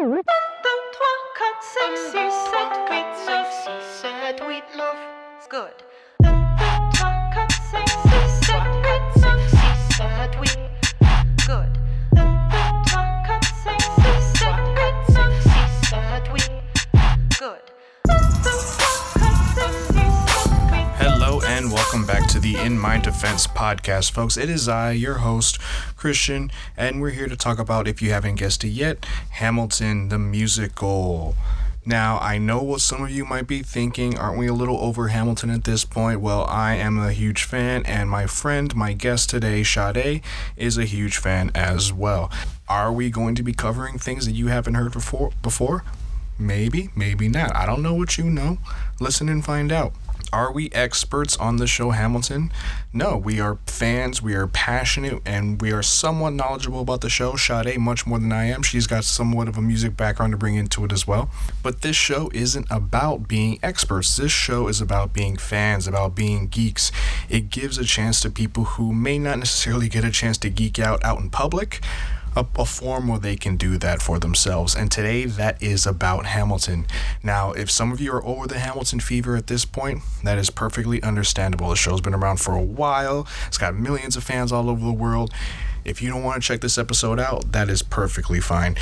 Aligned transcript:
Good. 0.00 0.24
And 21.60 21.70
welcome 21.70 22.06
back 22.06 22.26
to 22.28 22.38
the 22.38 22.56
In 22.56 22.78
My 22.78 22.96
Defense 22.96 23.46
podcast, 23.46 24.12
folks. 24.12 24.38
It 24.38 24.48
is 24.48 24.66
I, 24.66 24.92
your 24.92 25.18
host, 25.18 25.60
Christian, 25.94 26.50
and 26.74 27.02
we're 27.02 27.10
here 27.10 27.28
to 27.28 27.36
talk 27.36 27.58
about, 27.58 27.86
if 27.86 28.00
you 28.00 28.12
haven't 28.12 28.36
guessed 28.36 28.64
it 28.64 28.68
yet, 28.68 29.04
Hamilton 29.40 30.10
the 30.10 30.18
musical. 30.18 31.34
Now, 31.86 32.18
I 32.18 32.36
know 32.36 32.62
what 32.62 32.82
some 32.82 33.02
of 33.02 33.10
you 33.10 33.24
might 33.24 33.46
be 33.46 33.62
thinking. 33.62 34.18
Aren't 34.18 34.36
we 34.38 34.46
a 34.46 34.52
little 34.52 34.78
over 34.78 35.08
Hamilton 35.08 35.48
at 35.48 35.64
this 35.64 35.86
point? 35.86 36.20
Well, 36.20 36.44
I 36.44 36.74
am 36.74 36.98
a 36.98 37.10
huge 37.10 37.44
fan, 37.44 37.82
and 37.86 38.10
my 38.10 38.26
friend, 38.26 38.76
my 38.76 38.92
guest 38.92 39.30
today, 39.30 39.62
Sade, 39.64 40.20
is 40.58 40.76
a 40.76 40.84
huge 40.84 41.16
fan 41.16 41.50
as 41.54 41.90
well. 41.90 42.30
Are 42.68 42.92
we 42.92 43.08
going 43.08 43.34
to 43.34 43.42
be 43.42 43.54
covering 43.54 43.98
things 43.98 44.26
that 44.26 44.32
you 44.32 44.48
haven't 44.48 44.74
heard 44.74 44.92
before? 44.92 45.30
Before? 45.42 45.84
Maybe, 46.38 46.90
maybe 46.94 47.26
not. 47.28 47.56
I 47.56 47.64
don't 47.64 47.82
know 47.82 47.94
what 47.94 48.18
you 48.18 48.24
know. 48.24 48.58
Listen 49.00 49.30
and 49.30 49.42
find 49.42 49.72
out. 49.72 49.94
Are 50.32 50.52
we 50.52 50.70
experts 50.72 51.36
on 51.36 51.56
the 51.56 51.66
show 51.66 51.90
Hamilton? 51.90 52.52
No, 52.92 53.16
we 53.16 53.40
are 53.40 53.58
fans, 53.66 54.22
we 54.22 54.34
are 54.34 54.46
passionate, 54.46 55.20
and 55.26 55.60
we 55.60 55.72
are 55.72 55.82
somewhat 55.82 56.34
knowledgeable 56.34 56.80
about 56.80 57.00
the 57.00 57.08
show. 57.08 57.36
Sade, 57.36 57.78
much 57.78 58.06
more 58.06 58.18
than 58.18 58.32
I 58.32 58.44
am. 58.44 58.62
She's 58.62 58.86
got 58.86 59.04
somewhat 59.04 59.48
of 59.48 59.56
a 59.56 59.62
music 59.62 59.96
background 59.96 60.32
to 60.32 60.36
bring 60.36 60.54
into 60.54 60.84
it 60.84 60.92
as 60.92 61.06
well. 61.06 61.30
But 61.62 61.82
this 61.82 61.96
show 61.96 62.30
isn't 62.32 62.66
about 62.70 63.26
being 63.26 63.58
experts. 63.62 64.16
This 64.16 64.32
show 64.32 64.68
is 64.68 64.80
about 64.80 65.12
being 65.12 65.36
fans, 65.36 65.88
about 65.88 66.14
being 66.14 66.46
geeks. 66.46 66.92
It 67.28 67.50
gives 67.50 67.78
a 67.78 67.84
chance 67.84 68.20
to 68.20 68.30
people 68.30 68.64
who 68.64 68.92
may 68.92 69.18
not 69.18 69.38
necessarily 69.38 69.88
get 69.88 70.04
a 70.04 70.10
chance 70.10 70.38
to 70.38 70.50
geek 70.50 70.78
out 70.78 71.04
out 71.04 71.20
in 71.20 71.30
public 71.30 71.80
a, 72.36 72.46
a 72.58 72.64
form 72.64 73.08
where 73.08 73.18
they 73.18 73.36
can 73.36 73.56
do 73.56 73.78
that 73.78 74.02
for 74.02 74.18
themselves. 74.18 74.74
And 74.74 74.90
today, 74.90 75.24
that 75.24 75.62
is 75.62 75.86
about 75.86 76.26
Hamilton. 76.26 76.86
Now, 77.22 77.52
if 77.52 77.70
some 77.70 77.92
of 77.92 78.00
you 78.00 78.12
are 78.12 78.24
over 78.24 78.46
the 78.46 78.58
Hamilton 78.58 79.00
fever 79.00 79.36
at 79.36 79.46
this 79.46 79.64
point, 79.64 80.02
that 80.24 80.38
is 80.38 80.50
perfectly 80.50 81.02
understandable. 81.02 81.70
The 81.70 81.76
show's 81.76 82.00
been 82.00 82.14
around 82.14 82.40
for 82.40 82.54
a 82.54 82.62
while, 82.62 83.26
it's 83.46 83.58
got 83.58 83.74
millions 83.74 84.16
of 84.16 84.24
fans 84.24 84.52
all 84.52 84.70
over 84.70 84.84
the 84.84 84.92
world. 84.92 85.32
If 85.84 86.02
you 86.02 86.10
don't 86.10 86.22
want 86.22 86.42
to 86.42 86.46
check 86.46 86.60
this 86.60 86.76
episode 86.76 87.18
out, 87.18 87.52
that 87.52 87.70
is 87.70 87.82
perfectly 87.82 88.40
fine. 88.40 88.76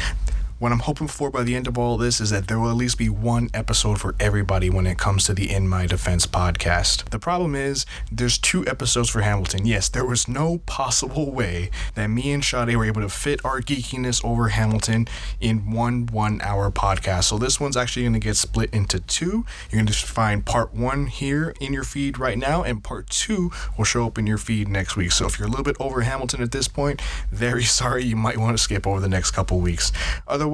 What 0.58 0.72
I'm 0.72 0.80
hoping 0.80 1.06
for 1.06 1.30
by 1.30 1.44
the 1.44 1.54
end 1.54 1.68
of 1.68 1.78
all 1.78 1.96
this 1.96 2.20
is 2.20 2.30
that 2.30 2.48
there 2.48 2.58
will 2.58 2.70
at 2.70 2.74
least 2.74 2.98
be 2.98 3.08
one 3.08 3.48
episode 3.54 4.00
for 4.00 4.16
everybody 4.18 4.68
when 4.68 4.88
it 4.88 4.98
comes 4.98 5.24
to 5.26 5.32
the 5.32 5.52
In 5.52 5.68
My 5.68 5.86
Defense 5.86 6.26
podcast. 6.26 7.10
The 7.10 7.20
problem 7.20 7.54
is, 7.54 7.86
there's 8.10 8.38
two 8.38 8.66
episodes 8.66 9.08
for 9.08 9.20
Hamilton. 9.20 9.66
Yes, 9.66 9.88
there 9.88 10.04
was 10.04 10.26
no 10.26 10.58
possible 10.66 11.30
way 11.30 11.70
that 11.94 12.08
me 12.08 12.32
and 12.32 12.44
Sade 12.44 12.76
were 12.76 12.84
able 12.84 13.02
to 13.02 13.08
fit 13.08 13.44
our 13.44 13.60
geekiness 13.60 14.24
over 14.24 14.48
Hamilton 14.48 15.06
in 15.40 15.70
one 15.70 16.06
one 16.06 16.40
hour 16.42 16.72
podcast. 16.72 17.24
So 17.24 17.38
this 17.38 17.60
one's 17.60 17.76
actually 17.76 18.02
going 18.02 18.14
to 18.14 18.18
get 18.18 18.36
split 18.36 18.74
into 18.74 18.98
two. 18.98 19.46
You're 19.70 19.80
going 19.80 19.86
to 19.86 19.92
find 19.92 20.44
part 20.44 20.74
one 20.74 21.06
here 21.06 21.54
in 21.60 21.72
your 21.72 21.84
feed 21.84 22.18
right 22.18 22.36
now, 22.36 22.64
and 22.64 22.82
part 22.82 23.10
two 23.10 23.52
will 23.76 23.84
show 23.84 24.08
up 24.08 24.18
in 24.18 24.26
your 24.26 24.38
feed 24.38 24.66
next 24.66 24.96
week. 24.96 25.12
So 25.12 25.24
if 25.26 25.38
you're 25.38 25.46
a 25.46 25.50
little 25.50 25.64
bit 25.64 25.76
over 25.78 26.00
Hamilton 26.00 26.42
at 26.42 26.50
this 26.50 26.66
point, 26.66 27.00
very 27.30 27.62
sorry. 27.62 28.02
You 28.02 28.16
might 28.16 28.38
want 28.38 28.58
to 28.58 28.62
skip 28.62 28.88
over 28.88 28.98
the 28.98 29.08
next 29.08 29.30
couple 29.30 29.60
weeks. 29.60 29.92
Otherwise, 30.26 30.47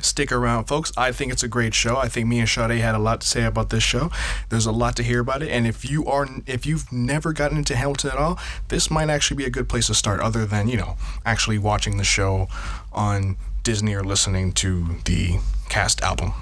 stick 0.00 0.32
around, 0.32 0.64
folks. 0.64 0.92
I 0.96 1.12
think 1.12 1.32
it's 1.32 1.42
a 1.42 1.48
great 1.48 1.74
show. 1.74 1.96
I 1.96 2.08
think 2.08 2.26
me 2.26 2.40
and 2.40 2.48
Sade 2.48 2.78
had 2.80 2.94
a 2.94 2.98
lot 2.98 3.20
to 3.20 3.26
say 3.26 3.44
about 3.44 3.70
this 3.70 3.82
show. 3.82 4.10
There's 4.48 4.66
a 4.66 4.72
lot 4.72 4.96
to 4.96 5.02
hear 5.02 5.20
about 5.20 5.42
it, 5.42 5.50
and 5.50 5.66
if 5.66 5.88
you 5.88 6.06
are, 6.06 6.26
if 6.46 6.66
you've 6.66 6.90
never 6.92 7.32
gotten 7.32 7.58
into 7.58 7.76
Hamilton 7.76 8.10
at 8.10 8.16
all, 8.16 8.38
this 8.68 8.90
might 8.90 9.10
actually 9.10 9.36
be 9.36 9.44
a 9.44 9.50
good 9.50 9.68
place 9.68 9.88
to 9.88 9.94
start. 9.94 10.20
Other 10.20 10.46
than 10.46 10.68
you 10.68 10.76
know, 10.76 10.96
actually 11.24 11.58
watching 11.58 11.96
the 11.96 12.04
show 12.04 12.48
on 12.92 13.36
Disney 13.62 13.94
or 13.94 14.02
listening 14.02 14.52
to 14.52 14.96
the 15.04 15.38
cast 15.68 16.00
album. 16.02 16.32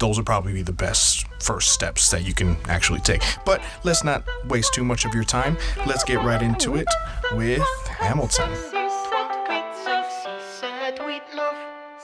Those 0.00 0.16
would 0.16 0.26
probably 0.26 0.52
be 0.52 0.62
the 0.62 0.72
best 0.72 1.26
first 1.40 1.68
steps 1.68 2.10
that 2.10 2.26
you 2.26 2.34
can 2.34 2.56
actually 2.68 3.00
take. 3.00 3.22
But 3.44 3.62
let's 3.84 4.02
not 4.02 4.24
waste 4.46 4.74
too 4.74 4.82
much 4.82 5.04
of 5.04 5.14
your 5.14 5.22
time. 5.24 5.56
Let's 5.86 6.02
get 6.02 6.22
right 6.24 6.42
into 6.42 6.74
it 6.76 6.88
with 7.32 7.62
Hamilton. 7.86 8.71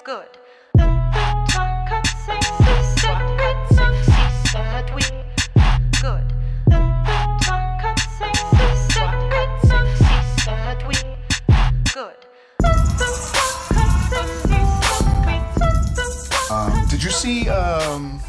Good. 0.08 0.24
Good. 6.00 6.32
Good. 11.92 12.16
Um, 16.50 16.86
did 16.88 17.04
you 17.04 17.10
see 17.10 17.50
um, 17.50 18.22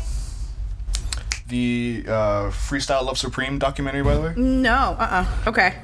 the 1.50 2.04
uh, 2.08 2.12
Freestyle 2.50 3.04
Love 3.06 3.18
Supreme 3.18 3.60
documentary, 3.60 4.04
by 4.04 4.16
the 4.16 4.22
way? 4.22 4.34
No, 4.38 4.96
uh 5.00 5.26
uh 5.26 5.50
Okay. 5.50 5.76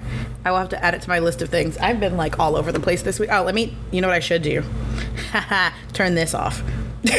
I 0.46 0.52
will 0.52 0.60
have 0.60 0.70
to 0.70 0.84
add 0.84 0.94
it 0.94 1.02
to 1.02 1.10
my 1.10 1.20
list 1.20 1.42
of 1.42 1.50
things. 1.50 1.78
I've 1.78 2.00
been 2.00 2.18
like 2.18 2.40
all 2.40 2.56
over 2.56 2.72
the 2.72 2.80
place 2.80 3.02
this 3.02 3.20
week. 3.20 3.30
Oh, 3.32 3.44
let 3.44 3.56
me, 3.56 3.76
you 3.92 4.00
know 4.00 4.08
what 4.08 4.16
I 4.16 4.20
should 4.20 4.44
do? 4.44 4.64
turn 5.94 6.16
this 6.16 6.34
off. 6.34 6.62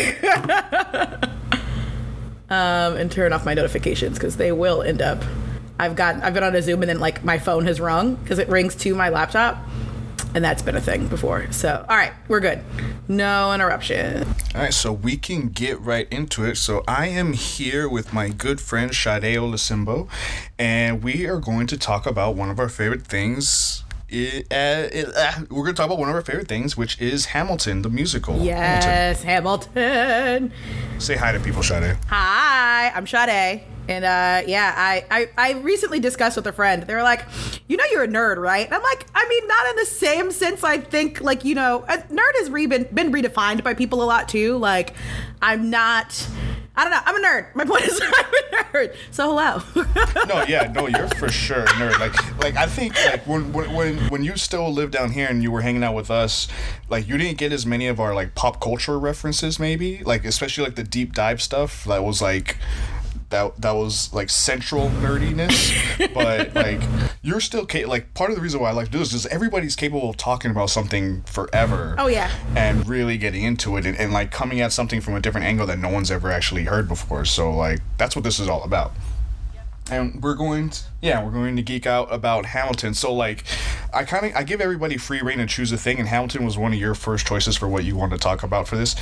um, 2.50 2.96
and 2.96 3.10
turn 3.10 3.32
off 3.32 3.44
my 3.44 3.54
notifications 3.54 4.16
because 4.16 4.36
they 4.36 4.52
will 4.52 4.82
end 4.82 5.02
up. 5.02 5.22
I've 5.78 5.96
got, 5.96 6.22
I've 6.22 6.34
been 6.34 6.44
on 6.44 6.54
a 6.54 6.62
Zoom 6.62 6.82
and 6.82 6.88
then 6.88 7.00
like 7.00 7.24
my 7.24 7.38
phone 7.38 7.66
has 7.66 7.80
rung 7.80 8.14
because 8.16 8.38
it 8.38 8.48
rings 8.48 8.74
to 8.76 8.94
my 8.94 9.08
laptop. 9.08 9.58
And 10.36 10.44
that's 10.44 10.60
been 10.60 10.76
a 10.76 10.82
thing 10.82 11.08
before. 11.08 11.50
So, 11.50 11.86
all 11.88 11.96
right, 11.96 12.12
we're 12.28 12.40
good. 12.40 12.62
No 13.08 13.54
interruption. 13.54 14.22
All 14.54 14.60
right, 14.60 14.74
so 14.74 14.92
we 14.92 15.16
can 15.16 15.48
get 15.48 15.80
right 15.80 16.06
into 16.10 16.44
it. 16.44 16.56
So 16.58 16.84
I 16.86 17.06
am 17.06 17.32
here 17.32 17.88
with 17.88 18.12
my 18.12 18.28
good 18.28 18.60
friend 18.60 18.94
Sade 18.94 19.22
Olasimbo, 19.22 20.10
and 20.58 21.02
we 21.02 21.24
are 21.24 21.40
going 21.40 21.66
to 21.68 21.78
talk 21.78 22.04
about 22.04 22.36
one 22.36 22.50
of 22.50 22.60
our 22.60 22.68
favorite 22.68 23.06
things. 23.06 23.82
It, 24.08 24.46
uh, 24.52 24.88
it, 24.92 25.08
uh, 25.16 25.32
we're 25.50 25.64
going 25.64 25.74
to 25.74 25.80
talk 25.82 25.86
about 25.86 25.98
one 25.98 26.08
of 26.08 26.14
our 26.14 26.22
favorite 26.22 26.46
things, 26.46 26.76
which 26.76 27.00
is 27.00 27.26
Hamilton, 27.26 27.82
the 27.82 27.90
musical. 27.90 28.38
Yes, 28.38 29.22
Hamilton. 29.24 29.72
Hamilton. 29.74 30.52
Say 30.98 31.16
hi 31.16 31.32
to 31.32 31.40
people, 31.40 31.64
Sade. 31.64 31.96
Hi, 32.06 32.90
I'm 32.94 33.04
Sade. 33.06 33.62
And 33.88 34.04
uh, 34.04 34.42
yeah, 34.46 34.74
I, 34.76 35.04
I, 35.10 35.28
I 35.36 35.52
recently 35.58 35.98
discussed 35.98 36.36
with 36.36 36.46
a 36.46 36.52
friend. 36.52 36.84
They 36.84 36.94
were 36.94 37.02
like, 37.02 37.24
you 37.66 37.76
know, 37.76 37.84
you're 37.90 38.04
a 38.04 38.08
nerd, 38.08 38.36
right? 38.36 38.66
And 38.66 38.74
I'm 38.74 38.82
like, 38.82 39.06
I 39.14 39.28
mean, 39.28 39.46
not 39.48 39.70
in 39.70 39.76
the 39.76 39.86
same 39.86 40.30
sense. 40.30 40.62
I 40.62 40.78
think, 40.78 41.20
like, 41.20 41.44
you 41.44 41.56
know, 41.56 41.84
a 41.88 41.98
nerd 41.98 42.32
has 42.38 42.50
re- 42.50 42.66
been, 42.66 42.88
been 42.94 43.12
redefined 43.12 43.64
by 43.64 43.74
people 43.74 44.02
a 44.02 44.06
lot 44.06 44.28
too. 44.28 44.56
Like, 44.56 44.94
I'm 45.42 45.68
not. 45.70 46.28
I 46.76 46.84
don't 46.84 46.90
know. 46.92 47.00
I'm 47.04 47.16
a 47.16 47.26
nerd. 47.26 47.54
My 47.54 47.64
point 47.64 47.84
is, 47.84 48.00
I'm 48.04 48.12
a 48.12 48.64
nerd. 48.64 48.96
So 49.10 49.34
hello. 49.34 49.62
no, 50.26 50.44
yeah, 50.46 50.70
no, 50.72 50.86
you're 50.88 51.08
for 51.08 51.28
sure 51.30 51.60
a 51.62 51.66
nerd. 51.66 51.98
Like, 51.98 52.38
like 52.38 52.56
I 52.56 52.66
think 52.66 52.94
like 53.06 53.26
when 53.26 53.52
when 53.52 53.72
when 53.72 53.98
when 54.10 54.22
you 54.22 54.36
still 54.36 54.70
lived 54.72 54.92
down 54.92 55.12
here 55.12 55.26
and 55.28 55.42
you 55.42 55.50
were 55.50 55.62
hanging 55.62 55.82
out 55.82 55.94
with 55.94 56.10
us, 56.10 56.48
like 56.88 57.08
you 57.08 57.16
didn't 57.16 57.38
get 57.38 57.52
as 57.52 57.64
many 57.64 57.86
of 57.86 57.98
our 57.98 58.14
like 58.14 58.34
pop 58.34 58.60
culture 58.60 58.98
references, 58.98 59.58
maybe 59.58 60.02
like 60.04 60.24
especially 60.24 60.64
like 60.64 60.76
the 60.76 60.84
deep 60.84 61.14
dive 61.14 61.40
stuff 61.40 61.84
that 61.84 62.04
was 62.04 62.20
like 62.20 62.58
that 63.30 63.60
that 63.60 63.72
was 63.72 64.12
like 64.12 64.30
central 64.30 64.88
nerdiness 64.88 65.74
but 66.14 66.54
like 66.54 66.80
you're 67.22 67.40
still 67.40 67.66
ca- 67.66 67.86
like 67.86 68.14
part 68.14 68.30
of 68.30 68.36
the 68.36 68.42
reason 68.42 68.60
why 68.60 68.70
i 68.70 68.72
like 68.72 68.86
to 68.86 68.92
do 68.92 68.98
this 68.98 69.12
is 69.12 69.26
everybody's 69.26 69.76
capable 69.76 70.10
of 70.10 70.16
talking 70.16 70.50
about 70.50 70.70
something 70.70 71.22
forever. 71.22 71.94
Oh, 71.98 72.08
yeah. 72.08 72.30
and 72.56 72.88
really 72.88 73.18
getting 73.18 73.42
into 73.42 73.76
it 73.76 73.86
and, 73.86 73.96
and 73.96 74.12
like 74.12 74.30
coming 74.30 74.60
at 74.60 74.72
something 74.72 75.00
from 75.00 75.14
a 75.14 75.20
different 75.20 75.46
angle 75.46 75.66
that 75.66 75.78
no 75.78 75.88
one's 75.88 76.10
ever 76.10 76.30
actually 76.30 76.64
heard 76.64 76.88
before. 76.88 77.24
So 77.24 77.52
like 77.52 77.80
that's 77.98 78.16
what 78.16 78.24
this 78.24 78.38
is 78.38 78.48
all 78.48 78.62
about. 78.62 78.92
And 79.90 80.20
we're 80.20 80.34
going 80.34 80.70
to 80.70 80.82
yeah 81.00 81.24
we're 81.24 81.30
going 81.30 81.54
to 81.56 81.62
geek 81.62 81.86
out 81.86 82.12
about 82.12 82.46
hamilton. 82.46 82.94
So 82.94 83.12
like 83.12 83.44
i 83.94 84.02
kind 84.04 84.26
of 84.26 84.32
i 84.34 84.42
give 84.42 84.60
everybody 84.60 84.96
free 84.96 85.20
reign 85.20 85.38
to 85.38 85.46
choose 85.46 85.70
a 85.70 85.78
thing 85.78 85.98
and 85.98 86.08
hamilton 86.08 86.44
was 86.44 86.58
one 86.58 86.72
of 86.72 86.78
your 86.78 86.94
first 86.94 87.24
choices 87.26 87.56
for 87.56 87.68
what 87.68 87.84
you 87.84 87.96
want 87.96 88.12
to 88.12 88.18
talk 88.18 88.42
about 88.42 88.66
for 88.66 88.76
this 88.76 88.96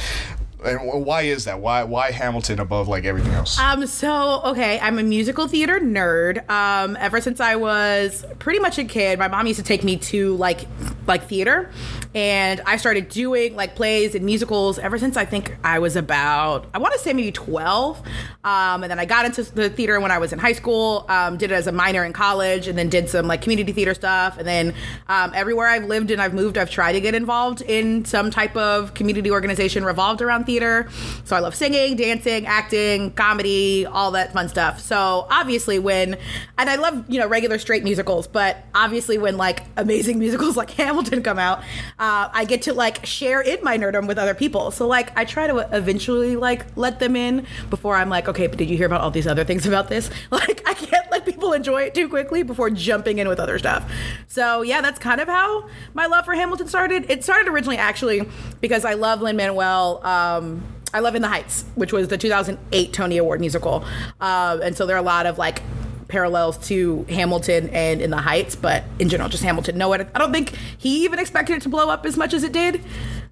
and 0.65 1.05
why 1.05 1.23
is 1.23 1.45
that 1.45 1.61
why 1.61 1.83
why 1.85 2.11
hamilton 2.11 2.59
above 2.61 2.89
like 2.89 3.05
everything 3.05 3.33
else 3.33 3.59
Um, 3.59 3.87
so 3.87 4.41
okay, 4.45 4.79
I'm 4.81 4.99
a 4.99 5.03
musical 5.03 5.47
theater 5.49 5.79
nerd. 5.81 6.49
Um, 6.51 6.97
ever 7.01 7.21
since 7.21 7.41
I 7.41 7.57
was 7.57 8.25
pretty 8.39 8.59
much 8.59 8.79
a 8.79 8.85
kid, 8.85 9.19
my 9.19 9.29
mom 9.29 9.47
used 9.47 9.59
to 9.59 9.65
take 9.65 9.85
me 9.85 9.97
to 9.97 10.37
like 10.37 10.67
like 11.07 11.29
theater, 11.29 11.71
and 12.15 12.61
I 12.67 12.77
started 12.79 13.09
doing 13.09 13.55
like 13.57 13.75
plays 13.77 14.15
and 14.15 14.25
musicals 14.25 14.79
ever 14.79 14.99
since 14.99 15.17
I 15.17 15.25
think 15.25 15.57
I 15.63 15.79
was 15.79 15.97
about 15.97 16.67
I 16.73 16.79
want 16.79 16.95
to 16.95 16.99
say 17.01 17.13
maybe 17.13 17.33
12. 17.33 18.03
Um, 18.45 18.83
and 18.83 18.91
then 18.91 18.99
I 18.99 19.05
got 19.05 19.25
into 19.25 19.43
the 19.43 19.69
theater 19.71 20.01
when 20.01 20.11
I 20.11 20.19
was 20.19 20.33
in 20.33 20.39
high 20.39 20.53
school. 20.53 21.05
Um, 21.09 21.37
did 21.37 21.51
it 21.51 21.55
as 21.55 21.67
a 21.67 21.73
minor 21.73 22.05
in 22.05 22.13
college, 22.13 22.69
and 22.69 22.77
then 22.79 22.89
did 22.89 23.09
some 23.09 23.27
like 23.27 23.43
community 23.43 23.73
theater 23.73 23.95
stuff. 23.95 24.39
And 24.39 24.47
then 24.47 24.75
um, 25.09 25.33
everywhere 25.35 25.69
I've 25.69 25.85
lived 25.85 26.11
and 26.11 26.21
I've 26.21 26.35
moved, 26.35 26.57
I've 26.59 26.71
tried 26.71 26.93
to 26.93 27.01
get 27.01 27.15
involved 27.15 27.61
in 27.63 28.05
some 28.05 28.31
type 28.31 28.57
of 28.57 28.95
community 28.95 29.31
organization 29.31 29.85
revolved 29.85 30.23
around 30.23 30.45
theater 30.45 30.54
theater. 30.55 30.89
So 31.25 31.35
I 31.35 31.41
love 31.41 31.55
singing, 31.55 31.97
dancing, 31.97 32.47
acting, 32.47 33.11
comedy, 33.11 33.87
all 33.87 34.13
that 34.13 34.33
fun 34.33 34.49
stuff. 34.49 34.79
So 34.79 35.27
obviously 35.29 35.81
when 35.81 36.17
and 36.57 36.71
I 36.71 36.77
love, 36.77 37.05
you 37.09 37.19
know, 37.19 37.27
regular 37.27 37.59
straight 37.59 37.83
musicals, 37.83 38.29
but 38.29 38.59
obviously 38.73 39.19
when 39.19 39.37
like 39.37 39.65
amazing 39.77 40.19
musicals 40.25 40.57
like 40.57 40.71
Hamilton 40.71 41.25
come 41.25 41.41
out, 41.41 41.59
uh, 41.99 42.31
I 42.33 42.45
get 42.45 42.63
to 42.63 42.73
like 42.73 43.05
share 43.05 43.41
in 43.41 43.65
my 43.65 43.77
nerdom 43.77 44.07
with 44.07 44.17
other 44.17 44.35
people. 44.35 44.71
So 44.71 44.87
like 44.87 45.17
I 45.19 45.25
try 45.25 45.49
to 45.49 45.69
eventually 45.73 46.37
like 46.37 46.65
let 46.77 47.01
them 47.01 47.17
in 47.17 47.47
before 47.69 47.97
I'm 47.97 48.09
like, 48.09 48.29
okay, 48.29 48.47
but 48.47 48.57
did 48.57 48.71
you 48.71 48.77
hear 48.77 48.87
about 48.87 49.01
all 49.01 49.11
these 49.11 49.27
other 49.27 49.45
things 49.45 49.67
about 49.67 49.89
this? 49.89 50.11
Like 50.35 50.63
I 50.67 50.75
can't 50.75 51.09
let 51.13 51.25
people 51.25 51.53
enjoy 51.53 51.83
it 51.83 51.95
too 51.95 52.09
quickly 52.09 52.43
before 52.43 52.69
jumping 52.69 53.19
in 53.19 53.29
with 53.29 53.39
other 53.39 53.57
stuff. 53.59 53.91
So 54.27 54.63
yeah, 54.63 54.81
that's 54.81 54.99
kind 54.99 55.21
of 55.21 55.29
how 55.29 55.69
my 55.95 56.07
love 56.07 56.25
for 56.25 56.35
Hamilton 56.35 56.67
started. 56.67 57.09
It 57.09 57.23
started 57.23 57.49
originally 57.49 57.77
actually 57.77 58.29
because 58.61 58.85
I 58.85 58.95
love 58.95 59.23
Lin 59.23 59.37
Manuel. 59.37 60.05
Um, 60.05 60.44
I 60.93 61.01
love 61.01 61.15
In 61.15 61.23
the 61.23 61.29
Heights, 61.29 61.65
which 61.75 61.93
was 61.93 62.09
the 62.09 62.19
2008 62.19 62.93
Tony 62.93 63.17
Award 63.19 63.41
musical, 63.41 63.85
uh, 64.21 64.59
and 64.63 64.77
so 64.77 64.87
there 64.87 64.97
are 64.97 65.01
a 65.01 65.03
lot 65.03 65.27
of 65.27 65.39
like 65.39 65.63
parallels 66.09 66.57
to 66.69 67.05
Hamilton 67.09 67.69
and 67.71 68.01
In 68.01 68.11
the 68.11 68.19
Heights, 68.19 68.55
but 68.55 68.85
in 68.99 69.09
general, 69.09 69.29
just 69.29 69.43
Hamilton. 69.43 69.77
No, 69.77 69.93
it. 69.93 70.09
I 70.15 70.19
don't 70.19 70.33
think 70.33 70.55
he 70.79 71.05
even 71.05 71.19
expected 71.19 71.57
it 71.57 71.63
to 71.63 71.69
blow 71.69 71.89
up 71.89 72.07
as 72.07 72.17
much 72.17 72.33
as 72.33 72.45
it 72.45 72.53
did. 72.53 72.81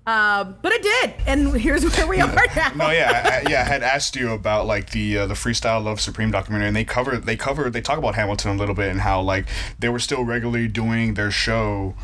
Um, 0.05 0.57
but 0.63 0.73
it 0.73 0.83
did, 0.83 1.15
and 1.29 1.55
here's 1.55 1.85
where 1.97 2.09
we 2.09 2.21
are 2.21 2.35
now. 2.57 2.73
No, 2.75 2.91
yeah, 2.91 3.43
I, 3.47 3.49
yeah. 3.49 3.61
I 3.61 3.65
had 3.65 3.85
asked 3.85 4.17
you 4.17 4.33
about 4.33 4.67
like 4.67 4.91
the 4.91 5.19
uh, 5.19 5.27
the 5.29 5.35
freestyle 5.35 5.85
love 5.85 6.01
supreme 6.01 6.33
documentary, 6.33 6.67
and 6.67 6.77
they 6.77 6.85
cover 6.85 7.19
they 7.19 7.37
cover 7.37 7.71
they 7.71 7.81
talk 7.81 7.99
about 7.99 8.17
Hamilton 8.17 8.51
a 8.51 8.55
little 8.55 8.75
bit 8.75 8.91
and 8.91 9.03
how 9.03 9.21
like 9.21 9.47
they 9.79 9.89
were 9.89 10.01
still 10.01 10.25
regularly 10.25 10.67
doing 10.67 11.15
their 11.15 11.31
show 11.31 11.95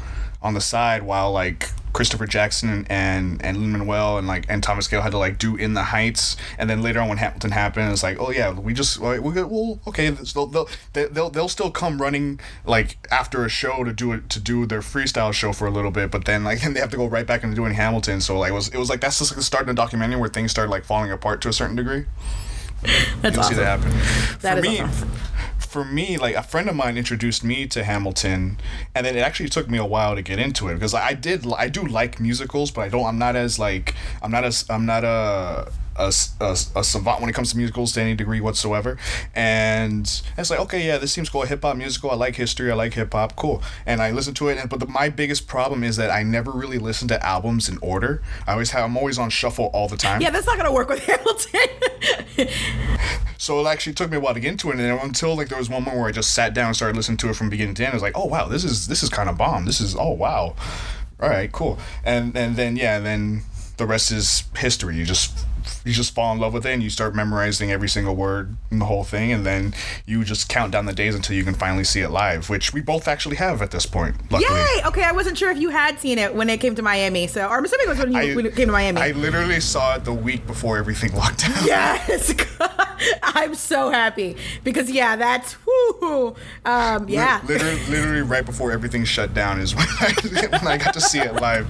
on 0.40 0.55
the 0.55 0.60
side 0.60 1.02
while 1.02 1.32
like 1.32 1.70
Christopher 1.99 2.27
Jackson 2.27 2.87
and 2.89 3.45
and 3.45 3.56
Lin 3.56 3.73
Manuel 3.73 4.19
and 4.19 4.29
like 4.29 4.47
and 4.49 4.62
Thomas 4.62 4.87
Kail 4.87 5.00
had 5.03 5.11
to 5.11 5.19
like 5.19 5.37
do 5.37 5.56
In 5.56 5.75
the 5.75 5.83
Heights, 5.83 6.37
and 6.56 6.71
then 6.71 6.81
later 6.81 7.00
on 7.00 7.09
when 7.09 7.19
Hamilton 7.19 7.50
happened, 7.50 7.91
it's 7.91 8.05
like, 8.05 8.19
oh 8.21 8.31
yeah, 8.31 8.53
we 8.53 8.73
just 8.73 9.00
like, 9.00 9.21
we 9.21 9.35
get 9.35 9.49
well, 9.49 9.81
okay, 9.85 10.09
they'll, 10.11 10.47
they'll 10.47 10.69
they'll 10.93 11.29
they'll 11.29 11.49
still 11.49 11.73
come 11.73 12.00
running 12.00 12.39
like 12.65 12.99
after 13.11 13.45
a 13.45 13.49
show 13.49 13.83
to 13.83 13.93
do 13.93 14.12
it 14.12 14.31
to 14.31 14.39
do 14.39 14.65
their 14.65 14.79
freestyle 14.79 15.33
show 15.33 15.53
for 15.53 15.67
a 15.67 15.73
little 15.73 15.91
bit, 15.91 16.12
but 16.12 16.25
then 16.25 16.45
like 16.45 16.61
then 16.62 16.75
they 16.75 16.79
have 16.79 16.91
to 16.91 16.97
go 16.97 17.09
right 17.09 17.27
back 17.27 17.43
into 17.43 17.56
doing 17.56 17.75
Hamilton. 17.75 18.21
So 18.21 18.39
like 18.39 18.53
it 18.53 18.55
was 18.55 18.69
it 18.69 18.79
was 18.79 18.89
like 18.89 19.01
that's 19.01 19.19
just 19.19 19.33
like 19.33 19.39
the 19.39 19.43
start 19.43 19.62
of 19.62 19.67
the 19.67 19.75
documentary 19.75 20.21
where 20.21 20.29
things 20.29 20.53
started 20.53 20.71
like 20.71 20.85
falling 20.85 21.11
apart 21.11 21.41
to 21.43 21.49
a 21.49 21.53
certain 21.53 21.75
degree. 21.75 22.05
That's 23.23 23.35
You'll 23.35 23.41
awesome. 23.41 23.55
see 23.56 23.61
that 23.61 23.81
happen. 23.81 24.39
That 24.43 24.56
for 24.59 24.62
me, 24.62 24.81
awesome. 24.83 25.11
For 25.69 25.85
me, 25.85 26.17
like 26.17 26.35
a 26.35 26.43
friend 26.43 26.69
of 26.69 26.75
mine 26.75 26.97
introduced 26.97 27.44
me 27.44 27.67
to 27.69 27.85
Hamilton, 27.85 28.59
and 28.94 29.05
then 29.05 29.17
it 29.17 29.20
actually 29.20 29.50
took 29.50 29.69
me 29.69 29.79
a 29.79 29.85
while 29.85 30.15
to 30.15 30.23
get 30.23 30.38
into 30.38 30.69
it 30.69 30.75
because 30.75 30.94
I 30.94 31.12
did, 31.12 31.47
I 31.53 31.69
do 31.69 31.87
like 31.87 32.19
musicals, 32.19 32.70
but 32.70 32.82
I 32.82 32.88
don't. 32.88 33.05
I'm 33.05 33.19
not 33.19 33.37
as 33.37 33.59
like, 33.59 33.94
I'm 34.23 34.31
not 34.31 34.44
as, 34.44 34.65
I'm 34.70 34.87
not 34.87 35.05
a. 35.05 35.70
A, 35.99 36.12
a, 36.41 36.56
a 36.77 36.85
savant 36.85 37.21
when 37.21 37.29
it 37.29 37.33
comes 37.33 37.50
to 37.50 37.56
musicals 37.56 37.93
to 37.93 38.00
any 38.00 38.15
degree 38.15 38.41
whatsoever 38.41 38.97
and 39.35 40.23
it's 40.37 40.50
like 40.50 40.61
okay 40.61 40.87
yeah 40.87 40.97
this 40.97 41.12
seems 41.12 41.29
cool 41.29 41.43
a 41.43 41.47
hip-hop 41.47 41.77
musical 41.77 42.11
i 42.11 42.15
like 42.15 42.37
history 42.37 42.71
i 42.71 42.75
like 42.75 42.95
hip-hop 42.95 43.35
cool 43.37 43.62
and 43.85 44.00
i 44.00 44.11
listen 44.11 44.33
to 44.35 44.49
it 44.49 44.59
and, 44.59 44.71
but 44.71 44.79
the, 44.81 44.87
my 44.87 45.09
biggest 45.09 45.49
problem 45.49 45.83
is 45.83 45.97
that 45.97 46.11
i 46.11 46.23
never 46.23 46.53
really 46.53 46.79
listen 46.79 47.09
to 47.09 47.27
albums 47.27 47.69
in 47.69 47.79
order 47.83 48.23
i 48.47 48.53
always 48.53 48.71
have 48.71 48.85
i'm 48.85 48.97
always 48.97 49.19
on 49.19 49.29
shuffle 49.29 49.67
all 49.75 49.89
the 49.89 49.97
time 49.97 50.21
Yeah, 50.21 50.31
that's 50.31 50.47
not 50.47 50.56
gonna 50.56 50.73
work 50.73 50.89
with 50.89 51.05
Hamilton. 51.06 51.69
So 53.41 53.61
it 53.65 53.69
actually 53.71 53.94
took 53.94 54.11
me 54.11 54.17
a 54.17 54.21
while 54.21 54.35
to 54.35 54.41
get 54.41 54.51
into 54.51 54.71
it, 54.71 54.81
and 54.81 55.01
until 55.01 55.37
like 55.37 55.49
there 55.49 55.59
was 55.59 55.71
one 55.71 55.85
moment 55.85 55.99
where 55.99 56.09
I 56.09 56.12
just 56.12 56.35
sat 56.35 56.55
down 56.55 56.67
and 56.67 56.77
started 56.77 56.97
listening 56.97 57.19
to 57.19 57.31
it 57.31 57.37
from 57.37 57.49
beginning 57.49 57.75
to 57.77 57.85
end. 57.85 57.93
I 57.93 57.97
was 57.97 58.03
like, 58.03 58.17
oh 58.17 58.27
wow, 58.27 58.49
this 58.49 58.65
is 58.65 58.89
this 58.89 59.03
is 59.03 59.09
kind 59.09 59.31
of 59.31 59.39
bomb. 59.39 59.65
This 59.65 59.81
is 59.81 59.94
oh 59.94 60.11
wow, 60.11 60.56
all 61.21 61.29
right, 61.29 61.51
cool. 61.51 61.79
And 62.05 62.37
and 62.37 62.56
then 62.56 62.77
yeah, 62.77 62.97
and 62.97 63.06
then 63.06 63.43
the 63.77 63.87
rest 63.87 64.11
is 64.11 64.43
history. 64.56 64.97
You 64.97 65.05
just 65.05 65.39
you 65.85 65.93
just 65.93 66.15
fall 66.15 66.32
in 66.32 66.38
love 66.38 66.53
with 66.53 66.67
it, 66.67 66.73
and 66.73 66.82
you 66.82 66.91
start 66.91 67.15
memorizing 67.15 67.70
every 67.70 67.88
single 67.88 68.15
word 68.17 68.56
in 68.70 68.79
the 68.79 68.85
whole 68.85 69.05
thing, 69.05 69.32
and 69.32 69.44
then 69.44 69.75
you 70.06 70.25
just 70.25 70.49
count 70.49 70.73
down 70.73 70.87
the 70.87 70.93
days 70.93 71.15
until 71.15 71.37
you 71.37 71.44
can 71.44 71.55
finally 71.55 71.85
see 71.85 72.00
it 72.00 72.11
live, 72.11 72.49
which 72.49 72.73
we 72.73 72.81
both 72.81 73.09
actually 73.09 73.37
have 73.37 73.62
at 73.62 73.70
this 73.70 73.87
point. 73.87 74.17
Luckily. 74.31 74.59
Yay! 74.59 74.82
Okay, 74.87 75.03
I 75.03 75.12
wasn't 75.12 75.38
sure 75.38 75.50
if 75.50 75.59
you 75.59 75.70
had 75.70 75.99
seen 76.00 76.19
it 76.19 76.35
when 76.35 76.49
it 76.50 76.61
came 76.61 76.75
to 76.75 76.82
Miami. 76.82 77.26
So, 77.26 77.47
or 77.47 77.59
I'm 77.59 77.65
assuming 77.65 77.87
it 77.87 77.91
was 77.91 77.99
when, 77.99 78.12
you, 78.12 78.37
when 78.37 78.47
it 78.47 78.56
came 78.56 78.67
to 78.67 78.73
Miami. 78.73 79.00
I 79.00 79.11
literally 79.12 79.61
saw 79.61 79.97
it 79.97 80.05
the 80.05 80.12
week 80.12 80.47
before 80.47 80.79
everything 80.79 81.12
locked 81.17 81.41
down. 81.41 81.67
yes, 81.67 82.35
I'm 83.23 83.55
so 83.55 83.91
happy 83.91 84.37
because 84.65 84.91
yeah, 84.91 85.17
that's 85.17 85.55
whoo. 85.67 86.35
Um, 86.65 87.09
yeah, 87.09 87.41
literally, 87.47 87.81
literally 87.87 88.23
right 88.23 88.44
before 88.44 88.73
everything 88.73 89.05
shut 89.05 89.35
down 89.35 89.61
is 89.61 89.75
when 89.75 89.87
I, 90.00 90.49
when 90.50 90.67
I 90.67 90.76
got 90.76 90.94
to 90.94 91.00
see 91.00 91.20
it 91.20 91.35
live. 91.35 91.67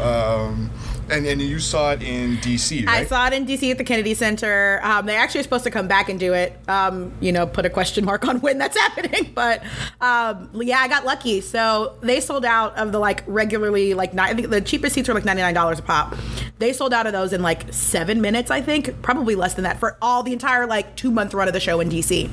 Um, 0.00 0.70
and, 1.10 1.26
and 1.26 1.40
you 1.40 1.58
saw 1.58 1.92
it 1.92 2.02
in 2.02 2.36
DC, 2.38 2.86
right? 2.86 3.02
I 3.02 3.04
saw 3.04 3.26
it 3.26 3.32
in 3.32 3.46
DC 3.46 3.70
at 3.70 3.78
the 3.78 3.84
Kennedy 3.84 4.14
Center. 4.14 4.80
Um, 4.82 5.06
they 5.06 5.16
actually 5.16 5.40
are 5.40 5.44
supposed 5.44 5.64
to 5.64 5.70
come 5.70 5.88
back 5.88 6.08
and 6.08 6.18
do 6.18 6.34
it. 6.34 6.58
Um, 6.68 7.12
you 7.20 7.32
know, 7.32 7.46
put 7.46 7.66
a 7.66 7.70
question 7.70 8.04
mark 8.04 8.26
on 8.26 8.40
when 8.40 8.58
that's 8.58 8.78
happening. 8.80 9.32
But 9.34 9.62
um, 10.00 10.50
yeah, 10.54 10.78
I 10.78 10.88
got 10.88 11.04
lucky. 11.04 11.40
So 11.40 11.96
they 12.00 12.20
sold 12.20 12.44
out 12.44 12.76
of 12.76 12.92
the 12.92 12.98
like 12.98 13.24
regularly 13.26 13.94
like 13.94 14.14
ni- 14.14 14.22
I 14.22 14.34
think 14.34 14.50
the 14.50 14.60
cheapest 14.60 14.94
seats 14.94 15.08
were 15.08 15.14
like 15.14 15.24
ninety 15.24 15.42
nine 15.42 15.54
dollars 15.54 15.78
a 15.78 15.82
pop. 15.82 16.16
They 16.58 16.72
sold 16.72 16.92
out 16.92 17.06
of 17.06 17.12
those 17.12 17.32
in 17.32 17.42
like 17.42 17.72
seven 17.72 18.20
minutes, 18.20 18.50
I 18.50 18.60
think, 18.60 19.00
probably 19.02 19.34
less 19.34 19.54
than 19.54 19.64
that 19.64 19.78
for 19.78 19.96
all 20.02 20.22
the 20.22 20.32
entire 20.32 20.66
like 20.66 20.96
two 20.96 21.10
month 21.10 21.34
run 21.34 21.48
of 21.48 21.54
the 21.54 21.60
show 21.60 21.80
in 21.80 21.88
DC. 21.88 22.30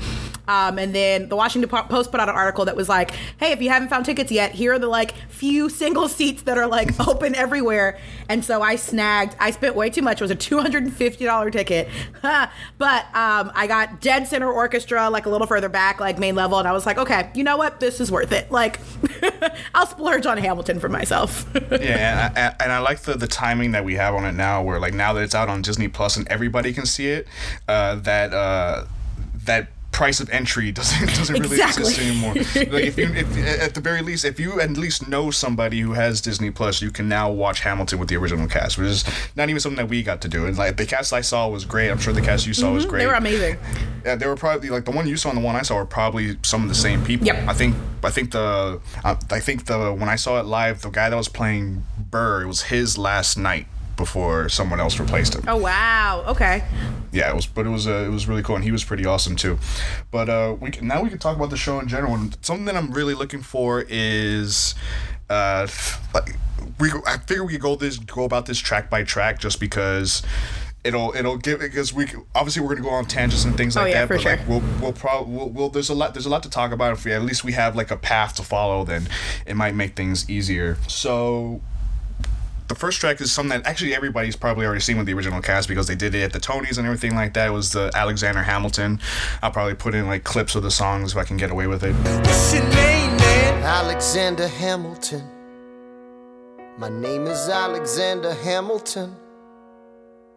Um, 0.47 0.77
and 0.77 0.93
then 0.93 1.29
the 1.29 1.35
Washington 1.35 1.69
Post 1.69 2.11
put 2.11 2.19
out 2.19 2.29
an 2.29 2.35
article 2.35 2.65
that 2.65 2.75
was 2.75 2.87
like, 2.89 3.11
"Hey, 3.37 3.51
if 3.51 3.61
you 3.61 3.69
haven't 3.69 3.89
found 3.89 4.05
tickets 4.05 4.31
yet, 4.31 4.51
here 4.51 4.73
are 4.73 4.79
the 4.79 4.87
like 4.87 5.15
few 5.29 5.69
single 5.69 6.07
seats 6.07 6.43
that 6.43 6.57
are 6.57 6.67
like 6.67 6.99
open 7.07 7.35
everywhere." 7.35 7.97
And 8.29 8.43
so 8.43 8.61
I 8.65 8.77
snagged. 8.77 9.35
I 9.39 9.51
spent 9.51 9.75
way 9.75 9.91
too 9.91 10.01
much. 10.01 10.19
It 10.19 10.23
was 10.23 10.31
a 10.31 10.35
two 10.35 10.59
hundred 10.59 10.83
and 10.83 10.93
fifty 10.93 11.23
dollar 11.23 11.51
ticket, 11.51 11.87
but 12.21 13.05
um, 13.13 13.51
I 13.53 13.67
got 13.67 14.01
dead 14.01 14.27
center 14.27 14.51
orchestra, 14.51 15.07
like 15.11 15.27
a 15.27 15.29
little 15.29 15.45
further 15.45 15.69
back, 15.69 15.99
like 15.99 16.17
main 16.17 16.33
level, 16.33 16.57
and 16.57 16.67
I 16.67 16.71
was 16.71 16.85
like, 16.85 16.97
"Okay, 16.97 17.29
you 17.35 17.43
know 17.43 17.57
what? 17.57 17.79
This 17.79 18.01
is 18.01 18.11
worth 18.11 18.31
it. 18.31 18.51
Like, 18.51 18.79
I'll 19.75 19.85
splurge 19.85 20.25
on 20.25 20.39
Hamilton 20.39 20.79
for 20.79 20.89
myself." 20.89 21.47
yeah, 21.71 22.31
and 22.35 22.37
I, 22.37 22.55
and 22.63 22.71
I 22.71 22.79
like 22.79 23.01
the, 23.01 23.13
the 23.13 23.27
timing 23.27 23.71
that 23.73 23.85
we 23.85 23.93
have 23.95 24.15
on 24.15 24.25
it 24.25 24.33
now, 24.33 24.63
where 24.63 24.79
like 24.79 24.95
now 24.95 25.13
that 25.13 25.21
it's 25.21 25.35
out 25.35 25.47
on 25.47 25.61
Disney 25.61 25.87
Plus 25.87 26.17
and 26.17 26.27
everybody 26.27 26.73
can 26.73 26.87
see 26.87 27.07
it, 27.07 27.27
uh, 27.67 27.95
that 27.95 28.33
uh, 28.33 28.85
that 29.45 29.67
price 29.95 30.19
of 30.19 30.29
entry 30.29 30.71
doesn't 30.79 31.07
doesn't 31.15 31.39
really 31.39 31.55
Exactly. 31.55 31.83
exist 31.83 31.99
anymore. 32.01 32.33
like 32.73 32.83
if 32.83 32.97
you 32.97 33.05
if, 33.15 33.61
at 33.61 33.73
the 33.73 33.79
very 33.79 34.01
least, 34.01 34.25
if 34.25 34.39
you 34.41 34.59
at 34.59 34.71
least 34.71 35.07
know 35.07 35.31
somebody 35.31 35.79
who 35.79 35.93
has 35.93 36.19
Disney 36.19 36.51
Plus, 36.51 36.81
you 36.81 36.91
can 36.91 37.07
now 37.07 37.31
watch 37.31 37.61
Hamilton 37.61 37.97
with 37.99 38.09
the 38.09 38.17
original 38.17 38.47
cast, 38.47 38.77
which 38.77 38.87
is 38.87 39.05
not 39.37 39.49
even 39.49 39.61
something 39.61 39.77
that 39.77 39.89
we 39.89 40.03
got 40.03 40.19
to 40.21 40.27
do. 40.27 40.45
And 40.45 40.57
like 40.57 40.75
the 40.75 40.85
cast 40.85 41.13
I 41.13 41.21
saw 41.21 41.47
was 41.47 41.63
great. 41.63 41.89
I'm 41.89 41.97
sure 41.97 42.13
the 42.13 42.21
cast 42.21 42.45
you 42.45 42.53
saw 42.53 42.73
was 42.73 42.85
great. 42.85 43.07
Mm-hmm. 43.07 43.23
they 43.23 43.31
were 43.31 43.37
amazing. 43.39 43.57
Yeah, 44.05 44.15
they 44.15 44.27
were 44.27 44.35
probably 44.35 44.69
like 44.69 44.83
the 44.83 44.91
one 44.91 45.07
you 45.07 45.15
saw 45.15 45.29
and 45.29 45.37
the 45.37 45.41
one 45.43 45.55
I 45.55 45.61
saw 45.61 45.75
were 45.77 45.85
probably 45.85 46.37
some 46.43 46.61
of 46.63 46.67
the 46.69 46.75
same 46.75 47.03
people. 47.05 47.25
Yep. 47.27 47.47
I 47.47 47.53
think 47.53 47.75
I 48.03 48.11
think 48.11 48.31
the 48.31 48.81
uh, 49.03 49.15
I 49.31 49.39
think 49.39 49.65
the 49.65 49.93
when 49.93 50.09
I 50.09 50.17
saw 50.17 50.39
it 50.41 50.45
live, 50.45 50.81
the 50.81 50.89
guy 50.89 51.09
that 51.09 51.15
was 51.15 51.29
playing 51.29 51.85
Burr, 51.97 52.43
it 52.43 52.47
was 52.47 52.63
his 52.63 52.97
last 52.97 53.37
night 53.37 53.65
before 53.97 54.49
someone 54.49 54.79
else 54.79 54.99
replaced 54.99 55.35
him. 55.35 55.43
Oh 55.47 55.57
wow. 55.57 56.23
Okay. 56.27 56.63
Yeah, 57.11 57.29
it 57.29 57.35
was, 57.35 57.45
but 57.45 57.65
it 57.65 57.69
was 57.69 57.87
uh, 57.87 58.03
it 58.05 58.09
was 58.11 58.27
really 58.27 58.43
cool, 58.43 58.55
and 58.55 58.63
he 58.63 58.71
was 58.71 58.83
pretty 58.83 59.05
awesome 59.05 59.35
too. 59.35 59.57
But 60.11 60.29
uh, 60.29 60.55
we 60.59 60.71
can, 60.71 60.87
now 60.87 61.01
we 61.01 61.09
can 61.09 61.17
talk 61.17 61.35
about 61.37 61.49
the 61.49 61.57
show 61.57 61.79
in 61.79 61.87
general. 61.87 62.13
And 62.13 62.37
something 62.41 62.65
that 62.65 62.75
I'm 62.75 62.91
really 62.91 63.13
looking 63.13 63.41
for 63.41 63.85
is, 63.87 64.75
uh, 65.29 65.67
like 66.13 66.35
we 66.79 66.91
I 67.07 67.17
figure 67.19 67.45
we 67.45 67.53
could 67.53 67.61
go 67.61 67.75
this 67.75 67.97
go 67.97 68.25
about 68.25 68.45
this 68.47 68.59
track 68.59 68.89
by 68.89 69.03
track 69.03 69.39
just 69.39 69.59
because. 69.59 70.23
It'll 70.83 71.15
it'll 71.15 71.37
give 71.37 71.61
because 71.61 71.93
we 71.95 72.05
obviously 72.35 72.61
we're 72.61 72.75
gonna 72.75 72.87
go 72.87 72.91
on 72.93 73.05
tangents 73.05 73.43
and 73.43 73.57
things 73.57 73.75
like 73.75 73.85
Oh, 73.85 73.87
yeah, 73.87 74.05
that, 74.05 74.07
but 74.07 74.23
like 74.23 74.47
we'll 74.47 74.61
we'll 74.79 74.93
probably 74.93 75.33
we'll, 75.35 75.49
we'll 75.49 75.69
there's 75.69 75.89
a 75.89 75.95
lot 75.95 76.13
there's 76.13 76.27
a 76.27 76.29
lot 76.29 76.43
to 76.43 76.49
talk 76.51 76.71
about. 76.71 76.93
If 76.93 77.05
we 77.05 77.11
at 77.11 77.23
least 77.23 77.43
we 77.43 77.53
have 77.53 77.75
like 77.75 77.89
a 77.89 77.97
path 77.97 78.35
to 78.35 78.43
follow, 78.43 78.83
then 78.83 79.07
it 79.47 79.55
might 79.55 79.73
make 79.73 79.95
things 79.95 80.29
easier. 80.29 80.77
So 80.87 81.61
the 82.67 82.75
first 82.75 82.99
track 82.99 83.21
is 83.21 83.31
something 83.31 83.61
that 83.61 83.67
actually 83.69 83.93
everybody's 83.93 84.35
probably 84.35 84.65
already 84.65 84.81
seen 84.81 84.97
with 84.97 85.05
the 85.05 85.13
original 85.13 85.41
cast 85.41 85.67
because 85.67 85.87
they 85.87 85.95
did 85.95 86.15
it 86.15 86.23
at 86.23 86.33
the 86.33 86.39
Tonys 86.39 86.77
and 86.77 86.85
everything 86.85 87.15
like 87.15 87.33
that. 87.35 87.47
It 87.47 87.51
was 87.51 87.71
the 87.71 87.91
Alexander 87.93 88.41
Hamilton. 88.41 88.99
I'll 89.41 89.51
probably 89.51 89.75
put 89.75 89.93
in 89.93 90.07
like 90.07 90.23
clips 90.23 90.55
of 90.55 90.63
the 90.63 90.71
songs 90.71 91.11
if 91.11 91.17
I 91.17 91.23
can 91.23 91.37
get 91.37 91.51
away 91.51 91.67
with 91.67 91.83
it. 91.83 91.93
What's 91.93 92.53
your 92.53 92.63
name, 92.63 93.17
man? 93.17 93.63
Alexander 93.63 94.47
Hamilton. 94.47 95.23
My 96.77 96.89
name 96.89 97.27
is 97.27 97.47
Alexander 97.49 98.33
Hamilton. 98.33 99.15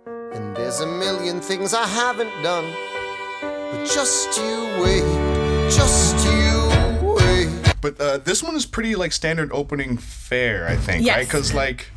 And 0.07 0.55
there's 0.55 0.81
a 0.81 0.87
million 0.87 1.41
things 1.41 1.73
I 1.73 1.87
haven't 1.87 2.43
done. 2.43 2.71
But 3.41 3.87
just 3.87 4.37
you 4.37 4.69
wait, 4.83 5.03
just 5.71 6.25
you 6.27 6.31
wait. 6.33 6.48
But 7.81 8.01
uh, 8.01 8.19
this 8.19 8.43
one 8.43 8.55
is 8.57 8.67
pretty 8.67 8.95
like 8.97 9.13
standard 9.13 9.51
opening 9.53 9.97
fare, 9.97 10.67
I 10.69 10.77
think, 10.77 11.05
Yes. 11.05 11.17
right? 11.17 11.27
Because 11.27 11.55
like, 11.55 11.91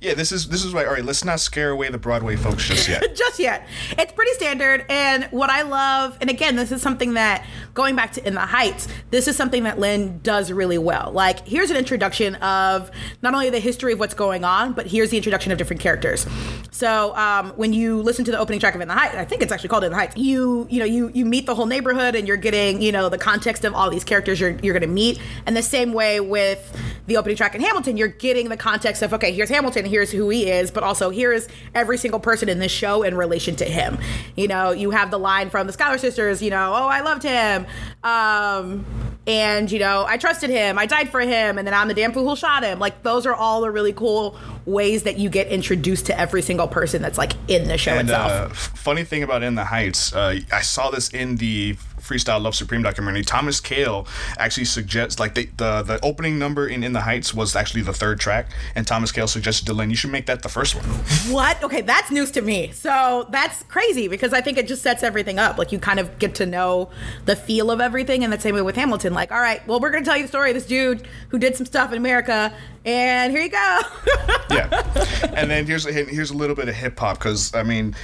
yeah, 0.00 0.14
this 0.14 0.32
is 0.32 0.48
this 0.48 0.64
is 0.64 0.72
right. 0.74 0.86
All 0.86 0.92
right, 0.94 1.04
let's 1.04 1.24
not 1.24 1.40
scare 1.40 1.70
away 1.70 1.88
the 1.90 1.98
Broadway 1.98 2.36
folks 2.36 2.66
just 2.66 2.88
yet. 2.88 3.02
just 3.16 3.38
yet. 3.38 3.66
It's 3.92 4.12
pretty 4.12 4.32
standard. 4.32 4.84
And 4.88 5.24
what 5.26 5.50
I 5.50 5.62
love, 5.62 6.18
and 6.20 6.28
again, 6.30 6.56
this 6.56 6.72
is 6.72 6.82
something 6.82 7.14
that 7.14 7.46
going 7.74 7.94
back 7.96 8.12
to 8.12 8.26
In 8.26 8.34
the 8.34 8.40
Heights, 8.40 8.88
this 9.10 9.28
is 9.28 9.36
something 9.36 9.62
that 9.64 9.78
Lin 9.78 10.18
does 10.22 10.50
really 10.50 10.78
well. 10.78 11.10
Like, 11.12 11.46
here's 11.46 11.70
an 11.70 11.76
introduction 11.76 12.34
of 12.36 12.90
not 13.22 13.34
only 13.34 13.50
the 13.50 13.60
history 13.60 13.92
of 13.92 14.00
what's 14.00 14.14
going 14.14 14.44
on, 14.44 14.72
but 14.72 14.86
here's 14.86 15.10
the 15.10 15.16
introduction 15.16 15.52
of 15.52 15.58
different 15.58 15.80
characters. 15.80 16.26
So 16.70 17.14
um, 17.16 17.50
when 17.56 17.72
you 17.72 18.02
listen 18.02 18.24
to 18.24 18.30
the 18.30 18.38
opening 18.38 18.60
track 18.60 18.74
of 18.74 18.80
In 18.80 18.88
the 18.88 18.94
Heights, 18.94 19.14
I 19.14 19.24
think 19.24 19.42
it's 19.42 19.52
actually 19.52 19.68
called 19.68 19.84
In 19.84 19.90
the 19.90 19.96
Heights. 19.96 20.16
You 20.16 20.66
you 20.70 20.78
know 20.80 20.84
you 20.84 21.10
you 21.14 21.24
meet 21.24 21.46
the 21.46 21.54
whole 21.54 21.66
neighborhood 21.66 22.14
and 22.14 22.26
you're 22.26 22.36
getting 22.36 22.82
you 22.82 22.92
know 22.92 23.08
the 23.08 23.18
context 23.18 23.64
of 23.64 23.74
all 23.74 23.90
these 23.90 24.04
characters 24.04 24.40
you're 24.40 24.56
you're 24.62 24.74
going 24.74 24.82
to 24.82 24.86
meet. 24.86 25.20
And 25.46 25.56
the 25.56 25.62
same 25.62 25.92
way 25.92 26.20
with 26.20 26.76
the 27.06 27.16
opening 27.16 27.36
track 27.36 27.54
in 27.54 27.60
Hamilton, 27.62 27.96
you're 27.96 28.08
getting 28.08 28.48
the 28.48 28.56
context 28.56 29.02
of 29.02 29.14
okay, 29.14 29.32
here's 29.32 29.48
Hamilton, 29.48 29.84
here's 29.86 30.10
who 30.10 30.28
he 30.28 30.50
is, 30.50 30.70
but 30.70 30.82
also 30.82 31.10
here's 31.10 31.48
every 31.74 31.96
single 31.98 32.20
person 32.20 32.48
in 32.48 32.58
this 32.58 32.72
show 32.72 33.02
in 33.02 33.16
relation 33.16 33.56
to 33.56 33.64
him. 33.64 33.98
You 34.36 34.48
know, 34.48 34.70
you 34.72 34.90
have 34.90 35.10
the 35.10 35.18
line 35.18 35.50
from 35.50 35.66
the 35.66 35.72
Schuyler 35.72 35.98
Sisters. 35.98 36.42
You 36.42 36.50
know, 36.50 36.72
oh, 36.74 36.86
I 36.88 37.00
loved 37.00 37.22
him. 37.22 37.66
Um, 38.02 38.84
and 39.26 39.70
you 39.70 39.78
know, 39.78 40.04
I 40.06 40.16
trusted 40.16 40.48
him. 40.50 40.78
I 40.78 40.86
died 40.86 41.10
for 41.10 41.20
him, 41.20 41.58
and 41.58 41.66
then 41.66 41.74
I'm 41.74 41.88
the 41.88 41.94
damn 41.94 42.12
fool 42.12 42.28
who 42.28 42.34
shot 42.36 42.62
him. 42.64 42.78
Like 42.78 43.02
those 43.02 43.26
are 43.26 43.34
all 43.34 43.60
the 43.60 43.70
really 43.70 43.92
cool 43.92 44.38
ways 44.64 45.02
that 45.04 45.18
you 45.18 45.28
get 45.30 45.48
introduced 45.48 46.06
to 46.06 46.18
every 46.18 46.42
single 46.42 46.68
person 46.68 47.02
that's 47.02 47.18
like 47.18 47.32
in 47.48 47.68
the 47.68 47.76
show 47.78 47.92
And 47.92 48.08
itself. 48.08 48.32
uh, 48.32 48.48
funny 48.76 49.04
thing 49.04 49.22
about 49.22 49.42
In 49.42 49.54
the 49.54 49.64
Heights, 49.64 50.14
uh, 50.14 50.38
I 50.52 50.60
saw 50.62 50.90
this 50.90 51.08
in 51.10 51.36
the 51.36 51.76
Freestyle 52.08 52.42
Love 52.42 52.54
Supreme 52.54 52.82
documentary. 52.82 53.22
Thomas 53.22 53.60
Kail 53.60 54.06
actually 54.38 54.64
suggests, 54.64 55.20
like 55.20 55.34
the, 55.34 55.48
the 55.56 55.82
the 55.82 56.00
opening 56.02 56.38
number 56.38 56.66
in 56.66 56.82
In 56.82 56.92
the 56.92 57.02
Heights 57.02 57.34
was 57.34 57.54
actually 57.54 57.82
the 57.82 57.92
third 57.92 58.18
track, 58.18 58.50
and 58.74 58.86
Thomas 58.86 59.12
Kail 59.12 59.28
suggested 59.28 59.66
to 59.66 59.74
Lin, 59.74 59.90
you 59.90 59.96
should 59.96 60.10
make 60.10 60.26
that 60.26 60.42
the 60.42 60.48
first 60.48 60.74
one. 60.74 60.84
What? 61.32 61.62
Okay, 61.62 61.82
that's 61.82 62.10
news 62.10 62.30
to 62.32 62.42
me. 62.42 62.72
So 62.72 63.26
that's 63.30 63.62
crazy 63.64 64.08
because 64.08 64.32
I 64.32 64.40
think 64.40 64.56
it 64.56 64.66
just 64.66 64.82
sets 64.82 65.02
everything 65.02 65.38
up. 65.38 65.58
Like 65.58 65.70
you 65.72 65.78
kind 65.78 66.00
of 66.00 66.18
get 66.18 66.34
to 66.36 66.46
know 66.46 66.90
the 67.26 67.36
feel 67.36 67.70
of 67.70 67.80
everything, 67.80 68.24
and 68.24 68.32
the 68.32 68.40
same 68.40 68.54
way 68.54 68.62
with 68.62 68.76
Hamilton. 68.76 69.12
Like, 69.12 69.30
all 69.30 69.40
right, 69.40 69.66
well, 69.66 69.78
we're 69.80 69.90
gonna 69.90 70.04
tell 70.04 70.16
you 70.16 70.22
the 70.22 70.28
story 70.28 70.50
of 70.50 70.54
this 70.54 70.66
dude 70.66 71.06
who 71.28 71.38
did 71.38 71.56
some 71.56 71.66
stuff 71.66 71.92
in 71.92 71.98
America, 71.98 72.52
and 72.88 73.32
here 73.32 73.42
you 73.42 73.50
go. 73.50 73.80
yeah. 74.50 74.84
And 75.38 75.48
then 75.48 75.66
here's 75.66 75.86
a, 75.86 75.92
here's 75.92 76.30
a 76.30 76.36
little 76.36 76.56
bit 76.56 76.68
of 76.68 76.74
hip 76.74 76.98
hop 76.98 77.18
because 77.18 77.54
I 77.54 77.62
mean, 77.62 77.94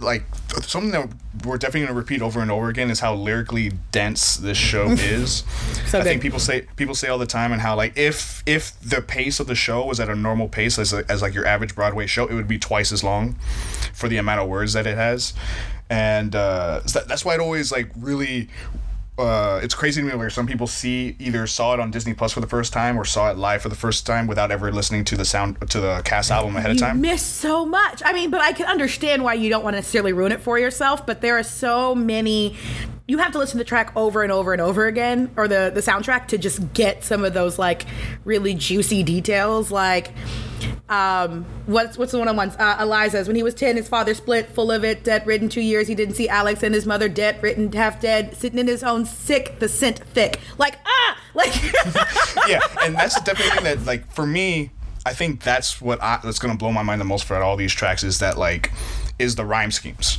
like 0.00 0.24
something 0.62 0.90
that 0.92 1.08
we're 1.44 1.58
definitely 1.58 1.86
gonna 1.86 1.98
repeat 1.98 2.22
over 2.22 2.40
and 2.40 2.50
over 2.50 2.68
again 2.68 2.90
is 2.90 3.00
how 3.00 3.14
lyrically 3.14 3.72
dense 3.90 4.36
this 4.36 4.56
show 4.56 4.86
is. 4.90 5.44
So 5.86 5.98
I 5.98 6.02
think 6.02 6.22
people 6.22 6.38
say 6.38 6.62
people 6.76 6.94
say 6.94 7.08
all 7.08 7.18
the 7.18 7.26
time 7.26 7.52
and 7.52 7.60
how 7.60 7.76
like 7.76 7.96
if 7.98 8.42
if 8.46 8.78
the 8.80 9.02
pace 9.02 9.38
of 9.38 9.48
the 9.48 9.54
show 9.54 9.84
was 9.84 10.00
at 10.00 10.08
a 10.08 10.14
normal 10.14 10.48
pace 10.48 10.78
as 10.78 10.94
a, 10.94 11.04
as 11.10 11.20
like 11.20 11.34
your 11.34 11.46
average 11.46 11.74
Broadway 11.74 12.06
show, 12.06 12.26
it 12.26 12.34
would 12.34 12.48
be 12.48 12.58
twice 12.58 12.90
as 12.90 13.04
long 13.04 13.36
for 13.92 14.08
the 14.08 14.16
amount 14.16 14.40
of 14.40 14.48
words 14.48 14.72
that 14.72 14.86
it 14.86 14.96
has. 14.96 15.34
And 15.90 16.34
uh, 16.34 16.86
so 16.86 17.00
that, 17.00 17.08
that's 17.08 17.24
why 17.24 17.34
it 17.34 17.40
always 17.40 17.70
like 17.70 17.90
really 17.98 18.48
uh, 19.18 19.60
it's 19.62 19.74
crazy 19.74 20.00
to 20.00 20.06
me 20.06 20.14
where 20.14 20.30
some 20.30 20.46
people 20.46 20.66
see 20.66 21.16
either 21.18 21.46
saw 21.46 21.74
it 21.74 21.80
on 21.80 21.90
Disney 21.90 22.14
Plus 22.14 22.32
for 22.32 22.40
the 22.40 22.46
first 22.46 22.72
time 22.72 22.96
or 22.96 23.04
saw 23.04 23.30
it 23.30 23.36
live 23.36 23.60
for 23.60 23.68
the 23.68 23.74
first 23.74 24.06
time 24.06 24.26
without 24.26 24.50
ever 24.50 24.70
listening 24.70 25.04
to 25.04 25.16
the 25.16 25.24
sound 25.24 25.58
to 25.70 25.80
the 25.80 26.00
cast 26.04 26.30
album 26.30 26.56
ahead 26.56 26.70
of 26.70 26.76
you 26.76 26.80
time. 26.80 27.00
miss 27.00 27.22
so 27.22 27.66
much. 27.66 28.00
I 28.04 28.12
mean, 28.12 28.30
but 28.30 28.40
I 28.40 28.52
can 28.52 28.66
understand 28.66 29.24
why 29.24 29.34
you 29.34 29.50
don't 29.50 29.64
want 29.64 29.74
to 29.74 29.78
necessarily 29.78 30.12
ruin 30.12 30.32
it 30.32 30.40
for 30.40 30.58
yourself. 30.58 31.04
But 31.04 31.20
there 31.20 31.36
are 31.36 31.42
so 31.42 31.94
many. 31.94 32.56
You 33.08 33.18
have 33.18 33.32
to 33.32 33.38
listen 33.38 33.58
to 33.58 33.64
the 33.64 33.68
track 33.68 33.92
over 33.96 34.22
and 34.22 34.30
over 34.30 34.52
and 34.52 34.62
over 34.62 34.86
again, 34.86 35.30
or 35.36 35.48
the 35.48 35.72
the 35.74 35.80
soundtrack 35.80 36.28
to 36.28 36.38
just 36.38 36.72
get 36.72 37.02
some 37.02 37.24
of 37.24 37.34
those 37.34 37.58
like 37.58 37.86
really 38.24 38.54
juicy 38.54 39.02
details. 39.02 39.70
Like, 39.72 40.12
um, 40.88 41.44
what's 41.66 41.98
what's 41.98 42.12
the 42.12 42.18
one 42.18 42.28
on 42.28 42.36
one? 42.36 42.50
Uh, 42.50 42.76
Eliza's 42.80 43.26
when 43.26 43.36
he 43.36 43.42
was 43.42 43.54
ten, 43.54 43.76
his 43.76 43.88
father 43.88 44.14
split, 44.14 44.48
full 44.48 44.70
of 44.70 44.84
it, 44.84 45.04
debt 45.04 45.26
ridden, 45.26 45.48
two 45.48 45.60
years. 45.60 45.88
He 45.88 45.94
didn't 45.94 46.14
see 46.14 46.28
Alex 46.28 46.62
and 46.62 46.74
his 46.74 46.86
mother, 46.86 47.08
debt 47.08 47.42
ridden, 47.42 47.70
half 47.72 48.00
dead, 48.00 48.36
sitting 48.36 48.58
in 48.58 48.66
his 48.66 48.82
own 48.82 49.04
sick, 49.04 49.58
the 49.58 49.68
scent 49.68 49.98
thick. 49.98 50.40
Like 50.56 50.78
ah, 50.86 51.18
like 51.34 51.54
yeah, 52.48 52.60
and 52.82 52.94
that's 52.94 53.20
definitely 53.20 53.56
thing 53.56 53.64
that 53.64 53.84
like 53.84 54.10
for 54.12 54.26
me, 54.26 54.70
I 55.04 55.12
think 55.12 55.42
that's 55.42 55.80
what 55.80 56.02
I, 56.02 56.20
that's 56.24 56.38
gonna 56.38 56.56
blow 56.56 56.72
my 56.72 56.82
mind 56.82 57.00
the 57.00 57.04
most 57.04 57.24
for 57.24 57.36
all 57.36 57.56
these 57.56 57.72
tracks 57.72 58.02
is 58.02 58.18
that 58.20 58.38
like 58.38 58.72
is 59.18 59.34
the 59.34 59.44
rhyme 59.44 59.70
schemes. 59.70 60.18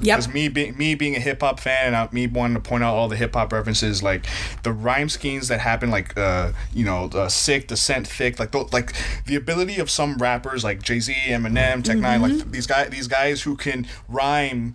Yep. 0.00 0.18
Because 0.18 0.32
me 0.32 0.48
being 0.48 0.76
me 0.76 0.94
being 0.94 1.16
a 1.16 1.20
hip 1.20 1.40
hop 1.40 1.58
fan 1.58 1.92
and 1.94 2.12
me 2.12 2.26
wanting 2.28 2.54
to 2.54 2.60
point 2.60 2.84
out 2.84 2.94
all 2.94 3.08
the 3.08 3.16
hip 3.16 3.34
hop 3.34 3.52
references, 3.52 4.02
like 4.02 4.26
the 4.62 4.72
rhyme 4.72 5.08
schemes 5.08 5.48
that 5.48 5.60
happen, 5.60 5.90
like 5.90 6.16
uh, 6.16 6.52
you 6.72 6.84
know, 6.84 7.08
the 7.08 7.28
sick, 7.28 7.68
the 7.68 7.76
scent 7.76 8.06
thick, 8.06 8.38
like 8.38 8.52
the, 8.52 8.58
like 8.72 8.92
the 9.26 9.34
ability 9.34 9.78
of 9.78 9.90
some 9.90 10.16
rappers 10.18 10.62
like 10.62 10.82
Jay 10.82 11.00
Z, 11.00 11.14
Eminem, 11.26 11.82
Tech 11.82 11.96
N9ne 11.96 12.18
Mm-hmm. 12.18 12.22
like 12.38 12.50
these 12.52 12.66
guys, 12.66 12.90
these 12.90 13.08
guys 13.08 13.42
who 13.42 13.56
can 13.56 13.86
rhyme 14.08 14.74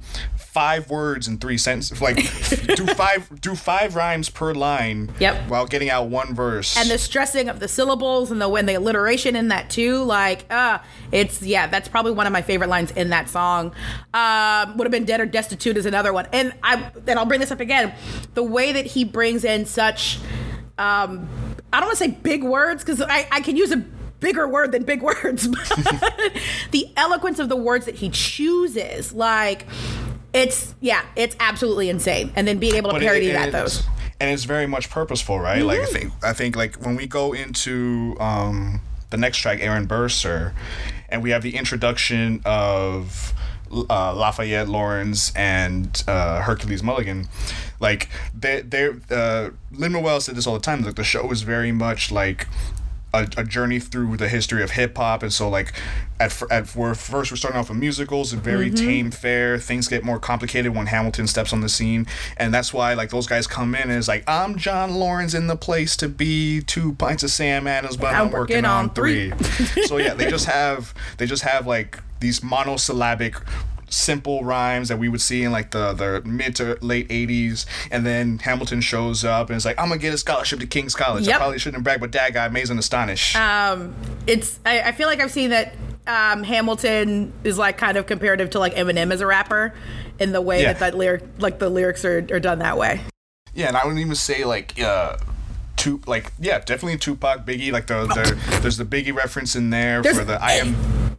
five 0.54 0.90
words 0.90 1.28
in 1.28 1.38
three 1.40 1.58
sentences, 1.58 2.00
like 2.02 2.16
do 2.76 2.86
five 2.88 3.42
do 3.42 3.56
five 3.56 3.96
rhymes 3.96 4.30
per 4.30 4.54
line, 4.54 5.12
Yep. 5.20 5.50
while 5.50 5.66
getting 5.66 5.90
out 5.90 6.10
one 6.10 6.36
verse. 6.36 6.78
and 6.78 6.90
the 6.90 6.98
stressing 6.98 7.50
of 7.50 7.60
the 7.60 7.68
syllables 7.68 8.30
and 8.32 8.40
the 8.42 8.48
when 8.48 8.66
the 8.68 8.76
alliteration 8.76 9.36
in 9.36 9.48
that 9.48 9.70
too 9.70 10.04
like 10.04 10.46
uh 10.52 10.78
it's 11.12 11.42
yeah 11.42 11.66
that's 11.68 11.88
probably 11.88 12.12
one 12.12 12.28
of 12.28 12.34
my 12.34 12.42
favorite 12.42 12.70
lines 12.70 12.92
in 12.92 13.10
that 13.10 13.28
song 13.30 13.74
um 14.14 14.78
would 14.78 14.86
have 14.86 14.92
been 14.92 15.06
dead 15.06 15.20
or 15.20 15.26
destitute 15.26 15.76
is 15.78 15.86
another 15.86 16.14
one 16.14 16.28
and 16.32 16.54
i 16.64 16.92
then 17.06 17.18
i'll 17.18 17.26
bring 17.26 17.40
this 17.40 17.52
up 17.52 17.60
again 17.60 17.94
the 18.36 18.44
way 18.44 18.72
that 18.74 18.86
he 18.86 19.04
brings 19.04 19.44
in 19.44 19.66
such 19.66 20.20
um 20.78 21.28
i 21.72 21.80
don't 21.80 21.88
want 21.88 21.98
to 21.98 22.04
say 22.04 22.12
big 22.12 22.44
words 22.44 22.84
because 22.84 23.02
i 23.02 23.28
i 23.32 23.42
can 23.42 23.56
use 23.58 23.72
a 23.72 23.78
bigger 24.20 24.48
word 24.48 24.72
than 24.72 24.84
big 24.84 25.02
words 25.02 25.48
but 25.50 25.72
the 26.72 26.90
eloquence 26.96 27.40
of 27.40 27.50
the 27.50 27.56
words 27.58 27.86
that 27.86 27.96
he 27.96 28.10
chooses 28.10 29.14
like 29.14 29.66
it's 30.34 30.74
yeah 30.82 31.04
it's 31.16 31.36
absolutely 31.40 31.90
insane 31.90 32.32
and 32.36 32.48
then 32.48 32.58
being 32.58 32.76
able 32.76 32.90
to 32.90 32.96
But 32.96 33.04
it- 33.04 33.06
parody 33.06 33.30
and 33.32 33.38
that 33.38 33.52
those 33.52 33.84
and 34.22 34.32
it's 34.32 34.46
very 34.46 34.68
much 34.68 34.90
purposeful, 34.90 35.40
right? 35.40 35.62
Like 35.64 35.80
I 35.80 35.84
Mm-hmm. 35.84 35.94
think 35.94 36.14
I 36.24 36.34
think 36.34 36.56
like 36.56 36.76
when 36.76 36.96
we 36.96 37.08
go 37.08 37.34
into 37.34 38.16
um, 38.20 38.80
the 39.10 39.18
next 39.18 39.40
track, 39.40 39.60
Aaron 39.60 39.86
Burr, 39.86 40.08
sir, 40.08 40.54
and 41.10 41.22
we 41.22 41.32
have 41.32 41.42
the 41.42 41.56
introduction 41.58 42.42
of 42.46 43.34
uh, 43.72 44.14
Lafayette 44.16 44.70
Laurens 44.70 45.34
and 45.36 46.04
uh, 46.08 46.42
Hercules 46.42 46.82
Mulligan, 46.84 47.28
like 47.82 48.08
they 48.40 48.62
they're 48.62 48.96
uh, 49.12 49.50
Lin 49.72 49.92
Manuel 49.92 50.22
said 50.22 50.36
this 50.36 50.48
all 50.48 50.54
the 50.54 50.60
time. 50.62 50.84
Like 50.84 50.96
the 50.96 51.04
show 51.04 51.30
is 51.32 51.42
very 51.42 51.72
much 51.74 52.12
like. 52.12 52.48
A, 53.14 53.28
a 53.38 53.44
journey 53.44 53.80
through 53.80 54.18
the 54.18 54.28
history 54.28 54.64
of 54.64 54.72
hip 54.72 54.98
hop, 54.98 55.22
and 55.22 55.32
so 55.32 55.48
like 55.50 55.74
at, 56.20 56.42
at 56.50 56.76
we're 56.76 56.96
first 56.96 57.32
we're 57.32 57.38
starting 57.38 57.60
off 57.60 57.70
with 57.70 57.78
musicals, 57.78 58.34
a 58.34 58.38
very 58.38 58.72
tame 58.72 59.12
fare. 59.12 59.58
Things 59.60 59.88
get 59.88 60.04
more 60.04 60.20
complicated 60.20 60.76
when 60.76 60.88
Hamilton 60.88 61.28
steps 61.28 61.54
on 61.54 61.62
the 61.62 61.70
scene, 61.70 62.08
and 62.38 62.54
that's 62.54 62.74
why 62.74 62.94
like 62.94 63.10
those 63.10 63.28
guys 63.28 63.46
come 63.46 63.76
in 63.76 63.84
and 63.84 63.92
it's 63.92 64.08
like 64.08 64.24
I'm 64.28 64.58
John 64.58 64.96
Laurens 64.96 65.36
in 65.36 65.48
the 65.48 65.56
place 65.56 65.96
to 65.98 66.10
be, 66.10 66.62
two 66.62 66.94
pints 66.94 67.24
of 67.24 67.32
Sam 67.32 67.68
Adams, 67.68 67.98
but 67.98 68.14
I'm, 68.14 68.32
working, 68.32 68.66
on 68.66 68.90
three. 68.90 69.32
so 69.86 69.98
yeah, 69.98 70.14
they 70.14 70.30
just 70.30 70.46
have 70.46 70.94
they 71.18 71.26
just 71.26 71.44
have 71.44 71.68
like 71.68 72.00
these 72.20 72.44
monosyllabic 72.44 73.36
simple 73.94 74.44
rhymes 74.44 74.90
that 74.90 74.98
we 74.98 75.08
would 75.08 75.22
see 75.22 75.44
in 75.44 75.52
like 75.52 75.72
the 75.72 75.94
the 75.94 76.22
mid 76.28 76.56
to 76.56 76.78
late 76.82 77.08
80s 77.10 77.66
and 77.92 78.06
then 78.06 78.40
hamilton 78.40 78.82
shows 78.82 79.24
up 79.24 79.50
and 79.50 79.56
it's 79.56 79.66
like 79.66 79.78
i'm 79.80 79.90
gonna 79.90 80.00
get 80.02 80.14
a 80.14 80.18
scholarship 80.18 80.60
to 80.60 80.66
king's 80.68 80.96
college 80.96 81.28
i 81.28 81.38
probably 81.38 81.60
shouldn't 81.60 81.84
brag 81.84 82.00
but 82.00 82.10
dad 82.12 82.32
got 82.34 82.50
amazing 82.50 82.78
astonish 82.80 83.36
um 83.36 83.94
it's 84.26 84.60
I, 84.66 84.82
I 84.82 84.92
feel 84.94 85.08
like 85.08 85.20
I've 85.22 85.32
seen 85.32 85.52
that 85.52 85.74
um 86.08 86.44
Hamilton 86.44 87.32
is 87.44 87.58
like 87.58 87.78
kind 87.78 87.98
of 87.98 88.06
comparative 88.08 88.50
to 88.52 88.60
like 88.60 88.74
Eminem 88.76 89.12
as 89.14 89.22
a 89.22 89.26
rapper 89.26 89.74
in 90.20 90.32
the 90.32 90.42
way 90.42 90.62
Yeah. 90.62 90.74
that 90.74 90.80
that 90.80 90.98
lyric 90.98 91.24
like 91.40 91.60
the 91.60 91.70
lyrics 91.70 92.04
are, 92.04 92.18
are 92.32 92.40
done 92.40 92.60
that 92.60 92.78
way. 92.78 93.02
Yeah, 93.54 93.68
and 93.68 93.78
I 93.78 93.84
wouldn't 93.86 94.02
even 94.02 94.16
say 94.16 94.44
like 94.46 94.80
uh 94.82 95.18
two 95.84 96.02
like 96.08 96.32
yeah, 96.40 96.60
definitely 96.60 96.98
Tupac, 96.98 97.46
Biggie, 97.46 97.72
like 97.72 97.88
the, 97.88 98.06
the 98.06 98.60
there's 98.62 98.78
the 98.78 98.86
Biggie 98.86 99.14
reference 99.16 99.56
in 99.56 99.70
there 99.70 100.02
There's- 100.02 100.18
for 100.18 100.24
the 100.26 100.42
I 100.42 100.54
am 100.54 100.76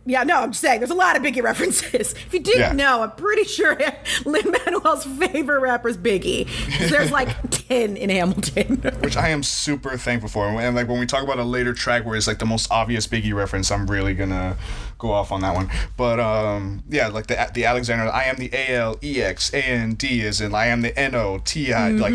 Yeah, 0.07 0.23
no, 0.23 0.41
I'm 0.41 0.51
just 0.53 0.61
saying 0.61 0.81
there's 0.81 0.91
a 0.91 0.95
lot 0.95 1.17
of 1.17 1.23
Biggie 1.23 1.43
references. 1.43 2.13
If 2.27 2.33
you 2.35 2.41
didn't 2.41 2.61
Yeah. 2.61 2.73
know, 2.73 3.03
I'm 3.03 3.13
pretty 3.13 3.45
sure 3.45 3.77
Lin 4.25 4.51
Manuel's 4.51 5.05
favorite 5.05 5.61
rapper 5.61 5.89
is 5.89 5.97
Biggie 5.99 6.49
There's 6.91 7.11
like 7.11 7.29
ten 7.51 7.97
in 7.97 8.11
Hamilton. 8.11 8.77
which 9.01 9.17
I 9.17 9.29
am 9.29 9.43
super 9.43 9.97
thankful 9.97 10.29
for. 10.31 10.47
And 10.47 10.75
like 10.77 10.89
when 10.89 10.99
we 10.99 11.07
talk 11.07 11.23
about 11.23 11.39
a 11.39 11.45
later 11.45 11.73
track 11.75 12.05
where 12.05 12.17
it's 12.17 12.27
like 12.27 12.39
the 12.39 12.47
most 12.47 12.71
obvious 12.71 13.07
Biggie 13.07 13.35
reference, 13.35 13.71
I'm 13.71 13.87
really 13.87 14.15
gonna 14.15 14.57
go 14.99 15.13
off 15.13 15.33
on 15.33 15.41
that 15.43 15.55
one. 15.55 15.71
But 15.97 16.21
um 16.21 16.83
yeah, 16.89 17.09
like 17.09 17.27
the 17.27 17.51
the 17.53 17.65
Alexander 17.65 18.11
I 18.11 18.25
am 18.25 18.37
the 18.37 18.51
A 18.53 18.69
L 18.77 18.99
E 19.03 19.21
X 19.23 19.53
A 19.53 19.63
N 19.63 19.95
D 19.95 20.21
is 20.21 20.41
in 20.41 20.55
I 20.55 20.67
am 20.67 20.83
the 20.83 20.99
N 20.99 21.15
O 21.15 21.39
T 21.45 21.73
I 21.73 21.91
like 21.91 22.15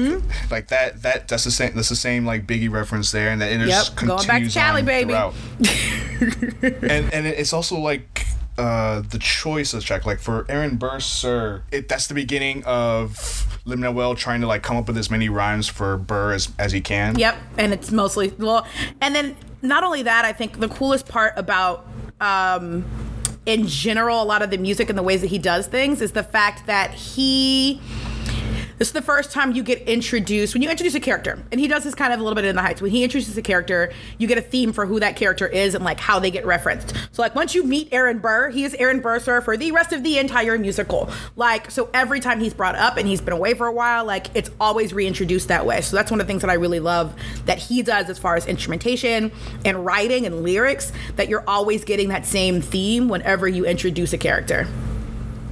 like 0.52 0.68
that 0.70 1.02
that 1.02 1.28
that's 1.28 1.44
the 1.44 1.52
same 1.52 1.74
that's 1.76 1.90
the 1.90 1.96
same 1.96 2.26
like 2.26 2.46
Biggie 2.48 2.72
reference 2.72 3.12
there 3.12 3.30
and 3.30 3.42
that 3.42 3.52
it 3.52 3.60
just 3.68 3.96
Yep, 3.96 4.08
going 4.08 4.28
back 4.28 4.44
to 4.44 4.50
continues 4.50 4.54
Cali, 4.54 4.82
on 4.82 4.86
baby. 4.86 5.12
throughout. 5.12 5.34
and 6.92 7.14
and 7.14 7.28
it's 7.28 7.54
also 7.54 7.78
like 7.78 8.26
uh, 8.60 9.02
the 9.10 9.20
choice 9.20 9.74
of 9.74 9.80
the 9.80 9.86
track, 9.86 10.06
like 10.06 10.20
for 10.20 10.46
Aaron 10.50 10.76
Burr, 10.76 11.00
sir, 11.00 11.64
it 11.72 11.88
that's 11.88 12.08
the 12.08 12.14
beginning 12.14 12.62
of 12.66 13.48
Manuel 13.66 14.16
trying 14.16 14.42
to 14.42 14.48
like 14.48 14.64
come 14.64 14.76
up 14.76 14.88
with 14.88 14.98
as 14.98 15.10
many 15.10 15.30
rhymes 15.30 15.68
for 15.70 15.96
Burr 15.98 16.34
as, 16.34 16.50
as 16.60 16.74
he 16.74 16.82
can. 16.82 17.18
Yep, 17.18 17.38
and 17.58 17.72
it's 17.72 17.90
mostly 17.92 18.34
well, 18.38 18.68
and 19.00 19.16
then 19.16 19.38
not 19.62 19.84
only 19.86 20.04
that, 20.04 20.26
I 20.26 20.34
think 20.34 20.60
the 20.60 20.68
coolest 20.68 21.08
part 21.08 21.34
about 21.38 21.88
um, 22.20 22.86
in 23.46 23.68
general 23.68 24.22
a 24.22 24.24
lot 24.24 24.42
of 24.42 24.50
the 24.50 24.58
music 24.58 24.90
and 24.90 24.98
the 24.98 25.04
ways 25.04 25.22
that 25.22 25.28
he 25.28 25.38
does 25.38 25.68
things 25.68 26.02
is 26.02 26.12
the 26.12 26.24
fact 26.24 26.66
that 26.68 26.92
he 26.92 27.82
this 28.80 28.88
is 28.88 28.94
the 28.94 29.02
first 29.02 29.32
time 29.32 29.52
you 29.52 29.62
get 29.62 29.82
introduced 29.90 30.54
when 30.54 30.64
you 30.64 30.70
introduce 30.70 30.96
a 30.96 31.02
character, 31.02 31.38
and 31.52 31.60
he 31.60 31.68
does 31.68 31.84
this 31.84 31.94
kind 31.94 32.14
of 32.14 32.20
a 32.20 32.24
little 32.24 32.36
bit 32.36 32.46
in 32.46 32.56
the 32.56 32.62
Heights. 32.62 32.82
When 32.82 32.92
he 32.92 33.04
introduces 33.04 33.38
a 33.38 33.42
character, 33.42 33.92
you 34.18 34.26
get 34.26 34.38
a 34.38 34.42
theme 34.42 34.72
for 34.72 34.86
who 34.86 35.02
that 35.02 35.18
character 35.18 35.46
is 35.46 35.76
and 35.76 35.84
like 35.84 36.00
how 36.00 36.18
they 36.18 36.32
get 36.32 36.46
referenced. 36.46 36.96
So 37.12 37.22
like 37.22 37.36
once 37.36 37.54
you 37.54 37.64
meet 37.64 37.90
Aaron 37.92 38.20
Burr, 38.20 38.50
he 38.50 38.64
is 38.64 38.74
Aaron 38.76 39.02
Burr, 39.02 39.20
sir 39.20 39.42
for 39.42 39.58
the 39.58 39.74
rest 39.74 39.92
of 39.92 40.04
the 40.04 40.18
entire 40.18 40.58
musical. 40.58 41.10
Like 41.36 41.70
so 41.70 41.90
every 41.94 42.22
time 42.22 42.40
he's 42.40 42.54
brought 42.54 42.76
up 42.76 42.96
and 42.96 43.06
he's 43.06 43.20
been 43.20 43.34
away 43.34 43.54
for 43.54 43.68
a 43.68 43.74
while, 43.74 44.06
like 44.06 44.28
it's 44.34 44.50
always 44.62 44.94
reintroduced 44.94 45.50
that 45.50 45.66
way. 45.66 45.82
So 45.82 45.98
that's 45.98 46.10
one 46.10 46.22
of 46.22 46.28
the 46.28 46.32
things 46.32 46.42
that 46.42 46.50
I 46.50 46.56
really 46.56 46.80
love 46.80 47.14
that 47.46 47.58
he 47.58 47.82
does 47.84 48.10
as 48.10 48.18
far 48.18 48.36
as 48.36 48.46
instrumentation 48.46 49.34
and 49.66 49.86
writing 49.86 50.26
and 50.26 50.42
lyrics. 50.42 50.94
That 51.18 51.28
you're 51.28 51.44
always 51.48 51.84
getting 51.84 52.08
that 52.10 52.26
same 52.26 52.62
theme 52.62 53.10
whenever 53.10 53.46
you 53.46 53.66
introduce 53.66 54.14
a 54.14 54.18
character. 54.18 54.68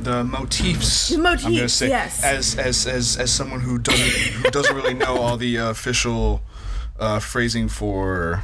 The 0.08 0.24
motifs. 0.24 1.10
The 1.10 1.16
I'm 1.18 1.24
gonna 1.24 1.42
motifs, 1.52 1.74
say, 1.74 1.90
yes. 1.90 2.24
As 2.24 2.58
as 2.58 2.88
as 2.88 3.18
as 3.18 3.30
someone 3.30 3.60
who 3.60 3.78
doesn't 3.78 4.10
who 4.36 4.50
doesn't 4.52 4.74
really 4.74 4.94
know 4.94 5.18
all 5.18 5.36
the 5.36 5.60
uh, 5.60 5.70
official 5.70 6.42
uh, 6.98 7.20
phrasing 7.20 7.68
for 7.68 8.42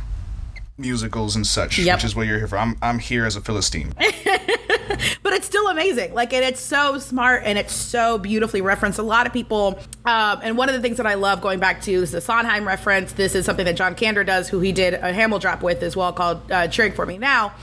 musicals 0.78 1.38
and 1.38 1.48
such, 1.48 1.80
Yep. 1.80 1.96
which 2.00 2.04
is 2.04 2.18
what 2.18 2.28
you're 2.28 2.38
here 2.38 2.50
for. 2.50 2.58
I'm 2.58 2.76
I'm 2.82 3.00
here 3.00 3.26
as 3.26 3.38
a 3.38 3.42
philistine. 3.42 3.94
but 5.24 5.32
it's 5.32 5.46
still 5.46 5.70
amazing. 5.70 6.14
Like, 6.14 6.34
and 6.34 6.44
it's 6.44 6.60
so 6.60 7.00
smart 7.00 7.44
and 7.46 7.58
it's 7.58 7.72
so 7.74 8.18
beautifully 8.18 8.60
referenced. 8.60 9.00
A 9.00 9.04
lot 9.04 9.26
of 9.26 9.32
people, 9.32 9.80
um, 10.04 10.42
and 10.44 10.58
one 10.58 10.68
of 10.68 10.76
the 10.76 10.82
things 10.82 10.98
that 10.98 11.08
I 11.08 11.14
love 11.14 11.40
going 11.40 11.60
back 11.60 11.82
to 11.84 11.94
is 11.94 12.12
the 12.12 12.20
Sondheim 12.20 12.68
reference. 12.68 13.14
This 13.14 13.36
is 13.36 13.46
something 13.46 13.64
that 13.64 13.78
John 13.78 13.96
Kander 13.96 14.26
does, 14.26 14.50
who 14.50 14.60
he 14.60 14.74
did 14.74 14.96
a 14.96 15.14
Hamildrop 15.14 15.64
with 15.64 15.82
as 15.82 15.96
well, 15.96 16.12
called 16.12 16.52
uh, 16.52 16.68
"Cheering 16.68 16.92
for 16.92 17.06
Me 17.06 17.18
Now." 17.18 17.54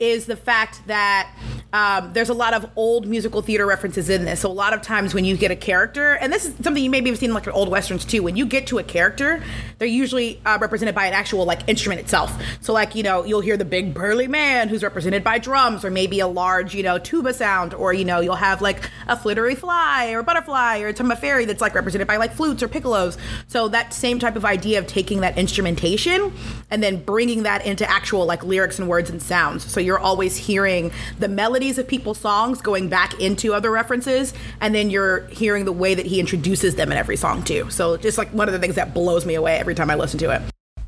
Is 0.00 0.26
the 0.26 0.36
fact 0.36 0.86
that 0.86 1.30
um, 1.72 2.12
there's 2.12 2.28
a 2.28 2.34
lot 2.34 2.54
of 2.54 2.68
old 2.74 3.06
musical 3.06 3.42
theater 3.42 3.66
references 3.66 4.08
in 4.08 4.24
this. 4.24 4.40
So 4.40 4.50
a 4.50 4.52
lot 4.52 4.72
of 4.72 4.82
times 4.82 5.14
when 5.14 5.24
you 5.24 5.36
get 5.36 5.50
a 5.50 5.56
character, 5.56 6.14
and 6.14 6.32
this 6.32 6.44
is 6.44 6.54
something 6.62 6.82
you 6.82 6.90
maybe 6.90 7.10
have 7.10 7.18
seen 7.18 7.30
in 7.30 7.34
like 7.34 7.46
in 7.46 7.52
old 7.52 7.68
westerns 7.68 8.04
too. 8.04 8.22
When 8.22 8.36
you 8.36 8.46
get 8.46 8.66
to 8.68 8.78
a 8.78 8.82
character, 8.82 9.42
they're 9.78 9.86
usually 9.86 10.40
uh, 10.44 10.58
represented 10.60 10.94
by 10.94 11.06
an 11.06 11.12
actual 11.12 11.44
like 11.44 11.68
instrument 11.68 12.00
itself. 12.00 12.32
So 12.60 12.72
like 12.72 12.94
you 12.94 13.02
know 13.02 13.24
you'll 13.24 13.40
hear 13.40 13.56
the 13.56 13.64
big 13.64 13.94
burly 13.94 14.26
man 14.26 14.68
who's 14.68 14.82
represented 14.82 15.22
by 15.22 15.38
drums, 15.38 15.84
or 15.84 15.90
maybe 15.90 16.20
a 16.20 16.26
large 16.26 16.74
you 16.74 16.82
know 16.82 16.98
tuba 16.98 17.32
sound, 17.32 17.72
or 17.74 17.92
you 17.92 18.04
know 18.04 18.20
you'll 18.20 18.34
have 18.34 18.60
like 18.60 18.90
a 19.06 19.16
flittery 19.16 19.54
fly 19.54 20.10
or 20.10 20.22
butterfly 20.22 20.80
or 20.80 20.88
a 20.88 21.16
fairy 21.16 21.44
that's 21.44 21.60
like 21.60 21.74
represented 21.74 22.06
by 22.06 22.16
like 22.16 22.32
flutes 22.32 22.62
or 22.62 22.68
piccolos. 22.68 23.16
So 23.46 23.68
that 23.68 23.94
same 23.94 24.18
type 24.18 24.36
of 24.36 24.44
idea 24.44 24.78
of 24.78 24.86
taking 24.86 25.20
that 25.20 25.38
instrumentation 25.38 26.32
and 26.70 26.82
then 26.82 27.02
bringing 27.02 27.44
that 27.44 27.64
into 27.64 27.88
actual 27.88 28.26
like 28.26 28.44
lyrics 28.44 28.78
and 28.78 28.88
words 28.88 29.10
and 29.10 29.20
sounds. 29.22 29.64
So 29.64 29.80
you're 29.80 29.89
always 29.98 30.36
hearing 30.36 30.92
the 31.18 31.28
melodies 31.28 31.78
of 31.78 31.88
people's 31.88 32.18
songs 32.18 32.60
going 32.60 32.88
back 32.88 33.20
into 33.20 33.54
other 33.54 33.70
references, 33.70 34.34
and 34.60 34.74
then 34.74 34.90
you're 34.90 35.26
hearing 35.28 35.64
the 35.64 35.72
way 35.72 35.94
that 35.94 36.06
he 36.06 36.20
introduces 36.20 36.76
them 36.76 36.92
in 36.92 36.98
every 36.98 37.16
song 37.16 37.42
too. 37.42 37.68
So 37.70 37.96
just 37.96 38.18
like 38.18 38.28
one 38.30 38.48
of 38.48 38.52
the 38.52 38.58
things 38.58 38.76
that 38.76 38.94
blows 38.94 39.26
me 39.26 39.34
away 39.34 39.56
every 39.56 39.74
time 39.74 39.90
I 39.90 39.94
listen 39.94 40.18
to 40.20 40.30
it. 40.30 40.42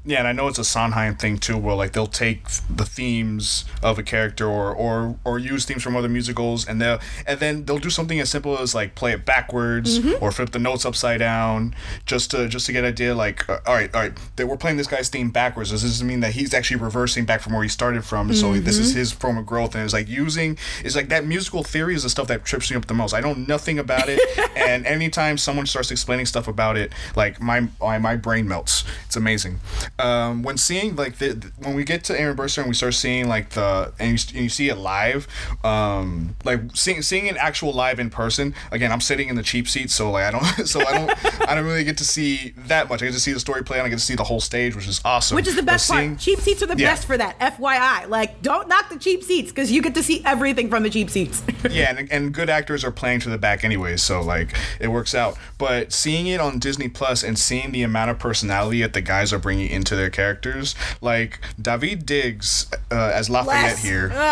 Yeah, 0.04 0.18
and 0.18 0.26
I 0.26 0.32
know 0.32 0.49
it's 0.49 0.59
a 0.59 0.64
Sondheim 0.64 1.14
thing 1.16 1.38
too, 1.38 1.56
where 1.56 1.76
like 1.76 1.92
they'll 1.92 2.06
take 2.09 2.44
the 2.68 2.85
themes 2.85 3.64
of 3.82 3.99
a 3.99 4.02
character 4.02 4.47
or 4.49 4.73
or 4.75 5.16
or 5.25 5.38
use 5.38 5.64
themes 5.64 5.82
from 5.82 5.94
other 5.97 6.09
musicals, 6.09 6.66
and 6.66 6.80
they'll 6.80 6.99
and 7.26 7.38
then 7.38 7.64
they'll 7.66 7.78
do 7.78 7.90
something 7.90 8.18
as 8.18 8.28
simple 8.28 8.59
as 8.59 8.75
like 8.75 8.94
play 8.97 9.12
it 9.12 9.25
backwards 9.25 10.00
Mm-hmm. 10.00 10.23
or 10.25 10.32
flip 10.32 10.50
the 10.50 10.59
notes 10.59 10.85
upside 10.85 11.18
down, 11.21 11.75
just 12.06 12.30
to 12.32 12.49
just 12.49 12.66
to 12.66 12.73
get 12.73 12.82
an 12.85 12.88
idea. 12.90 13.14
Like, 13.14 13.49
uh, 13.49 13.59
all 13.66 13.75
right, 13.75 13.94
all 13.94 14.00
right, 14.02 14.12
that 14.37 14.47
we're 14.49 14.56
playing 14.56 14.76
this 14.76 14.87
guy's 14.88 15.09
theme 15.09 15.30
backwards. 15.30 15.71
Does 15.71 15.82
this 15.82 16.02
mean 16.02 16.21
that 16.21 16.32
he's 16.32 16.52
actually 16.52 16.80
reversing 16.80 17.25
back 17.25 17.40
from 17.40 17.52
where 17.52 17.62
he 17.62 17.68
started 17.68 18.04
from? 18.04 18.32
So 18.32 18.54
this 18.54 18.76
Mm-hmm. 18.76 18.82
is 18.85 18.94
his 18.94 19.12
form 19.12 19.38
of 19.38 19.47
growth, 19.47 19.75
and 19.76 19.85
it's 19.85 19.92
like 19.92 20.09
using 20.09 20.59
it's 20.85 20.97
like 20.97 21.11
that 21.11 21.26
musical 21.26 21.62
theory 21.62 21.94
is 21.94 22.02
the 22.02 22.11
stuff 22.11 22.26
that 22.28 22.44
trips 22.44 22.71
me 22.71 22.76
up 22.76 22.87
the 22.87 22.94
most. 22.94 23.14
I 23.14 23.21
know 23.21 23.35
nothing 23.35 23.78
about 23.78 24.09
it, 24.09 24.18
and 24.56 24.85
anytime 24.87 25.38
someone 25.38 25.66
starts 25.66 25.90
explaining 25.92 26.26
stuff 26.26 26.49
about 26.49 26.76
it, 26.76 26.92
like 27.14 27.40
my 27.40 27.68
my, 27.80 27.99
my 27.99 28.16
brain 28.16 28.49
melts. 28.49 28.82
It's 29.06 29.16
amazing. 29.16 29.61
Um, 29.99 30.42
when 30.42 30.56
seeing 30.56 30.96
like 30.96 31.18
the, 31.18 31.34
the- 31.34 31.52
when 31.58 31.75
we 31.75 31.84
get 31.84 32.02
to 32.04 32.18
Aaron 32.18 32.34
Burr, 32.34 32.49
sir 32.49 32.62
and 32.62 32.68
we 32.68 32.75
start 32.75 32.94
seeing 32.94 33.28
like 33.28 33.50
the 33.50 33.92
and 33.99 34.08
you, 34.11 34.34
and 34.34 34.42
you 34.44 34.49
see 34.49 34.68
it 34.68 34.76
live, 34.76 35.28
um, 35.64 36.35
like 36.44 36.61
seeing 36.74 37.02
seeing 37.02 37.26
it 37.26 37.37
actual 37.37 37.72
live 37.72 37.98
in 37.98 38.11
person. 38.11 38.55
Again, 38.70 38.90
I'm 38.90 39.00
sitting 39.00 39.28
in 39.28 39.37
the 39.37 39.42
cheap 39.42 39.68
seats, 39.68 39.94
so 39.94 40.11
like 40.11 40.24
I 40.24 40.31
don't 40.31 40.44
so 40.66 40.81
I 40.87 40.92
don't 40.92 41.48
I 41.48 41.55
don't 41.55 41.64
really 41.64 41.85
get 41.85 41.98
to 41.98 42.05
see 42.05 42.55
that 42.66 42.88
much. 42.88 43.02
I 43.02 43.07
get 43.07 43.14
to 43.14 43.20
see 43.20 43.33
the 43.33 43.40
story 43.40 43.62
play 43.62 43.78
and 43.78 43.87
I 43.87 43.90
get 43.90 43.98
to 43.98 44.05
see 44.05 44.14
the 44.14 44.24
whole 44.24 44.40
stage, 44.40 44.74
which 44.74 44.88
is 44.88 45.00
awesome. 45.05 45.35
Which 45.37 45.46
is 45.46 45.57
the 45.57 45.62
best 45.62 45.87
seeing- 45.87 46.11
part. 46.11 46.20
Cheap 46.20 46.40
seats 46.40 46.62
are 46.62 46.66
the 46.66 46.76
Yeah. 46.76 46.90
best 46.90 47.07
for 47.07 47.16
that. 47.18 47.38
FYI, 47.38 48.09
like 48.09 48.42
don't 48.42 48.68
knock 48.68 48.88
the 48.90 48.98
cheap 48.98 49.22
seats 49.22 49.50
because 49.52 49.70
you 49.70 49.83
get 49.83 49.94
to 49.94 50.02
see 50.02 50.22
everything 50.24 50.68
from 50.70 50.83
the 50.83 50.90
cheap 50.90 51.11
seats. 51.11 51.42
yeah, 51.70 51.94
and, 51.96 52.11
and 52.11 52.33
good 52.35 52.48
actors 52.50 52.83
are 52.85 52.90
playing 52.92 53.20
to 53.20 53.28
the 53.31 53.38
back 53.38 53.62
anyway, 53.64 53.96
so 53.96 54.20
like 54.22 54.57
it 54.81 54.88
works 54.88 55.14
out. 55.14 55.37
But 55.59 55.92
seeing 55.92 56.26
it 56.26 56.40
on 56.40 56.59
Disney 56.59 56.88
Plus 56.88 57.22
and 57.22 57.38
seeing 57.38 57.72
the 57.72 57.83
amount 57.83 58.11
of 58.11 58.18
personality 58.18 58.81
that 58.83 58.94
the 58.94 59.00
guys 59.00 59.33
are 59.33 59.38
bringing 59.38 59.68
into 59.83 59.97
their 59.97 60.11
characters, 60.11 60.77
like 61.01 61.40
Daveed 61.61 62.07
Diggs 62.07 62.71
uh, 62.90 63.11
as 63.12 63.29
Lafayette 63.29 63.75
Les. 63.75 63.83
here. 63.83 64.09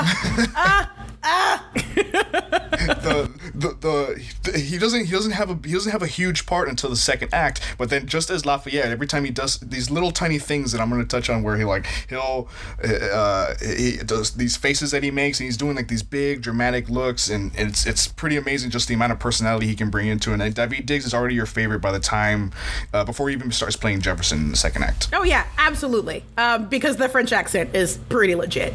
the, 3.02 3.30
the, 3.54 3.76
the 3.80 4.58
he 4.58 4.78
doesn't 4.78 5.04
he 5.04 5.12
doesn't 5.12 5.32
have 5.32 5.50
a 5.50 5.58
he 5.66 5.74
doesn't 5.74 5.92
have 5.92 6.02
a 6.02 6.06
huge 6.06 6.46
part 6.46 6.66
until 6.66 6.88
the 6.88 6.96
second 6.96 7.28
act 7.34 7.60
but 7.76 7.90
then 7.90 8.06
just 8.06 8.30
as 8.30 8.46
Lafayette 8.46 8.90
every 8.90 9.06
time 9.06 9.26
he 9.26 9.30
does 9.30 9.58
these 9.58 9.90
little 9.90 10.12
tiny 10.12 10.38
things 10.38 10.72
that 10.72 10.80
I'm 10.80 10.88
going 10.88 11.02
to 11.02 11.06
touch 11.06 11.28
on 11.28 11.42
where 11.42 11.58
he 11.58 11.64
like 11.64 11.86
he'll 12.08 12.48
uh 12.82 13.54
he 13.60 13.98
does 13.98 14.32
these 14.32 14.56
faces 14.56 14.92
that 14.92 15.02
he 15.02 15.10
makes 15.10 15.40
and 15.40 15.44
he's 15.44 15.58
doing 15.58 15.76
like 15.76 15.88
these 15.88 16.02
big 16.02 16.40
dramatic 16.40 16.88
looks 16.88 17.28
and, 17.28 17.52
and 17.54 17.68
it's 17.68 17.84
it's 17.84 18.08
pretty 18.08 18.38
amazing 18.38 18.70
just 18.70 18.88
the 18.88 18.94
amount 18.94 19.12
of 19.12 19.18
personality 19.18 19.66
he 19.66 19.74
can 19.74 19.90
bring 19.90 20.08
into 20.08 20.32
it. 20.32 20.40
And 20.40 20.54
Daveed 20.54 20.86
Diggs 20.86 21.04
is 21.04 21.14
already 21.14 21.34
your 21.34 21.46
favorite 21.46 21.80
by 21.80 21.92
the 21.92 22.00
time 22.00 22.52
uh, 22.92 23.04
before 23.04 23.28
he 23.28 23.34
even 23.34 23.50
starts 23.50 23.76
playing 23.76 24.00
Jefferson 24.00 24.38
in 24.38 24.50
the 24.50 24.56
second 24.56 24.84
act. 24.84 25.08
Oh 25.12 25.22
yeah, 25.22 25.39
absolutely. 25.58 26.24
Um, 26.36 26.68
because 26.68 26.96
the 26.96 27.08
French 27.08 27.32
accent 27.32 27.74
is 27.74 27.98
pretty 28.08 28.34
legit. 28.34 28.74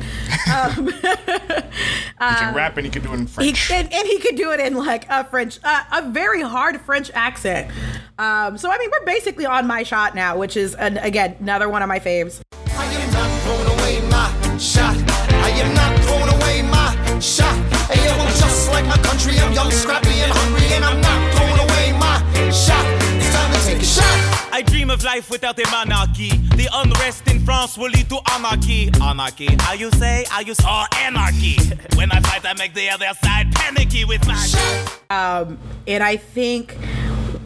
Um, 0.53 0.87
he 0.87 1.01
can 2.19 2.55
rap 2.55 2.77
and 2.77 2.85
he 2.85 2.91
can 2.91 3.03
do 3.03 3.11
it 3.11 3.13
in 3.13 3.19
he, 3.21 3.25
French 3.25 3.71
and, 3.71 3.93
and 3.93 4.07
he 4.07 4.19
could 4.19 4.35
do 4.35 4.51
it 4.51 4.59
in 4.59 4.75
like 4.75 5.05
a 5.09 5.23
French, 5.25 5.59
uh, 5.63 5.83
a 5.91 6.09
very 6.09 6.41
hard 6.41 6.79
French 6.81 7.11
accent. 7.13 7.71
Um, 8.17 8.57
so 8.57 8.69
I 8.69 8.77
mean, 8.77 8.89
we're 8.91 9.05
basically 9.05 9.45
on 9.45 9.67
my 9.67 9.83
shot 9.83 10.15
now, 10.15 10.37
which 10.37 10.55
is 10.55 10.75
an, 10.75 10.97
again 10.97 11.35
another 11.39 11.67
one 11.69 11.81
of 11.81 11.89
my 11.89 11.99
faves. 11.99 12.41
I 12.77 12.85
am 12.85 13.11
not 13.13 13.41
throwing 13.41 13.79
away 13.79 14.09
my 14.09 14.57
shot. 14.57 14.95
I 15.31 15.49
am 15.49 15.73
not 15.73 15.99
throwing 16.05 16.29
away 16.35 16.61
my 16.63 17.19
shot. 17.19 17.55
Hey, 17.89 18.05
yo, 18.05 18.15
just 18.39 18.69
like 18.69 18.85
my 18.85 18.97
country. 18.97 19.37
I'm 19.39 19.53
young, 19.53 19.71
scrappy, 19.71 20.04
dream 24.85 24.93
of 24.93 25.03
life 25.03 25.29
without 25.31 25.57
a 25.59 25.69
monarchy. 25.71 26.29
The 26.55 26.69
unrest 26.73 27.27
in 27.27 27.39
France 27.39 27.77
will 27.77 27.89
lead 27.89 28.07
to 28.09 28.19
anarchy. 28.33 28.91
Anarchy, 29.01 29.47
how 29.59 29.73
you 29.73 29.89
say? 29.91 30.25
How 30.29 30.41
you 30.41 30.53
say? 30.53 30.63
Oh, 30.67 30.85
anarchy. 30.97 31.57
When 31.95 32.11
I 32.11 32.19
fight, 32.19 32.45
I 32.45 32.53
make 32.53 32.73
the 32.73 32.89
other 32.89 33.07
side 33.23 33.51
panicky 33.55 34.05
with 34.05 34.25
my 34.27 34.35
Um, 35.09 35.57
and 35.87 36.03
I 36.03 36.17
think 36.17 36.77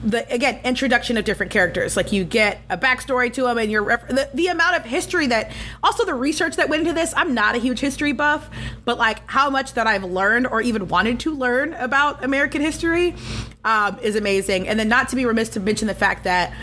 the 0.04 0.32
again 0.34 0.60
introduction 0.64 1.18
of 1.18 1.26
different 1.26 1.52
characters. 1.52 1.98
Like 1.98 2.12
you 2.12 2.24
get 2.24 2.62
a 2.70 2.78
backstory 2.78 3.32
to 3.34 3.44
them 3.44 3.58
and 3.58 3.72
your 3.72 3.84
ref- 3.84 4.08
the, 4.08 4.30
the 4.34 4.48
amount 4.48 4.78
of 4.78 4.86
history 4.86 5.28
that 5.28 5.52
also 5.84 6.06
the 6.06 6.14
research 6.14 6.56
that 6.56 6.70
went 6.70 6.82
into 6.82 6.94
this 6.94 7.14
i'm 7.16 7.34
not 7.34 7.56
a 7.56 7.58
huge 7.58 7.80
history 7.80 8.12
buff 8.12 8.50
but 8.86 8.98
like 8.98 9.20
how 9.30 9.50
much 9.50 9.74
that 9.74 9.88
i've 9.88 10.04
learned 10.04 10.48
or 10.48 10.62
even 10.62 10.88
wanted 10.88 11.20
to 11.20 11.34
learn 11.34 11.74
about 11.74 12.24
american 12.24 12.62
history 12.62 13.16
um, 13.64 14.00
is 14.02 14.16
amazing. 14.16 14.68
And 14.68 14.80
then 14.80 14.88
not 14.88 15.10
to 15.10 15.16
be 15.16 15.26
remiss 15.26 15.50
to 15.50 15.60
mention 15.60 15.88
the 15.88 15.96
fact 15.96 16.24
that 16.24 16.54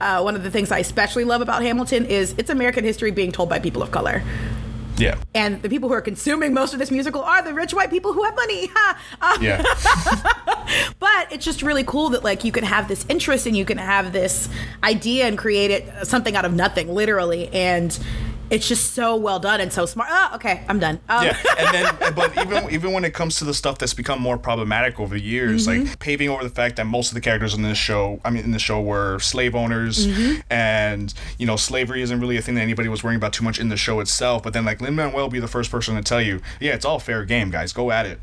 uh, 0.00 0.20
one 0.20 0.36
of 0.36 0.42
the 0.42 0.50
things 0.50 0.70
i 0.70 0.78
especially 0.78 1.24
love 1.24 1.40
about 1.40 1.62
hamilton 1.62 2.04
is 2.04 2.34
it's 2.36 2.50
american 2.50 2.84
history 2.84 3.10
being 3.10 3.32
told 3.32 3.48
by 3.48 3.58
people 3.58 3.82
of 3.82 3.90
color 3.90 4.22
yeah. 4.98 5.18
And 5.34 5.62
the 5.62 5.68
people 5.68 5.88
who 5.88 5.94
are 5.94 6.00
consuming 6.00 6.54
most 6.54 6.72
of 6.72 6.78
this 6.78 6.90
musical 6.90 7.22
are 7.22 7.42
the 7.42 7.54
rich 7.54 7.74
white 7.74 7.90
people 7.90 8.12
who 8.12 8.22
have 8.22 8.34
money. 8.34 8.70
Uh, 9.20 9.38
yeah. 9.40 9.62
But 10.98 11.32
it's 11.32 11.44
just 11.44 11.62
really 11.62 11.84
cool 11.84 12.10
that 12.10 12.24
like 12.24 12.44
you 12.44 12.52
can 12.52 12.64
have 12.64 12.88
this 12.88 13.04
interest 13.08 13.46
and 13.46 13.56
you 13.56 13.64
can 13.64 13.78
have 13.78 14.12
this 14.12 14.48
idea 14.82 15.26
and 15.26 15.38
create 15.38 15.70
it 15.70 16.06
something 16.06 16.34
out 16.34 16.44
of 16.44 16.54
nothing 16.54 16.92
literally. 16.92 17.48
And 17.48 17.96
it's 18.50 18.68
just 18.68 18.94
so 18.94 19.16
well 19.16 19.38
done 19.38 19.60
and 19.60 19.72
so 19.72 19.86
smart 19.86 20.08
oh 20.10 20.30
okay 20.34 20.64
i'm 20.68 20.78
done 20.78 20.98
um, 21.08 21.24
yeah, 21.24 21.36
and 21.58 21.74
then 21.74 21.96
but 22.14 22.36
even 22.38 22.70
even 22.70 22.92
when 22.92 23.04
it 23.04 23.14
comes 23.14 23.36
to 23.36 23.44
the 23.44 23.54
stuff 23.54 23.78
that's 23.78 23.94
become 23.94 24.20
more 24.20 24.38
problematic 24.38 25.00
over 25.00 25.14
the 25.14 25.22
years, 25.22 25.66
like 25.66 25.98
paving 25.98 26.28
over 26.28 26.42
the 26.42 26.50
fact 26.50 26.76
that 26.76 26.86
most 26.86 27.08
of 27.08 27.14
the 27.14 27.20
characters 27.20 27.54
in 27.54 27.62
this 27.62 27.78
show, 27.78 28.20
I 28.24 28.30
mean, 28.30 28.44
in 28.44 28.52
the 28.52 28.58
show 28.58 28.80
were 28.80 29.18
slave 29.18 29.54
owners, 29.54 30.06
and 30.50 31.12
you 31.38 31.46
know, 31.46 31.56
slavery 31.56 32.02
isn't 32.02 32.20
really 32.20 32.36
a 32.36 32.42
thing 32.42 32.54
that 32.56 32.62
anybody 32.62 32.88
was 32.88 33.02
worrying 33.02 33.16
about 33.16 33.32
too 33.32 33.44
much 33.44 33.58
in 33.58 33.68
the 33.68 33.76
show 33.76 34.00
itself. 34.00 34.42
But 34.42 34.52
then, 34.52 34.64
like 34.64 34.80
Lin 34.80 34.94
Manuel 34.94 35.24
will 35.24 35.28
be 35.28 35.40
the 35.40 35.48
first 35.48 35.70
person 35.70 35.96
to 35.96 36.02
tell 36.02 36.20
you, 36.20 36.40
yeah, 36.60 36.74
it's 36.74 36.84
all 36.84 36.98
fair 36.98 37.24
game, 37.24 37.50
guys, 37.50 37.72
go 37.72 37.90
at 37.90 38.06
it. 38.06 38.20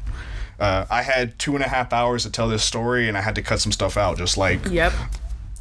Uh, 0.59 0.86
I 0.89 1.01
had 1.01 1.38
two 1.39 1.55
and 1.55 1.63
a 1.63 1.67
half 1.67 1.91
hours 1.91 2.23
to 2.23 2.29
tell 2.29 2.47
this 2.47 2.63
story, 2.63 3.07
and 3.07 3.17
I 3.17 3.21
had 3.21 3.36
to 3.36 3.41
cut 3.41 3.59
some 3.59 3.71
stuff 3.71 3.97
out. 3.97 4.17
Just 4.17 4.38
like 4.38 4.59
yep 4.69 4.93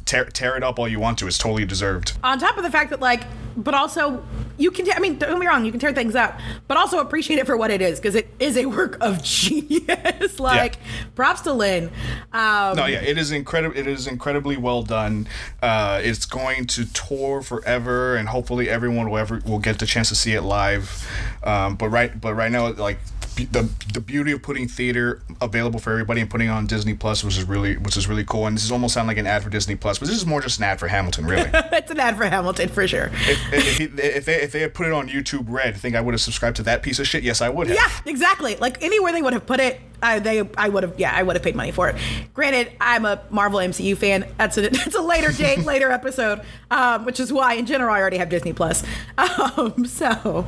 tear, 0.05 0.25
tear 0.25 0.55
it 0.57 0.63
up 0.63 0.79
all 0.79 0.87
you 0.87 0.99
want 0.99 1.17
to, 1.19 1.27
it's 1.27 1.37
totally 1.37 1.65
deserved. 1.65 2.13
on 2.23 2.39
top 2.39 2.57
of 2.57 2.63
the 2.63 2.71
fact 2.71 2.89
that 2.89 2.99
like 2.99 3.23
but 3.55 3.75
also 3.75 4.23
you 4.57 4.71
can. 4.71 4.91
I 4.91 4.99
mean, 4.99 5.17
don't 5.17 5.29
get 5.29 5.39
me 5.39 5.45
wrong. 5.47 5.63
You 5.65 5.71
can 5.71 5.79
tear 5.79 5.93
things 5.93 6.15
up, 6.15 6.39
but 6.67 6.75
also 6.77 6.99
appreciate 6.99 7.37
it 7.39 7.45
for 7.45 7.55
what 7.57 7.69
it 7.71 7.81
is 7.81 7.99
because 7.99 8.15
it 8.15 8.27
is 8.39 8.57
a 8.57 8.65
work 8.65 8.97
of 9.01 9.21
genius. 9.67 10.39
like, 10.39 10.77
props 11.15 11.41
to 11.41 11.53
Lin. 11.53 11.91
Um, 12.31 12.75
No, 12.77 12.85
yeah, 12.85 13.01
it 13.01 13.17
is 13.17 13.31
incredible. 13.31 13.77
It 13.77 13.87
is 13.87 14.07
incredibly 14.07 14.57
well 14.57 14.81
done. 14.83 15.27
Uh, 15.61 16.01
it's 16.03 16.25
going 16.25 16.65
to 16.67 16.85
tour 16.93 17.41
forever, 17.41 18.15
and 18.15 18.29
hopefully 18.29 18.69
everyone 18.69 19.09
will 19.09 19.17
ever 19.17 19.41
will 19.45 19.59
get 19.59 19.79
the 19.79 19.85
chance 19.85 20.09
to 20.09 20.15
see 20.15 20.33
it 20.33 20.41
live. 20.41 21.07
Um, 21.43 21.75
but 21.75 21.89
right, 21.89 22.19
but 22.19 22.33
right 22.33 22.51
now, 22.51 22.71
like 22.73 22.97
be- 23.21 23.22
the 23.35 23.69
the 23.93 23.99
beauty 23.99 24.31
of 24.31 24.41
putting 24.41 24.67
theater 24.67 25.21
available 25.41 25.79
for 25.79 25.91
everybody 25.91 26.21
and 26.21 26.29
putting 26.29 26.47
it 26.47 26.51
on 26.51 26.65
Disney 26.67 26.93
Plus, 26.93 27.23
which 27.23 27.37
is 27.37 27.43
really 27.45 27.77
which 27.77 27.97
is 27.97 28.07
really 28.07 28.23
cool. 28.25 28.45
And 28.47 28.55
this 28.55 28.63
is 28.63 28.71
almost 28.71 28.93
sound 28.93 29.07
like 29.07 29.17
an 29.17 29.27
ad 29.27 29.43
for 29.43 29.49
Disney 29.49 29.75
Plus, 29.75 29.99
but 29.99 30.07
this 30.07 30.17
is 30.17 30.25
more 30.25 30.41
just 30.41 30.57
an 30.59 30.65
ad 30.65 30.79
for 30.79 30.87
Hamilton, 30.87 31.25
really. 31.25 31.49
it's 31.53 31.91
an 31.91 31.99
ad 31.99 32.15
for 32.17 32.25
Hamilton 32.25 32.69
for 32.69 32.87
sure. 32.87 33.09
if, 33.13 33.53
if, 33.53 33.77
he- 33.77 33.83
if 33.85 34.25
they 34.25 34.35
if 34.41 34.51
they 34.51 34.59
had 34.61 34.73
put 34.73 34.87
it 34.87 34.93
on 34.93 35.09
YouTube 35.09 35.45
Red, 35.47 35.75
think 35.77 35.95
I 35.95 36.01
would 36.01 36.13
have 36.13 36.21
subscribed 36.21 36.57
to 36.57 36.63
that 36.63 36.83
piece 36.83 36.99
of 36.99 37.07
shit? 37.07 37.23
Yes, 37.23 37.41
I 37.41 37.49
would 37.49 37.67
have. 37.67 37.75
Yeah, 37.75 38.11
exactly. 38.11 38.55
Like 38.57 38.81
anywhere 38.83 39.11
they 39.11 39.21
would 39.21 39.33
have 39.33 39.45
put 39.45 39.59
it, 39.59 39.79
I, 40.01 40.19
they 40.19 40.47
I 40.57 40.69
would 40.69 40.83
have 40.83 40.99
yeah 40.99 41.11
I 41.15 41.23
would 41.23 41.35
have 41.35 41.43
paid 41.43 41.55
money 41.55 41.71
for 41.71 41.89
it. 41.89 41.95
Granted, 42.33 42.71
I'm 42.81 43.05
a 43.05 43.21
Marvel 43.29 43.59
MCU 43.59 43.97
fan. 43.97 44.27
That's 44.37 44.57
a 44.57 44.61
that's 44.69 44.95
a 44.95 45.01
later 45.01 45.31
date, 45.31 45.59
later 45.65 45.91
episode, 45.91 46.41
um, 46.71 47.05
which 47.05 47.19
is 47.19 47.31
why 47.33 47.53
in 47.55 47.65
general 47.65 47.93
I 47.93 47.99
already 48.01 48.17
have 48.17 48.29
Disney 48.29 48.53
Plus. 48.53 48.83
Um, 49.17 49.85
so, 49.85 50.47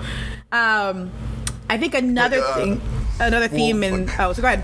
um, 0.51 1.11
I 1.69 1.77
think 1.77 1.93
another 1.93 2.39
uh, 2.39 2.55
thing, 2.55 2.81
another 3.19 3.47
theme 3.47 3.81
well, 3.81 3.93
in 3.93 4.09
oh 4.19 4.33
so 4.33 4.41
go 4.41 4.47
ahead. 4.47 4.63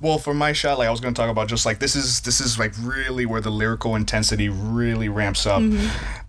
Well, 0.00 0.18
for 0.18 0.34
my 0.34 0.52
shot, 0.52 0.78
like 0.78 0.88
I 0.88 0.90
was 0.90 1.00
gonna 1.00 1.14
talk 1.14 1.30
about, 1.30 1.48
just 1.48 1.64
like 1.64 1.78
this 1.78 1.96
is 1.96 2.20
this 2.22 2.40
is 2.40 2.58
like 2.58 2.72
really 2.82 3.26
where 3.26 3.40
the 3.40 3.50
lyrical 3.50 3.96
intensity 3.96 4.48
really 4.48 5.08
ramps 5.08 5.46
up. 5.46 5.62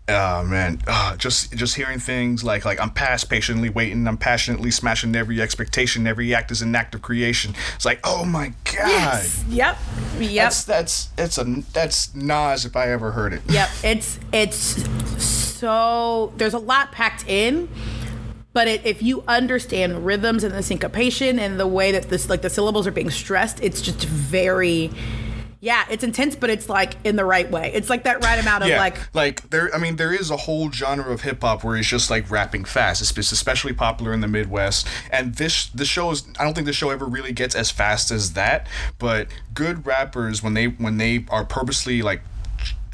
Uh, 0.08 0.44
man, 0.46 0.80
uh, 0.86 1.18
just 1.18 1.52
just 1.56 1.76
hearing 1.76 1.98
things 1.98 2.44
like 2.44 2.64
like 2.64 2.80
I'm 2.80 2.92
past 2.92 3.28
patiently 3.28 3.70
waiting, 3.70 4.08
I'm 4.08 4.18
passionately 4.18 4.70
smashing 4.70 5.16
every 5.16 5.42
expectation, 5.42 6.06
every 6.06 6.34
act 6.36 6.52
is 6.52 6.62
an 6.62 6.76
act 6.76 6.94
of 6.94 7.02
creation. 7.02 7.56
It's 7.76 7.86
like, 7.86 8.00
oh 8.04 8.24
my 8.24 8.54
god, 8.66 8.88
Yes. 8.88 9.44
Yep. 9.50 9.78
Yep. 10.20 10.44
that's 10.44 10.64
that's 10.64 11.10
it's 11.18 11.38
a 11.40 11.44
that's 11.74 12.14
Nas 12.14 12.66
if 12.66 12.76
I 12.76 12.92
ever 12.92 13.12
heard 13.12 13.34
it. 13.34 13.42
Yep, 13.50 13.70
it's 13.84 14.20
it's 14.32 14.86
so 15.66 16.32
there's 16.38 16.54
a 16.54 16.60
lot 16.60 16.92
packed 16.92 17.28
in, 17.28 17.68
but 18.56 18.70
it, 18.70 18.86
if 18.86 19.04
you 19.04 19.22
understand 19.28 20.06
rhythms 20.06 20.46
and 20.46 20.56
the 20.56 20.64
syncopation 20.64 21.40
and 21.40 21.60
the 21.60 21.68
way 21.68 21.92
that 21.92 22.04
this 22.04 22.30
like 22.30 22.42
the 22.42 22.50
syllables 22.50 22.88
are 22.88 22.92
being 22.92 23.10
stressed, 23.10 23.62
it's 23.62 23.82
just 23.82 24.06
very 24.06 24.90
yeah, 25.60 25.84
it's 25.90 26.04
intense, 26.04 26.36
but 26.36 26.50
it's 26.52 26.70
like 26.70 26.96
in 27.04 27.18
the 27.18 27.26
right 27.26 27.50
way. 27.50 27.72
It's 27.74 27.90
like 27.90 28.04
that 28.04 28.24
right 28.24 28.40
amount 28.40 28.64
of 28.64 28.70
yeah, 28.70 28.78
like 28.78 28.98
like 29.14 29.50
there. 29.50 29.74
I 29.76 29.78
mean, 29.78 29.98
there 29.98 30.14
is 30.14 30.30
a 30.30 30.38
whole 30.38 30.72
genre 30.72 31.12
of 31.12 31.22
hip 31.22 31.42
hop 31.42 31.66
where 31.66 31.76
it's 31.76 31.88
just 31.88 32.10
like 32.10 32.30
rapping 32.32 32.64
fast. 32.64 33.02
It's, 33.02 33.18
it's 33.18 33.34
especially 33.34 33.74
popular 33.74 34.14
in 34.14 34.22
the 34.22 34.28
Midwest. 34.28 34.88
And 35.12 35.36
this 35.36 35.68
the 35.68 35.84
show 35.84 36.12
is. 36.12 36.26
I 36.40 36.46
don't 36.46 36.54
think 36.54 36.68
the 36.68 36.74
show 36.74 36.92
ever 36.92 37.06
really 37.06 37.34
gets 37.34 37.56
as 37.56 37.72
fast 37.72 38.10
as 38.10 38.34
that. 38.34 38.68
But 39.00 39.28
good 39.54 39.86
rappers 39.86 40.42
when 40.42 40.54
they 40.54 40.68
when 40.68 40.98
they 40.98 41.26
are 41.30 41.44
purposely 41.44 42.02
like 42.02 42.22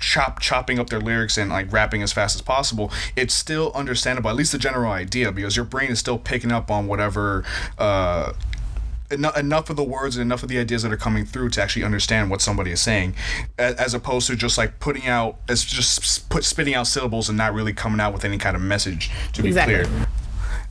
chop 0.02 0.40
chopping 0.40 0.80
up 0.80 0.90
their 0.90 1.00
lyrics 1.00 1.38
and 1.38 1.50
like 1.50 1.72
rapping 1.72 2.02
as 2.02 2.12
fast 2.12 2.36
as 2.36 2.42
possible 2.42 2.92
it's 3.16 3.34
still 3.34 3.72
understandable 3.74 4.30
at 4.30 4.36
least 4.36 4.52
the 4.52 4.58
general 4.58 4.92
idea 4.92 5.32
because 5.32 5.56
your 5.56 5.64
brain 5.66 5.90
is 5.92 6.00
still 6.00 6.18
picking 6.18 6.52
up 6.52 6.70
on 6.72 6.88
whatever 6.88 7.46
uh 7.78 8.34
enough, 9.12 9.38
enough 9.38 9.70
of 9.70 9.76
the 9.76 9.84
words 9.84 10.16
and 10.16 10.22
enough 10.24 10.42
of 10.42 10.50
the 10.50 10.58
ideas 10.58 10.84
that 10.84 10.92
are 10.92 10.98
coming 10.98 11.26
through 11.26 11.50
to 11.50 11.62
actually 11.62 11.84
understand 11.84 12.30
what 12.30 12.42
somebody 12.42 12.72
is 12.72 12.82
saying 12.82 13.14
as, 13.58 13.76
as 13.76 13.94
opposed 13.94 14.28
to 14.28 14.36
just 14.36 14.58
like 14.58 14.80
putting 14.80 15.06
out 15.08 15.38
as 15.48 15.64
just 15.64 16.28
put 16.30 16.44
spitting 16.44 16.74
out 16.74 16.88
syllables 16.88 17.30
and 17.30 17.38
not 17.38 17.54
really 17.54 17.74
coming 17.74 18.00
out 18.00 18.14
with 18.14 18.26
any 18.26 18.38
kind 18.38 18.56
of 18.56 18.62
message 18.62 19.12
to 19.34 19.42
be 19.42 19.50
Exactly. 19.50 19.76
clear 19.86 20.08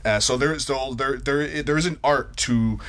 uh, 0.03 0.19
so 0.19 0.35
there 0.37 0.53
is 0.53 0.65
so 0.65 0.93
there 0.93 1.17
there 1.17 1.63
there 1.63 1.77
is 1.77 1.85
an 1.85 1.97
art 2.03 2.35
to 2.35 2.79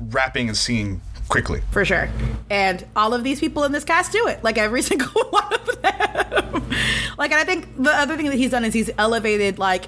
rapping 0.00 0.48
and 0.48 0.56
singing 0.56 1.00
quickly 1.30 1.62
for 1.70 1.84
sure. 1.84 2.10
And 2.50 2.84
all 2.94 3.14
of 3.14 3.24
these 3.24 3.40
people 3.40 3.64
in 3.64 3.72
this 3.72 3.84
cast 3.84 4.12
do 4.12 4.26
it. 4.26 4.44
Like 4.44 4.58
every 4.58 4.82
single 4.90 5.22
one 5.30 5.54
of 5.54 5.82
them. 5.82 6.70
like, 7.16 7.30
and 7.30 7.40
I 7.40 7.44
think 7.44 7.82
the 7.82 7.90
other 7.90 8.16
thing 8.16 8.26
that 8.26 8.36
he's 8.36 8.50
done 8.50 8.64
is 8.64 8.74
he's 8.74 8.90
elevated 8.98 9.58
like 9.58 9.86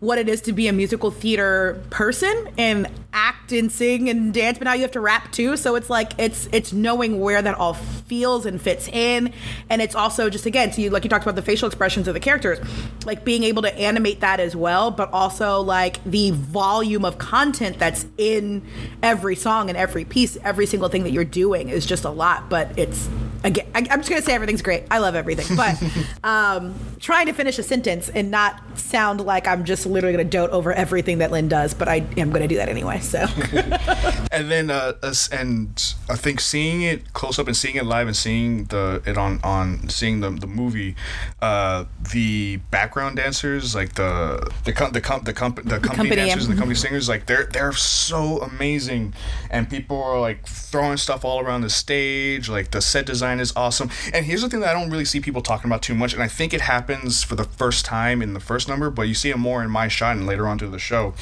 what 0.00 0.18
it 0.18 0.28
is 0.28 0.40
to 0.42 0.52
be 0.52 0.68
a 0.68 0.72
musical 0.72 1.10
theater 1.10 1.82
person 1.90 2.48
and 2.58 2.88
act 3.12 3.52
and 3.52 3.70
sing 3.70 4.08
and 4.08 4.34
dance, 4.34 4.58
but 4.58 4.64
now 4.64 4.72
you 4.72 4.82
have 4.82 4.90
to 4.90 5.00
rap 5.00 5.30
too. 5.32 5.56
So 5.56 5.76
it's 5.76 5.88
like 5.88 6.12
it's 6.18 6.48
it's 6.52 6.72
knowing 6.72 7.20
where 7.20 7.40
that 7.40 7.54
all 7.54 7.74
feels 7.74 8.44
and 8.44 8.60
fits 8.60 8.88
in, 8.88 9.32
and 9.70 9.80
it's 9.80 9.94
also 9.94 10.28
just 10.28 10.46
again 10.46 10.70
to 10.72 10.82
you 10.82 10.90
like 10.90 11.04
you 11.04 11.10
talked 11.10 11.24
about 11.24 11.36
the 11.36 11.42
facial 11.42 11.66
expressions 11.66 12.08
of 12.08 12.14
the 12.14 12.20
characters, 12.20 12.58
like 13.06 13.24
being 13.24 13.44
able 13.44 13.62
to 13.62 13.74
animate 13.78 14.20
that 14.20 14.40
as 14.40 14.54
well, 14.54 14.90
but 14.90 15.12
also 15.12 15.60
like 15.60 16.02
the 16.04 16.32
volume 16.32 17.04
of 17.04 17.18
content 17.18 17.78
that's 17.78 18.06
in 18.18 18.62
every 19.02 19.36
song 19.36 19.68
and 19.68 19.78
every 19.78 20.04
piece, 20.04 20.36
every 20.42 20.66
single 20.66 20.88
thing 20.88 21.04
that 21.04 21.10
you're 21.10 21.24
doing 21.24 21.68
is 21.68 21.86
just 21.86 22.04
a 22.04 22.10
lot. 22.10 22.50
But 22.50 22.76
it's 22.78 23.08
again, 23.44 23.66
I, 23.74 23.86
I'm 23.90 24.00
just 24.00 24.08
gonna 24.08 24.22
say 24.22 24.34
everything's 24.34 24.62
great. 24.62 24.84
I 24.90 24.98
love 24.98 25.14
everything, 25.14 25.56
but 25.56 25.80
um, 26.24 26.74
trying 26.98 27.26
to 27.26 27.32
finish 27.32 27.58
a 27.58 27.62
sentence 27.62 28.08
and 28.08 28.30
not 28.30 28.78
sound 28.78 29.20
like 29.20 29.46
I'm 29.46 29.64
just 29.64 29.83
literally 29.86 30.16
gonna 30.16 30.28
dote 30.28 30.50
over 30.50 30.72
everything 30.72 31.18
that 31.18 31.30
Lin 31.30 31.48
does, 31.48 31.74
but 31.74 31.88
I 31.88 32.06
am 32.16 32.30
gonna 32.30 32.48
do 32.48 32.56
that 32.56 32.68
anyway. 32.68 33.00
So 33.00 33.18
and 34.32 34.50
then 34.50 34.70
uh 34.70 34.94
us- 35.02 35.28
and 35.28 35.94
I 36.08 36.16
think 36.16 36.40
seeing 36.40 36.82
it 36.82 37.12
close 37.12 37.38
up 37.38 37.46
and 37.46 37.56
seeing 37.56 37.76
it 37.76 37.84
live 37.84 38.06
and 38.06 38.16
seeing 38.16 38.64
the 38.64 39.02
it 39.06 39.16
on 39.16 39.40
on 39.42 39.88
seeing 39.88 40.20
the 40.20 40.30
the 40.30 40.46
movie 40.46 40.96
uh 41.42 41.84
the 42.12 42.56
background 42.70 43.16
dancers 43.16 43.74
like 43.74 43.94
the 43.94 44.50
the 44.64 44.72
com- 44.72 44.92
the 44.92 45.00
com- 45.00 45.24
the, 45.24 45.32
comp- 45.32 45.56
the 45.56 45.78
company 45.78 45.96
company, 45.96 46.16
dancers 46.16 46.44
yeah. 46.44 46.50
and 46.50 46.56
the 46.56 46.60
company 46.60 46.74
singers 46.74 47.08
like 47.08 47.26
they're 47.26 47.46
they're 47.46 47.72
so 47.72 48.40
amazing 48.42 49.14
and 49.50 49.68
people 49.70 50.02
are 50.02 50.20
like 50.20 50.46
throwing 50.46 50.96
stuff 50.96 51.24
all 51.24 51.40
around 51.40 51.60
the 51.62 51.70
stage 51.70 52.48
like 52.48 52.70
the 52.70 52.80
set 52.80 53.06
design 53.06 53.40
is 53.40 53.52
awesome 53.56 53.90
and 54.12 54.26
here's 54.26 54.42
the 54.42 54.48
thing 54.48 54.60
that 54.60 54.74
I 54.74 54.78
don't 54.80 54.90
really 54.90 55.04
see 55.04 55.20
people 55.20 55.42
talking 55.42 55.68
about 55.70 55.82
too 55.82 55.94
much 55.94 56.12
and 56.12 56.22
I 56.22 56.28
think 56.28 56.52
it 56.52 56.60
happens 56.62 57.22
for 57.22 57.34
the 57.34 57.44
first 57.44 57.84
time 57.84 58.22
in 58.22 58.34
the 58.34 58.40
first 58.40 58.68
number 58.68 58.90
but 58.90 59.02
you 59.02 59.14
see 59.14 59.30
it 59.30 59.38
more 59.38 59.62
in 59.62 59.70
my 59.74 59.88
shot 59.88 60.16
and 60.16 60.26
later 60.26 60.46
on 60.48 60.56
to 60.58 60.66
the 60.68 60.78
show 60.78 61.12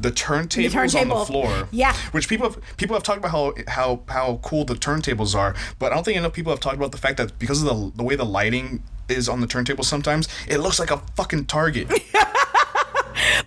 the 0.00 0.10
turntables 0.10 0.74
on 0.74 0.88
turntable. 0.88 1.20
the 1.20 1.26
floor 1.26 1.68
Yeah. 1.70 1.94
which 2.10 2.28
people 2.28 2.48
have 2.50 2.58
people 2.78 2.94
have 2.96 3.04
talked 3.04 3.18
about 3.18 3.30
how 3.30 3.54
how 3.68 4.00
how 4.08 4.40
cool 4.42 4.64
the 4.64 4.74
turntables 4.74 5.34
are, 5.36 5.54
but 5.78 5.92
I 5.92 5.94
don't 5.94 6.04
think 6.04 6.16
enough 6.16 6.32
people 6.32 6.50
have 6.52 6.60
talked 6.60 6.76
about 6.76 6.90
the 6.92 6.98
fact 6.98 7.16
that 7.18 7.38
because 7.38 7.62
of 7.62 7.68
the 7.68 7.92
the 7.98 8.02
way 8.02 8.16
the 8.16 8.24
lighting 8.24 8.82
is 9.08 9.28
on 9.28 9.40
the 9.40 9.46
turntable 9.46 9.84
sometimes 9.84 10.28
it 10.48 10.58
looks 10.58 10.78
like 10.80 10.90
a 10.90 10.98
fucking 11.16 11.44
target. 11.46 11.88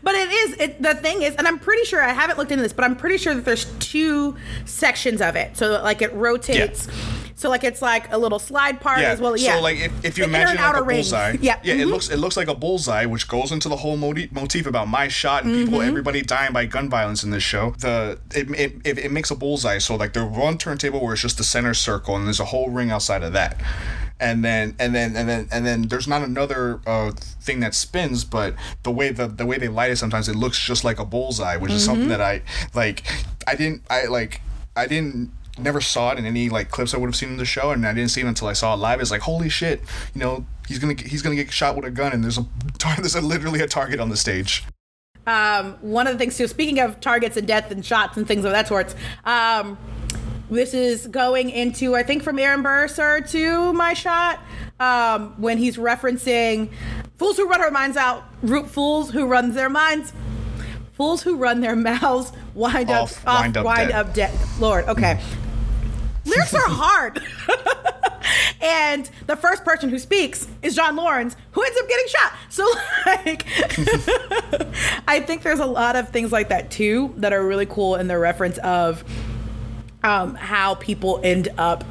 But 0.04 0.16
it 0.16 0.30
is 0.32 0.58
it, 0.60 0.82
the 0.82 0.96
thing 0.96 1.22
is, 1.22 1.34
and 1.36 1.48
I'm 1.48 1.58
pretty 1.60 1.86
sure 1.86 2.04
I 2.04 2.12
haven't 2.12 2.38
looked 2.38 2.52
into 2.52 2.62
this, 2.62 2.74
but 2.74 2.84
I'm 2.84 2.96
pretty 2.96 3.18
sure 3.18 3.34
that 3.34 3.46
there's 3.46 3.66
two 3.80 4.36
sections 4.66 5.22
of 5.22 5.36
it. 5.38 5.56
So 5.58 5.82
like 5.82 6.02
it 6.02 6.14
rotates. 6.14 6.88
So 7.44 7.50
like 7.50 7.66
it's 7.66 7.82
like 7.82 8.10
a 8.14 8.18
little 8.18 8.40
slide 8.40 8.80
part 8.80 9.02
yeah. 9.02 9.12
as 9.12 9.20
well. 9.20 9.36
Yeah. 9.36 9.58
So 9.58 9.62
like 9.62 9.78
if, 9.78 10.06
if 10.06 10.18
you 10.18 10.24
The 10.24 10.30
imagine 10.30 10.56
like 10.64 10.78
a 10.78 10.84
bullseye, 10.86 11.36
Yeah. 11.42 11.60
yeah, 11.62 11.74
it 11.74 11.88
Mhm. 11.88 11.92
looks 11.92 12.08
it 12.10 12.16
looks 12.18 12.38
like 12.38 12.48
a 12.48 12.56
bullseye, 12.56 13.06
which 13.06 13.28
goes 13.28 13.52
into 13.52 13.68
the 13.68 13.76
whole 13.76 13.98
moti- 13.98 14.30
motif 14.32 14.66
about 14.66 14.88
my 14.88 15.10
shot 15.10 15.44
and 15.44 15.54
people, 15.54 15.80
Mm-hmm. 15.80 15.90
everybody 15.90 16.22
dying 16.22 16.54
by 16.54 16.66
gun 16.66 16.90
violence 16.90 17.22
in 17.26 17.32
this 17.32 17.44
show. 17.44 17.76
The 17.80 18.18
it, 18.34 18.50
it, 18.52 18.72
it, 18.86 18.98
it 19.08 19.12
makes 19.12 19.30
a 19.30 19.36
bullseye. 19.36 19.80
So 19.80 19.96
like 19.98 20.14
there's 20.14 20.32
one 20.32 20.58
turntable 20.58 21.02
where 21.04 21.12
it's 21.14 21.22
just 21.22 21.38
the 21.38 21.44
center 21.44 21.74
circle, 21.74 22.16
and 22.16 22.26
there's 22.26 22.40
a 22.40 22.46
whole 22.46 22.70
ring 22.70 22.92
outside 22.92 23.24
of 23.24 23.34
that. 23.34 23.60
And 24.22 24.42
then 24.46 24.76
and 24.80 24.96
then 24.96 25.18
and 25.18 25.28
then 25.28 25.50
and 25.52 25.66
then 25.66 25.82
there's 25.90 26.08
not 26.08 26.22
another 26.22 26.80
uh, 26.88 27.12
thing 27.42 27.60
that 27.60 27.76
spins, 27.76 28.24
but 28.24 28.56
the 28.84 28.92
way 28.92 29.12
the 29.12 29.28
the 29.28 29.46
way 29.46 29.58
they 29.58 29.68
light 29.68 29.92
it 29.92 29.98
sometimes 29.98 30.30
it 30.30 30.38
looks 30.38 30.58
just 30.58 30.86
like 30.86 30.98
a 30.98 31.04
bullseye, 31.06 31.58
which 31.58 31.74
is 31.74 31.84
something 31.84 32.08
Mm-hmm. 32.08 32.20
that 32.20 32.22
I 32.22 32.42
like. 32.74 33.04
I 33.46 33.56
didn't 33.56 33.82
I 33.90 34.06
like 34.06 34.40
I 34.78 34.88
didn't 34.88 35.32
never 35.58 35.80
saw 35.82 36.12
it 36.12 36.18
in 36.20 36.26
any 36.26 36.50
like 36.50 36.70
clips 36.70 36.94
I 36.94 36.98
would 36.98 37.08
have 37.08 37.16
seen 37.16 37.30
in 37.30 37.38
the 37.38 37.46
show, 37.46 37.72
and 37.72 37.86
I 37.86 37.94
didn't 37.94 38.12
see 38.12 38.22
it 38.22 38.26
until 38.28 38.48
I 38.48 38.54
saw 38.54 38.74
it 38.74 38.78
live. 38.78 39.00
It's 39.02 39.12
like 39.12 39.22
holy 39.22 39.50
shit, 39.50 39.82
you 40.14 40.20
know, 40.22 40.46
he's 40.68 40.80
gonna 40.80 40.96
he's 40.96 41.22
gonna 41.22 41.36
get 41.36 41.52
shot 41.52 41.76
with 41.76 41.86
a 41.86 41.92
gun, 41.92 42.12
and 42.14 42.24
there's 42.24 42.38
a 42.38 42.46
tar- 42.80 42.96
there's 42.98 43.16
a, 43.16 43.22
literally 43.22 43.62
a 43.62 43.68
target 43.68 44.00
on 44.00 44.10
the 44.10 44.18
stage. 44.18 44.64
um, 45.28 45.78
one 45.82 46.08
of 46.08 46.14
the 46.14 46.20
things 46.20 46.38
too. 46.38 46.48
Speaking 46.48 46.80
of 46.80 47.00
targets 47.00 47.38
and 47.38 47.48
death 47.48 47.72
and 47.72 47.86
shots 47.86 48.18
and 48.18 48.28
things 48.28 48.44
of 48.46 48.52
that 48.52 48.68
sort, 48.68 48.94
um, 49.26 49.78
this 50.50 50.74
is 50.74 51.08
going 51.08 51.50
into 51.50 51.96
I 51.96 52.04
think 52.04 52.24
from 52.24 52.38
Aaron 52.40 52.62
Burr 52.62 52.88
sir 52.88 53.22
to 53.22 53.74
my 53.74 53.94
shot 53.94 54.40
um, 54.80 55.34
when 55.42 55.58
he's 55.58 55.78
referencing 55.78 56.70
fools 57.18 57.38
who 57.38 57.48
run 57.48 57.62
their 57.62 57.72
minds 57.72 57.96
out, 57.98 58.24
root 58.42 58.68
fools 58.70 59.12
who 59.12 59.26
run 59.28 59.54
their 59.54 59.70
minds, 59.70 60.12
fools 60.94 61.24
who 61.24 61.38
run 61.38 61.62
their 61.62 61.76
mouths 61.90 62.32
wind 62.54 62.90
Off, 62.92 63.26
up, 63.26 63.42
wind 63.42 63.58
up 63.58 63.66
wind 63.66 63.90
dead. 63.90 63.92
up 63.96 64.14
dead. 64.14 64.40
Lord, 64.60 64.86
okay. 64.90 65.22
Lyrics 66.26 66.54
are 66.54 66.62
hard. 66.68 67.22
and 68.62 69.10
the 69.28 69.36
first 69.36 69.66
person 69.66 69.90
who 69.90 70.00
speaks 70.00 70.48
is 70.62 70.76
John 70.76 70.96
Laurens, 70.96 71.36
who 71.52 71.64
ends 71.64 71.80
up 71.80 71.90
getting 71.90 72.08
shot. 72.08 72.34
So, 72.50 72.68
like, 73.06 73.46
I 75.08 75.20
think 75.20 75.44
there's 75.44 75.60
a 75.60 75.66
lot 75.66 75.96
of 75.96 76.10
things 76.10 76.32
like 76.32 76.50
that 76.50 76.72
too 76.72 77.14
that 77.18 77.34
are 77.34 77.46
really 77.46 77.66
cool 77.66 77.96
in 77.96 78.08
the 78.08 78.18
reference 78.18 78.58
of 78.60 79.04
um, 80.04 80.36
how 80.36 80.76
people 80.76 81.20
end 81.24 81.50
up 81.58 81.84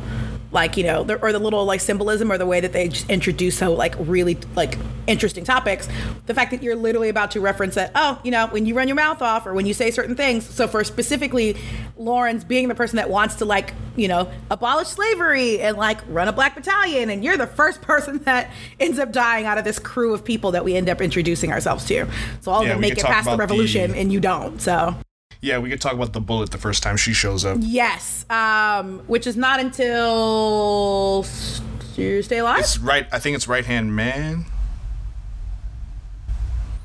like 0.52 0.76
you 0.76 0.84
know, 0.84 1.02
the, 1.02 1.20
or 1.20 1.32
the 1.32 1.38
little 1.38 1.64
like 1.64 1.80
symbolism 1.80 2.30
or 2.30 2.38
the 2.38 2.46
way 2.46 2.60
that 2.60 2.72
they 2.72 2.88
just 2.88 3.08
introduce 3.10 3.56
so 3.58 3.72
like 3.72 3.94
really 3.98 4.38
like 4.54 4.78
interesting 5.06 5.44
topics. 5.44 5.88
The 6.26 6.34
fact 6.34 6.50
that 6.50 6.62
you're 6.62 6.76
literally 6.76 7.08
about 7.08 7.30
to 7.32 7.40
reference 7.40 7.74
that, 7.74 7.90
oh, 7.94 8.20
you 8.22 8.30
know, 8.30 8.46
when 8.48 8.66
you 8.66 8.74
run 8.74 8.86
your 8.86 8.94
mouth 8.94 9.22
off 9.22 9.46
or 9.46 9.54
when 9.54 9.66
you 9.66 9.74
say 9.74 9.90
certain 9.90 10.14
things. 10.14 10.48
So 10.48 10.68
for 10.68 10.84
specifically 10.84 11.56
Laurens 11.96 12.44
being 12.44 12.68
the 12.68 12.74
person 12.74 12.96
that 12.96 13.08
wants 13.10 13.36
to 13.36 13.44
like 13.44 13.72
you 13.96 14.08
know 14.08 14.30
abolish 14.50 14.88
slavery 14.88 15.60
and 15.60 15.76
like 15.76 15.98
run 16.08 16.28
a 16.28 16.32
black 16.32 16.54
battalion, 16.54 17.10
and 17.10 17.24
you're 17.24 17.36
the 17.36 17.46
first 17.46 17.80
person 17.82 18.18
that 18.24 18.50
ends 18.78 18.98
up 18.98 19.12
dying 19.12 19.46
out 19.46 19.58
of 19.58 19.64
this 19.64 19.78
crew 19.78 20.12
of 20.12 20.24
people 20.24 20.50
that 20.52 20.64
we 20.64 20.76
end 20.76 20.88
up 20.88 21.00
introducing 21.00 21.50
ourselves 21.50 21.84
to. 21.86 22.06
So 22.40 22.52
all 22.52 22.62
of 22.62 22.68
them 22.68 22.80
make 22.80 22.98
it 22.98 23.04
past 23.04 23.28
the 23.28 23.36
revolution, 23.36 23.92
the- 23.92 23.98
and 23.98 24.12
you 24.12 24.20
don't. 24.20 24.60
So. 24.60 24.94
Yeah, 25.42 25.58
we 25.58 25.70
could 25.70 25.80
talk 25.80 25.94
about 25.94 26.12
the 26.12 26.20
bullet 26.20 26.52
the 26.52 26.58
first 26.58 26.84
time 26.84 26.96
she 26.96 27.12
shows 27.12 27.44
up. 27.44 27.58
Yes, 27.60 28.24
um, 28.30 29.00
which 29.08 29.26
is 29.26 29.36
not 29.36 29.58
until 29.58 31.24
stay 31.24 32.38
alive. 32.38 32.60
It's 32.60 32.78
right. 32.78 33.08
I 33.12 33.18
think 33.18 33.34
it's 33.34 33.48
right 33.48 33.64
hand 33.64 33.94
man. 33.94 34.46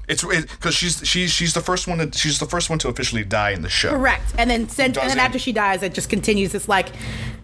It's 0.08 0.24
because 0.24 0.74
she's 0.74 1.08
she's 1.08 1.32
she's 1.32 1.54
the 1.54 1.62
first 1.62 1.88
one 1.88 2.00
to 2.00 2.17
she's 2.17 2.39
the 2.39 2.48
first 2.48 2.70
one 2.70 2.80
to 2.80 2.88
officially 2.88 3.24
die 3.24 3.52
in 3.52 3.62
the 3.62 3.70
show. 3.70 3.91
Correct. 3.91 4.34
And 4.39 4.50
then 4.50 4.67
send, 4.70 4.98
and 4.98 5.10
then 5.10 5.20
after 5.20 5.38
she 5.38 5.52
dies, 5.52 5.84
it 5.84 5.93
just 5.93 6.10
continues. 6.10 6.56
It's 6.56 6.67
like, 6.67 6.89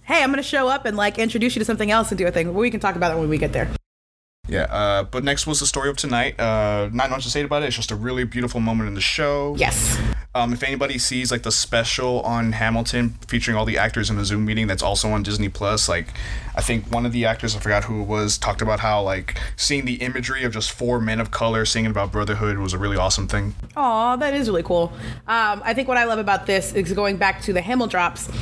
hey, 0.03 0.23
I'm 0.23 0.31
gonna 0.31 0.41
show 0.41 0.67
up 0.67 0.85
and 0.85 0.97
like 0.97 1.19
introduce 1.19 1.55
you 1.55 1.59
to 1.59 1.65
something 1.65 1.91
else 1.91 2.09
and 2.09 2.17
do 2.17 2.25
a 2.25 2.31
thing. 2.31 2.53
We 2.55 2.71
can 2.71 2.79
talk 2.79 2.95
about 2.95 3.15
it 3.15 3.19
when 3.19 3.29
we 3.29 3.37
get 3.37 3.53
there. 3.53 3.69
Yeah. 4.47 4.63
Uh, 4.63 5.03
but 5.03 5.23
next 5.23 5.45
was 5.45 5.59
the 5.59 5.65
story 5.67 5.89
of 5.89 5.97
tonight. 5.97 6.39
Uh, 6.39 6.89
not 6.91 7.09
much 7.09 7.23
to 7.25 7.29
say 7.29 7.43
about 7.43 7.63
it. 7.63 7.67
It's 7.67 7.75
just 7.75 7.91
a 7.91 7.95
really 7.95 8.23
beautiful 8.23 8.59
moment 8.59 8.87
in 8.87 8.95
the 8.95 9.01
show. 9.01 9.55
Yes. 9.57 9.99
Um, 10.35 10.51
if 10.51 10.63
anybody 10.63 10.97
sees 10.97 11.31
like 11.31 11.43
the 11.43 11.51
special 11.51 12.21
on 12.21 12.53
Hamilton 12.53 13.15
featuring 13.27 13.55
all 13.55 13.65
the 13.65 13.77
actors 13.77 14.09
in 14.09 14.15
the 14.17 14.25
Zoom 14.25 14.45
meeting, 14.45 14.65
that's 14.65 14.81
also 14.81 15.11
on 15.11 15.21
Disney 15.21 15.47
Plus. 15.47 15.87
Like, 15.87 16.07
I 16.55 16.61
think 16.61 16.91
one 16.91 17.05
of 17.05 17.11
the 17.11 17.25
actors, 17.25 17.55
I 17.55 17.59
forgot 17.59 17.83
who 17.83 18.01
it 18.01 18.07
was, 18.07 18.39
talked 18.39 18.61
about 18.61 18.79
how 18.79 19.03
like 19.03 19.39
seeing 19.55 19.85
the 19.85 19.95
imagery 19.95 20.43
of 20.43 20.51
just 20.51 20.71
four 20.71 20.99
men 20.99 21.19
of 21.19 21.29
color 21.29 21.65
singing 21.65 21.91
about 21.91 22.11
brotherhood 22.11 22.57
was 22.57 22.73
a 22.73 22.79
really 22.79 22.97
awesome 22.97 23.27
thing. 23.27 23.53
Oh, 23.77 24.17
that 24.17 24.33
is 24.33 24.49
really 24.49 24.63
cool. 24.63 24.91
Um, 25.27 25.61
I 25.63 25.75
think 25.75 25.87
what 25.87 25.97
I 25.97 26.05
love 26.05 26.19
about 26.19 26.47
this 26.47 26.73
is 26.73 26.91
going 26.93 27.17
back 27.17 27.41
to 27.43 27.53
the 27.53 27.61
Hamildrops. 27.61 28.33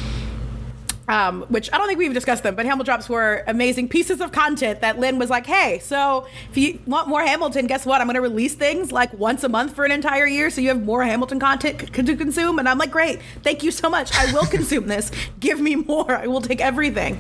Um, 1.12 1.42
which 1.50 1.70
I 1.74 1.78
don't 1.78 1.88
think 1.88 2.00
we've 2.00 2.14
discussed 2.14 2.44
them, 2.44 2.56
but 2.56 2.66
Hamildrops 2.66 3.10
were 3.10 3.44
amazing 3.46 3.90
pieces 3.90 4.22
of 4.22 4.32
content 4.32 4.80
that 4.80 4.98
Lin 4.98 5.20
was 5.20 5.30
like, 5.30 5.46
"Hey, 5.46 5.80
so 5.80 6.26
if 6.50 6.58
you 6.58 6.80
want 6.88 7.10
more 7.10 7.22
Hamilton, 7.22 7.68
guess 7.68 7.86
what? 7.86 8.00
I'm 8.00 8.08
going 8.08 8.16
to 8.16 8.22
release 8.22 8.56
things 8.56 8.92
like 8.94 9.14
once 9.14 9.44
a 9.44 9.50
month 9.50 9.76
for 9.76 9.84
an 9.84 9.92
entire 9.92 10.26
year, 10.26 10.50
so 10.50 10.62
you 10.62 10.70
have 10.70 10.82
more 10.84 11.04
Hamilton 11.04 11.38
content 11.40 11.82
c- 11.94 12.02
to 12.04 12.16
consume." 12.16 12.60
And 12.60 12.70
I'm 12.70 12.78
like, 12.78 12.92
"Great, 12.92 13.20
thank 13.44 13.62
you 13.62 13.72
so 13.72 13.90
much. 13.90 14.16
I 14.16 14.32
will 14.32 14.46
consume 14.58 14.88
this. 14.88 15.12
Give 15.42 15.60
me 15.60 15.76
more. 15.76 16.16
I 16.16 16.28
will 16.28 16.42
take 16.42 16.62
everything." 16.62 17.20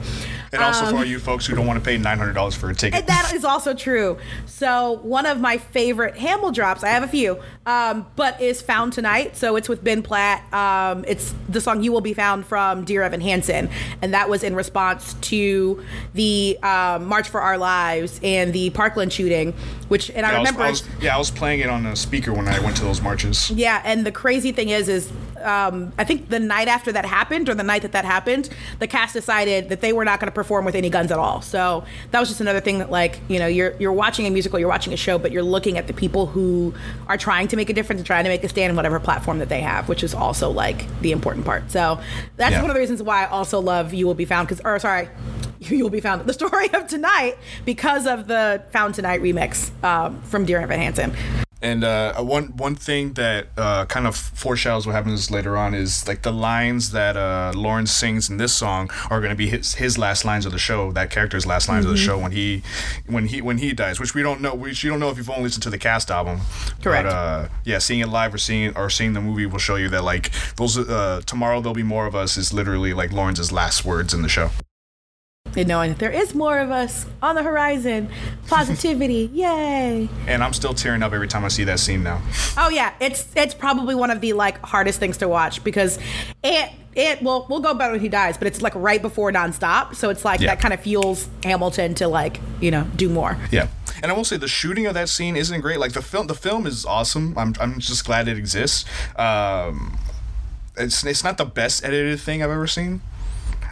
And 0.54 0.62
also 0.62 0.86
Um, 0.86 0.92
for 0.92 0.98
all 0.98 1.06
you 1.06 1.18
folks 1.20 1.46
who 1.46 1.56
don't 1.56 1.66
want 1.68 1.80
to 1.80 1.86
pay 1.86 1.98
nine 1.98 2.18
hundred 2.18 2.34
dollars 2.34 2.56
for 2.56 2.70
a 2.70 2.76
ticket. 2.76 3.00
and 3.00 3.08
that 3.08 3.32
is 3.34 3.44
also 3.46 3.74
true. 3.74 4.18
So 4.46 5.00
one 5.04 5.26
of 5.26 5.40
my 5.40 5.58
favorite 5.58 6.16
Hamildrops, 6.16 6.84
I 6.84 6.90
have 6.90 7.04
a 7.04 7.08
few, 7.08 7.40
um, 7.66 8.06
but 8.16 8.40
is 8.42 8.62
found 8.62 8.94
tonight. 8.94 9.38
So 9.38 9.56
it's 9.56 9.68
with 9.70 9.84
Ben 9.84 10.02
Platt. 10.02 10.42
Um, 10.54 11.04
it's 11.08 11.34
the 11.50 11.60
song 11.62 11.84
"You 11.84 11.92
Will 11.92 12.02
Be 12.02 12.14
Found" 12.14 12.46
from 12.46 12.84
Dear 12.86 13.04
Evan 13.04 13.22
Hansen, 13.22 13.70
and 14.02 14.14
that 14.14 14.30
was 14.30 14.44
in 14.44 14.56
response 14.56 15.14
to 15.22 15.84
the 16.14 16.58
um, 16.64 17.06
March 17.06 17.30
for 17.30 17.42
Our 17.42 17.58
Lives 17.58 18.20
and 18.24 18.54
the 18.54 18.70
Parkland 18.72 19.12
shooting. 19.14 19.54
Which, 19.88 20.10
and 20.12 20.26
I 20.26 20.32
Yeah, 20.32 20.36
I 20.38 20.40
was- 20.40 20.48
remember, 20.50 20.64
I 20.64 20.70
was, 20.70 20.84
yeah, 21.02 21.16
I 21.16 21.18
was 21.18 21.32
playing 21.32 21.60
it 21.60 21.70
on 21.70 21.86
a 21.86 21.96
speaker 21.96 22.34
when 22.34 22.48
I 22.48 22.60
went 22.60 22.78
to 22.78 22.84
those 22.84 23.02
marches. 23.02 23.52
yeah, 23.52 23.82
and 23.84 24.06
the 24.06 24.12
crazy 24.12 24.52
thing 24.52 24.70
is, 24.70 24.88
is 24.90 25.10
um, 25.42 25.92
I 25.98 26.04
think 26.04 26.30
the 26.30 26.40
night 26.40 26.68
after 26.68 26.92
that 26.92 27.06
happened, 27.06 27.50
or 27.50 27.56
the 27.56 27.64
night 27.64 27.82
that 27.82 27.92
that 27.94 28.06
happened, 28.06 28.50
the 28.80 28.88
cast 28.88 29.14
decided 29.14 29.70
that 29.70 29.82
they 29.82 29.94
were 29.94 30.06
not 30.06 30.20
going 30.20 30.28
to 30.28 30.34
perform 30.34 30.66
with 30.66 30.76
any 30.76 30.90
guns 30.90 31.12
at 31.12 31.20
all. 31.20 31.42
So 31.42 31.84
that 32.12 32.20
was 32.20 32.30
just 32.30 32.42
another 32.42 32.60
thing 32.62 32.80
that, 32.80 32.90
like, 32.92 33.20
you 33.28 33.40
know, 33.40 33.48
you're 33.48 33.74
you're 33.80 33.94
watching 33.94 34.26
a 34.28 34.30
musical, 34.30 34.60
you're 34.60 34.70
watching 34.70 34.94
a 34.94 34.98
show, 34.98 35.18
but 35.18 35.32
you're 35.32 35.44
looking 35.44 35.78
at 35.78 35.88
the 35.88 35.94
people 35.94 36.26
who 36.28 36.74
are 37.08 37.18
trying 37.18 37.48
to 37.50 37.56
make 37.56 37.70
a 37.70 37.74
difference 37.74 38.00
and 38.00 38.06
trying 38.06 38.24
to 38.24 38.30
make 38.30 38.44
a 38.44 38.50
stand 38.50 38.70
in 38.70 38.76
whatever 38.76 39.00
platform 39.00 39.40
that 39.40 39.50
they 39.50 39.62
have, 39.62 39.90
which 39.90 40.04
is 40.04 40.14
also 40.14 40.50
like 40.50 40.86
the 41.02 41.12
important 41.12 41.46
part. 41.46 41.70
So 41.72 42.00
that's 42.38 42.52
Yeah. 42.52 42.62
one 42.62 42.70
of 42.70 42.74
the 42.76 42.80
reasons 42.80 43.02
why 43.04 43.24
I 43.24 43.28
also 43.28 43.60
love 43.60 43.94
"You 43.94 44.08
Will 44.08 44.14
Be 44.16 44.26
Found" 44.26 44.48
because, 44.48 44.62
or 44.66 44.78
sorry. 44.80 45.10
You 45.64 45.84
will 45.84 45.92
be 45.92 46.00
found. 46.02 46.26
The 46.26 46.34
story 46.34 46.74
of 46.74 46.88
tonight 46.88 47.38
because 47.66 48.08
of 48.08 48.26
the 48.28 48.64
Found 48.72 48.96
Tonight 48.96 49.22
remix 49.22 49.70
um, 49.84 50.20
from 50.24 50.44
Dear 50.44 50.60
Evan 50.60 50.80
Hansen. 50.80 51.14
And 51.62 51.84
uh, 51.84 52.22
one 52.24 52.58
one 52.58 52.76
thing 52.76 53.14
that 53.14 53.48
uh, 53.56 53.86
kind 53.86 54.08
of 54.08 54.16
foreshadows 54.16 54.88
what 54.88 54.94
happens 54.94 55.30
later 55.30 55.56
on 55.56 55.76
is 55.76 56.08
like 56.08 56.24
the 56.24 56.32
lines 56.32 56.92
that 56.92 57.16
uh, 57.16 57.54
Laurens 57.56 57.92
sings 57.92 58.30
in 58.30 58.38
this 58.38 58.52
song 58.52 58.90
are 59.12 59.20
going 59.20 59.30
to 59.30 59.36
be 59.36 59.48
his 59.48 59.76
his 59.76 59.98
last 59.98 60.26
lines 60.26 60.48
of 60.48 60.52
the 60.52 60.58
show. 60.58 60.92
That 60.92 61.12
character's 61.12 61.46
last 61.46 61.70
lines 61.70 61.86
of 61.86 61.92
the 61.92 61.98
show 61.98 62.18
when 62.18 62.32
he 62.32 62.64
when 63.06 63.28
he 63.28 63.42
when 63.42 63.60
he 63.60 63.74
dies, 63.74 64.00
which 64.00 64.16
we 64.16 64.24
don't 64.24 64.42
know. 64.42 64.56
Which 64.56 64.84
you 64.84 64.90
don't 64.90 65.00
know 65.00 65.10
if 65.10 65.18
you've 65.18 65.30
only 65.30 65.44
listened 65.44 65.64
to 65.64 65.70
the 65.70 65.78
cast 65.78 66.10
album. 66.10 66.42
Correct. 66.82 67.06
But 67.06 67.14
uh, 67.14 67.48
yeah, 67.64 67.78
seeing 67.78 68.00
it 68.00 68.08
live 68.08 68.34
or 68.34 68.40
seeing 68.40 68.76
or 68.76 68.90
seeing 68.90 69.14
the 69.14 69.22
movie 69.22 69.46
will 69.46 69.60
show 69.60 69.76
you 69.76 69.90
that 69.90 70.04
like 70.04 70.32
those 70.56 70.78
uh, 70.78 71.22
tomorrow 71.28 71.62
there'll 71.62 71.76
be 71.76 71.84
more 71.84 72.08
of 72.08 72.16
us 72.16 72.38
is 72.38 72.52
literally 72.54 72.94
like 72.94 73.12
Laurens's 73.12 73.52
last 73.52 73.86
words 73.86 74.14
in 74.16 74.24
the 74.24 74.30
show. 74.30 74.50
And 75.56 75.68
knowing 75.68 75.90
that 75.92 76.00
there 76.00 76.12
is 76.12 76.34
more 76.34 76.60
of 76.60 76.72
us 76.72 77.06
on 77.22 77.36
the 77.36 77.44
horizon. 77.44 78.10
Positivity, 78.48 79.30
yay! 79.34 80.10
And 80.28 80.44
I'm 80.44 80.54
still 80.54 80.74
tearing 80.74 81.04
up 81.04 81.14
every 81.14 81.28
time 81.28 81.44
I 81.46 81.48
see 81.50 81.64
that 81.66 81.80
scene 81.80 82.04
now. 82.04 82.22
Oh 82.58 82.70
yeah, 82.70 82.94
it's 83.00 83.28
it's 83.36 83.54
probably 83.54 83.96
one 83.96 84.12
of 84.12 84.22
the 84.22 84.34
like 84.34 84.60
hardest 84.66 85.00
things 85.00 85.18
to 85.18 85.28
watch 85.28 85.64
because 85.64 86.00
it 86.44 86.72
it 86.94 87.22
well 87.22 87.46
we'll 87.50 87.62
go 87.62 87.72
about 87.72 87.92
when 87.92 88.00
he 88.02 88.10
dies, 88.10 88.38
but 88.38 88.48
it's 88.48 88.62
like 88.62 88.76
right 88.76 89.02
before 89.02 89.32
nonstop, 89.32 89.96
so 89.96 90.10
it's 90.10 90.26
like 90.26 90.40
Yeah. 90.42 90.48
that 90.48 90.60
kind 90.60 90.74
of 90.74 90.82
fuels 90.82 91.28
Hamilton 91.44 91.96
to 91.96 92.08
like 92.08 92.40
you 92.60 92.72
know 92.72 92.86
do 92.96 93.08
more. 93.10 93.38
Yeah, 93.52 93.68
and 94.04 94.12
I 94.12 94.16
will 94.16 94.26
say 94.26 94.38
the 94.38 94.48
shooting 94.48 94.86
of 94.88 94.94
that 94.96 95.08
scene 95.10 95.36
isn't 95.38 95.62
great. 95.62 95.80
Like 95.80 95.94
the 95.94 96.02
film, 96.02 96.28
the 96.28 96.36
film 96.36 96.66
is 96.68 96.86
awesome. 96.86 97.38
I'm, 97.38 97.54
I'm 97.60 97.80
just 97.80 98.06
glad 98.06 98.28
it 98.28 98.38
exists. 98.38 98.84
Um, 99.18 99.98
it's 100.76 101.06
it's 101.06 101.24
not 101.24 101.38
the 101.38 101.46
best 101.46 101.84
edited 101.86 102.20
thing 102.20 102.44
I've 102.44 102.50
ever 102.50 102.68
seen. 102.68 103.02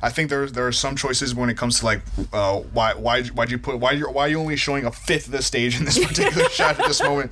I 0.01 0.09
think 0.09 0.29
there 0.29 0.45
there 0.47 0.65
are 0.67 0.71
some 0.71 0.95
choices 0.95 1.35
when 1.35 1.49
it 1.49 1.57
comes 1.57 1.79
to 1.79 1.85
like 1.85 2.01
uh, 2.33 2.57
why 2.73 2.93
why 2.93 3.23
why'd 3.23 3.51
you 3.51 3.57
put 3.57 3.79
why 3.79 3.91
you 3.91 4.09
why 4.09 4.25
are 4.25 4.29
you 4.29 4.39
only 4.39 4.55
showing 4.55 4.85
a 4.85 4.91
fifth 4.91 5.25
of 5.27 5.31
the 5.33 5.41
stage 5.41 5.77
in 5.77 5.85
this 5.85 5.97
particular 6.07 6.47
shot 6.49 6.79
at 6.79 6.87
this 6.87 7.01
moment? 7.03 7.31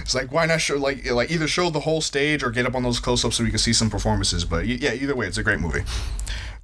It's 0.00 0.14
like 0.14 0.32
why 0.32 0.46
not 0.46 0.60
show 0.60 0.76
like 0.76 1.10
like 1.10 1.30
either 1.30 1.46
show 1.48 1.70
the 1.70 1.80
whole 1.80 2.00
stage 2.00 2.42
or 2.42 2.50
get 2.50 2.66
up 2.66 2.74
on 2.74 2.82
those 2.82 2.98
close 3.00 3.24
ups 3.24 3.36
so 3.36 3.44
we 3.44 3.50
can 3.50 3.58
see 3.58 3.72
some 3.72 3.90
performances. 3.90 4.44
But 4.44 4.66
yeah, 4.66 4.92
either 4.94 5.14
way, 5.14 5.26
it's 5.26 5.38
a 5.38 5.42
great 5.42 5.60
movie. 5.60 5.82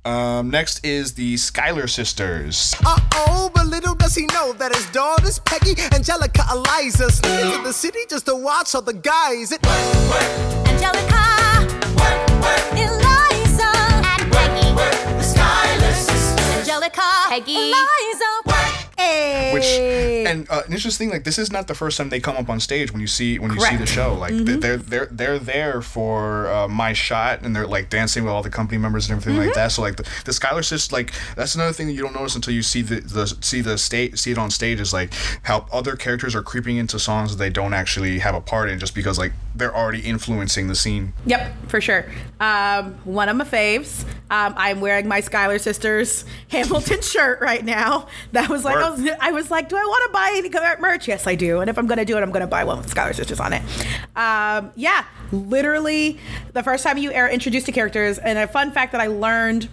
Um, 0.06 0.50
next 0.50 0.84
is 0.84 1.14
the 1.14 1.36
Schuyler 1.38 1.86
sisters. 1.86 2.74
Uh 2.84 2.98
oh, 3.14 3.50
but 3.54 3.66
little 3.68 3.94
does 3.94 4.14
he 4.14 4.26
know 4.26 4.52
that 4.54 4.74
his 4.74 4.84
daughters, 4.90 5.38
Peggy, 5.40 5.74
Angelica, 5.94 6.42
Eliza, 6.52 7.10
sneak 7.10 7.40
into 7.40 7.62
the 7.62 7.72
city 7.72 8.00
just 8.10 8.26
to 8.26 8.34
watch 8.34 8.74
all 8.74 8.82
the 8.82 8.92
guys. 8.92 9.50
It- 9.52 9.64
Angelica, 10.68 11.24
Eliza, 12.76 13.03
Angelica, 16.94 17.28
Peggy, 17.28 17.56
Eliza. 17.56 18.53
Hey. 18.96 19.52
which 19.52 19.64
and 20.30 20.48
uh, 20.50 20.62
an 20.66 20.72
interesting 20.72 21.08
thing, 21.08 21.14
like 21.14 21.24
this 21.24 21.38
is 21.38 21.50
not 21.52 21.66
the 21.68 21.74
first 21.74 21.98
time 21.98 22.08
they 22.08 22.20
come 22.20 22.36
up 22.36 22.48
on 22.48 22.60
stage 22.60 22.92
when 22.92 23.00
you 23.00 23.06
see 23.06 23.38
when 23.38 23.52
you 23.52 23.60
see 23.60 23.76
the 23.76 23.86
show 23.86 24.14
like 24.14 24.30
th- 24.30 24.60
they're 24.60 24.76
they're 24.76 25.06
they're 25.06 25.38
there 25.38 25.82
for 25.82 26.48
uh, 26.48 26.68
my 26.68 26.92
shot 26.92 27.42
and 27.42 27.54
they're 27.54 27.66
like 27.66 27.90
dancing 27.90 28.24
with 28.24 28.32
all 28.32 28.42
the 28.42 28.50
company 28.50 28.78
members 28.78 29.08
and 29.08 29.16
everything 29.18 29.38
like 29.44 29.54
that 29.54 29.72
so 29.72 29.82
like 29.82 29.96
the, 29.96 30.08
the 30.24 30.32
Schuyler 30.32 30.62
sisters 30.62 30.92
like 30.92 31.12
that's 31.36 31.54
another 31.54 31.72
thing 31.72 31.86
that 31.88 31.92
you 31.92 32.02
don't 32.02 32.14
notice 32.14 32.34
until 32.34 32.54
you 32.54 32.62
see 32.62 32.82
the, 32.82 33.00
the 33.00 33.26
see 33.40 33.60
the 33.60 33.76
state 33.78 34.18
see 34.18 34.30
it 34.30 34.38
on 34.38 34.50
stage 34.50 34.80
is 34.80 34.92
like 34.92 35.12
how 35.42 35.66
other 35.72 35.96
characters 35.96 36.34
are 36.34 36.42
creeping 36.42 36.76
into 36.76 36.98
songs 36.98 37.30
that 37.32 37.38
they 37.38 37.50
don't 37.50 37.74
actually 37.74 38.18
have 38.20 38.34
a 38.34 38.40
part 38.40 38.68
in 38.70 38.78
just 38.78 38.94
because 38.94 39.18
like 39.18 39.32
they're 39.54 39.74
already 39.74 40.00
influencing 40.00 40.68
the 40.68 40.74
scene 40.74 41.12
Yep, 41.26 41.68
for 41.68 41.80
sure. 41.80 42.06
Um, 42.40 42.94
one 43.04 43.28
of 43.28 43.36
my 43.36 43.44
faves. 43.44 44.04
Um, 44.30 44.54
I'm 44.56 44.80
wearing 44.80 45.06
my 45.08 45.20
Schuyler 45.20 45.58
Sisters 45.58 46.24
Hamilton 46.48 47.00
shirt 47.02 47.40
right 47.40 47.64
now. 47.64 48.08
That 48.32 48.48
was 48.48 48.64
like, 48.64 48.76
I 48.84 48.90
was, 48.90 49.10
I 49.20 49.32
was 49.32 49.50
like, 49.50 49.68
do 49.68 49.76
I 49.76 49.84
want 49.84 50.04
to 50.06 50.12
buy 50.12 50.34
any 50.36 50.48
current 50.48 50.80
merch? 50.80 51.08
Yes, 51.08 51.26
I 51.26 51.34
do. 51.34 51.60
And 51.60 51.70
if 51.70 51.78
I'm 51.78 51.86
going 51.86 51.98
to 51.98 52.04
do 52.04 52.16
it, 52.16 52.22
I'm 52.22 52.30
going 52.30 52.42
to 52.42 52.46
buy 52.46 52.64
one 52.64 52.78
with 52.78 52.88
Schuyler 52.88 53.12
Sisters 53.12 53.40
on 53.40 53.52
it. 53.52 53.62
Um, 54.14 54.72
yeah, 54.76 55.04
literally 55.32 56.18
the 56.52 56.62
first 56.62 56.84
time 56.84 56.98
you 56.98 57.12
are 57.12 57.28
introduced 57.28 57.66
to 57.66 57.72
characters. 57.72 58.18
And 58.18 58.38
a 58.38 58.46
fun 58.46 58.72
fact 58.72 58.92
that 58.92 59.00
I 59.00 59.06
learned 59.06 59.68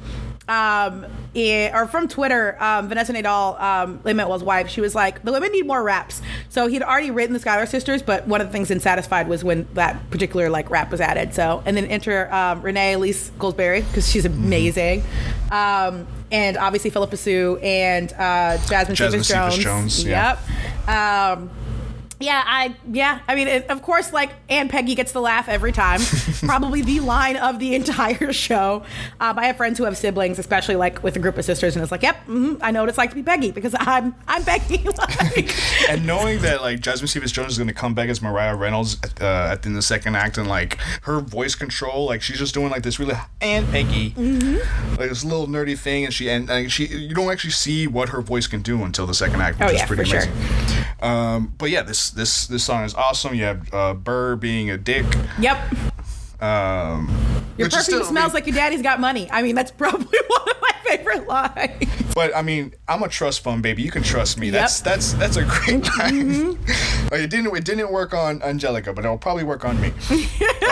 um, 0.47 1.06
it, 1.34 1.74
or 1.74 1.88
from 1.88 2.08
Twitter, 2.08 2.62
um, 2.62 2.89
Vanessa 2.89 3.13
Nadal, 3.13 3.62
um, 3.62 4.02
Lin-Manuel's 4.04 4.43
wife, 4.43 4.69
she 4.69 4.82
was 4.82 4.95
like, 4.95 5.24
the 5.24 5.32
women 5.32 5.52
need 5.52 5.65
more 5.65 5.82
raps. 5.82 6.21
So 6.50 6.67
he'd 6.67 6.82
already 6.82 7.12
written 7.12 7.34
the 7.34 7.39
Schuyler 7.39 7.65
Sisters, 7.65 8.02
but 8.02 8.28
one 8.28 8.41
of 8.41 8.47
the 8.47 8.52
things 8.52 8.71
in 8.71 8.80
Satisfied 8.80 9.28
was 9.30 9.43
when 9.43 9.67
that 9.76 10.10
particular 10.10 10.50
like 10.50 10.69
rap 10.69 10.91
was 10.91 11.00
added. 11.00 11.34
So 11.34 11.63
and 11.65 11.78
then 11.78 11.86
enter 11.86 12.34
um, 12.34 12.62
Renee 12.62 12.93
Elise 12.93 13.32
Goldsberry 13.38 13.88
because 13.88 14.10
she's 14.10 14.26
amazing, 14.26 15.04
um, 15.52 16.08
and 16.31 16.57
obviously 16.57 16.89
Phillipa 16.89 17.17
Soo 17.17 17.59
and 17.61 18.11
uh, 18.13 18.57
Jasmine, 18.67 18.95
Jasmine 18.95 19.23
Cephas 19.23 19.27
Jones. 19.27 19.53
Cephas 19.55 19.63
Jones, 19.63 20.05
yeah. 20.05 20.39
Yep. 20.87 21.37
Um, 21.39 21.49
Yeah, 22.21 22.43
I 22.45 22.75
yeah. 22.91 23.19
I 23.27 23.36
mean, 23.36 23.47
it, 23.47 23.69
of 23.69 23.81
course, 23.81 24.13
like 24.13 24.31
Aunt 24.49 24.71
Peggy 24.71 24.95
gets 24.95 25.12
the 25.12 25.21
laugh 25.21 25.49
every 25.49 25.71
time. 25.71 25.99
Probably 26.41 26.81
the 26.81 26.99
line 27.01 27.38
of 27.38 27.60
the 27.60 27.75
entire 27.81 28.31
show. 28.34 28.84
Um, 29.19 29.38
I 29.39 29.45
have 29.45 29.57
friends 29.57 29.77
who 29.77 29.84
have 29.86 29.97
siblings, 29.97 30.39
especially 30.39 30.75
like 30.75 31.01
with 31.03 31.15
a 31.15 31.19
group 31.19 31.38
of 31.38 31.45
sisters, 31.45 31.75
and 31.75 31.84
it's 31.84 31.91
like, 31.91 32.03
yep, 32.03 32.17
hmm 32.25 32.55
I 32.62 32.71
know 32.71 32.81
what 32.81 32.89
it's 32.89 32.97
like 32.97 33.10
to 33.10 33.15
be 33.15 33.23
Peggy 33.23 33.51
because 33.51 33.75
I'm 33.79 34.15
I'm 34.27 34.43
Peggy. 34.43 34.84
like, 34.97 35.55
And 35.89 36.05
knowing 36.05 36.39
that 36.41 36.62
like 36.62 36.79
Jasmine 36.79 37.07
Cephas 37.07 37.31
Jones 37.31 37.53
is 37.53 37.57
going 37.57 37.67
to 37.67 37.73
come 37.73 37.93
back 37.93 38.10
as 38.10 38.21
Maria 38.21 38.55
Reynolds 38.55 38.97
at, 39.03 39.21
uh, 39.21 39.57
in 39.65 39.73
the 39.73 39.81
second 39.81 40.15
act, 40.15 40.38
and 40.38 40.47
like 40.47 40.77
her 41.03 41.19
voice 41.19 41.55
control, 41.55 42.05
like 42.05 42.21
she's 42.21 42.38
just 42.39 42.53
doing 42.53 42.69
like 42.69 42.84
this 42.84 42.99
really 42.99 43.15
and 43.41 43.67
Peggy, 43.69 44.12
Mm-hmm. 44.12 44.89
like 44.99 45.10
this 45.10 45.23
little 45.23 45.47
nerdy 45.47 45.77
thing, 45.77 46.05
and 46.05 46.13
she 46.13 46.29
and, 46.29 46.49
and 46.49 46.71
she 46.71 46.86
you 46.88 47.15
don't 47.15 47.31
actually 47.31 47.51
see 47.51 47.88
what 47.88 48.10
her 48.10 48.21
voice 48.21 48.47
can 48.47 48.62
do 48.62 48.84
until 48.84 49.05
the 49.07 49.13
second 49.13 49.41
act, 49.41 49.60
which 49.60 49.69
Oh, 49.69 49.71
is 49.71 49.79
yeah, 49.79 49.86
pretty 49.88 50.03
for 50.03 50.10
sure. 50.10 50.21
amazing. 50.21 50.86
Um, 51.01 51.53
but 51.57 51.69
yeah, 51.71 51.81
this 51.81 52.11
this 52.12 52.47
this 52.47 52.63
song 52.63 52.84
is 52.84 52.93
awesome. 52.95 53.34
You 53.36 53.43
have 53.45 53.74
uh, 53.74 53.93
Burr 53.93 54.36
being 54.36 54.69
a 54.69 54.78
dick. 54.78 55.06
yep, 55.39 55.58
Um, 56.41 57.08
your 57.58 57.69
perfume 57.69 57.84
still- 57.84 58.04
I 58.04 58.10
smells 58.10 58.28
mean- 58.28 58.34
like 58.34 58.47
your 58.47 58.56
daddy's 58.56 58.82
got 58.82 59.00
money. 59.00 59.30
I 59.32 59.41
mean, 59.41 59.56
that's 59.56 59.71
probably 59.84 60.19
one 60.28 60.41
of 60.50 60.56
my 60.62 60.71
favorite 60.86 61.28
lines. 61.28 61.88
But 62.13 62.36
I 62.36 62.41
mean, 62.41 62.74
I'm 62.88 63.04
a 63.04 63.08
trust 63.08 63.41
fund 63.41 63.63
baby. 63.63 63.82
You 63.84 63.91
can 63.91 64.04
trust 64.04 64.38
me. 64.38 64.47
Yep. 64.50 64.56
Mm-hmm. 64.56 64.62
That's 64.62 64.80
that's 64.82 65.13
that's 65.13 65.38
a 65.38 65.45
great 65.45 65.84
line. 65.97 66.52
like 67.12 67.21
it 67.21 67.30
didn't 67.30 67.56
it 67.56 67.63
didn't 67.63 67.91
work 67.91 68.13
on 68.13 68.41
Angelica, 68.41 68.91
but 68.93 69.06
it'll 69.06 69.17
probably 69.17 69.43
work 69.45 69.63
on 69.63 69.80
me. 69.80 69.93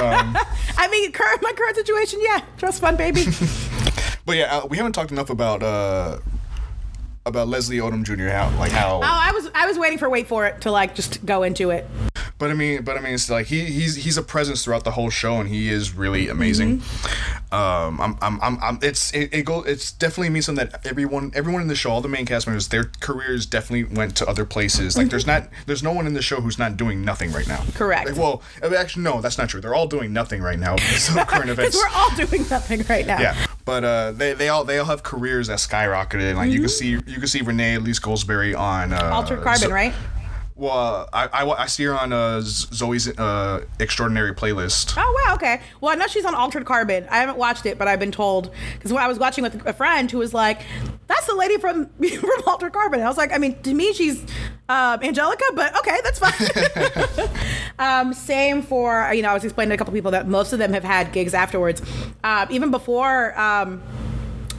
I 0.02 0.88
mean, 0.91 1.12
current 1.12 1.41
my 1.41 1.54
current 1.54 1.75
situation, 1.75 2.19
yeah, 2.21 2.41
trust 2.58 2.82
fund 2.82 2.97
baby. 2.97 3.25
But 4.25 4.38
yeah, 4.38 4.58
uh, 4.58 4.67
we 4.67 4.78
haven't 4.78 4.93
talked 4.93 5.12
enough 5.12 5.30
about 5.30 5.63
uh 5.63 6.17
about 7.29 7.47
Leslie 7.47 7.77
Odom 7.77 8.03
Jr. 8.03 8.27
How 8.27 8.49
like 8.59 8.71
how. 8.71 8.97
Oh, 8.97 9.01
I 9.03 9.31
was 9.31 9.49
I 9.55 9.65
was 9.65 9.79
waiting 9.79 9.97
for 9.97 10.09
wait 10.09 10.27
for 10.27 10.45
it 10.45 10.61
to 10.61 10.71
like 10.71 10.95
just 10.95 11.25
go 11.25 11.43
into 11.43 11.69
it. 11.69 11.87
But 12.39 12.52
I 12.52 12.54
mean, 12.54 12.84
but 12.84 12.97
I 12.97 13.02
mean, 13.02 13.13
it's 13.13 13.30
like 13.30 13.47
he 13.47 13.65
he's 13.65 13.95
he's 13.95 14.17
a 14.17 14.23
presence 14.23 14.63
throughout 14.63 14.86
the 14.86 14.91
whole 14.91 15.10
show, 15.10 15.41
and 15.41 15.49
he 15.49 15.69
is 15.69 15.93
really 15.93 16.30
amazing. 16.30 16.80
Mm-hmm. 16.80 17.54
Um, 17.54 17.99
I'm, 17.99 18.17
I'm, 18.21 18.41
I'm, 18.41 18.58
I'm 18.63 18.80
it's 18.82 19.13
it, 19.13 19.34
it 19.34 19.43
go 19.43 19.62
it's 19.63 19.91
definitely 19.91 20.30
means 20.30 20.45
something 20.45 20.65
that 20.69 20.86
everyone 20.86 21.34
everyone 21.36 21.62
in 21.62 21.67
the 21.67 21.75
show, 21.75 21.91
all 21.91 21.99
the 21.99 22.08
main 22.08 22.25
cast 22.25 22.47
members, 22.47 22.69
their 22.69 22.91
careers 23.02 23.45
definitely 23.45 23.93
went 23.93 24.15
to 24.17 24.25
other 24.25 24.45
places. 24.45 24.95
Like 24.95 25.10
there's 25.10 25.28
not 25.28 25.49
there's 25.65 25.84
no 25.84 25.91
one 25.91 26.08
in 26.08 26.13
the 26.13 26.21
show 26.21 26.39
who's 26.39 26.58
not 26.58 26.78
doing 26.78 27.04
nothing 27.04 27.34
right 27.34 27.47
now. 27.47 27.58
Mm-hmm. 27.58 27.78
Correct. 27.78 28.08
Like, 28.08 28.17
well, 28.17 28.41
uh, 28.63 28.73
actually, 28.73 29.04
no, 29.04 29.19
that's 29.19 29.38
not 29.38 29.49
true. 29.49 29.60
They're 29.60 29.75
all 29.75 29.88
doing 29.88 30.13
nothing 30.13 30.41
right 30.41 30.60
now 30.60 30.75
because 30.75 31.13
of 31.13 31.15
current 31.28 31.49
events. 31.49 31.75
We're 31.75 31.93
all 31.93 32.15
doing 32.15 32.47
nothing 32.49 32.86
right 32.88 33.06
now. 33.06 33.19
Yeah, 33.19 33.36
but 33.65 33.84
uh, 33.84 34.12
they 34.13 34.32
they 34.32 34.47
all 34.47 34.63
they 34.63 34.80
all 34.80 34.86
have 34.86 35.04
careers 35.04 35.47
that 35.47 35.58
skyrocketed. 35.58 36.36
Like 36.36 36.52
you 36.52 36.62
can 36.62 36.69
see 36.69 36.91
you 36.91 37.02
can 37.02 37.28
see 37.28 37.41
Renee 37.41 37.75
Elise 37.75 37.99
Goldsberry 37.99 38.58
on 38.58 38.93
uh, 38.93 39.10
Altered 39.12 39.41
Carbon, 39.41 39.71
right? 39.71 39.93
Well, 40.59 40.77
uh, 40.77 41.05
I, 41.13 41.45
I 41.45 41.63
I 41.63 41.65
see 41.67 41.85
her 41.85 41.97
on 41.97 42.11
uh, 42.11 42.41
Zoey's 42.43 43.07
uh, 43.17 43.63
extraordinary 43.79 44.33
playlist. 44.33 44.93
Oh 44.97 45.23
wow, 45.25 45.35
okay. 45.35 45.61
Well, 45.79 45.93
I 45.93 45.95
know 45.95 46.05
she's 46.07 46.25
on 46.25 46.35
Altered 46.35 46.65
Carbon. 46.65 47.07
I 47.09 47.19
haven't 47.19 47.37
watched 47.37 47.65
it, 47.65 47.77
but 47.77 47.87
I've 47.87 47.99
been 47.99 48.11
told 48.11 48.51
because 48.73 48.91
I 48.91 49.07
was 49.07 49.17
watching 49.17 49.41
with 49.41 49.65
a 49.65 49.71
friend 49.71 50.11
who 50.11 50.17
was 50.17 50.33
like, 50.33 50.59
"That's 51.07 51.25
the 51.27 51.35
lady 51.35 51.55
from 51.55 51.85
from 51.97 52.43
Altered 52.45 52.73
Carbon." 52.73 52.99
And 52.99 53.07
I 53.07 53.09
was 53.09 53.17
like, 53.17 53.31
I 53.31 53.37
mean, 53.37 53.61
to 53.61 53.73
me, 53.73 53.93
she's 53.93 54.21
um, 54.67 55.01
Angelica, 55.01 55.45
but 55.55 55.77
okay, 55.77 55.97
that's 56.03 56.19
fine. 56.19 57.29
um, 57.79 58.13
same 58.13 58.61
for 58.61 59.09
you 59.13 59.21
know, 59.21 59.29
I 59.29 59.33
was 59.35 59.45
explaining 59.45 59.69
to 59.69 59.75
a 59.75 59.77
couple 59.77 59.93
people 59.93 60.11
that 60.11 60.27
most 60.27 60.51
of 60.51 60.59
them 60.59 60.73
have 60.73 60.83
had 60.83 61.13
gigs 61.13 61.33
afterwards, 61.33 61.81
um, 62.25 62.49
even 62.51 62.69
before. 62.69 63.39
Um, 63.39 63.81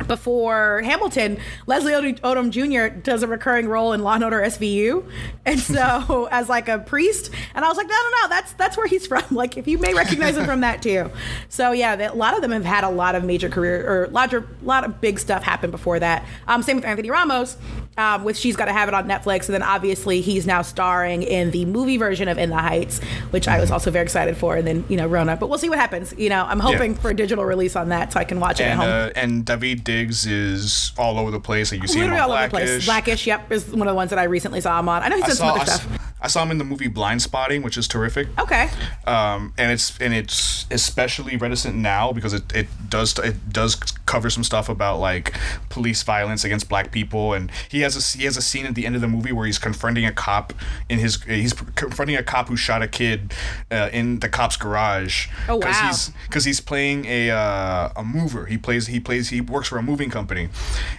before 0.06 0.82
Hamilton, 0.82 1.38
Leslie 1.66 1.92
Odom 1.92 2.50
Jr. 2.50 2.94
does 3.00 3.22
a 3.22 3.26
recurring 3.26 3.68
role 3.68 3.92
in 3.92 4.02
Law 4.02 4.14
and 4.14 4.24
Order 4.24 4.40
SVU, 4.40 5.04
and 5.46 5.58
so 5.58 6.28
as 6.32 6.48
like 6.48 6.68
a 6.68 6.78
priest, 6.78 7.30
and 7.54 7.64
I 7.64 7.68
was 7.68 7.76
like, 7.76 7.86
no, 7.88 7.94
no, 7.94 8.22
no, 8.22 8.28
that's 8.28 8.52
that's 8.54 8.76
where 8.76 8.86
he's 8.86 9.06
from. 9.06 9.20
Like, 9.40 9.56
if 9.56 9.66
you 9.66 9.78
may 9.78 9.94
recognize 9.94 10.36
him 10.36 10.44
from 10.44 10.60
that 10.62 10.82
too. 10.82 11.10
So 11.48 11.72
yeah, 11.72 11.96
they, 11.96 12.06
a 12.06 12.12
lot 12.12 12.34
of 12.34 12.42
them 12.42 12.50
have 12.50 12.64
had 12.64 12.84
a 12.84 12.90
lot 12.90 13.14
of 13.14 13.24
major 13.24 13.48
career 13.48 13.86
or 13.88 14.08
larger, 14.08 14.46
lot 14.62 14.84
of 14.84 15.00
big 15.00 15.18
stuff 15.18 15.42
happen 15.42 15.70
before 15.70 15.98
that. 15.98 16.26
Um, 16.46 16.62
same 16.62 16.76
with 16.76 16.84
Anthony 16.84 17.10
Ramos, 17.10 17.56
um, 17.96 18.24
with 18.24 18.36
She's 18.36 18.56
Got 18.56 18.66
to 18.66 18.72
Have 18.72 18.88
It 18.88 18.94
on 18.94 19.06
Netflix, 19.08 19.46
and 19.46 19.54
then 19.54 19.62
obviously 19.62 20.20
he's 20.20 20.46
now 20.46 20.60
starring 20.62 21.22
in 21.22 21.52
the 21.52 21.64
movie 21.64 21.96
version 21.96 22.28
of 22.28 22.36
In 22.38 22.50
the 22.50 22.56
Heights, 22.56 22.98
which 23.30 23.48
I 23.48 23.60
was 23.60 23.70
also 23.70 23.90
very 23.90 24.02
excited 24.02 24.36
for, 24.36 24.56
and 24.56 24.66
then 24.66 24.84
you 24.88 24.96
know 24.96 25.06
Rona. 25.06 25.36
But 25.36 25.48
we'll 25.48 25.58
see 25.58 25.68
what 25.70 25.78
happens. 25.78 26.12
You 26.18 26.28
know, 26.28 26.44
I'm 26.44 26.60
hoping 26.60 26.94
for 26.94 27.10
a 27.10 27.14
digital 27.14 27.44
release 27.44 27.76
on 27.76 27.88
that 27.90 28.12
so 28.12 28.20
I 28.20 28.24
can 28.24 28.40
watch 28.40 28.60
it 28.60 28.64
at 28.64 28.76
home. 28.76 28.86
uh, 28.88 29.10
and 29.16 29.46
Daveed 29.46 29.84
Diggs 29.90 30.26
is 30.26 30.92
all 30.96 31.18
over 31.18 31.30
the 31.30 31.40
place. 31.40 31.72
Like 31.72 31.82
you 31.82 31.88
see 31.88 32.00
him 32.00 32.12
on 32.12 32.20
all 32.20 32.32
over 32.32 32.42
the 32.44 32.48
place. 32.50 32.68
Blackish. 32.68 32.86
Blackish, 32.86 33.26
yep, 33.26 33.50
is 33.52 33.68
one 33.70 33.88
of 33.88 33.92
the 33.92 33.96
ones 33.96 34.10
that 34.10 34.18
I 34.18 34.24
recently 34.24 34.60
saw 34.60 34.78
him 34.78 34.88
on. 34.88 35.02
I 35.02 35.08
know 35.08 35.16
he's 35.16 35.26
done 35.26 35.36
some 35.36 35.48
saw 35.48 35.54
other 35.54 35.60
I, 35.60 35.64
stuff. 35.64 35.98
I 36.22 36.28
saw 36.28 36.42
him 36.42 36.50
in 36.50 36.58
the 36.58 36.64
movie 36.64 36.88
Blindspotting, 36.88 37.62
which 37.62 37.78
is 37.78 37.88
terrific. 37.88 38.28
Okay. 38.38 38.68
um, 39.06 39.54
and 39.56 39.72
it's 39.72 39.98
and 40.00 40.12
it's 40.14 40.66
especially 40.70 41.36
reticent 41.36 41.74
now 41.74 42.12
because 42.12 42.32
it, 42.34 42.54
it 42.54 42.66
does 42.88 43.18
it 43.18 43.52
does 43.52 43.74
cover 44.06 44.28
some 44.28 44.44
stuff 44.44 44.68
about 44.68 44.98
like 44.98 45.34
police 45.70 46.02
violence 46.02 46.44
against 46.44 46.68
black 46.68 46.92
people 46.92 47.32
and 47.32 47.50
he 47.68 47.80
has 47.80 47.96
a 47.96 48.18
he 48.18 48.24
has 48.24 48.36
a 48.36 48.42
scene 48.42 48.66
at 48.66 48.74
the 48.74 48.84
end 48.86 48.94
of 48.94 49.00
the 49.00 49.08
movie 49.08 49.32
where 49.32 49.46
he's 49.46 49.58
confronting 49.58 50.04
a 50.04 50.12
cop 50.12 50.52
in 50.88 50.98
his 50.98 51.22
he's 51.24 51.52
confronting 51.52 52.16
a 52.16 52.22
cop 52.22 52.48
who 52.48 52.56
shot 52.56 52.82
a 52.82 52.88
kid 52.88 53.32
uh, 53.70 53.88
in 53.92 54.18
the 54.20 54.28
cop's 54.28 54.56
garage 54.56 55.28
Oh, 55.48 55.54
wow. 55.54 55.60
Because 55.60 55.80
he's 55.80 56.10
because 56.26 56.44
he's 56.44 56.60
playing 56.60 57.06
a 57.06 57.30
uh, 57.30 57.92
a 57.96 58.04
mover 58.04 58.46
he 58.46 58.58
plays 58.58 58.88
he 58.88 59.00
plays 59.00 59.30
he 59.30 59.40
works 59.40 59.68
for 59.68 59.78
a 59.80 59.82
moving 59.82 60.10
company. 60.10 60.48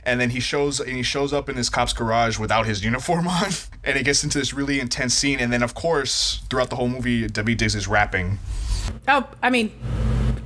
And 0.03 0.19
then 0.19 0.31
he 0.31 0.39
shows 0.39 0.79
and 0.79 0.91
he 0.91 1.03
shows 1.03 1.31
up 1.31 1.47
in 1.47 1.55
his 1.55 1.69
cop's 1.69 1.93
garage 1.93 2.37
without 2.37 2.65
his 2.65 2.83
uniform 2.83 3.27
on 3.39 3.51
and 3.83 3.97
it 3.97 4.03
gets 4.03 4.23
into 4.23 4.37
this 4.37 4.53
really 4.53 4.79
intense 4.79 5.13
scene. 5.13 5.39
And 5.39 5.53
then 5.53 5.63
of 5.63 5.73
course 5.73 6.41
throughout 6.49 6.69
the 6.69 6.75
whole 6.75 6.89
movie 6.89 7.27
Daveed 7.27 7.57
Diggs 7.57 7.75
is 7.75 7.87
rapping. 7.87 8.39
Oh, 9.07 9.27
I 9.41 9.49
mean, 9.49 9.71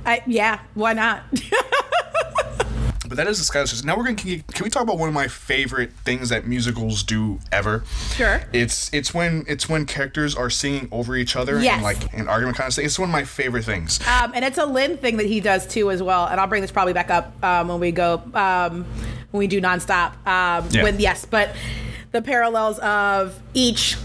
I, 0.04 0.22
yeah, 0.26 0.60
why 0.74 0.92
not? 0.92 1.24
but 3.08 3.16
that 3.16 3.26
is 3.26 3.38
the 3.38 3.44
Schuyler 3.44 3.66
Now 3.84 3.96
we're 3.96 4.04
gonna 4.04 4.16
can, 4.16 4.40
can 4.52 4.64
we 4.64 4.70
talk 4.70 4.82
about 4.82 4.98
one 4.98 5.08
of 5.08 5.14
my 5.14 5.28
favorite 5.28 5.92
things 6.04 6.28
that 6.28 6.46
musicals 6.46 7.02
do 7.02 7.38
ever? 7.52 7.84
Sure. 8.14 8.42
It's 8.52 8.92
it's 8.92 9.12
when 9.14 9.44
it's 9.48 9.68
when 9.68 9.86
characters 9.86 10.34
are 10.34 10.50
singing 10.50 10.88
over 10.92 11.16
each 11.16 11.36
other 11.36 11.60
Yes. 11.60 11.74
and 11.74 11.82
like 11.82 12.12
an 12.14 12.28
argument 12.28 12.56
kind 12.56 12.68
of 12.68 12.74
thing. 12.74 12.84
It's 12.84 12.98
one 12.98 13.08
of 13.08 13.12
my 13.12 13.24
favorite 13.24 13.64
things. 13.64 14.00
um, 14.06 14.32
and 14.34 14.44
it's 14.44 14.58
a 14.58 14.66
Lin 14.66 14.96
thing 14.98 15.16
that 15.18 15.26
he 15.26 15.40
does 15.40 15.66
too, 15.66 15.90
as 15.90 16.02
well. 16.02 16.26
And 16.26 16.40
I'll 16.40 16.46
bring 16.46 16.62
this 16.62 16.72
probably 16.72 16.92
back 16.92 17.10
up 17.10 17.42
um, 17.44 17.68
when 17.68 17.80
we 17.80 17.92
go 17.92 18.22
um, 18.34 18.84
when 19.30 19.38
we 19.38 19.46
do 19.46 19.60
nonstop. 19.60 20.12
Um, 20.26 20.68
Yeah. 20.70 20.82
When 20.82 20.98
yes, 21.00 21.24
but 21.24 21.54
the 22.12 22.22
parallels 22.22 22.78
of 22.80 23.38
each. 23.54 23.96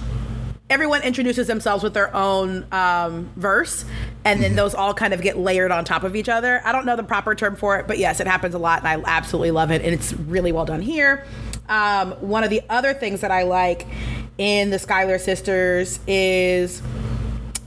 Everyone 0.72 1.04
introduces 1.04 1.48
themselves 1.48 1.84
with 1.84 1.94
their 1.94 2.16
own 2.16 2.66
um, 2.72 3.30
verse, 3.36 3.84
and 4.24 4.42
then 4.42 4.56
those 4.56 4.74
all 4.74 4.94
kind 4.94 5.14
of 5.14 5.22
get 5.22 5.38
layered 5.38 5.70
on 5.70 5.84
top 5.84 6.06
of 6.06 6.16
each 6.16 6.30
other. 6.30 6.62
I 6.64 6.72
don't 6.72 6.86
know 6.86 6.96
the 6.96 7.04
proper 7.04 7.36
term 7.36 7.58
for 7.58 7.78
it, 7.78 7.88
but 7.88 7.98
yes, 7.98 8.22
it 8.22 8.26
happens 8.26 8.56
a 8.56 8.58
lot, 8.58 8.80
and 8.80 8.88
I 8.88 9.04
absolutely 9.06 9.52
love 9.52 9.70
it, 9.70 9.82
and 9.82 9.94
it's 9.94 10.14
really 10.14 10.54
well 10.54 10.64
done 10.64 10.82
here. 10.82 11.26
Um, 11.68 12.14
one 12.22 12.46
of 12.46 12.50
the 12.50 12.62
other 12.70 12.94
things 12.94 13.20
that 13.20 13.32
I 13.32 13.44
like 13.44 13.86
in 14.38 14.70
the 14.70 14.80
Schuyler 14.80 15.20
sisters 15.20 16.00
is 16.08 16.82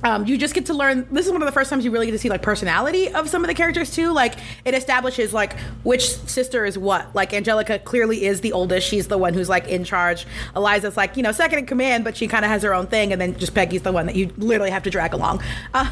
um, 0.05 0.27
you 0.27 0.37
just 0.37 0.55
get 0.55 0.67
to 0.67 0.75
learn 0.75 1.07
this 1.11 1.27
is 1.27 1.33
one 1.33 1.41
of 1.41 1.47
the 1.47 1.53
first 1.53 1.71
times 1.71 1.85
you 1.85 1.91
really 1.91 2.07
get 2.07 2.13
to 2.13 2.19
see 2.19 2.29
like 2.29 2.43
personality 2.43 3.09
of 3.09 3.29
some 3.29 3.43
of 3.43 3.49
the 3.49 3.55
characters 3.55 3.91
too. 3.91 4.13
Like 4.13 4.35
it 4.65 4.75
establishes 4.75 5.33
like 5.33 5.59
which 5.83 6.09
sister 6.09 6.65
is 6.67 6.79
what. 6.79 7.15
Like 7.15 7.33
angelica 7.33 7.79
clearly 7.79 8.27
is 8.27 8.43
the 8.43 8.53
oldest. 8.53 8.87
She's 8.87 9.09
the 9.09 9.17
one 9.17 9.33
who's 9.33 9.49
like 9.49 9.67
in 9.67 9.83
charge. 9.83 10.27
Eliza's 10.55 10.97
like 10.97 11.17
you 11.17 11.23
know 11.23 11.33
second 11.33 11.61
in 11.61 11.67
command 11.67 12.05
but 12.05 12.17
she 12.17 12.29
kind 12.29 12.45
of 12.45 12.51
has 12.51 12.63
her 12.63 12.75
own 12.75 12.87
thing 12.87 13.13
and 13.13 13.21
then 13.21 13.37
just 13.39 13.55
peggy's 13.55 13.83
the 13.83 13.93
one 13.93 14.07
that 14.07 14.15
you 14.15 14.31
literally 14.37 14.71
have 14.71 14.83
to 14.83 14.91
drag 14.91 15.15
along. 15.15 15.43
Um, 15.75 15.89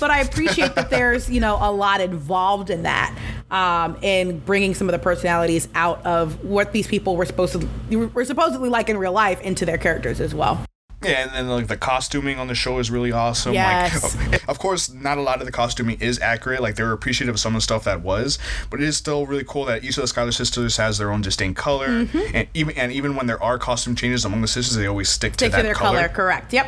but 0.00 0.10
i 0.10 0.20
appreciate 0.20 0.74
that 0.74 0.90
there's 0.90 1.30
you 1.30 1.40
know 1.40 1.56
a 1.60 1.72
lot 1.72 2.00
involved 2.02 2.68
in 2.68 2.82
that 2.82 3.16
um, 3.50 3.96
in 4.02 4.38
bringing 4.40 4.74
some 4.74 4.86
of 4.86 4.92
the 4.92 4.98
personalities 4.98 5.68
out 5.74 6.04
of 6.04 6.44
what 6.44 6.72
these 6.72 6.86
people 6.86 7.16
were 7.16 7.24
supposed 7.24 7.58
to 7.58 8.08
were 8.08 8.24
supposedly 8.24 8.68
like 8.68 8.90
in 8.90 8.98
real 8.98 9.12
life 9.12 9.40
into 9.40 9.64
their 9.64 9.78
characters 9.78 10.20
as 10.20 10.34
well 10.34 10.62
Yeah, 11.04 11.22
and 11.22 11.30
then 11.32 11.48
like 11.48 11.66
the 11.68 11.76
costuming 11.76 12.38
on 12.38 12.46
the 12.48 12.54
show 12.54 12.78
is 12.78 12.90
really 12.90 13.12
awesome. 13.12 13.54
Yes. 13.54 14.16
Like, 14.16 14.48
of 14.48 14.58
course, 14.58 14.92
not 14.92 15.18
a 15.18 15.22
lot 15.22 15.40
of 15.40 15.46
the 15.46 15.52
costuming 15.52 15.98
is 16.00 16.18
accurate. 16.20 16.60
Like 16.62 16.76
they 16.76 16.82
were 16.82 16.92
appreciative 16.92 17.34
of 17.34 17.40
some 17.40 17.54
of 17.54 17.58
the 17.58 17.62
stuff 17.62 17.84
that 17.84 18.00
was, 18.02 18.38
but 18.70 18.80
it 18.80 18.86
is 18.88 18.96
still 18.96 19.26
really 19.26 19.44
cool 19.46 19.64
that 19.66 19.84
each 19.84 19.96
of 19.96 20.02
the 20.02 20.08
Schuyler 20.08 20.32
sisters 20.32 20.76
has 20.76 20.98
their 20.98 21.10
own 21.10 21.20
distinct 21.20 21.58
color, 21.58 21.88
Mm-hmm. 21.88 22.36
and 22.36 22.48
even 22.54 22.76
and 22.76 22.92
even 22.92 23.16
when 23.16 23.26
there 23.26 23.42
are 23.42 23.58
costume 23.58 23.94
changes 23.94 24.24
among 24.24 24.40
the 24.40 24.48
sisters, 24.48 24.76
they 24.76 24.86
always 24.86 25.08
stick, 25.08 25.34
stick 25.34 25.50
to 25.50 25.56
to, 25.56 25.56
that 25.56 25.62
their 25.62 25.74
color. 25.74 26.08
correct 26.08 26.52
yep 26.52 26.66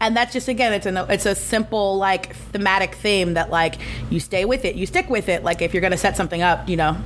and 0.00 0.16
that's 0.16 0.32
just 0.32 0.48
again 0.48 0.72
it's 0.72 0.86
a 0.86 1.06
it's 1.08 1.26
a 1.26 1.34
simple 1.34 1.96
like 1.96 2.34
thematic 2.36 2.94
theme 2.94 3.34
that 3.34 3.50
like 3.50 3.76
you 4.10 4.20
stay 4.20 4.44
with 4.44 4.64
it 4.64 4.74
you 4.74 4.86
stick 4.86 5.08
with 5.08 5.28
it 5.28 5.42
like 5.44 5.62
if 5.62 5.72
you're 5.74 5.80
gonna 5.80 5.96
set 5.96 6.16
something 6.16 6.42
up 6.42 6.68
you 6.68 6.76
know 6.76 6.96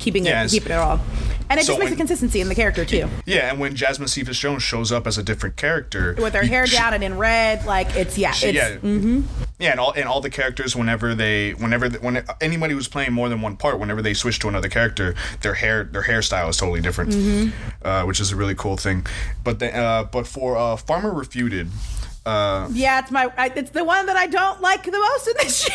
keeping 0.00 0.26
it 0.26 0.50
keeping 0.50 0.72
it 0.72 0.76
all. 0.78 1.00
And 1.48 1.58
it 1.58 1.64
So 1.64 1.72
just 1.72 1.78
makes 1.80 1.88
when- 1.90 1.94
a 1.94 1.96
consistency 1.96 2.40
in 2.40 2.48
the 2.48 2.54
character 2.54 2.84
too. 2.84 3.08
Yeah, 3.26 3.50
and 3.50 3.58
when 3.58 3.74
Jasmine 3.74 4.06
Cephas 4.08 4.38
Jones 4.38 4.62
shows 4.62 4.92
up 4.92 5.06
as 5.06 5.18
a 5.18 5.22
different 5.22 5.56
character 5.56 6.14
with 6.18 6.32
her 6.34 6.42
you- 6.44 6.48
hair 6.48 6.66
she- 6.66 6.76
down 6.76 6.94
and 6.94 7.02
in 7.02 7.18
red 7.18 7.64
like 7.66 7.94
it's 7.96 8.16
yeah 8.16 8.30
she- 8.30 8.46
it's 8.48 8.56
yeah, 8.56 9.20
yeah, 9.58 9.70
and 9.72 9.80
all 9.80 9.92
and 9.92 10.08
all 10.08 10.20
the 10.20 10.30
characters 10.30 10.76
whenever 10.76 11.14
they 11.14 11.50
whenever 11.52 11.88
th- 11.88 12.02
when 12.02 12.24
anybody 12.40 12.72
who's 12.74 12.86
playing 12.88 13.12
more 13.12 13.28
than 13.28 13.40
one 13.42 13.56
part, 13.56 13.78
whenever 13.80 14.00
they 14.00 14.14
switch 14.14 14.38
to 14.40 14.48
another 14.48 14.68
character, 14.68 15.14
their 15.42 15.54
hair 15.54 15.84
their 15.84 16.02
hairstyle 16.04 16.48
is 16.48 16.56
totally 16.56 16.80
different, 16.80 17.52
uh, 17.84 18.04
which 18.04 18.20
is 18.20 18.30
a 18.32 18.36
really 18.36 18.54
cool 18.54 18.76
thing. 18.76 19.04
But 19.44 19.58
the, 19.58 19.74
uh, 19.76 20.04
but 20.04 20.26
for 20.28 20.56
uh, 20.56 20.76
Farmer 20.76 21.12
Refuted. 21.12 21.68
Uh, 22.26 22.68
Yeah, 22.72 22.98
it's 23.00 23.10
my. 23.10 23.32
I, 23.38 23.50
it's 23.56 23.70
the 23.70 23.82
one 23.84 24.06
that 24.06 24.16
I 24.16 24.26
don't 24.26 24.60
like 24.60 24.82
the 24.84 24.90
most 24.92 25.26
in 25.28 25.34
this 25.38 25.62
show. 25.64 25.74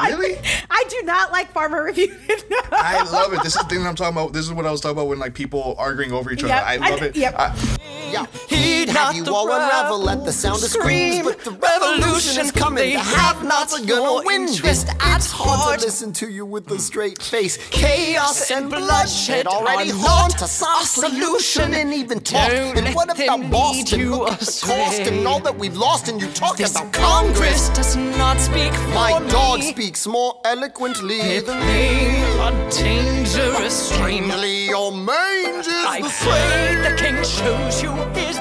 I- 0.00 0.10
Really? 0.10 0.38
I, 0.70 0.84
do 0.88 1.02
not 1.04 1.30
like 1.32 1.50
Farmer 1.52 1.82
Refuted. 1.82 2.18
I 2.72 3.02
love 3.10 3.32
it. 3.32 3.42
This 3.42 3.54
is 3.56 3.62
the 3.62 3.68
thing 3.68 3.82
that 3.82 3.88
I'm 3.88 3.94
talking 3.96 4.16
about. 4.16 4.32
This 4.32 4.44
is 4.46 4.52
what 4.52 4.66
I 4.66 4.70
was 4.70 4.80
talking 4.80 4.96
about 4.98 5.08
when 5.08 5.18
like 5.18 5.34
people 5.34 5.74
arguing 5.78 6.12
over 6.12 6.30
each 6.32 6.40
other. 6.44 6.48
Yep, 6.54 6.64
I 6.64 6.74
I- 6.74 6.90
love 6.90 7.02
it. 7.02 7.16
yep. 7.16 7.34
I- 7.36 7.76
Yeah. 8.12 8.26
Heed 8.48 8.89
Have 9.06 9.14
you 9.16 9.24
all 9.34 9.50
unravel 9.50 10.08
at 10.10 10.24
the 10.24 10.32
sound 10.32 10.62
of 10.62 10.70
screams? 10.70 11.24
But 11.26 11.38
the 11.44 11.52
revolution 11.52 12.40
is 12.44 12.50
coming. 12.52 12.92
The 12.94 12.98
have 13.00 13.36
have-nots 13.36 13.72
not 13.72 13.82
are 13.82 13.86
gonna 13.86 14.26
win 14.26 14.46
this. 14.46 14.84
at 14.84 15.16
It's 15.16 15.30
hard 15.30 15.60
heart. 15.60 15.78
to 15.80 15.86
listen 15.86 16.12
to 16.14 16.28
you 16.28 16.44
with 16.46 16.70
a 16.70 16.78
straight 16.78 17.20
face. 17.22 17.58
Chaos 17.70 18.50
and 18.50 18.68
bloodshed 18.70 19.46
already 19.46 19.90
haunt 19.92 20.42
us. 20.42 20.62
a 20.62 20.86
solution. 20.86 21.72
shouldn't 21.72 21.92
even 21.94 22.20
talk. 22.20 22.50
And 22.50 22.94
what 22.94 23.10
about 23.10 23.50
Boston? 23.50 24.00
you 24.00 24.10
Look 24.16 24.32
at 24.32 24.40
the 24.40 24.66
cost 24.66 25.00
and 25.10 25.26
all 25.26 25.40
that 25.40 25.56
we've 25.56 25.76
lost, 25.76 26.08
and 26.08 26.20
you 26.20 26.28
talk 26.28 26.56
This 26.56 26.70
about 26.72 26.92
Congress 26.92 27.68
Congress. 27.68 27.68
does 27.70 27.96
not 27.96 28.38
speak 28.40 28.72
for 28.74 28.88
My 28.94 29.20
dog 29.28 29.62
speaks 29.62 30.06
more 30.06 30.40
eloquently 30.44 31.20
It 31.20 31.46
than 31.46 31.58
may 31.60 32.20
a 32.48 32.50
dangerous. 32.70 33.96
Plainly, 33.96 34.66
your 34.68 34.92
mange 34.92 35.66
is 35.66 35.84
I 35.86 36.00
the 36.02 36.08
pray 36.08 36.74
same. 36.74 36.82
the 36.82 36.94
king 37.02 37.22
shows 37.24 37.82
you 37.82 37.90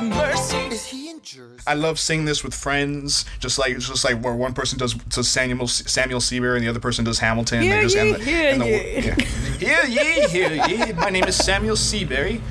mercy. 0.02 0.58
Is 0.58 0.86
he 0.86 1.10
in 1.10 1.22
Jersey? 1.22 1.64
I 1.68 1.74
love 1.74 2.00
seeing 2.00 2.26
this 2.26 2.44
with 2.44 2.54
friends, 2.54 3.26
just 3.40 3.58
like 3.60 3.78
just 3.80 4.04
like 4.04 4.22
where 4.22 4.34
one 4.36 4.54
person 4.54 4.78
does 4.80 4.96
to 5.12 5.24
Samuel 5.24 5.68
Samuel 5.68 6.20
Seabury 6.22 6.58
and 6.58 6.66
the 6.66 6.70
other 6.70 6.80
person 6.80 7.06
does 7.06 7.20
Hamilton. 7.20 7.62
Hear 7.64 7.76
they 7.78 7.82
just 7.84 7.96
ye, 7.96 8.02
end 8.02 8.16
the, 8.16 8.24
hear 8.24 8.50
end 8.50 8.62
the- 8.62 8.68
ye. 8.68 9.06
yeah. 9.06 9.16
Hear 9.60 9.84
ye, 9.88 10.28
hear 10.30 10.68
ye. 10.68 10.94
My 10.94 11.10
name 11.10 11.26
is 11.26 11.36
Samuel 11.36 11.76
Seabury. 11.76 12.42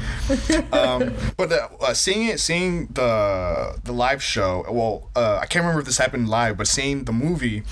Um, 0.72 1.14
but 1.38 1.50
uh, 1.50 1.68
uh, 1.80 1.94
seeing 1.94 2.28
it, 2.28 2.38
seeing 2.38 2.88
the 2.88 3.78
the 3.82 3.92
live 3.92 4.22
show. 4.22 4.66
Well, 4.70 5.08
uh, 5.16 5.38
I 5.40 5.46
can't 5.46 5.62
remember 5.62 5.80
if 5.80 5.86
this 5.86 5.96
happened 5.96 6.28
live, 6.28 6.58
but 6.58 6.66
seeing 6.66 7.04
the 7.04 7.12
movie, 7.14 7.62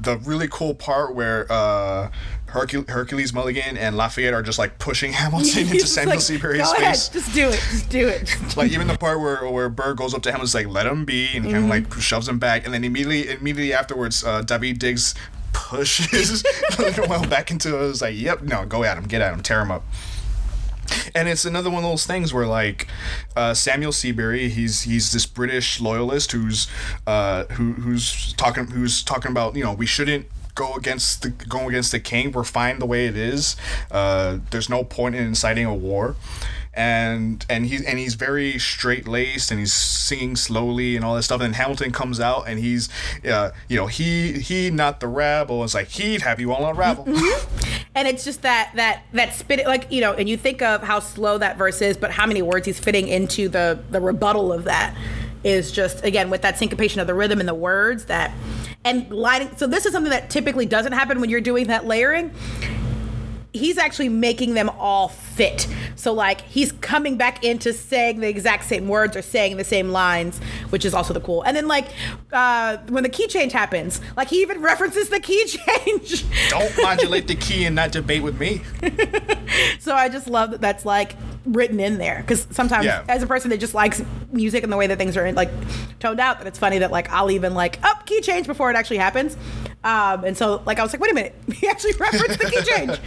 the 0.00 0.18
really 0.18 0.48
cool 0.48 0.74
part 0.74 1.14
where. 1.14 1.46
Uh, 1.50 2.10
Hercule, 2.52 2.84
Hercules 2.86 3.32
Mulligan 3.32 3.78
and 3.78 3.96
Lafayette 3.96 4.34
are 4.34 4.42
just 4.42 4.58
like 4.58 4.78
pushing 4.78 5.12
Hamilton 5.14 5.68
into 5.68 5.86
Samuel 5.86 6.16
like, 6.16 6.20
Seabury's 6.20 6.60
Go 6.60 6.74
face 6.74 7.08
ahead, 7.08 7.12
just 7.14 7.34
do 7.34 7.48
it. 7.48 7.52
Just 7.52 7.88
do 7.88 8.08
it. 8.08 8.56
like 8.56 8.70
even 8.70 8.88
the 8.88 8.98
part 8.98 9.20
where 9.20 9.48
where 9.48 9.70
Burr 9.70 9.94
goes 9.94 10.12
up 10.12 10.22
to 10.22 10.40
is 10.42 10.54
like, 10.54 10.66
"Let 10.66 10.86
him 10.86 11.06
be," 11.06 11.28
and 11.34 11.46
kind 11.46 11.56
of 11.56 11.64
like 11.64 11.92
shoves 11.94 12.28
him 12.28 12.38
back, 12.38 12.66
and 12.66 12.74
then 12.74 12.84
immediately 12.84 13.30
immediately 13.30 13.72
afterwards, 13.72 14.22
uh, 14.22 14.42
Daveed 14.42 14.78
Diggs 14.78 15.14
pushes 15.54 16.44
Noel 16.78 17.26
back 17.26 17.50
into 17.50 17.82
it. 17.82 17.88
It's 17.88 18.02
like, 18.02 18.16
"Yep, 18.16 18.42
no, 18.42 18.66
go 18.66 18.84
at 18.84 18.98
him, 18.98 19.04
get 19.04 19.22
at 19.22 19.32
him, 19.32 19.42
tear 19.42 19.62
him 19.62 19.70
up." 19.70 19.84
And 21.14 21.28
it's 21.30 21.46
another 21.46 21.70
one 21.70 21.84
of 21.84 21.90
those 21.90 22.04
things 22.04 22.34
where 22.34 22.46
like 22.46 22.86
uh, 23.34 23.54
Samuel 23.54 23.92
Seabury, 23.92 24.50
he's 24.50 24.82
he's 24.82 25.10
this 25.10 25.24
British 25.24 25.80
loyalist 25.80 26.32
who's 26.32 26.66
uh, 27.06 27.44
who 27.52 27.72
who's 27.72 28.34
talking 28.34 28.66
who's 28.66 29.02
talking 29.02 29.30
about 29.30 29.56
you 29.56 29.64
know 29.64 29.72
we 29.72 29.86
shouldn't 29.86 30.26
go 30.54 30.74
against 30.74 31.22
the 31.22 31.30
go 31.30 31.68
against 31.68 31.92
the 31.92 32.00
king. 32.00 32.32
We're 32.32 32.44
fine 32.44 32.78
the 32.78 32.86
way 32.86 33.06
it 33.06 33.16
is. 33.16 33.56
Uh, 33.90 34.38
there's 34.50 34.68
no 34.68 34.84
point 34.84 35.14
in 35.14 35.26
inciting 35.26 35.66
a 35.66 35.74
war. 35.74 36.16
And 36.74 37.44
and 37.50 37.66
he's 37.66 37.84
and 37.84 37.98
he's 37.98 38.14
very 38.14 38.58
straight 38.58 39.06
laced 39.06 39.50
and 39.50 39.60
he's 39.60 39.74
singing 39.74 40.36
slowly 40.36 40.96
and 40.96 41.04
all 41.04 41.14
that 41.16 41.22
stuff. 41.22 41.42
And 41.42 41.54
Hamilton 41.54 41.92
comes 41.92 42.18
out 42.18 42.48
and 42.48 42.58
he's, 42.58 42.88
uh, 43.30 43.50
you 43.68 43.76
know, 43.76 43.88
he 43.88 44.32
he 44.40 44.70
not 44.70 45.00
the 45.00 45.06
rabble. 45.06 45.62
It's 45.64 45.74
like 45.74 45.88
he'd 45.88 46.22
have 46.22 46.40
you 46.40 46.50
all 46.50 46.66
unravel. 46.66 47.04
and 47.94 48.08
it's 48.08 48.24
just 48.24 48.40
that 48.42 48.72
that 48.76 49.02
that 49.12 49.34
spit 49.34 49.66
like 49.66 49.90
you 49.92 50.00
know 50.00 50.14
and 50.14 50.28
you 50.28 50.36
think 50.38 50.62
of 50.62 50.82
how 50.82 50.98
slow 50.98 51.36
that 51.38 51.58
verse 51.58 51.82
is 51.82 51.96
but 51.96 52.10
how 52.10 52.26
many 52.26 52.40
words 52.40 52.66
he's 52.66 52.78
fitting 52.78 53.08
into 53.08 53.48
the 53.48 53.78
the 53.90 54.00
rebuttal 54.00 54.52
of 54.52 54.64
that 54.64 54.96
is 55.44 55.72
just 55.72 56.04
again 56.04 56.30
with 56.30 56.42
that 56.42 56.58
syncopation 56.58 57.00
of 57.00 57.06
the 57.06 57.14
rhythm 57.14 57.40
and 57.40 57.48
the 57.48 57.54
words 57.54 58.06
that 58.06 58.32
and 58.84 59.10
lighting 59.10 59.50
so 59.56 59.66
this 59.66 59.86
is 59.86 59.92
something 59.92 60.10
that 60.10 60.30
typically 60.30 60.66
doesn't 60.66 60.92
happen 60.92 61.20
when 61.20 61.30
you're 61.30 61.40
doing 61.40 61.66
that 61.66 61.86
layering 61.86 62.30
he's 63.52 63.76
actually 63.76 64.08
making 64.08 64.54
them 64.54 64.70
all 64.70 65.08
fit. 65.08 65.66
So 65.94 66.12
like 66.12 66.40
he's 66.42 66.72
coming 66.72 67.16
back 67.16 67.44
into 67.44 67.72
saying 67.72 68.20
the 68.20 68.28
exact 68.28 68.64
same 68.64 68.88
words 68.88 69.16
or 69.16 69.22
saying 69.22 69.56
the 69.56 69.64
same 69.64 69.90
lines, 69.90 70.38
which 70.70 70.84
is 70.84 70.94
also 70.94 71.12
the 71.12 71.20
cool. 71.20 71.42
And 71.42 71.56
then 71.56 71.68
like 71.68 71.88
uh, 72.32 72.78
when 72.88 73.02
the 73.02 73.08
key 73.08 73.26
change 73.26 73.52
happens, 73.52 74.00
like 74.16 74.28
he 74.28 74.40
even 74.42 74.62
references 74.62 75.08
the 75.08 75.20
key 75.20 75.44
change. 75.46 76.24
Don't 76.50 76.72
modulate 76.82 77.28
the 77.28 77.36
key 77.36 77.64
and 77.64 77.76
not 77.76 77.92
debate 77.92 78.22
with 78.22 78.38
me. 78.40 78.62
so 79.78 79.94
I 79.94 80.08
just 80.08 80.28
love 80.28 80.52
that 80.52 80.60
that's 80.60 80.84
like 80.84 81.16
written 81.44 81.80
in 81.80 81.98
there 81.98 82.18
because 82.18 82.46
sometimes 82.50 82.84
Yeah. 82.84 83.02
as 83.08 83.22
a 83.22 83.26
person 83.26 83.50
that 83.50 83.58
just 83.58 83.74
likes 83.74 84.02
music 84.30 84.62
and 84.62 84.72
the 84.72 84.76
way 84.76 84.86
that 84.86 84.98
things 84.98 85.16
are 85.16 85.30
like 85.32 85.50
toned 85.98 86.20
out, 86.20 86.38
that 86.38 86.46
it's 86.46 86.58
funny 86.58 86.78
that 86.78 86.90
like 86.90 87.10
I'll 87.10 87.30
even 87.30 87.54
like 87.54 87.82
up 87.84 88.06
key 88.06 88.20
change 88.20 88.46
before 88.46 88.70
it 88.70 88.76
actually 88.76 88.98
happens. 88.98 89.36
Um, 89.84 90.24
and 90.24 90.36
so 90.36 90.62
like 90.64 90.78
I 90.78 90.82
was 90.82 90.92
like, 90.92 91.00
wait 91.00 91.10
a 91.10 91.14
minute, 91.14 91.34
he 91.54 91.66
actually 91.68 91.94
referenced 91.94 92.38
the 92.38 92.50
key 92.50 92.62
change. 92.76 92.98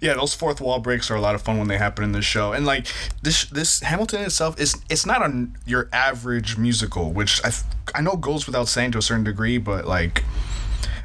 Yeah, 0.00 0.14
those 0.14 0.32
fourth 0.32 0.62
wall 0.62 0.78
breaks 0.78 1.10
are 1.10 1.14
a 1.14 1.20
lot 1.20 1.34
of 1.34 1.42
fun 1.42 1.58
when 1.58 1.68
they 1.68 1.76
happen 1.76 2.02
in 2.04 2.12
this 2.12 2.24
show, 2.24 2.52
and 2.54 2.64
like 2.64 2.86
this, 3.22 3.44
this 3.44 3.80
Hamilton 3.80 4.22
itself 4.22 4.58
is 4.58 4.74
it's 4.88 5.04
not 5.04 5.20
on 5.22 5.58
your 5.66 5.90
average 5.92 6.56
musical, 6.56 7.12
which 7.12 7.42
I 7.44 7.52
I 7.94 8.00
know 8.00 8.16
goes 8.16 8.46
without 8.46 8.68
saying 8.68 8.92
to 8.92 8.98
a 8.98 9.02
certain 9.02 9.24
degree, 9.24 9.58
but 9.58 9.86
like, 9.86 10.24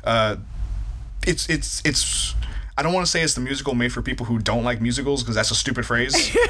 uh, 0.06 0.38
it's 1.28 1.49
it's 1.49 1.82
it's. 1.84 2.36
I 2.78 2.84
don't 2.84 2.93
want 2.93 3.05
to 3.05 3.11
say 3.11 3.21
it's 3.21 3.34
the 3.36 3.41
musical 3.41 3.73
made 3.73 3.93
for 3.93 4.01
people 4.01 4.26
who 4.26 4.38
don't 4.39 4.63
like 4.63 4.82
musicals 4.82 5.23
because 5.23 5.36
that's 5.36 5.51
a 5.51 5.55
stupid 5.55 5.86
phrase. 5.86 6.36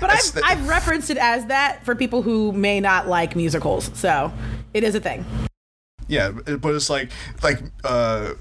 But 0.00 0.08
That's 0.08 0.28
I've, 0.30 0.34
the- 0.34 0.44
I've 0.44 0.68
referenced 0.68 1.10
it 1.10 1.16
as 1.18 1.46
that 1.46 1.84
for 1.84 1.94
people 1.94 2.22
who 2.22 2.52
may 2.52 2.80
not 2.80 3.06
like 3.06 3.36
musicals. 3.36 3.90
So 3.94 4.32
it 4.74 4.82
is 4.82 4.94
a 4.94 5.00
thing. 5.00 5.24
yeah, 6.08 6.30
but 6.30 6.74
it's 6.74 6.90
like 6.90 7.10
like 7.42 7.60
uh. 7.84 8.34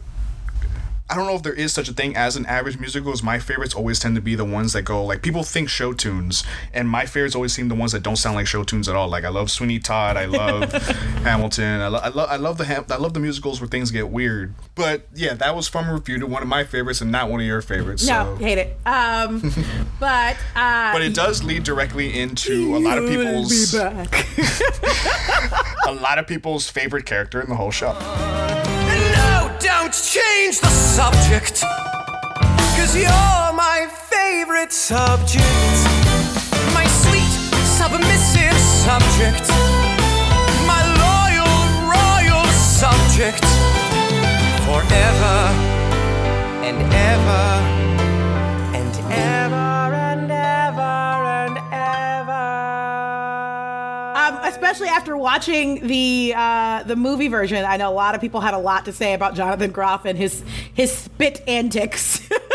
I 1.10 1.16
don't 1.16 1.26
know 1.26 1.34
if 1.36 1.42
there 1.42 1.54
is 1.54 1.74
such 1.74 1.90
a 1.90 1.94
thing 1.94 2.16
as 2.16 2.36
an 2.36 2.46
average 2.46 2.78
musical. 2.78 3.12
As 3.12 3.24
my 3.24 3.40
favorites 3.40 3.74
always 3.74 4.00
tend 4.00 4.14
to 4.16 4.22
be 4.22 4.36
the 4.36 4.46
ones 4.46 4.74
that 4.74 4.84
go 4.84 5.04
like 5.04 5.24
people 5.24 5.42
think 5.44 5.68
show 5.68 5.92
tunes, 5.92 6.44
and 6.74 6.88
my 6.88 7.06
favorites 7.08 7.34
always 7.36 7.52
seem 7.52 7.68
the 7.68 7.74
ones 7.76 7.92
that 7.94 8.04
don't 8.04 8.16
sound 8.16 8.36
like 8.36 8.46
show 8.46 8.64
tunes 8.64 8.88
at 8.88 8.96
all. 8.96 9.08
Like 9.08 9.24
I 9.24 9.30
love 9.30 9.50
Sweeney 9.50 9.80
Todd, 9.80 10.18
I 10.18 10.26
love 10.26 10.72
Hamilton, 11.24 11.82
I, 11.82 11.88
lo- 11.88 12.00
I, 12.04 12.10
lo- 12.10 12.28
I 12.30 12.36
love 12.36 12.60
the 12.60 12.66
ham- 12.66 12.86
I 12.92 12.98
love 12.98 13.14
the 13.16 13.20
musicals 13.20 13.60
where 13.60 13.68
things 13.68 13.90
get 13.92 14.10
weird. 14.10 14.54
But 14.76 15.08
yeah, 15.16 15.34
that 15.34 15.56
was 15.56 15.68
from 15.68 15.90
refuted 15.90 16.30
one 16.30 16.44
of 16.44 16.48
my 16.48 16.64
favorites 16.64 17.02
and 17.02 17.12
not 17.12 17.30
one 17.32 17.40
of 17.40 17.46
your 17.48 17.62
favorites. 17.62 18.08
No, 18.08 18.36
so. 18.38 18.44
hate 18.44 18.60
it. 18.60 18.78
Um, 18.86 19.52
but 20.00 20.38
uh, 20.56 20.94
But 20.94 21.02
it 21.02 21.16
does 21.16 21.44
lead 21.44 21.64
directly 21.64 22.20
into 22.20 22.76
a 22.76 22.80
lot 22.80 23.00
of 23.00 23.10
people's 23.10 23.74
a 25.88 25.92
lot 25.92 26.20
of 26.20 26.28
people's 26.28 26.70
favorite 26.70 27.06
character 27.06 27.42
in 27.42 27.50
the 27.50 27.56
whole 27.56 27.72
show. 27.72 27.94
Don't 29.60 29.94
change 29.94 30.62
the 30.62 30.70
subject. 30.70 31.62
Cause 32.78 32.96
you're 32.96 33.54
my 33.54 33.88
favorite 34.10 34.72
subject. 34.72 35.46
My 36.74 36.86
sweet, 36.88 37.34
submissive 37.78 38.58
subject. 38.58 39.48
My 40.66 40.82
loyal, 41.04 41.56
royal 41.92 42.46
subject. 42.52 43.44
Forever 44.66 45.40
and 46.64 46.78
ever 46.94 47.79
especially 54.70 54.96
after 54.96 55.18
watching 55.18 55.88
the 55.88 56.32
uh, 56.36 56.84
the 56.84 56.96
movie 56.96 57.28
version, 57.28 57.66
I 57.66 57.78
know 57.78 57.90
a 57.90 57.94
lot 57.94 58.14
of 58.14 58.22
people 58.22 58.40
had 58.40 58.54
a 58.54 58.60
lot 58.60 58.86
to 58.86 58.94
say 58.94 59.14
about 59.14 59.34
Jonathan 59.34 59.72
Groff 59.72 60.06
and 60.06 60.18
his 60.18 60.44
his 60.74 60.92
spit 60.92 61.42
antics. 61.48 62.22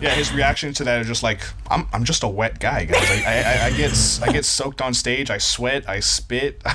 Yeah, 0.00 0.10
his 0.10 0.32
reaction 0.32 0.72
to 0.74 0.84
that 0.84 1.00
is 1.02 1.06
just 1.06 1.22
like, 1.22 1.40
I'm, 1.70 1.86
I'm 1.92 2.02
just 2.04 2.24
a 2.24 2.28
wet 2.28 2.58
guy, 2.58 2.84
guys. 2.86 3.08
I, 3.08 3.22
I, 3.24 3.42
I- 3.42 3.66
I 3.66 3.70
get 3.76 4.20
I 4.22 4.32
get 4.32 4.44
soaked 4.44 4.82
on 4.82 4.94
stage. 4.94 5.30
I 5.30 5.38
sweat. 5.38 5.88
I 5.88 6.00
spit. 6.00 6.62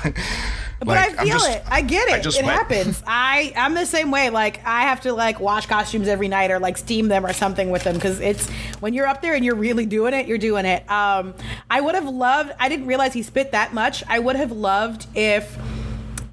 But 0.80 0.96
I 0.96 1.24
feel 1.24 1.38
it. 1.42 1.64
I 1.68 1.80
get 1.82 2.08
it. 2.08 2.22
Just 2.22 2.38
it 2.38 2.44
wet. 2.44 2.54
happens. 2.56 3.02
I 3.06 3.52
I'm 3.56 3.74
the 3.74 3.84
same 3.84 4.12
way. 4.12 4.30
Like 4.30 4.64
I 4.64 4.82
have 4.82 5.00
to 5.00 5.12
like 5.12 5.40
wash 5.40 5.66
costumes 5.66 6.06
every 6.06 6.28
night 6.28 6.52
or 6.52 6.60
like 6.60 6.78
steam 6.78 7.08
them 7.08 7.26
or 7.26 7.32
something 7.32 7.70
with 7.70 7.82
them 7.82 7.94
because 7.96 8.20
it's 8.20 8.48
when 8.78 8.94
you're 8.94 9.08
up 9.08 9.20
there 9.20 9.34
and 9.34 9.44
you're 9.44 9.56
really 9.56 9.86
doing 9.86 10.14
it, 10.14 10.28
you're 10.28 10.38
doing 10.38 10.64
it. 10.66 10.88
Um, 10.88 11.34
I 11.68 11.80
would 11.80 11.96
have 11.96 12.06
loved. 12.06 12.52
I 12.60 12.68
didn't 12.68 12.86
realize 12.86 13.12
he 13.12 13.24
spit 13.24 13.50
that 13.50 13.74
much. 13.74 14.04
I 14.08 14.20
would 14.20 14.36
have 14.36 14.52
loved 14.52 15.06
if. 15.16 15.58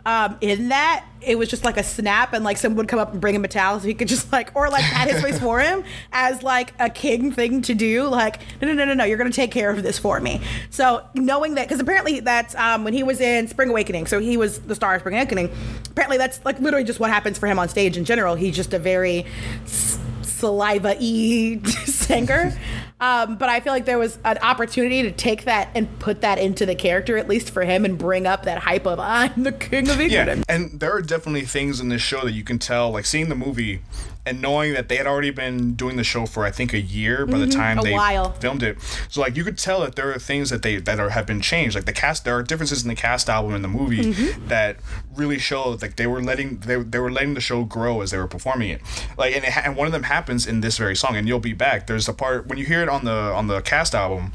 Um, 0.06 0.38
in 0.41 0.70
that 0.70 1.03
it 1.26 1.38
was 1.38 1.49
just 1.49 1.65
like 1.65 1.78
a 1.78 1.84
snap 1.84 2.34
and 2.34 2.43
like 2.43 2.57
someone 2.57 2.78
would 2.78 2.88
come 2.88 2.99
up 2.99 3.11
and 3.11 3.21
bring 3.21 3.36
him 3.36 3.43
a 3.43 3.47
towel 3.47 3.80
so 3.80 3.88
he 3.88 3.93
could 3.93 4.07
just 4.07 4.32
like 4.32 4.55
or 4.55 4.69
like 4.69 4.84
pat 4.84 5.09
his 5.09 5.21
face 5.21 5.39
for 5.39 5.59
him 5.59 5.84
as 6.11 6.43
like 6.43 6.73
a 6.80 6.89
king 6.89 7.32
thing 7.32 7.61
to 7.63 7.73
do. 7.73 8.07
Like 8.07 8.39
no 8.61 8.67
no 8.67 8.73
no 8.73 8.86
no 8.86 8.93
no 8.93 9.03
you're 9.03 9.17
gonna 9.17 9.32
take 9.32 9.51
care 9.51 9.69
of 9.69 9.84
this 9.84 9.97
for 9.97 10.19
me. 10.19 10.41
So 10.69 11.05
knowing 11.13 11.55
that 11.55 11.67
because 11.67 11.80
apparently 11.80 12.19
that's 12.19 12.55
um, 12.55 12.84
when 12.84 12.93
he 12.93 13.03
was 13.03 13.19
in 13.19 13.47
spring 13.47 13.69
awakening 13.69 14.07
so 14.07 14.19
he 14.19 14.38
was 14.38 14.59
the 14.59 14.76
star 14.76 14.95
of 14.95 15.01
spring 15.01 15.15
awakening 15.15 15.51
apparently 15.91 16.17
that's 16.17 16.43
like 16.45 16.59
literally 16.59 16.86
just 16.86 16.99
what 16.99 17.09
happens 17.09 17.38
for 17.38 17.47
him 17.47 17.59
on 17.59 17.69
stage 17.69 17.97
in 17.97 18.05
general. 18.05 18.36
He's 18.36 18.55
just 18.55 18.73
a 18.73 18.80
very 18.80 19.26
saliva-y 19.65 21.59
singer 21.86 22.57
Um, 23.00 23.36
but 23.36 23.50
I 23.50 23.60
feel 23.60 23.74
like 23.74 23.86
there 23.86 24.00
was 24.00 24.18
an 24.24 24.38
opportunity 24.38 25.04
to 25.04 25.12
take 25.12 25.43
that 25.46 25.70
and 25.76 26.00
put 26.00 26.22
that 26.22 26.39
into 26.39 26.66
the 26.66 26.76
character, 26.76 27.18
at 27.18 27.28
least 27.28 27.52
for 27.52 27.64
him, 27.64 27.84
and 27.84 27.98
bring 27.98 28.26
up 28.26 28.43
that 28.43 28.60
hype 28.60 28.86
of 28.86 29.00
I'm 29.00 29.43
the 29.43 29.52
king 29.52 29.89
of 29.89 30.00
England. 30.00 30.12
Yeah, 30.12 30.43
and 30.48 30.80
there 30.80 30.93
are 30.93 31.02
definitely 31.02 31.41
things 31.41 31.82
in 31.82 31.89
this 31.89 32.02
show 32.02 32.22
that 32.22 32.32
you 32.32 32.43
can 32.43 32.58
tell, 32.58 32.91
like 32.91 33.06
seeing 33.06 33.28
the 33.28 33.36
movie 33.36 33.82
and 34.26 34.41
knowing 34.41 34.73
that 34.73 34.89
they 34.89 34.95
had 34.97 35.05
already 35.05 35.30
been 35.30 35.73
doing 35.76 35.97
the 35.97 36.03
show 36.03 36.26
for 36.26 36.45
I 36.45 36.51
think 36.51 36.73
a 36.73 36.80
year 36.82 37.26
by 37.26 37.38
the 37.38 37.47
time 37.47 37.78
Mm-hmm. 37.78 37.86
they 37.86 37.91
while. 37.93 38.32
filmed 38.34 38.63
it. 38.63 38.78
So 39.09 39.21
like 39.21 39.36
you 39.36 39.43
could 39.43 39.57
tell 39.57 39.82
that 39.82 39.95
there 39.95 40.11
are 40.11 40.17
things 40.19 40.49
that 40.49 40.61
they 40.63 40.78
that 40.78 40.99
are 40.99 41.09
have 41.09 41.26
been 41.26 41.41
changed. 41.41 41.76
Like 41.76 41.86
the 41.86 41.93
cast, 41.93 42.26
there 42.26 42.36
are 42.36 42.43
differences 42.43 42.84
in 42.84 42.89
the 42.89 42.95
cast 42.95 43.30
album 43.30 43.53
and 43.53 43.63
the 43.63 43.67
movie 43.69 44.03
Mm-hmm. 44.13 44.47
that 44.47 44.78
really 45.15 45.38
show 45.39 45.78
like 45.82 45.95
they 45.95 46.07
were 46.07 46.21
letting 46.21 46.57
they, 46.59 46.76
they 46.78 46.99
were 46.99 47.11
letting 47.11 47.34
the 47.36 47.41
show 47.41 47.63
grow 47.63 48.01
as 48.01 48.11
they 48.11 48.17
were 48.17 48.28
performing 48.28 48.69
it. 48.69 48.82
Like 49.17 49.36
and 49.36 49.45
it, 49.45 49.55
and 49.57 49.76
one 49.76 49.86
of 49.88 49.93
them 49.93 50.03
happens 50.03 50.47
in 50.47 50.61
this 50.61 50.78
very 50.78 50.95
song. 50.95 51.15
And 51.15 51.28
you'll 51.28 51.39
be 51.39 51.53
back. 51.53 51.88
There's 51.88 52.07
a 52.09 52.13
part 52.13 52.47
when 52.47 52.57
you 52.57 52.65
hear 52.65 52.82
it 52.82 52.89
on 52.89 53.05
the 53.05 53.11
on 53.11 53.47
the 53.47 53.61
cast 53.61 53.93
album 53.95 54.32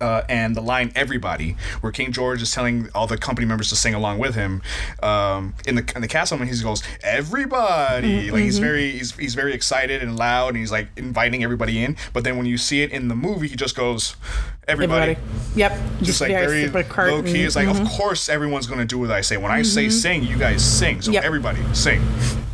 uh, 0.00 0.22
and 0.28 0.54
the 0.54 0.60
line 0.60 0.92
"Everybody," 0.94 1.56
where 1.80 1.92
King 1.92 2.12
George 2.12 2.42
is 2.42 2.52
telling 2.52 2.88
all 2.94 3.06
the 3.06 3.16
company 3.18 3.46
members 3.46 3.68
to 3.70 3.76
sing 3.76 3.94
along 3.94 4.18
with 4.18 4.34
him. 4.34 4.62
Um, 5.02 5.54
in 5.66 5.76
the 5.76 5.92
in 5.94 6.02
the 6.02 6.08
cast 6.08 6.32
album, 6.32 6.48
he 6.48 6.62
goes 6.62 6.82
"Everybody," 7.02 8.30
like 8.30 8.42
he's 8.42 8.58
very 8.58 8.92
he's, 8.92 9.12
he's 9.16 9.34
very 9.34 9.54
excited 9.54 10.02
and 10.02 10.16
loud, 10.16 10.48
and 10.48 10.58
he's 10.58 10.72
like 10.72 10.88
inviting 10.96 11.42
everybody 11.42 11.82
in. 11.82 11.96
But 12.12 12.24
then 12.24 12.36
when 12.36 12.46
you 12.46 12.58
see 12.58 12.82
it 12.82 12.92
in 12.92 13.08
the 13.08 13.16
movie, 13.16 13.48
he 13.48 13.56
just 13.56 13.76
goes 13.76 14.16
"Everybody." 14.68 15.12
Everybody. 15.12 15.45
Yep. 15.56 15.78
Just 16.02 16.20
like 16.20 16.30
very 16.30 16.68
curt 16.84 17.10
low 17.12 17.22
key. 17.22 17.42
It's 17.42 17.56
like, 17.56 17.66
of 17.68 17.82
course, 17.88 18.28
everyone's 18.28 18.66
gonna 18.66 18.84
do 18.84 18.98
what 18.98 19.10
I 19.10 19.22
say. 19.22 19.36
When 19.36 19.50
I 19.50 19.62
say 19.62 19.88
sing, 19.88 20.22
you 20.22 20.36
guys 20.38 20.62
sing. 20.64 21.00
So 21.02 21.10
Yep. 21.10 21.24
everybody 21.24 21.60
sing, 21.72 22.02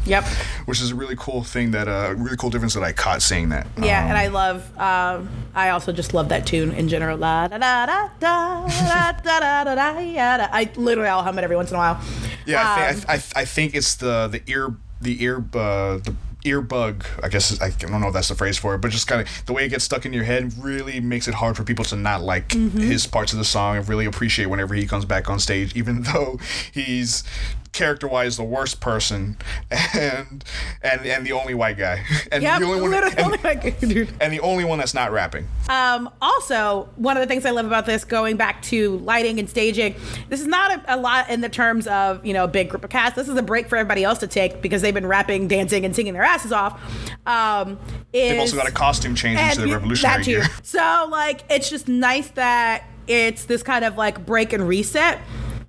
Yep. 0.06 0.24
which 0.66 0.80
is 0.80 0.92
a 0.92 0.94
really 0.94 1.16
cool 1.18 1.42
thing 1.42 1.72
that 1.72 1.88
uh, 1.88 2.14
really 2.16 2.36
cool 2.36 2.50
difference 2.50 2.74
that 2.74 2.82
I 2.84 2.92
caught 2.92 3.20
saying 3.22 3.48
that. 3.50 3.66
Yeah, 3.76 4.02
Um, 4.04 4.08
and 4.10 4.18
I 4.18 4.28
love. 4.28 4.78
Um, 4.78 5.28
I 5.54 5.70
also 5.70 5.92
just 5.92 6.14
love 6.14 6.28
that 6.30 6.46
tune 6.46 6.72
in 6.72 6.88
general. 6.88 7.18
La 7.18 7.48
da 7.48 7.58
da 7.58 7.86
da 7.86 8.08
da 8.20 8.66
da 8.66 9.12
da 9.12 9.40
da 9.40 9.64
da 9.64 9.74
da. 9.74 10.48
I 10.52 10.70
literally 10.76 11.08
I'll 11.10 11.22
hum 11.22 11.38
it 11.38 11.44
every 11.44 11.56
once 11.56 11.70
in 11.70 11.76
a 11.76 11.78
while. 11.78 12.00
Yeah, 12.46 12.62
I, 12.62 12.88
Um, 12.88 12.94
think, 12.94 13.10
I, 13.10 13.14
I, 13.14 13.22
I 13.42 13.44
think 13.44 13.74
it's 13.74 13.94
the 13.96 14.28
the 14.28 14.42
ear 14.50 14.74
the 15.00 15.22
ear 15.22 15.38
uh, 15.38 15.98
the 15.98 16.14
ear 16.44 16.60
bug. 16.60 17.04
I 17.22 17.28
guess 17.28 17.60
I 17.60 17.70
don't 17.70 18.00
know 18.00 18.08
if 18.08 18.14
that's 18.14 18.28
the 18.28 18.34
phrase 18.34 18.58
for 18.58 18.74
it, 18.74 18.78
but 18.78 18.90
just 18.90 19.06
kind 19.06 19.20
of 19.20 19.46
the 19.46 19.52
way 19.52 19.64
it 19.64 19.68
gets 19.68 19.84
stuck 19.84 20.04
in 20.06 20.12
your 20.12 20.24
head 20.24 20.52
really 20.58 21.00
makes 21.00 21.28
it 21.28 21.34
hard 21.34 21.56
for 21.56 21.64
people 21.64 21.84
to 21.86 21.96
not 21.96 22.22
like 22.22 22.48
Mm-hmm. 22.48 22.80
his 22.80 23.06
parts 23.06 23.32
of 23.32 23.38
the 23.38 23.44
song 23.44 23.76
and 23.76 23.88
really 23.88 24.04
appreciate 24.04 24.46
whenever 24.46 24.74
he 24.74 24.86
comes 24.86 25.04
back 25.04 25.30
on 25.30 25.38
stage, 25.38 25.74
even 25.76 26.02
though 26.12 26.38
he's 26.72 27.24
character-wise 27.72 28.36
the 28.36 28.44
worst 28.44 28.80
person 28.80 29.36
and 29.70 30.44
and 30.82 31.06
and 31.06 31.26
the 31.26 31.32
only 31.32 31.54
white 31.54 31.78
guy 31.78 32.04
and 32.32 32.42
Yep, 32.42 32.60
the 32.60 32.66
only 32.66 32.80
one 32.82 33.04
and, 33.04 33.20
only 33.20 33.70
dude. 33.70 34.12
and 34.20 34.32
the 34.32 34.40
only 34.40 34.64
one 34.64 34.78
that's 34.78 34.94
not 34.94 35.10
rapping. 35.10 35.48
Um, 35.68 36.10
also, 36.20 36.88
one 36.96 37.16
of 37.16 37.22
the 37.22 37.26
things 37.26 37.46
I 37.46 37.50
love 37.50 37.66
about 37.66 37.86
this, 37.86 38.04
going 38.04 38.36
back 38.36 38.60
to 38.62 38.98
lighting 38.98 39.38
and 39.38 39.48
staging, 39.48 39.94
this 40.28 40.40
is 40.40 40.46
not 40.46 40.72
a, 40.72 40.96
a 40.96 40.98
lot 40.98 41.30
in 41.30 41.40
the 41.40 41.48
terms 41.48 41.86
of 41.86 42.24
you 42.24 42.32
know 42.32 42.44
a 42.44 42.48
big 42.48 42.68
group 42.68 42.84
of 42.84 42.90
cast. 42.90 43.16
This 43.16 43.28
is 43.28 43.36
a 43.36 43.42
break 43.42 43.68
for 43.68 43.76
everybody 43.76 44.04
else 44.04 44.18
to 44.18 44.26
take 44.26 44.60
because 44.60 44.82
they've 44.82 44.92
been 44.92 45.06
rapping, 45.06 45.48
dancing, 45.48 45.84
and 45.84 45.96
singing 45.96 46.12
their 46.12 46.24
asses 46.24 46.52
off. 46.52 46.80
Um, 47.26 47.78
They've 48.12 48.38
also 48.38 48.56
got 48.56 48.68
a 48.68 48.72
costume 48.72 49.14
change 49.14 49.40
into 49.40 49.62
the 49.62 49.72
Revolutionary. 49.72 50.24
Year. 50.24 50.44
So 50.62 51.08
like 51.10 51.44
it's 51.48 51.70
just 51.70 51.88
nice 51.88 52.28
that 52.32 52.84
it's 53.06 53.46
this 53.46 53.62
kind 53.62 53.84
of 53.84 53.96
like 53.96 54.24
break 54.26 54.52
and 54.52 54.66
reset. 54.66 55.18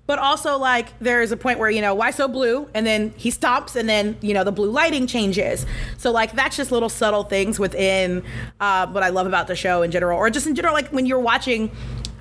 But 0.06 0.18
also 0.18 0.58
like 0.58 0.98
there's 0.98 1.32
a 1.32 1.36
point 1.36 1.58
where, 1.58 1.70
you 1.70 1.80
know, 1.80 1.94
why 1.94 2.10
so 2.10 2.28
blue? 2.28 2.68
And 2.74 2.86
then 2.86 3.14
he 3.16 3.30
stops 3.30 3.74
and 3.74 3.88
then, 3.88 4.16
you 4.20 4.34
know, 4.34 4.44
the 4.44 4.52
blue 4.52 4.70
lighting 4.70 5.06
changes. 5.06 5.64
So 5.96 6.10
like 6.10 6.32
that's 6.32 6.56
just 6.56 6.70
little 6.70 6.90
subtle 6.90 7.24
things 7.24 7.58
within 7.58 8.22
uh, 8.60 8.86
what 8.88 9.02
I 9.02 9.08
love 9.08 9.26
about 9.26 9.46
the 9.46 9.56
show 9.56 9.82
in 9.82 9.90
general. 9.90 10.18
Or 10.18 10.28
just 10.28 10.46
in 10.46 10.54
general, 10.54 10.74
like 10.74 10.88
when 10.88 11.06
you're 11.06 11.18
watching 11.18 11.70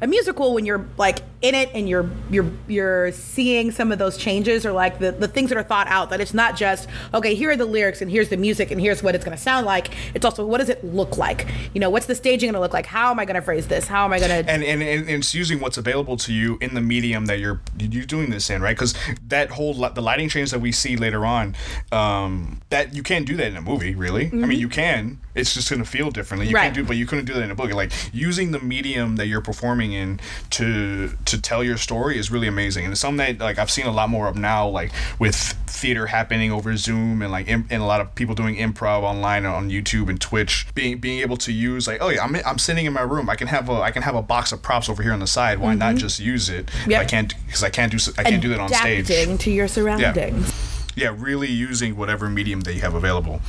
a 0.04 0.08
musical 0.08 0.54
when 0.54 0.66
you're 0.66 0.86
like 0.98 1.20
in 1.42 1.56
it 1.56 1.70
and 1.74 1.88
you're 1.90 2.10
you're 2.30 2.50
you're 2.68 3.12
seeing 3.12 3.72
some 3.72 3.92
of 3.92 4.00
those 4.00 4.18
changes 4.18 4.66
or 4.66 4.72
like 4.72 5.00
the, 5.00 5.12
the 5.12 5.28
things 5.28 5.50
that 5.50 5.58
are 5.58 5.64
thought 5.64 5.88
out 5.88 6.10
that 6.10 6.20
it's 6.22 6.34
not 6.34 6.56
just 6.56 6.88
okay 7.14 7.34
here 7.36 7.52
are 7.52 7.56
the 7.58 7.66
lyrics 7.66 8.02
and 8.02 8.12
here's 8.12 8.30
the 8.30 8.38
music 8.38 8.70
and 8.72 8.80
here's 8.80 9.02
what 9.02 9.16
it's 9.16 9.24
going 9.26 9.36
to 9.36 9.42
sound 9.42 9.66
like 9.66 9.90
it's 10.14 10.26
also 10.26 10.46
what 10.46 10.60
does 10.60 10.70
it 10.70 10.84
look 10.84 11.18
like 11.18 11.48
you 11.74 11.80
know 11.80 11.90
what's 11.90 12.06
the 12.06 12.16
staging 12.16 12.48
going 12.48 12.54
to 12.54 12.60
look 12.60 12.74
like 12.74 12.86
how 12.86 13.12
am 13.12 13.20
i 13.20 13.26
going 13.26 13.36
to 13.36 13.42
phrase 13.42 13.68
this 13.68 13.88
how 13.88 14.06
am 14.06 14.14
i 14.14 14.20
going 14.20 14.30
to 14.30 14.52
and, 14.52 14.64
and 14.64 14.82
and 14.82 15.10
it's 15.10 15.34
using 15.34 15.60
what's 15.60 15.78
available 15.78 16.18
to 16.18 16.34
you 16.34 16.58
in 16.62 16.74
the 16.74 16.82
medium 16.82 17.26
that 17.26 17.40
you're 17.40 17.62
you're 17.80 18.06
doing 18.06 18.30
this 18.30 18.50
in, 18.50 18.62
right? 18.62 18.76
Because 18.76 18.94
that 19.28 19.52
whole 19.52 19.74
the 19.74 20.02
lighting 20.02 20.30
change 20.30 20.52
that 20.52 20.60
we 20.60 20.72
see 20.72 20.96
later 20.96 21.26
on, 21.26 21.56
um, 21.92 22.62
that 22.70 22.94
you 22.94 23.04
can't 23.04 23.26
do 23.26 23.36
that 23.38 23.48
in 23.48 23.58
a 23.58 23.62
movie, 23.62 23.96
really. 23.96 24.28
I 24.28 24.36
mean, 24.46 24.60
you 24.60 24.70
can. 24.70 25.20
It's 25.36 25.54
just 25.54 25.70
gonna 25.70 25.86
feel 25.86 26.12
differently. 26.12 26.48
You 26.48 26.56
Right. 26.56 26.64
can't 26.64 26.76
do, 26.76 26.84
but 26.84 26.98
you 26.98 27.06
couldn't 27.06 27.26
do 27.26 27.34
that 27.34 27.44
in 27.44 27.52
a 27.52 27.56
book. 27.56 27.72
Like 27.74 27.92
using 28.14 28.52
the 28.52 28.60
medium 28.60 29.16
that 29.16 29.28
you're 29.28 29.42
performing 29.42 29.93
in 29.94 30.20
to 30.52 31.10
to 31.26 31.42
tell 31.42 31.64
your 31.64 31.78
story 31.78 32.18
is 32.18 32.32
really 32.32 32.48
amazing, 32.48 32.86
and 32.86 32.92
it's 32.92 33.02
something 33.02 33.38
that 33.38 33.44
like 33.44 33.58
I've 33.58 33.72
seen 33.72 33.86
a 33.86 33.92
lot 33.92 34.10
more 34.10 34.28
of 34.28 34.36
now, 34.36 34.68
like 34.68 34.92
with 35.20 35.36
theater 35.68 36.08
happening 36.08 36.52
over 36.52 36.76
Zoom 36.78 37.22
and 37.22 37.32
like 37.32 37.48
im- 37.48 37.68
and 37.70 37.82
a 37.82 37.86
lot 37.86 38.02
of 38.02 38.14
people 38.16 38.36
doing 38.36 38.56
improv 38.56 39.04
online 39.04 39.46
on 39.46 39.70
YouTube 39.70 40.10
and 40.10 40.20
Twitch, 40.20 40.68
being 40.76 40.98
being 40.98 41.20
able 41.20 41.38
to 41.38 41.52
use 41.52 41.88
like, 41.88 42.02
oh 42.02 42.10
yeah, 42.10 42.24
I'm 42.24 42.36
I'm 42.46 42.58
sitting 42.58 42.86
in 42.86 42.94
my 42.94 43.02
room. 43.02 43.30
I 43.30 43.36
can 43.36 43.48
have 43.48 43.70
a 43.70 43.74
I 43.74 43.92
can 43.92 44.04
have 44.04 44.16
a 44.16 44.22
box 44.22 44.52
of 44.52 44.62
props 44.62 44.90
over 44.90 45.04
here 45.04 45.14
on 45.14 45.20
the 45.20 45.28
side. 45.28 45.60
Why 45.60 45.76
not 45.76 45.90
mm-hmm. 45.90 45.98
just 45.98 46.20
use 46.20 46.50
it? 46.50 46.70
Yep. 46.88 47.02
I 47.02 47.06
can't 47.06 47.34
because 47.46 47.64
I 47.64 47.70
can't 47.70 47.92
do 47.92 47.98
I 48.18 48.24
can't 48.24 48.42
do 48.42 48.50
that 48.50 48.60
on 48.60 48.70
stage. 48.70 49.10
adapting 49.10 49.38
to 49.40 49.52
your 49.52 49.68
surroundings 49.68 50.48
Yeah, 50.48 50.73
really 50.96 51.48
using 51.52 51.96
whatever 51.96 52.30
medium 52.30 52.62
they 52.62 52.76
have 52.80 52.94
available. 52.94 53.42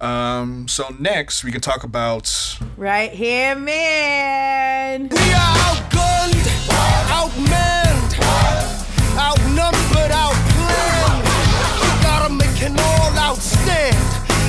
Um, 0.00 0.68
so 0.68 0.94
next 0.98 1.44
we 1.44 1.52
can 1.52 1.60
talk 1.60 1.84
about 1.84 2.58
right 2.76 3.10
here 3.12 3.54
man 3.54 5.08
We 5.08 5.16
are 5.16 5.56
outgunned, 5.68 6.46
outmanned, 7.18 8.12
outnumbered, 9.18 10.12
outplanned. 10.12 11.22
We 11.82 12.02
gotta 12.02 12.32
make 12.32 12.62
an 12.62 12.78
all 12.78 13.18
out 13.18 13.36
stand. 13.38 13.96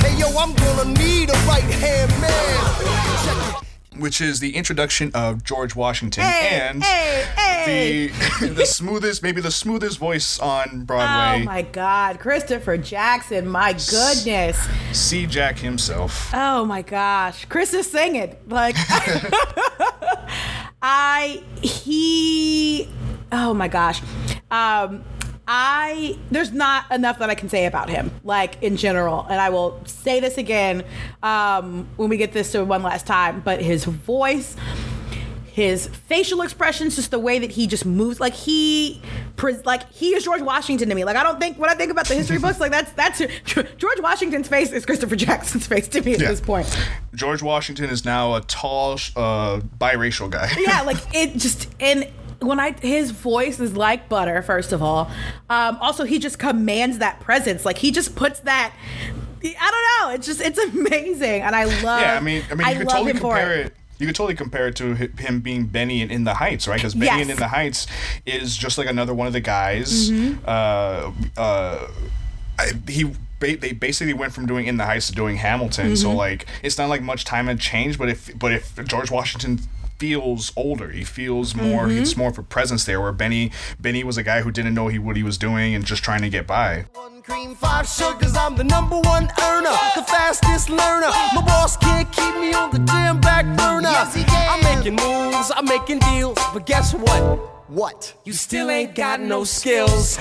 Hey 0.04 0.16
yo, 0.18 0.28
I'm 0.38 0.54
gonna 0.54 0.98
need 0.98 1.30
a 1.30 1.38
right 1.46 1.62
hand 1.62 2.10
man. 2.20 3.51
Which 3.98 4.20
is 4.20 4.40
the 4.40 4.56
introduction 4.56 5.10
of 5.14 5.44
George 5.44 5.76
Washington 5.76 6.24
Hey, 6.24 6.60
and 6.60 6.82
hey, 6.82 7.24
hey. 7.36 8.06
the 8.40 8.48
the 8.54 8.66
smoothest 8.66 9.22
maybe 9.22 9.40
the 9.40 9.50
smoothest 9.50 9.98
voice 9.98 10.38
on 10.38 10.84
Broadway. 10.84 11.42
oh 11.42 11.44
my 11.44 11.62
god 11.62 12.18
christopher 12.18 12.76
jackson 12.76 13.46
my 13.46 13.72
goodness 13.72 14.58
C. 14.92 15.26
Jack 15.26 15.58
himself. 15.58 16.30
Oh 16.34 16.64
my 16.66 16.82
gosh, 16.82 17.46
Chris 17.46 17.72
is 17.72 17.90
singing 17.90 18.36
like 18.46 18.76
I 20.82 21.42
he 21.62 22.88
oh 23.30 23.54
my 23.54 23.68
gosh. 23.68 24.02
Um 24.50 25.02
I 25.48 26.16
there's 26.30 26.52
not 26.52 26.90
enough 26.92 27.18
that 27.18 27.28
I 27.30 27.34
can 27.34 27.48
say 27.48 27.66
about 27.66 27.90
him 27.90 28.12
like 28.22 28.62
in 28.62 28.76
general 28.76 29.26
and 29.28 29.40
I 29.40 29.48
will 29.50 29.80
say 29.86 30.20
this 30.20 30.38
again 30.38 30.84
um 31.22 31.88
when 31.96 32.08
we 32.08 32.16
get 32.16 32.32
this 32.32 32.52
to 32.52 32.64
one 32.64 32.82
last 32.84 33.06
time 33.06 33.40
but 33.40 33.60
his 33.60 33.84
voice 33.84 34.56
his 35.52 35.86
facial 35.86 36.40
expressions, 36.40 36.96
just 36.96 37.10
the 37.10 37.18
way 37.18 37.38
that 37.38 37.50
he 37.50 37.66
just 37.66 37.84
moves, 37.84 38.18
like 38.20 38.32
he, 38.32 39.02
like 39.66 39.92
he 39.92 40.14
is 40.14 40.24
George 40.24 40.40
Washington 40.40 40.88
to 40.88 40.94
me. 40.94 41.04
Like 41.04 41.14
I 41.16 41.22
don't 41.22 41.38
think 41.38 41.58
when 41.58 41.68
I 41.68 41.74
think 41.74 41.90
about 41.92 42.06
the 42.06 42.14
history 42.14 42.38
books, 42.38 42.58
like 42.58 42.70
that's 42.70 42.90
that's 42.92 43.18
George 43.76 44.00
Washington's 44.00 44.48
face 44.48 44.72
is 44.72 44.86
Christopher 44.86 45.14
Jackson's 45.14 45.66
face 45.66 45.88
to 45.88 46.00
me 46.00 46.14
at 46.14 46.20
Yeah. 46.20 46.28
this 46.28 46.40
point. 46.40 46.74
George 47.14 47.42
Washington 47.42 47.90
is 47.90 48.02
now 48.02 48.34
a 48.34 48.40
tall, 48.40 48.92
uh, 49.14 49.60
biracial 49.78 50.30
guy. 50.30 50.50
yeah, 50.58 50.80
like 50.82 50.96
it 51.14 51.34
just 51.36 51.68
and 51.80 52.08
when 52.42 52.60
I 52.60 52.72
his 52.80 53.10
voice 53.10 53.58
is 53.60 53.76
like 53.76 54.08
butter. 54.08 54.42
First 54.42 54.72
of 54.72 54.82
all, 54.82 55.10
um, 55.50 55.78
also 55.80 56.04
he 56.04 56.18
just 56.18 56.38
commands 56.38 56.98
that 56.98 57.20
presence. 57.20 57.64
Like 57.64 57.78
he 57.78 57.90
just 57.90 58.14
puts 58.16 58.40
that. 58.40 58.74
I 59.44 59.48
don't 60.00 60.08
know. 60.08 60.14
It's 60.14 60.26
just 60.26 60.40
it's 60.40 60.58
amazing, 60.74 61.42
and 61.42 61.54
I 61.56 61.64
love. 61.64 62.00
yeah, 62.00 62.16
I 62.16 62.20
mean, 62.20 62.42
I 62.50 62.54
mean, 62.54 62.68
you 62.68 62.78
could 62.78 62.88
totally 62.88 63.12
compare 63.12 63.54
it. 63.60 63.74
You 63.98 64.06
could 64.06 64.16
totally 64.16 64.34
compare 64.34 64.66
it 64.66 64.76
to 64.76 64.94
him 64.94 65.40
being 65.40 65.66
Benny 65.66 66.00
in, 66.02 66.10
in 66.10 66.24
the 66.24 66.34
Heights, 66.34 66.66
right? 66.66 66.76
Because 66.76 66.94
Benny 66.94 67.06
Yes. 67.18 67.24
in, 67.26 67.30
in 67.30 67.36
the 67.36 67.46
Heights 67.48 67.86
is 68.26 68.56
just 68.56 68.76
like 68.76 68.88
another 68.88 69.14
one 69.14 69.28
of 69.28 69.32
the 69.32 69.40
guys. 69.40 70.10
Mm-hmm. 70.10 70.44
Uh, 70.44 71.12
uh, 71.40 71.86
I, 72.58 72.72
he 72.88 73.04
ba- 73.38 73.56
they 73.56 73.72
basically 73.72 74.14
went 74.14 74.32
from 74.32 74.46
doing 74.46 74.66
in 74.66 74.76
the 74.76 74.84
Heights 74.86 75.06
to 75.08 75.12
doing 75.12 75.36
Hamilton. 75.36 75.86
Mm-hmm. 75.86 75.94
So 75.94 76.12
like, 76.12 76.46
it's 76.64 76.78
not 76.78 76.88
like 76.88 77.00
much 77.02 77.24
time 77.24 77.46
had 77.46 77.60
changed. 77.60 77.96
But 77.96 78.08
if 78.08 78.36
but 78.36 78.52
if 78.52 78.74
George 78.86 79.10
Washington 79.12 79.60
feels 80.02 80.52
older, 80.56 80.90
he 80.90 81.04
feels 81.04 81.54
more. 81.54 81.86
Mm-hmm. 81.86 82.02
It's 82.02 82.16
more 82.16 82.28
of 82.28 82.36
a 82.36 82.42
presence 82.42 82.84
there. 82.84 83.00
Where 83.00 83.12
Benny 83.12 83.52
Benny 83.78 84.02
was 84.02 84.16
a 84.16 84.24
guy 84.24 84.40
who 84.40 84.50
didn't 84.50 84.74
know 84.74 84.88
he 84.88 84.98
what 84.98 85.14
he 85.14 85.22
was 85.22 85.38
doing 85.38 85.76
and 85.76 85.84
just 85.84 86.02
trying 86.02 86.22
to 86.22 86.28
get 86.28 86.44
by. 86.44 86.86
One 86.94 87.22
cream, 87.22 87.54
five 87.54 87.86
sugars, 87.86 88.34
I'm 88.34 88.56
the 88.56 88.64
number 88.64 88.98
one 88.98 89.30
earner, 89.40 89.76
the 89.94 90.02
fastest 90.02 90.70
learner. 90.70 91.12
My 91.36 91.42
boss 91.46 91.76
can't 91.76 92.10
keep 92.10 92.34
me 92.34 92.52
on 92.52 92.72
the 92.72 92.80
damn 92.80 93.20
back 93.20 93.44
burner. 93.56 93.94
I'm 93.94 94.60
making 94.64 94.96
moves, 94.96 95.52
I'm 95.54 95.66
making 95.66 96.00
deals, 96.00 96.36
but 96.52 96.66
guess 96.66 96.92
what? 96.94 97.51
What? 97.72 98.12
You 98.26 98.34
still 98.34 98.68
ain't 98.68 98.94
got 98.94 99.20
no 99.20 99.44
skills. 99.44 100.20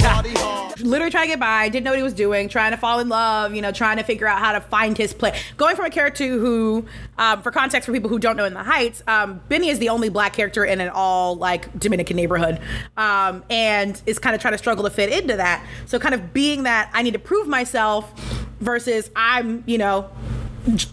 Literally 0.79 1.11
trying 1.11 1.25
to 1.25 1.27
get 1.27 1.39
by, 1.41 1.67
didn't 1.67 1.83
know 1.83 1.91
what 1.91 1.97
he 1.97 2.03
was 2.03 2.13
doing, 2.13 2.47
trying 2.47 2.71
to 2.71 2.77
fall 2.77 2.99
in 2.99 3.09
love, 3.09 3.53
you 3.53 3.61
know, 3.61 3.73
trying 3.73 3.97
to 3.97 4.03
figure 4.03 4.25
out 4.25 4.39
how 4.39 4.53
to 4.53 4.61
find 4.61 4.97
his 4.97 5.13
place. 5.13 5.37
Going 5.57 5.75
from 5.75 5.83
a 5.83 5.89
character 5.89 6.25
who, 6.25 6.85
um, 7.17 7.41
for 7.41 7.51
context 7.51 7.87
for 7.87 7.91
people 7.91 8.09
who 8.09 8.19
don't 8.19 8.37
know 8.37 8.45
in 8.45 8.53
the 8.53 8.63
Heights, 8.63 9.03
um, 9.05 9.41
Benny 9.49 9.67
is 9.67 9.79
the 9.79 9.89
only 9.89 10.07
black 10.07 10.31
character 10.31 10.63
in 10.63 10.79
an 10.79 10.91
all 10.93 11.35
like 11.35 11.77
Dominican 11.77 12.15
neighborhood, 12.15 12.61
um, 12.95 13.43
and 13.49 14.01
is 14.05 14.17
kind 14.17 14.33
of 14.33 14.41
trying 14.41 14.53
to 14.53 14.57
struggle 14.57 14.85
to 14.85 14.89
fit 14.89 15.11
into 15.11 15.35
that. 15.35 15.61
So 15.87 15.99
kind 15.99 16.15
of 16.15 16.31
being 16.31 16.63
that 16.63 16.89
I 16.93 17.01
need 17.01 17.13
to 17.13 17.19
prove 17.19 17.49
myself 17.49 18.17
versus 18.61 19.11
I'm, 19.13 19.65
you 19.67 19.77
know. 19.77 20.09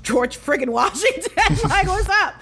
George 0.02 0.38
friggin' 0.38 0.68
Washington, 0.70 1.32
like 1.68 1.86
what's 1.86 2.08
up? 2.08 2.34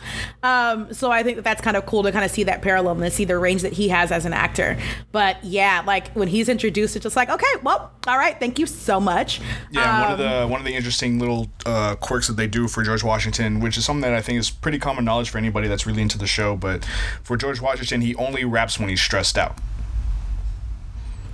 Um, 0.42 0.92
so 0.92 1.10
I 1.10 1.22
think 1.22 1.36
that 1.36 1.42
that's 1.42 1.60
kind 1.60 1.76
of 1.76 1.84
cool 1.86 2.02
to 2.04 2.12
kind 2.12 2.24
of 2.24 2.30
see 2.30 2.44
that 2.44 2.62
parallel 2.62 3.02
and 3.02 3.12
see 3.12 3.24
the 3.24 3.36
range 3.36 3.62
that 3.62 3.72
he 3.72 3.88
has 3.88 4.12
as 4.12 4.24
an 4.26 4.32
actor. 4.32 4.78
But 5.12 5.42
yeah, 5.44 5.82
like 5.86 6.12
when 6.12 6.28
he's 6.28 6.48
introduced, 6.48 6.94
it's 6.96 7.02
just 7.02 7.16
like, 7.16 7.28
okay, 7.28 7.46
well, 7.62 7.90
all 8.06 8.16
right, 8.16 8.38
thank 8.38 8.58
you 8.58 8.66
so 8.66 9.00
much. 9.00 9.40
Yeah, 9.72 10.02
one 10.02 10.12
of 10.12 10.20
Um, 10.20 10.40
the 10.40 10.46
one 10.48 10.60
of 10.60 10.66
the 10.66 10.74
interesting 10.74 11.18
little 11.18 11.48
uh, 11.64 11.96
quirks 11.96 12.28
that 12.28 12.36
they 12.36 12.46
do 12.46 12.68
for 12.68 12.82
George 12.84 13.02
Washington, 13.02 13.58
which 13.60 13.76
is 13.76 13.84
something 13.84 14.02
that 14.02 14.14
I 14.14 14.20
think 14.22 14.38
is 14.38 14.50
pretty 14.50 14.78
common 14.78 15.04
knowledge 15.04 15.30
for 15.30 15.38
anybody 15.38 15.66
that's 15.68 15.86
really 15.86 16.02
into 16.02 16.18
the 16.18 16.26
show. 16.28 16.54
But 16.56 16.84
for 17.24 17.36
George 17.36 17.60
Washington, 17.60 18.00
he 18.02 18.14
only 18.16 18.44
raps 18.44 18.78
when 18.78 18.88
he's 18.88 19.00
stressed 19.00 19.36
out. 19.36 19.56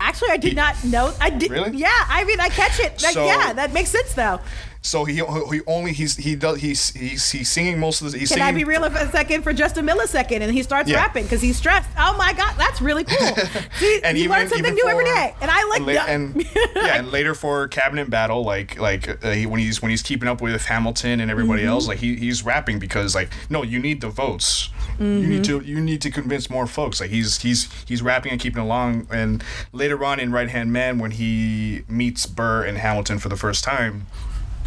Actually, 0.01 0.31
I 0.31 0.37
did 0.37 0.57
not 0.57 0.83
know. 0.85 1.13
I 1.21 1.31
did. 1.31 1.51
Really? 1.51 1.77
Yeah, 1.77 1.89
I 2.09 2.25
mean, 2.25 2.41
I 2.41 2.49
catch 2.49 2.81
it. 2.81 3.01
Like, 3.03 3.13
So- 3.15 3.25
yeah, 3.27 3.53
that 3.53 3.73
makes 3.73 3.91
sense 3.91 4.15
though. 4.15 4.41
So 4.85 5.05
he 5.05 5.15
he 5.15 5.61
only 5.69 5.93
he's 5.93 6.17
he 6.17 6.35
does 6.35 6.61
he's 6.61 6.91
he's, 6.93 7.31
he's 7.31 7.49
singing 7.51 7.79
most 7.79 8.03
of 8.03 8.11
the 8.11 8.19
he's 8.19 8.31
Can 8.31 8.39
singing. 8.39 8.55
I 8.55 8.59
be 8.59 8.65
real 8.65 8.83
for 8.91 8.99
a 8.99 9.11
second 9.13 9.43
for 9.43 9.53
just 9.53 9.79
a 9.79 9.81
millisecond? 9.81 10.41
And 10.41 10.53
he 10.53 10.65
starts 10.65 10.91
Yeah. 10.91 10.97
rapping 10.97 11.23
because 11.23 11.41
he's 11.41 11.57
stressed. 11.57 11.89
Oh 11.97 12.17
my 12.19 12.33
god, 12.33 12.55
that's 12.59 12.81
really 12.81 13.05
cool. 13.05 13.37
See, 13.79 14.01
and 14.03 14.19
you 14.19 14.25
even, 14.25 14.37
learn 14.37 14.49
something 14.49 14.75
new 14.75 14.89
every 14.89 15.05
for- 15.05 15.15
day, 15.15 15.35
and 15.41 15.51
I 15.53 15.65
like. 15.69 15.79
and, 15.79 15.87
la- 15.87 16.05
and 16.07 16.47
yeah, 16.77 16.97
and 16.99 17.13
later 17.13 17.33
for 17.35 17.69
cabinet 17.69 18.11
battle, 18.11 18.43
like 18.45 18.77
like 18.81 19.25
uh, 19.25 19.31
he, 19.31 19.47
when 19.47 19.61
he's 19.61 19.81
when 19.81 19.91
he's 19.91 20.03
keeping 20.03 20.29
up 20.29 20.41
with 20.41 20.65
Hamilton 20.67 21.21
and 21.21 21.31
everybody 21.31 21.63
Mm-hmm. 21.63 21.71
else, 21.71 21.87
like 21.87 21.99
he, 21.99 22.17
he's 22.17 22.45
rapping 22.45 22.81
because 22.81 23.15
like 23.15 23.31
no, 23.49 23.63
you 23.63 23.79
need 23.79 24.01
the 24.01 24.09
votes. 24.11 24.69
You 24.99 25.05
Mm-hmm. 25.07 25.29
need 25.31 25.45
to 25.45 25.61
you 25.61 25.81
need 25.81 26.03
to 26.03 26.11
convince 26.11 26.51
more 26.51 26.67
folks. 26.67 27.01
Like 27.01 27.11
he's 27.11 27.41
he's 27.41 27.69
he's 27.87 28.03
rapping 28.03 28.33
and 28.33 28.41
keeping 28.41 28.61
along. 28.63 29.07
And 29.13 29.45
later 29.73 30.05
on 30.05 30.19
in 30.19 30.33
Right 30.33 30.49
Hand 30.49 30.73
Man, 30.73 30.99
when 30.99 31.13
he 31.13 31.83
meets 31.89 32.27
Burr 32.27 32.65
and 32.65 32.79
Hamilton 32.79 33.19
for 33.21 33.29
the 33.29 33.37
first 33.37 33.63
time, 33.65 34.07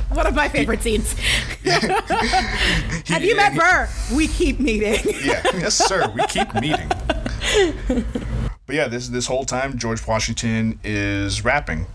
One 0.09 0.27
of 0.27 0.35
my 0.35 0.47
favorite 0.49 0.81
scenes. 0.81 1.13
Have 3.07 3.23
you 3.23 3.35
met 3.35 3.55
Burr? 3.55 3.89
We 4.13 4.27
keep 4.27 4.59
meeting. 4.59 4.99
yeah, 5.23 5.41
yes, 5.53 5.75
sir. 5.75 6.09
We 6.15 6.25
keep 6.27 6.53
meeting. 6.55 6.89
But 8.67 8.75
yeah, 8.75 8.87
this 8.87 9.09
this 9.09 9.27
whole 9.27 9.45
time 9.45 9.77
George 9.77 10.05
Washington 10.07 10.79
is 10.83 11.43
rapping, 11.43 11.85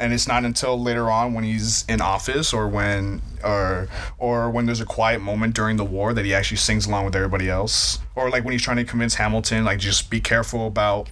and 0.00 0.12
it's 0.12 0.26
not 0.26 0.44
until 0.44 0.80
later 0.80 1.10
on 1.10 1.34
when 1.34 1.44
he's 1.44 1.84
in 1.88 2.00
office 2.00 2.52
or 2.54 2.66
when 2.68 3.20
or 3.44 3.88
or 4.18 4.50
when 4.50 4.64
there's 4.66 4.80
a 4.80 4.86
quiet 4.86 5.20
moment 5.20 5.54
during 5.54 5.76
the 5.76 5.84
war 5.84 6.14
that 6.14 6.24
he 6.24 6.32
actually 6.32 6.56
sings 6.56 6.86
along 6.86 7.04
with 7.04 7.14
everybody 7.14 7.50
else, 7.50 7.98
or 8.14 8.30
like 8.30 8.44
when 8.44 8.52
he's 8.52 8.62
trying 8.62 8.78
to 8.78 8.84
convince 8.84 9.14
Hamilton 9.16 9.64
like 9.64 9.78
just 9.78 10.08
be 10.08 10.20
careful 10.20 10.66
about 10.66 11.08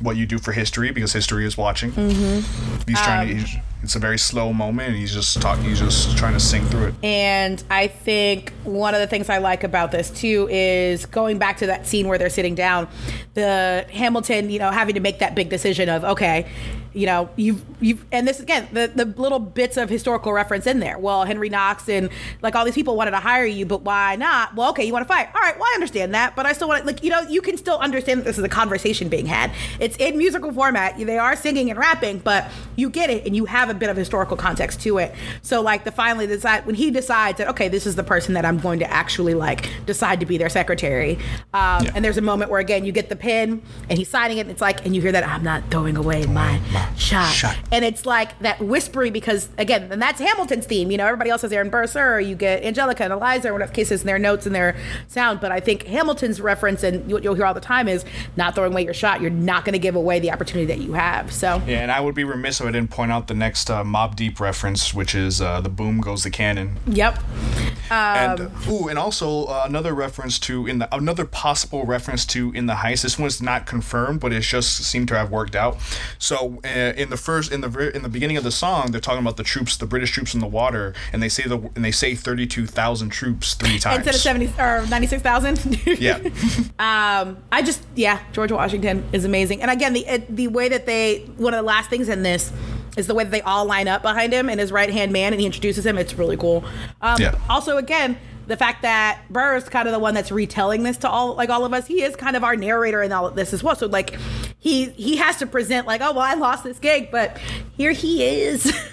what 0.00 0.16
you 0.16 0.26
do 0.26 0.38
for 0.38 0.52
history 0.52 0.90
because 0.90 1.12
history 1.12 1.46
is 1.46 1.56
watching. 1.56 1.92
Mm-hmm. 1.92 2.88
He's 2.88 3.00
trying 3.00 3.28
to. 3.28 3.34
He's, 3.34 3.56
it's 3.86 3.94
a 3.94 4.00
very 4.00 4.18
slow 4.18 4.52
moment, 4.52 4.88
and 4.88 4.96
he's 4.96 5.14
just 5.14 5.40
talking. 5.40 5.62
He's 5.62 5.78
just 5.78 6.18
trying 6.18 6.32
to 6.32 6.40
sing 6.40 6.64
through 6.66 6.88
it. 6.88 6.94
And 7.04 7.62
I 7.70 7.86
think 7.86 8.52
one 8.64 8.94
of 8.94 9.00
the 9.00 9.06
things 9.06 9.30
I 9.30 9.38
like 9.38 9.62
about 9.62 9.92
this 9.92 10.10
too 10.10 10.48
is 10.50 11.06
going 11.06 11.38
back 11.38 11.58
to 11.58 11.66
that 11.66 11.86
scene 11.86 12.08
where 12.08 12.18
they're 12.18 12.28
sitting 12.28 12.56
down, 12.56 12.88
the 13.34 13.86
Hamilton, 13.92 14.50
you 14.50 14.58
know, 14.58 14.72
having 14.72 14.96
to 14.96 15.00
make 15.00 15.20
that 15.20 15.36
big 15.36 15.50
decision 15.50 15.88
of 15.88 16.02
okay, 16.02 16.50
you 16.96 17.04
know, 17.06 17.28
you've 17.36 17.62
you've 17.80 18.04
and 18.10 18.26
this 18.26 18.40
again 18.40 18.66
the 18.72 18.90
the 18.92 19.04
little 19.04 19.38
bits 19.38 19.76
of 19.76 19.90
historical 19.90 20.32
reference 20.32 20.66
in 20.66 20.80
there. 20.80 20.98
Well, 20.98 21.24
Henry 21.24 21.50
Knox 21.50 21.88
and 21.88 22.08
like 22.40 22.56
all 22.56 22.64
these 22.64 22.74
people 22.74 22.96
wanted 22.96 23.10
to 23.10 23.18
hire 23.18 23.44
you, 23.44 23.66
but 23.66 23.82
why 23.82 24.16
not? 24.16 24.56
Well, 24.56 24.70
okay, 24.70 24.84
you 24.84 24.92
want 24.94 25.06
to 25.06 25.08
fight. 25.08 25.28
All 25.34 25.40
right, 25.42 25.54
well 25.56 25.66
I 25.70 25.74
understand 25.74 26.14
that, 26.14 26.34
but 26.34 26.46
I 26.46 26.54
still 26.54 26.68
want 26.68 26.80
to 26.80 26.86
like 26.86 27.04
you 27.04 27.10
know 27.10 27.20
you 27.20 27.42
can 27.42 27.58
still 27.58 27.78
understand 27.78 28.20
that 28.20 28.24
this 28.24 28.38
is 28.38 28.44
a 28.44 28.48
conversation 28.48 29.08
being 29.08 29.26
had. 29.26 29.52
It's 29.78 29.96
in 29.98 30.16
musical 30.16 30.50
format. 30.52 30.96
They 30.98 31.18
are 31.18 31.36
singing 31.36 31.68
and 31.70 31.78
rapping, 31.78 32.18
but 32.18 32.50
you 32.76 32.88
get 32.88 33.10
it 33.10 33.26
and 33.26 33.36
you 33.36 33.44
have 33.44 33.68
a 33.68 33.74
bit 33.74 33.90
of 33.90 33.96
historical 33.96 34.36
context 34.38 34.80
to 34.80 34.96
it. 34.98 35.14
So 35.42 35.60
like 35.60 35.84
the 35.84 35.92
finally 35.92 36.26
decide 36.26 36.64
when 36.64 36.74
he 36.76 36.90
decides 36.90 37.36
that 37.38 37.48
okay, 37.48 37.68
this 37.68 37.86
is 37.86 37.94
the 37.96 38.04
person 38.04 38.32
that 38.34 38.46
I'm 38.46 38.58
going 38.58 38.78
to 38.78 38.90
actually 38.90 39.34
like 39.34 39.68
decide 39.84 40.20
to 40.20 40.26
be 40.26 40.38
their 40.38 40.48
secretary. 40.48 41.18
Um, 41.52 41.84
Yeah. 41.84 41.92
And 41.94 42.04
there's 42.04 42.16
a 42.16 42.22
moment 42.22 42.50
where 42.50 42.60
again 42.60 42.86
you 42.86 42.92
get 42.92 43.10
the 43.10 43.16
pen 43.16 43.60
and 43.90 43.98
he's 43.98 44.08
signing 44.08 44.38
it. 44.38 44.42
And 44.42 44.50
it's 44.50 44.62
like 44.62 44.84
and 44.86 44.96
you 44.96 45.02
hear 45.02 45.12
that 45.12 45.26
I'm 45.28 45.42
not 45.44 45.62
throwing 45.70 45.96
away 45.96 46.24
my, 46.26 46.58
shot. 46.96 47.32
shot. 47.32 47.56
And 47.72 47.84
it's 47.84 48.06
like 48.06 48.38
that 48.40 48.60
whispery 48.60 49.10
because 49.10 49.48
again, 49.58 49.90
and 49.90 50.00
that's 50.00 50.20
Hamilton's 50.20 50.66
theme. 50.66 50.90
You 50.90 50.98
know, 50.98 51.06
everybody 51.06 51.30
else 51.30 51.42
has 51.42 51.52
Aaron 51.52 51.70
Burr, 51.70 51.86
or 51.96 52.20
you 52.20 52.34
get 52.34 52.62
Angelica 52.62 53.04
and 53.04 53.12
Eliza, 53.12 53.48
or 53.48 53.52
whatever 53.52 53.72
cases 53.72 54.00
in 54.00 54.06
their 54.06 54.18
notes 54.18 54.46
and 54.46 54.54
their 54.54 54.76
sound. 55.08 55.40
But 55.40 55.52
I 55.52 55.60
think 55.60 55.84
Hamilton's 55.84 56.40
reference 56.40 56.82
and 56.82 57.10
what 57.10 57.22
you'll 57.22 57.34
hear 57.34 57.46
all 57.46 57.54
the 57.54 57.60
time 57.60 57.88
is 57.88 58.04
not 58.36 58.54
throwing 58.54 58.72
away 58.72 58.84
your 58.84 58.94
shot. 58.94 59.20
You're 59.20 59.30
not 59.30 59.64
going 59.64 59.74
to 59.74 59.78
give 59.78 59.96
away 59.96 60.20
the 60.20 60.32
opportunity 60.32 60.66
that 60.66 60.78
you 60.78 60.92
have. 60.94 61.32
So 61.32 61.62
Yeah, 61.66 61.80
and 61.80 61.90
I 61.90 62.00
would 62.00 62.14
be 62.14 62.24
remiss 62.24 62.60
if 62.60 62.66
I 62.66 62.70
didn't 62.70 62.90
point 62.90 63.12
out 63.12 63.28
the 63.28 63.34
next 63.34 63.70
uh, 63.70 63.84
Mobb 63.84 64.16
Deep 64.16 64.40
reference, 64.40 64.92
which 64.94 65.14
is 65.14 65.40
uh, 65.40 65.60
the 65.60 65.68
boom 65.68 66.00
goes 66.00 66.24
the 66.24 66.30
cannon. 66.30 66.78
yep. 66.86 67.22
and 67.90 68.40
Um, 68.40 68.52
ooh, 68.68 68.88
and 68.88 68.98
also 68.98 69.44
uh, 69.44 69.64
another 69.66 69.94
reference 69.94 70.38
to 70.40 70.66
in 70.66 70.78
the 70.78 70.94
another 70.94 71.24
possible 71.24 71.84
reference 71.84 72.26
to 72.26 72.52
in 72.52 72.66
the 72.66 72.76
Heights. 72.76 73.02
This 73.02 73.18
one's 73.18 73.40
not 73.40 73.66
confirmed, 73.66 74.20
but 74.20 74.32
it 74.32 74.40
just 74.40 74.84
seemed 74.84 75.08
to 75.08 75.16
have 75.16 75.30
worked 75.30 75.54
out. 75.54 75.78
So 76.18 76.60
in 76.66 77.10
the 77.10 77.16
first 77.16 77.52
in 77.52 77.60
the 77.60 77.96
in 77.96 78.02
the 78.02 78.08
beginning 78.08 78.36
of 78.36 78.44
the 78.44 78.50
song, 78.50 78.90
they're 78.90 79.00
talking 79.00 79.20
about 79.20 79.36
the 79.36 79.42
troops, 79.42 79.76
the 79.76 79.86
British 79.86 80.10
troops 80.10 80.34
in 80.34 80.40
the 80.40 80.46
water, 80.46 80.94
and 81.12 81.22
they 81.22 81.28
say 81.28 81.44
the 81.44 81.58
and 81.74 81.84
they 81.84 81.90
say 81.90 82.14
thirty 82.14 82.46
two 82.46 82.66
thousand 82.66 83.10
troops 83.10 83.54
three 83.54 83.78
times. 83.78 83.98
Instead 84.06 84.14
of 84.14 84.20
seventy 84.20 84.52
or 84.58 84.86
ninety 84.88 85.06
six 85.06 85.22
thousand. 85.22 85.80
Yeah. 85.86 86.18
Um, 86.78 87.38
I 87.50 87.62
just 87.64 87.82
yeah, 87.94 88.20
George 88.32 88.52
Washington 88.52 89.02
is 89.12 89.24
amazing, 89.24 89.62
and 89.62 89.70
again, 89.70 89.92
the 89.94 90.06
it, 90.06 90.36
the 90.36 90.48
way 90.48 90.68
that 90.68 90.84
they 90.84 91.20
one 91.36 91.54
of 91.54 91.58
the 91.58 91.62
last 91.66 91.88
things 91.88 92.08
in 92.08 92.22
this 92.22 92.52
is 92.96 93.06
the 93.06 93.14
way 93.14 93.24
that 93.24 93.30
they 93.30 93.40
all 93.42 93.64
line 93.64 93.88
up 93.88 94.02
behind 94.02 94.32
him 94.32 94.48
and 94.50 94.60
his 94.60 94.70
right 94.72 94.90
hand 94.90 95.12
man, 95.12 95.32
and 95.32 95.40
he 95.40 95.46
introduces 95.46 95.86
him. 95.86 95.96
It's 95.96 96.14
really 96.14 96.36
cool. 96.36 96.64
Um, 97.00 97.20
Yeah. 97.20 97.38
Also, 97.48 97.76
again. 97.78 98.18
The 98.46 98.56
fact 98.56 98.82
that 98.82 99.22
Burr 99.30 99.56
is 99.56 99.68
kind 99.68 99.88
of 99.88 99.92
the 99.92 99.98
one 99.98 100.14
that's 100.14 100.30
retelling 100.30 100.82
this 100.82 100.96
to 100.98 101.08
all 101.08 101.34
like 101.34 101.50
all 101.50 101.64
of 101.64 101.72
us, 101.72 101.86
he 101.86 102.02
is 102.02 102.14
kind 102.16 102.36
of 102.36 102.44
our 102.44 102.56
narrator 102.56 103.02
in 103.02 103.12
all 103.12 103.26
of 103.26 103.34
this 103.34 103.52
as 103.52 103.62
well. 103.62 103.74
So 103.76 103.86
like, 103.86 104.16
he 104.58 104.90
he 104.90 105.16
has 105.16 105.36
to 105.38 105.46
present 105.46 105.86
like, 105.86 106.00
oh 106.00 106.12
well, 106.12 106.22
I 106.22 106.34
lost 106.34 106.64
this 106.64 106.78
gig, 106.78 107.10
but 107.10 107.38
here 107.76 107.92
he 107.92 108.24
is. 108.24 108.66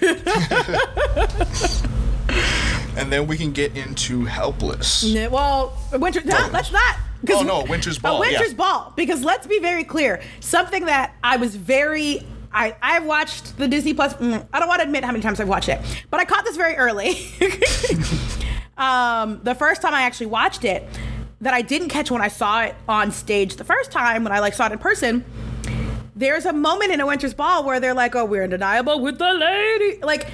and 2.96 3.12
then 3.12 3.26
we 3.26 3.36
can 3.36 3.52
get 3.52 3.76
into 3.76 4.24
helpless. 4.24 5.04
Well, 5.30 5.76
winter. 5.92 6.20
No, 6.24 6.48
let's 6.52 6.72
not. 6.72 6.96
Oh, 7.30 7.42
no, 7.42 7.64
Winter's 7.64 7.98
A 7.98 8.00
Ball, 8.00 8.20
winter's 8.20 8.50
yeah. 8.50 8.56
ball. 8.56 8.92
Because 8.96 9.22
let's 9.22 9.46
be 9.46 9.58
very 9.58 9.84
clear. 9.84 10.20
Something 10.40 10.86
that 10.86 11.14
I 11.22 11.36
was 11.36 11.56
very. 11.56 12.26
I, 12.52 12.76
I've 12.80 13.04
watched 13.04 13.56
the 13.56 13.66
Disney 13.66 13.94
Plus. 13.94 14.14
mm, 14.14 14.46
I 14.52 14.58
don't 14.60 14.68
want 14.68 14.80
to 14.80 14.86
admit 14.86 15.02
how 15.04 15.10
many 15.10 15.22
times 15.22 15.40
I've 15.40 15.48
watched 15.48 15.68
it, 15.68 15.80
but 16.10 16.20
I 16.20 16.24
caught 16.24 16.44
this 16.44 16.56
very 16.56 16.76
early. 16.76 17.14
um, 18.76 19.40
the 19.42 19.54
first 19.54 19.82
time 19.82 19.94
I 19.94 20.02
actually 20.02 20.26
watched 20.26 20.64
it, 20.64 20.86
that 21.40 21.52
I 21.54 21.62
didn't 21.62 21.90
catch 21.90 22.10
when 22.10 22.22
I 22.22 22.28
saw 22.28 22.62
it 22.62 22.74
on 22.88 23.12
stage 23.12 23.56
the 23.56 23.64
first 23.64 23.92
time 23.92 24.24
when 24.24 24.32
I 24.32 24.40
like 24.40 24.54
saw 24.54 24.66
it 24.66 24.72
in 24.72 24.78
person. 24.78 25.24
There's 26.16 26.46
a 26.46 26.52
moment 26.52 26.92
in 26.92 27.00
a 27.00 27.06
Winter's 27.06 27.34
Ball 27.34 27.64
where 27.64 27.80
they're 27.80 27.94
like, 27.94 28.14
"Oh, 28.14 28.24
we're 28.24 28.44
undeniable 28.44 29.00
with 29.00 29.18
the 29.18 29.32
lady." 29.32 29.98
Like 30.00 30.28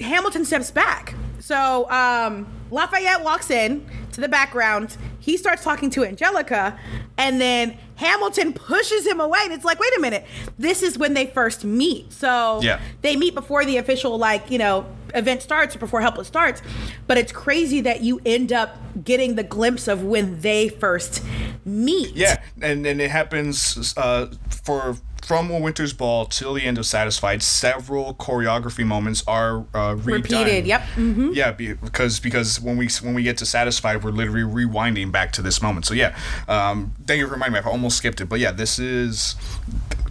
Hamilton 0.00 0.44
steps 0.44 0.70
back. 0.70 1.14
So 1.40 1.90
um, 1.90 2.46
Lafayette 2.70 3.22
walks 3.22 3.50
in 3.50 3.86
to 4.12 4.20
the 4.20 4.28
background. 4.28 4.96
He 5.18 5.36
starts 5.36 5.64
talking 5.64 5.90
to 5.90 6.04
Angelica, 6.04 6.78
and 7.18 7.40
then 7.40 7.76
Hamilton 7.96 8.52
pushes 8.52 9.06
him 9.06 9.20
away. 9.20 9.40
And 9.44 9.52
it's 9.52 9.64
like, 9.64 9.78
wait 9.78 9.96
a 9.96 10.00
minute, 10.00 10.24
this 10.58 10.82
is 10.82 10.98
when 10.98 11.14
they 11.14 11.26
first 11.26 11.64
meet. 11.64 12.12
So 12.12 12.60
Yeah. 12.62 12.80
they 13.02 13.16
meet 13.16 13.34
before 13.34 13.64
the 13.64 13.76
official, 13.76 14.18
like, 14.18 14.50
you 14.50 14.58
know, 14.58 14.86
event 15.14 15.42
starts 15.42 15.76
or 15.76 15.78
before 15.78 16.00
Helpless 16.00 16.26
starts. 16.26 16.60
But 17.06 17.18
it's 17.18 17.32
crazy 17.32 17.80
that 17.82 18.02
you 18.02 18.20
end 18.26 18.52
up 18.52 18.76
getting 19.04 19.36
the 19.36 19.44
glimpse 19.44 19.86
of 19.88 20.02
when 20.02 20.40
they 20.40 20.68
first 20.68 21.22
meet. 21.64 22.14
Yeah, 22.16 22.42
and 22.60 22.84
and 22.86 23.00
it 23.00 23.10
happens 23.10 23.94
uh, 23.96 24.26
for 24.50 24.96
from 25.24 25.50
a 25.50 25.58
Winter's 25.58 25.92
Ball 25.92 26.26
till 26.26 26.54
the 26.54 26.62
end 26.62 26.76
of 26.76 26.84
Satisfied. 26.86 27.42
Several 27.42 28.14
choreography 28.14 28.84
moments 28.84 29.24
are 29.26 29.60
uh, 29.74 29.94
redone. 29.96 30.06
Repeated, 30.06 30.66
yep, 30.66 30.82
mhm. 30.96 31.34
Yeah, 31.34 31.52
because 31.52 32.20
because 32.20 32.60
when 32.60 32.76
we 32.76 32.88
when 33.02 33.14
we 33.14 33.22
get 33.22 33.38
to 33.38 33.46
Satisfied, 33.46 34.04
we're 34.04 34.10
literally 34.10 34.42
rewinding 34.42 35.10
back 35.10 35.32
to 35.32 35.42
this 35.42 35.62
moment. 35.62 35.86
So 35.86 35.94
yeah, 35.94 36.16
um, 36.48 36.92
thank 37.06 37.18
you 37.18 37.26
for 37.26 37.32
reminding 37.34 37.62
me. 37.62 37.66
I 37.66 37.70
almost 37.70 37.96
skipped 37.96 38.20
it, 38.20 38.26
but 38.28 38.40
yeah, 38.40 38.52
this 38.52 38.78
is. 38.78 39.36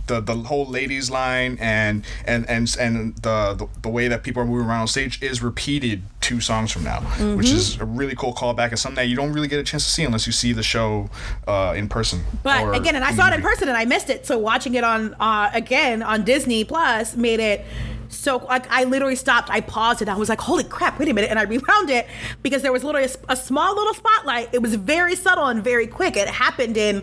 The, 0.08 0.20
the 0.20 0.36
whole 0.36 0.66
ladies 0.66 1.10
line 1.10 1.58
and 1.62 2.04
and 2.26 2.50
and 2.50 2.76
and 2.80 3.16
the, 3.18 3.54
the 3.58 3.68
the 3.84 3.90
way 3.90 4.10
that 4.10 4.22
people 4.24 4.42
are 4.42 4.46
moving 4.46 4.66
around 4.68 4.82
on 4.82 4.88
stage 4.88 5.22
is 5.22 5.42
repeated 5.42 6.04
two 6.20 6.42
songs 6.42 6.72
from 6.72 6.84
now, 6.84 7.00
which 7.36 7.48
Mm-hmm. 7.48 7.56
is 7.58 7.80
a 7.80 7.86
really 7.86 8.16
cool 8.16 8.34
callback 8.34 8.70
and 8.70 8.80
something 8.80 8.96
that 8.98 9.08
you 9.08 9.16
don't 9.16 9.32
really 9.32 9.48
get 9.48 9.60
a 9.60 9.64
chance 9.64 9.84
to 9.86 9.90
see 9.90 10.04
unless 10.04 10.26
you 10.28 10.34
see 10.34 10.52
the 10.54 10.64
show 10.64 11.10
uh, 11.48 11.74
in 11.76 11.88
person. 11.88 12.22
But 12.44 12.76
again, 12.76 12.96
and 12.96 13.04
I 13.06 13.14
saw 13.14 13.28
it 13.30 13.34
in 13.34 13.42
person 13.42 13.68
and 13.70 13.78
I 13.78 13.86
missed 13.86 14.10
it. 14.10 14.26
So 14.26 14.38
watching 14.38 14.74
it 14.76 14.84
on 14.84 15.14
uh, 15.22 15.50
again 15.54 16.04
on 16.04 16.24
Disney 16.26 16.64
Plus 16.66 17.16
made 17.16 17.40
it 17.40 17.66
so 18.10 18.38
like 18.38 18.70
I 18.70 18.84
literally 18.84 19.16
stopped. 19.16 19.50
I 19.50 19.62
paused 19.62 20.02
it. 20.04 20.08
I 20.10 20.16
was 20.16 20.30
like, 20.30 20.40
"Holy 20.42 20.64
crap! 20.64 21.00
Wait 21.00 21.10
a 21.10 21.14
minute!" 21.14 21.30
And 21.32 21.40
I 21.40 21.44
rewound 21.44 21.90
it 21.90 22.08
because 22.44 22.62
there 22.62 22.72
was 22.72 22.84
literally 22.84 23.08
a, 23.08 23.34
a 23.34 23.36
small 23.36 23.74
little 23.74 23.94
spotlight. 23.96 24.50
It 24.54 24.62
was 24.62 24.76
very 24.76 25.16
subtle 25.16 25.48
and 25.48 25.64
very 25.64 25.88
quick. 25.88 26.16
It 26.16 26.28
happened 26.28 26.78
in 26.78 27.02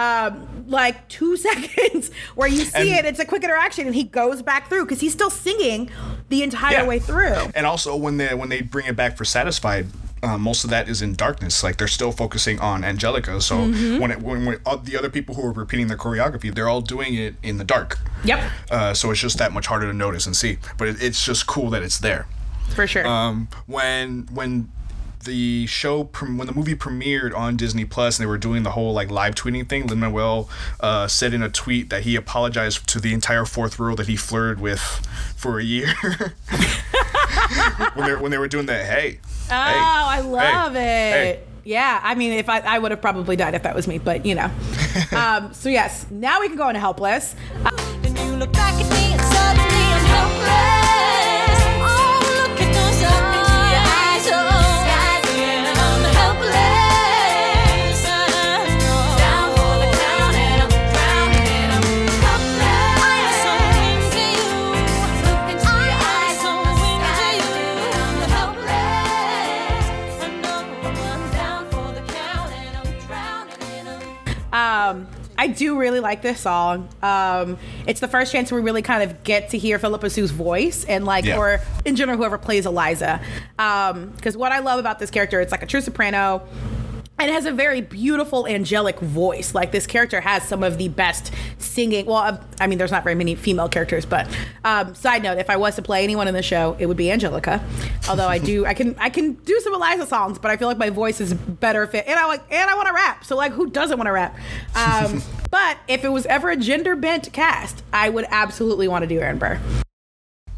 um, 0.00 0.64
like 0.68 1.08
two 1.08 1.36
seconds 1.46 2.10
where 2.34 2.48
you 2.48 2.64
see 2.64 2.90
And- 2.90 3.06
it. 3.06 3.08
It's 3.10 3.20
a 3.20 3.24
quick 3.24 3.44
interaction, 3.44 3.86
and 3.86 3.94
he 3.94 4.04
goes 4.04 4.42
back 4.42 4.68
through 4.68 4.84
because 4.86 5.00
he's 5.00 5.12
still 5.12 5.30
singing 5.30 5.90
the 6.28 6.42
entire 6.42 6.78
Yeah. 6.78 6.86
way 6.86 6.98
through. 6.98 7.34
And 7.54 7.66
also 7.66 7.94
when 7.96 8.16
they 8.16 8.34
when 8.34 8.48
they 8.48 8.62
bring 8.62 8.86
it 8.86 8.96
back 8.96 9.16
for 9.16 9.24
Satisfied, 9.24 9.86
uh, 10.22 10.36
most 10.38 10.64
of 10.64 10.70
that 10.70 10.88
is 10.88 11.00
in 11.02 11.14
darkness. 11.14 11.62
Like 11.62 11.76
they're 11.78 11.88
still 11.88 12.12
focusing 12.12 12.60
on 12.60 12.84
Angelica. 12.84 13.40
So 13.40 13.56
Mm-hmm. 13.56 13.98
when 14.00 14.10
it 14.10 14.20
when, 14.22 14.44
when 14.46 14.58
uh, 14.66 14.76
the 14.76 14.96
other 14.96 15.10
people 15.10 15.34
who 15.34 15.42
are 15.46 15.52
repeating 15.52 15.88
their 15.88 15.96
choreography, 15.98 16.54
they're 16.54 16.68
all 16.68 16.82
doing 16.82 17.14
it 17.14 17.34
in 17.42 17.58
the 17.58 17.64
dark. 17.64 17.98
Yep, 18.24 18.50
Uh, 18.70 18.94
so 18.94 19.10
it's 19.10 19.20
just 19.20 19.38
that 19.38 19.52
much 19.52 19.66
harder 19.66 19.86
to 19.86 19.92
notice 19.96 20.26
and 20.26 20.36
see. 20.36 20.58
But 20.78 20.88
it, 20.88 21.02
it's 21.02 21.24
just 21.24 21.46
cool 21.46 21.70
that 21.70 21.82
it's 21.82 21.98
there. 21.98 22.26
for 22.74 22.86
sure. 22.86 23.06
Um, 23.06 23.48
when 23.66 24.28
when 24.32 24.70
the 25.24 25.66
show 25.66 26.04
when 26.04 26.46
the 26.46 26.52
movie 26.52 26.74
premiered 26.74 27.36
on 27.36 27.56
Disney 27.56 27.84
Plus 27.84 28.18
and 28.18 28.24
they 28.24 28.28
were 28.28 28.38
doing 28.38 28.62
the 28.62 28.70
whole 28.72 28.92
like 28.92 29.10
live 29.10 29.34
tweeting 29.34 29.68
thing, 29.68 29.86
Lin 29.86 30.00
Manuel 30.00 30.48
uh, 30.80 31.06
said 31.06 31.34
in 31.34 31.42
a 31.42 31.48
tweet 31.48 31.90
that 31.90 32.02
he 32.02 32.16
apologized 32.16 32.86
to 32.88 33.00
the 33.00 33.12
entire 33.12 33.44
fourth 33.44 33.78
wall 33.78 33.94
that 33.96 34.06
he 34.06 34.16
flirted 34.16 34.60
with 34.60 34.80
for 35.36 35.58
a 35.58 35.64
year. 35.64 35.88
when 37.94 38.06
they 38.06 38.16
when 38.16 38.30
they 38.30 38.38
were 38.38 38.48
doing 38.48 38.66
that, 38.66 38.86
hey. 38.86 39.20
Oh, 39.50 39.54
I 39.54 40.20
love 40.20 40.76
it. 40.76 40.78
hey. 40.78 41.40
Yeah, 41.62 42.00
I 42.02 42.14
mean, 42.14 42.32
if 42.32 42.48
I, 42.48 42.60
I 42.60 42.78
would 42.78 42.90
have 42.90 43.02
probably 43.02 43.36
died 43.36 43.54
if 43.54 43.64
that 43.64 43.74
was 43.74 43.86
me, 43.86 43.98
but 43.98 44.24
you 44.24 44.34
know. 44.34 44.50
um, 45.12 45.52
so 45.52 45.68
yes, 45.68 46.06
now 46.10 46.40
we 46.40 46.48
can 46.48 46.56
go 46.56 46.68
into 46.68 46.80
helpless. 46.80 47.34
Uh, 47.64 48.99
I 75.40 75.46
do 75.46 75.78
really 75.78 76.00
like 76.00 76.20
this 76.20 76.38
song. 76.40 76.86
Um, 77.02 77.56
it's 77.86 78.00
the 78.00 78.08
first 78.08 78.30
chance 78.30 78.52
we 78.52 78.60
really 78.60 78.82
kind 78.82 79.02
of 79.02 79.24
get 79.24 79.48
to 79.50 79.58
hear 79.58 79.78
Phillipa 79.78 80.10
Soo's 80.10 80.32
voice 80.32 80.84
and 80.84 81.06
like, 81.06 81.24
Yeah. 81.24 81.38
or 81.38 81.60
in 81.86 81.96
general, 81.96 82.18
whoever 82.18 82.36
plays 82.36 82.66
Eliza. 82.66 83.22
Because 83.56 84.36
what 84.36 84.52
I 84.52 84.58
love 84.58 84.78
about 84.78 84.98
this 84.98 85.10
character, 85.10 85.40
it's 85.40 85.50
like 85.50 85.62
a 85.62 85.66
true 85.66 85.80
soprano. 85.80 86.42
And 87.20 87.30
has 87.30 87.44
a 87.44 87.52
very 87.52 87.82
beautiful 87.82 88.46
angelic 88.46 88.98
voice. 88.98 89.54
Like 89.54 89.72
this 89.72 89.86
character 89.86 90.22
has 90.22 90.42
some 90.42 90.62
of 90.62 90.78
the 90.78 90.88
best 90.88 91.32
singing. 91.58 92.06
Well, 92.06 92.40
I 92.58 92.66
mean, 92.66 92.78
there's 92.78 92.90
not 92.90 93.04
very 93.04 93.14
many 93.14 93.34
female 93.34 93.68
characters, 93.68 94.06
but 94.06 94.26
um, 94.64 94.94
side 94.94 95.22
note: 95.22 95.36
if 95.36 95.50
I 95.50 95.56
was 95.56 95.76
to 95.76 95.82
play 95.82 96.02
anyone 96.02 96.28
in 96.28 96.34
the 96.34 96.42
show, 96.42 96.76
it 96.78 96.86
would 96.86 96.96
be 96.96 97.10
Angelica. 97.10 97.62
Although 98.08 98.26
I 98.26 98.38
do, 98.38 98.64
I 98.64 98.72
can, 98.72 98.96
I 98.98 99.10
can 99.10 99.34
do 99.34 99.60
some 99.60 99.74
Eliza 99.74 100.06
songs, 100.06 100.38
but 100.38 100.50
I 100.50 100.56
feel 100.56 100.66
like 100.66 100.78
my 100.78 100.88
voice 100.88 101.20
is 101.20 101.34
better 101.34 101.86
fit. 101.86 102.06
And 102.06 102.18
I 102.18 102.26
like, 102.26 102.42
and 102.50 102.70
I 102.70 102.74
want 102.74 102.88
to 102.88 102.94
rap. 102.94 103.22
So 103.24 103.36
like, 103.36 103.52
who 103.52 103.68
doesn't 103.68 103.98
want 103.98 104.06
to 104.06 104.12
rap? 104.12 104.34
Um, 104.74 105.22
but 105.50 105.76
if 105.88 106.04
it 106.04 106.08
was 106.08 106.24
ever 106.24 106.48
a 106.48 106.56
gender 106.56 106.96
bent 106.96 107.32
cast, 107.34 107.82
I 107.92 108.08
would 108.08 108.24
absolutely 108.30 108.88
want 108.88 109.02
to 109.02 109.06
do 109.06 109.20
Aaron 109.20 109.38
Burr. 109.38 109.60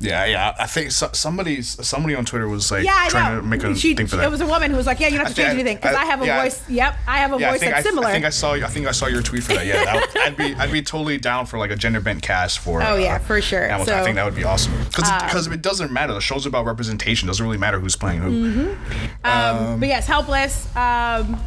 Yeah, 0.03 0.24
yeah. 0.26 0.55
I 0.59 0.66
think 0.66 0.90
so, 0.90 1.09
somebody 1.12 1.62
somebody 1.62 2.14
on 2.14 2.24
Twitter 2.24 2.48
was 2.48 2.70
like 2.70 2.84
Yeah, 2.84 3.07
trying 3.09 3.36
to 3.40 3.42
make 3.46 3.62
a 3.62 3.74
she, 3.74 3.94
thing 3.94 4.07
for 4.07 4.16
that. 4.16 4.26
It 4.26 4.30
was 4.30 4.40
a 4.40 4.46
woman 4.46 4.70
who 4.70 4.76
was 4.76 4.86
like, 4.86 5.00
"Yeah, 5.00 5.09
you 5.09 5.16
don't 5.16 5.26
have 5.26 5.34
to 5.34 5.42
change 5.42 5.55
anything 5.55 5.76
because 5.76 5.94
I, 5.94 6.03
I- 6.03 6.05
have 6.07 6.22
a 6.22 6.26
yeah. 6.26 6.42
voice. 6.42 6.68
Yep, 6.68 6.96
I 7.07 7.18
have 7.18 7.32
a 7.32 7.38
yeah, 7.38 7.50
voice 7.50 7.61
that's 7.61 7.78
I, 7.78 7.82
similar." 7.82 8.09
I 8.09 8.12
think 8.12 8.24
I 8.24 8.30
saw 8.30 8.53
I 8.53 8.66
think 8.66 8.86
I 8.86 8.92
saw 8.92 9.07
your 9.07 9.22
tweet 9.22 9.42
for 9.44 9.55
that. 9.55 9.66
Yeah, 9.66 9.84
that 9.84 10.12
I'd 10.16 10.36
be 10.36 10.55
I'd 10.55 10.72
be 10.72 10.82
totally 10.82 11.18
down 11.18 11.46
for 11.46 11.59
like 11.59 11.70
a 11.70 11.76
gender 11.76 12.00
bent 12.00 12.22
cast 12.22 12.59
for. 12.59 12.82
Oh, 12.82 12.96
yeah, 12.96 13.16
uh, 13.16 13.18
for 13.20 13.40
sure. 13.40 13.66
Hamilton. 13.68 13.94
I 13.94 14.03
think 14.05 14.16
that 14.16 14.24
would 14.24 14.34
be 14.34 14.44
awesome 14.44 14.72
because 14.84 15.09
uh, 15.11 15.20
because 15.24 15.46
it 15.46 15.62
doesn't 15.62 15.92
matter. 15.92 16.12
The 16.12 16.20
show's 16.20 16.46
about 16.46 16.66
representation. 16.66 17.28
It 17.28 17.30
Doesn't 17.30 17.44
really 17.46 17.59
matter 17.59 17.78
who's 17.80 17.96
playing 17.96 18.20
who. 18.20 18.53
Mm-hmm. 18.53 19.26
um, 19.26 19.80
but 19.80 19.88
yes, 19.88 20.07
helpless. 20.07 20.74
Um, 20.76 21.40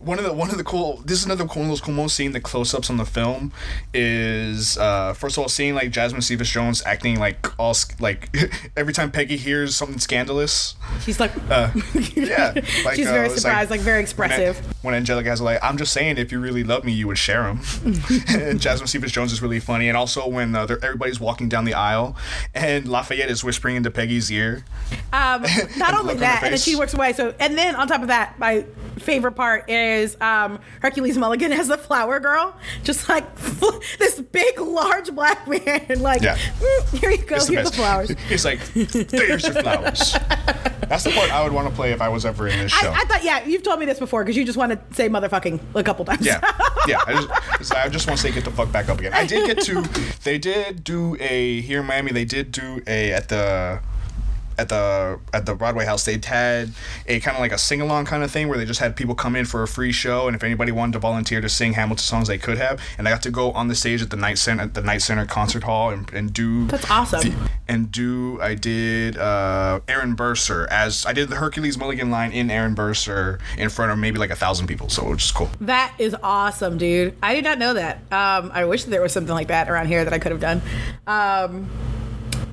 One 0.00 0.18
of 0.18 0.24
the 0.24 0.32
one 0.32 0.50
of 0.50 0.56
the 0.56 0.64
cool. 0.64 1.02
This 1.04 1.18
is 1.18 1.26
another 1.26 1.44
cool 1.46 1.60
one 1.60 1.70
of 1.70 1.72
those 1.72 1.80
cool 1.82 1.94
moments. 1.94 2.14
Seeing 2.14 2.32
the 2.32 2.40
close 2.40 2.72
ups 2.74 2.88
on 2.90 2.96
the 2.96 3.04
film 3.04 3.52
is 3.92 4.78
uh, 4.78 5.12
first 5.12 5.36
of 5.36 5.42
all 5.42 5.48
seeing 5.48 5.74
like 5.74 5.90
Jasmine 5.90 6.22
Cephas 6.22 6.48
Jones 6.50 6.82
acting 6.86 7.18
like 7.20 7.58
all 7.60 7.74
like 7.98 8.34
every 8.76 8.92
time 8.92 9.10
Peggy 9.10 9.36
hears 9.36 9.74
something 9.74 9.98
scandalous. 9.98 10.74
she's 11.02 11.18
like, 11.18 11.32
Uh, 11.50 11.70
yeah, 12.14 12.52
like, 12.84 12.96
she's 12.96 13.08
uh, 13.08 13.12
very 13.12 13.30
surprised, 13.30 13.70
like, 13.70 13.80
very 13.80 14.00
expressive. 14.00 14.56
When, 14.82 14.94
Angelica 14.94 15.28
has 15.28 15.40
like, 15.40 15.58
I'm 15.62 15.76
just 15.78 15.92
saying, 15.92 16.18
if 16.18 16.30
you 16.32 16.40
really 16.40 16.64
love 16.64 16.84
me, 16.84 16.92
you 16.92 17.06
would 17.06 17.18
share 17.18 17.42
them. 17.42 17.60
and 18.28 18.60
Jasmine 18.60 18.86
Cephas 18.88 19.12
Jones 19.12 19.32
is 19.32 19.42
really 19.42 19.60
funny, 19.60 19.88
and 19.88 19.96
also 19.96 20.28
when 20.28 20.54
uh, 20.54 20.66
everybody's 20.82 21.18
walking 21.20 21.48
down 21.48 21.64
the 21.64 21.74
aisle, 21.74 22.16
and 22.54 22.86
Lafayette 22.86 23.30
is 23.30 23.42
whispering 23.42 23.76
into 23.76 23.90
Peggy's 23.90 24.30
ear. 24.30 24.64
Um, 25.12 25.42
not 25.76 25.94
only 25.94 26.14
look 26.14 26.16
on 26.16 26.16
her 26.16 26.20
that, 26.20 26.42
and 26.44 26.52
then 26.52 26.58
she 26.58 26.76
works 26.76 26.94
away. 26.94 27.12
So, 27.12 27.34
and 27.40 27.56
then 27.56 27.74
on 27.74 27.88
top 27.88 28.02
of 28.02 28.08
that, 28.08 28.38
my 28.38 28.64
favorite 28.98 29.32
part 29.32 29.68
is 29.70 30.16
um, 30.20 30.58
Hercules 30.80 31.16
Mulligan 31.16 31.52
as 31.52 31.68
the 31.68 31.78
flower 31.78 32.20
girl, 32.20 32.54
just 32.84 33.08
like 33.08 33.24
this 33.98 34.20
big, 34.20 34.60
large 34.60 35.12
black 35.14 35.46
man. 35.48 36.00
Like, 36.00 36.22
Yeah. 36.22 36.36
"Mm, 36.36 36.98
here 36.98 37.10
you 37.10 37.18
go, 37.18 37.38
the 37.38 37.52
here's 37.52 37.70
the. 37.70 37.76
Flowers. 37.80 38.10
He's 38.28 38.44
like, 38.44 38.60
there's 38.74 39.44
your 39.44 39.54
flowers. 39.54 40.16
That's 40.88 41.04
the 41.04 41.10
part 41.10 41.32
I 41.32 41.42
would 41.44 41.52
want 41.52 41.68
to 41.68 41.74
play 41.74 41.92
if 41.92 42.00
I 42.00 42.08
was 42.08 42.26
ever 42.26 42.48
in 42.48 42.58
this 42.58 42.72
show. 42.72 42.90
I 42.90 43.04
thought, 43.04 43.22
yeah, 43.22 43.44
you've 43.44 43.62
told 43.62 43.78
me 43.78 43.86
this 43.86 43.98
before 43.98 44.24
because 44.24 44.36
you 44.36 44.44
just 44.44 44.58
want 44.58 44.72
to 44.72 44.94
say 44.94 45.08
motherfucking 45.08 45.60
a 45.74 45.84
couple 45.84 46.04
times. 46.04 46.26
Yeah, 46.26 46.40
yeah. 46.88 46.98
I 47.06 47.12
just, 47.58 47.74
I 47.74 47.88
just 47.88 48.06
want 48.08 48.18
to 48.18 48.26
say 48.26 48.32
get 48.32 48.44
the 48.44 48.50
fuck 48.50 48.72
back 48.72 48.88
up 48.88 48.98
again. 48.98 49.14
I 49.14 49.24
did 49.24 49.46
get 49.46 49.64
to. 49.66 49.82
They 50.24 50.36
did 50.38 50.82
do 50.82 51.16
a 51.20 51.60
here 51.60 51.80
in 51.80 51.86
Miami. 51.86 52.10
They 52.12 52.24
did 52.24 52.50
do 52.52 52.82
a 52.86 53.12
at 53.12 53.28
the. 53.28 53.80
At 54.60 54.68
the 54.68 55.18
at 55.32 55.46
the 55.46 55.54
Broadway 55.54 55.86
house, 55.86 56.04
they'd 56.04 56.22
had 56.22 56.70
a 57.06 57.18
kind 57.20 57.34
of 57.34 57.40
like 57.40 57.52
a 57.52 57.56
sing 57.56 57.80
along 57.80 58.04
kind 58.04 58.22
of 58.22 58.30
thing 58.30 58.46
where 58.48 58.58
they 58.58 58.66
just 58.66 58.78
had 58.80 58.94
people 58.94 59.14
come 59.14 59.34
in 59.34 59.46
for 59.46 59.62
a 59.62 59.68
free 59.68 59.90
show, 59.90 60.26
and 60.26 60.36
if 60.36 60.44
anybody 60.44 60.70
wanted 60.70 60.92
to 60.92 60.98
volunteer 60.98 61.40
to 61.40 61.48
sing 61.48 61.72
Hamilton 61.72 62.02
songs, 62.02 62.28
they 62.28 62.36
could 62.36 62.58
have. 62.58 62.78
And 62.98 63.08
I 63.08 63.10
got 63.10 63.22
to 63.22 63.30
go 63.30 63.52
on 63.52 63.68
the 63.68 63.74
stage 63.74 64.02
at 64.02 64.10
the 64.10 64.16
Knight 64.18 64.36
Center 64.36 64.64
at 64.64 64.74
the 64.74 64.82
Knight 64.82 65.00
Center 65.00 65.24
Concert 65.24 65.62
Hall 65.62 65.88
and, 65.88 66.12
and 66.12 66.30
do 66.32 66.66
That's 66.66 66.90
awesome. 66.90 67.20
the- 67.22 67.34
and 67.68 67.90
do 67.90 68.38
I 68.42 68.54
did 68.54 69.16
uh, 69.16 69.80
Aaron 69.88 70.14
Burr, 70.14 70.34
sir 70.34 70.66
as 70.70 71.06
I 71.06 71.12
did 71.14 71.30
the 71.30 71.36
Hercules 71.36 71.78
Mulligan 71.78 72.10
line 72.10 72.32
in 72.32 72.50
Aaron 72.50 72.74
Burr, 72.74 72.92
sir 72.92 73.38
in 73.56 73.70
front 73.70 73.92
of 73.92 73.98
maybe 73.98 74.18
like 74.18 74.30
a 74.30 74.36
thousand 74.36 74.66
people, 74.66 74.90
so 74.90 75.06
it 75.06 75.08
was 75.08 75.18
just 75.18 75.34
cool. 75.34 75.48
That 75.62 75.94
is 75.98 76.14
awesome, 76.22 76.76
dude. 76.76 77.14
I 77.22 77.34
did 77.34 77.44
not 77.44 77.58
know 77.58 77.72
that. 77.74 77.96
Um, 78.12 78.50
I 78.52 78.66
wish 78.66 78.84
there 78.84 79.00
was 79.00 79.12
something 79.12 79.34
like 79.34 79.48
that 79.48 79.70
around 79.70 79.86
here 79.86 80.04
that 80.04 80.12
I 80.12 80.18
could 80.18 80.32
have 80.32 80.40
done. 80.40 80.60
Um, 81.06 81.70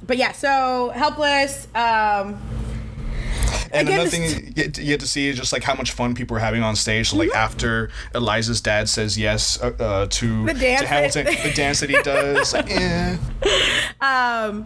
but 0.07 0.17
yeah, 0.17 0.31
so 0.31 0.91
helpless. 0.95 1.67
Um, 1.75 2.37
And 3.71 3.87
Again, 3.87 3.99
another 3.99 4.09
thing 4.09 4.23
you 4.23 4.51
get, 4.73 4.99
to 5.01 5.07
see 5.07 5.27
is 5.27 5.35
just 5.37 5.51
like 5.51 5.61
how 5.63 5.73
much 5.75 5.91
fun 5.91 6.15
people 6.15 6.37
are 6.37 6.39
having 6.39 6.63
on 6.63 6.75
stage. 6.75 7.09
So 7.09 7.17
like 7.17 7.29
Mm-hmm. 7.29 7.37
after 7.37 7.89
Eliza's 8.15 8.61
dad 8.61 8.87
says 8.87 9.17
yes 9.17 9.61
uh, 9.61 9.73
uh, 9.79 10.07
to, 10.09 10.45
The 10.45 10.53
dance 10.53 10.81
to 10.81 10.87
Hamilton, 10.87 11.25
that- 11.25 11.43
the 11.43 11.53
dance 11.53 11.79
that 11.81 11.89
he 11.89 12.01
does, 12.01 12.53
like, 12.53 12.69
eh. 12.71 13.17
um, 13.99 14.65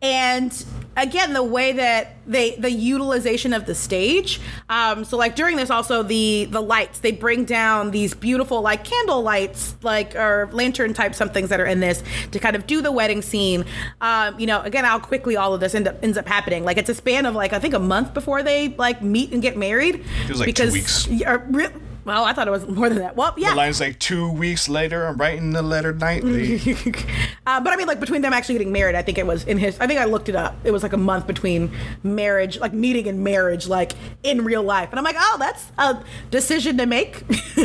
and 0.00 0.64
again, 0.96 1.32
the 1.32 1.42
way 1.42 1.72
that 1.72 2.16
they 2.26 2.56
the 2.56 2.70
utilization 2.70 3.52
of 3.52 3.66
the 3.66 3.74
stage. 3.74 4.40
Um, 4.68 5.04
so 5.04 5.16
like 5.16 5.34
during 5.34 5.56
this, 5.56 5.70
also 5.70 6.02
the 6.02 6.46
the 6.50 6.60
lights 6.60 7.00
they 7.00 7.12
bring 7.12 7.44
down 7.44 7.90
these 7.90 8.14
beautiful 8.14 8.60
like 8.60 8.84
candle 8.84 9.22
lights, 9.22 9.74
like 9.82 10.14
or 10.14 10.48
lantern 10.52 10.94
type 10.94 11.14
somethings 11.14 11.48
that 11.48 11.60
are 11.60 11.66
in 11.66 11.80
this 11.80 12.02
to 12.32 12.38
kind 12.38 12.54
of 12.54 12.66
do 12.66 12.80
the 12.80 12.92
wedding 12.92 13.22
scene. 13.22 13.64
Um, 14.00 14.38
you 14.38 14.46
know, 14.46 14.60
again, 14.62 14.84
how 14.84 14.98
quickly 14.98 15.36
all 15.36 15.54
of 15.54 15.60
this 15.60 15.74
end 15.74 15.88
up, 15.88 16.02
ends 16.02 16.18
up 16.18 16.28
happening. 16.28 16.64
Like 16.64 16.76
it's 16.76 16.90
a 16.90 16.94
span 16.94 17.26
of 17.26 17.34
like 17.34 17.52
I 17.52 17.58
think 17.58 17.74
a 17.74 17.80
month 17.80 18.14
before 18.14 18.42
they 18.42 18.68
like 18.68 19.02
meet 19.02 19.32
and 19.32 19.42
get 19.42 19.56
married. 19.56 20.04
It 20.24 20.30
was 20.30 20.40
like 20.40 20.54
two 20.54 20.72
weeks. 20.72 21.06
Yeah, 21.08 21.42
re- 21.48 21.72
well, 22.08 22.24
I 22.24 22.32
thought 22.32 22.48
it 22.48 22.50
was 22.50 22.66
more 22.66 22.88
than 22.88 22.98
that. 22.98 23.14
Well, 23.16 23.34
yeah. 23.36 23.50
The 23.50 23.56
line's 23.56 23.80
like 23.80 23.98
two 24.00 24.30
weeks 24.32 24.68
later, 24.68 25.06
I'm 25.06 25.16
writing 25.16 25.52
the 25.52 25.62
letter 25.62 25.92
nightly. 25.92 26.56
uh, 27.46 27.60
but 27.60 27.72
I 27.72 27.76
mean, 27.76 27.86
like 27.86 28.00
between 28.00 28.22
them 28.22 28.32
actually 28.32 28.56
getting 28.56 28.72
married, 28.72 28.94
I 28.96 29.02
think 29.02 29.18
it 29.18 29.26
was 29.26 29.44
in 29.44 29.58
his. 29.58 29.78
I 29.78 29.86
think 29.86 30.00
I 30.00 30.04
looked 30.04 30.28
it 30.28 30.34
up. 30.36 30.56
It 30.64 30.70
was 30.72 30.82
like 30.82 30.92
a 30.92 30.96
month 30.98 31.26
between 31.26 31.70
marriage, 32.02 32.58
like 32.58 32.72
meeting 32.72 33.06
and 33.06 33.22
marriage, 33.22 33.68
like 33.68 33.92
in 34.24 34.44
real 34.44 34.62
life. 34.62 34.88
And 34.90 34.98
I'm 34.98 35.04
like, 35.04 35.16
oh, 35.18 35.36
that's 35.38 35.70
a 35.78 36.02
decision 36.30 36.76
to 36.78 36.86
make 36.86 37.22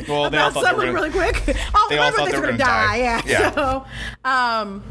Well, 0.08 0.30
they 0.30 0.38
all 0.38 0.50
about 0.50 0.54
thought 0.54 0.54
they 0.54 0.60
were 0.60 0.64
someone 0.64 0.86
gonna- 0.88 0.94
really 0.94 1.10
quick. 1.12 1.58
Oh, 1.76 1.88
they 1.90 1.98
all 1.98 2.12
thought 2.12 2.30
they 2.30 2.38
were 2.38 2.46
gonna 2.46 2.58
gonna 2.58 2.58
die. 2.58 2.98
die. 2.98 2.98
Yeah. 2.98 3.22
Yeah. 3.26 3.52
So, 3.54 3.86
um, 4.26 4.84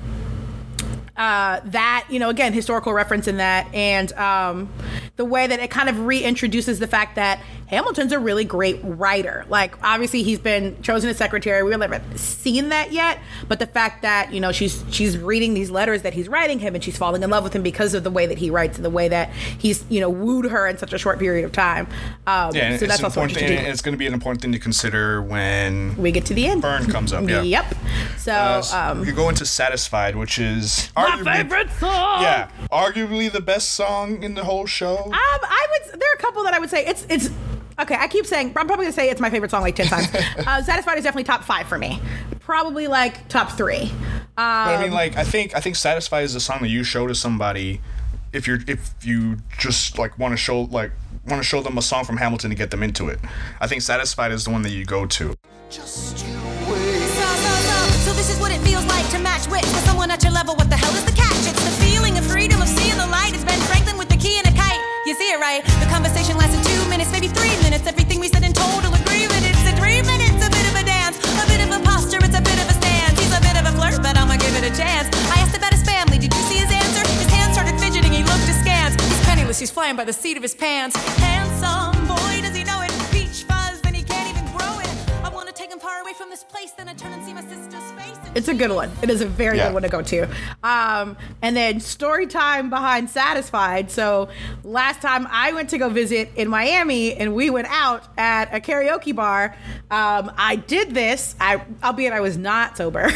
uh, 1.17 1.61
that 1.65 2.07
you 2.09 2.19
know 2.19 2.29
again 2.31 2.53
historical 2.53 2.93
reference 2.93 3.27
in 3.29 3.37
that. 3.39 3.67
And 3.75 4.13
um, 4.15 4.73
the 5.17 5.25
way 5.25 5.47
that 5.47 5.61
it 5.61 5.71
kind 5.71 5.89
of 5.89 5.97
reintroduces 5.97 6.79
the 6.79 6.87
fact 6.87 7.17
that 7.17 7.41
hamilton's 7.67 8.13
a 8.13 8.19
really 8.19 8.45
great 8.45 8.79
writer. 8.83 9.47
Like 9.49 9.83
obviously 9.83 10.23
he's 10.23 10.39
been 10.39 10.81
chosen 10.83 11.09
as 11.11 11.17
secretary. 11.17 11.63
We 11.63 11.73
haven't 11.73 12.19
seen 12.19 12.69
that 12.71 12.93
yet. 12.93 13.19
But 13.49 13.59
the 13.59 13.67
fact 13.67 14.03
that 14.03 14.33
you 14.33 14.41
know 14.41 14.53
she's 14.53 14.85
she's 14.91 15.17
reading 15.19 15.55
these 15.55 15.71
letters 15.71 16.03
that 16.03 16.15
he's 16.15 16.29
writing 16.29 16.59
him 16.59 16.75
and 16.75 16.83
she's 16.83 16.97
falling 16.97 17.23
in 17.23 17.31
love 17.31 17.45
with 17.45 17.55
him 17.55 17.63
because 17.63 17.95
of 17.95 18.05
the 18.05 18.11
way 18.11 18.27
that 18.27 18.39
he 18.39 18.51
writes 18.51 18.77
and 18.77 18.85
the 18.85 18.91
way 18.91 19.09
that 19.09 19.31
he's 19.59 19.85
you 19.89 20.01
know 20.01 20.11
wooed 20.11 20.47
her 20.47 20.67
in 20.67 20.79
such 20.79 20.93
a 20.93 20.99
short 20.99 21.19
period 21.19 21.45
of 21.45 21.53
time. 21.53 21.87
Um, 22.27 22.55
Yeah, 22.55 22.71
and 22.71 22.79
so 22.81 22.85
it's 22.85 22.93
that's 22.95 23.05
also 23.05 23.23
interesting. 23.23 23.59
and 23.59 23.67
it's 23.69 23.83
going 23.83 23.93
to 23.95 23.99
be 23.99 24.07
an 24.07 24.15
important 24.15 24.43
thing 24.43 24.53
to 24.53 24.59
consider 24.59 25.23
when 25.23 25.97
we 25.97 26.11
get 26.13 26.25
to 26.27 26.35
the 26.35 26.47
end. 26.47 26.63
Burn 26.63 26.87
comes 26.91 27.13
up. 27.13 27.29
Yeah. 27.29 27.43
yep. 27.43 27.75
So 28.17 28.33
Uh, 28.33 28.63
so 28.63 28.79
um, 28.79 29.05
you 29.05 29.13
go 29.13 29.29
into 29.29 29.45
"Satisfied," 29.47 30.17
which 30.17 30.39
is 30.39 30.91
my 31.03 31.37
favorite 31.37 31.71
song 31.73 32.23
Yeah, 32.23 32.49
arguably 32.71 33.31
the 33.31 33.41
best 33.41 33.73
song 33.73 34.23
in 34.23 34.35
the 34.35 34.45
whole 34.45 34.67
show. 34.67 34.97
Um, 34.97 35.13
I 35.15 35.67
would. 35.71 36.01
There 36.01 36.11
are 36.11 36.15
a 36.15 36.19
couple 36.19 36.43
that 36.45 36.55
I 36.55 36.59
would 36.59 36.71
say 36.71 36.85
it's 36.87 37.07
it's. 37.09 37.31
Okay, 37.79 37.95
I 37.95 38.07
keep 38.07 38.27
saying 38.27 38.49
I'm 38.49 38.67
probably 38.67 38.85
gonna 38.85 38.93
say 38.93 39.09
it's 39.11 39.21
my 39.21 39.31
favorite 39.31 39.51
song 39.51 39.63
like 39.63 39.77
ten 39.77 39.87
times. 39.87 40.09
uh, 40.47 40.63
Satisfied 40.63 40.99
is 40.99 41.05
definitely 41.05 41.25
top 41.25 41.43
five 41.45 41.67
for 41.67 41.79
me. 41.79 42.01
Probably 42.41 42.87
like 42.87 43.27
top 43.29 43.53
three. 43.53 43.83
Um, 43.83 43.91
But 44.37 44.75
I 44.77 44.83
mean, 44.83 44.93
like, 44.93 45.17
I 45.17 45.25
think 45.25 45.55
I 45.57 45.61
think 45.61 45.77
"Satisfied" 45.77 46.25
is 46.25 46.35
the 46.35 46.41
song 46.41 46.59
that 46.61 46.69
you 46.69 46.85
show 46.85 47.07
to 47.07 47.15
somebody 47.15 47.81
if 48.33 48.47
you're 48.47 48.61
if 48.67 48.95
you 49.03 49.39
just 49.59 49.99
like 49.99 50.19
want 50.19 50.33
to 50.33 50.37
show 50.37 50.63
like 50.63 50.91
want 51.27 51.41
to 51.43 51.47
show 51.47 51.63
them 51.63 51.79
a 51.79 51.83
song 51.83 52.05
from 52.05 52.17
Hamilton 52.17 52.51
to 52.51 52.57
get 52.57 52.71
them 52.71 52.83
into 52.83 53.09
it. 53.09 53.19
I 53.61 53.67
think 53.67 53.83
"Satisfied" 53.83 54.33
is 54.33 54.45
the 54.45 54.51
one 54.51 54.63
that 54.63 54.71
you 54.71 54.85
go 54.85 55.07
to. 55.07 55.35
Just 55.71 56.22
to 59.13 59.21
match 59.21 59.45
wits 59.53 59.69
with 59.77 59.85
someone 59.85 60.09
at 60.09 60.25
your 60.25 60.33
level. 60.33 60.57
What 60.57 60.73
the 60.73 60.81
hell 60.81 60.97
is 60.97 61.05
the 61.05 61.13
catch? 61.13 61.45
It's 61.45 61.61
the 61.69 61.77
feeling 61.85 62.17
of 62.17 62.25
freedom 62.25 62.57
of 62.65 62.69
seeing 62.69 62.97
the 62.97 63.05
light. 63.13 63.37
It's 63.37 63.45
Ben 63.45 63.61
Franklin 63.69 64.01
with 64.01 64.09
the 64.09 64.17
key 64.17 64.41
and 64.41 64.49
a 64.49 64.55
kite. 64.57 64.81
You 65.05 65.13
see 65.13 65.29
it 65.29 65.37
right? 65.37 65.61
The 65.85 65.89
conversation 65.93 66.41
lasted 66.41 66.65
two 66.65 66.81
minutes, 66.89 67.13
maybe 67.13 67.29
three 67.29 67.53
minutes. 67.61 67.85
Everything 67.85 68.25
we 68.25 68.29
said 68.33 68.41
in 68.41 68.57
total 68.57 68.89
agreement. 68.89 69.45
It's 69.45 69.69
a 69.69 69.77
three 69.77 70.01
minutes, 70.01 70.41
a 70.41 70.49
bit 70.49 70.65
of 70.65 70.75
a 70.81 70.85
dance, 70.89 71.21
a 71.21 71.45
bit 71.45 71.61
of 71.61 71.69
a 71.77 71.81
posture. 71.85 72.25
It's 72.25 72.33
a 72.33 72.41
bit 72.41 72.57
of 72.57 72.73
a 72.73 72.77
stance. 72.81 73.21
He's 73.21 73.37
a 73.37 73.43
bit 73.45 73.53
of 73.61 73.69
a 73.69 73.73
flirt, 73.77 74.01
but 74.01 74.17
I'ma 74.17 74.41
give 74.41 74.57
it 74.57 74.65
a 74.65 74.73
chance. 74.73 75.13
I 75.29 75.45
asked 75.45 75.57
about 75.61 75.77
his 75.77 75.85
family. 75.85 76.17
Did 76.17 76.33
you 76.33 76.43
see 76.49 76.65
his 76.65 76.73
answer? 76.73 77.05
His 77.21 77.29
hands 77.29 77.53
started 77.53 77.77
fidgeting. 77.77 78.17
He 78.17 78.25
looked 78.25 78.49
askance. 78.49 78.97
He's 78.97 79.23
penniless. 79.29 79.61
He's 79.61 79.71
flying 79.71 79.97
by 79.97 80.09
the 80.09 80.17
seat 80.17 80.41
of 80.41 80.43
his 80.43 80.57
pants. 80.57 80.97
Handsome 81.21 82.01
boy, 82.09 82.41
does 82.41 82.57
he 82.57 82.65
know 82.65 82.81
it? 82.81 82.93
Peach 83.13 83.45
fuzz, 83.45 83.77
then 83.85 83.93
he 83.93 84.09
can't 84.09 84.33
even 84.33 84.49
grow 84.57 84.81
it. 84.81 84.89
I 85.21 85.29
wanna 85.29 85.53
take 85.53 85.69
him 85.69 85.81
far 85.85 86.01
away 86.01 86.15
from 86.17 86.31
this 86.31 86.45
place, 86.45 86.73
then 86.73 86.89
I 86.89 86.95
turn 86.95 87.13
and 87.13 87.21
see 87.21 87.35
my 87.37 87.43
and 87.43 87.82
it's 88.35 88.49
a 88.49 88.55
good 88.55 88.71
one. 88.71 88.91
It 89.03 89.11
is 89.11 89.21
a 89.21 89.27
very 89.27 89.57
Yeah. 89.59 89.67
good 89.69 89.75
one 89.75 89.83
to 89.83 89.89
go 89.89 90.03
to. 90.03 90.29
Um, 90.63 91.17
and 91.43 91.57
then 91.57 91.81
story 91.81 92.27
time 92.27 92.71
behind 92.71 93.11
Satisfied. 93.11 93.91
So 93.91 94.29
last 94.65 95.03
time 95.03 95.27
I 95.31 95.53
went 95.53 95.71
to 95.71 95.79
go 95.79 95.89
visit 95.89 96.31
in 96.37 96.49
Miami, 96.49 97.15
and 97.15 97.35
we 97.35 97.51
went 97.51 97.69
out 97.71 98.05
at 98.17 98.55
a 98.55 98.61
karaoke 98.61 99.15
bar. 99.15 99.55
Um, 99.91 100.33
I 100.39 100.57
did 100.57 100.95
this, 100.95 101.35
I 101.41 101.63
albeit 101.83 102.13
I 102.13 102.21
was 102.21 102.37
not 102.39 102.77
sober. 102.77 103.11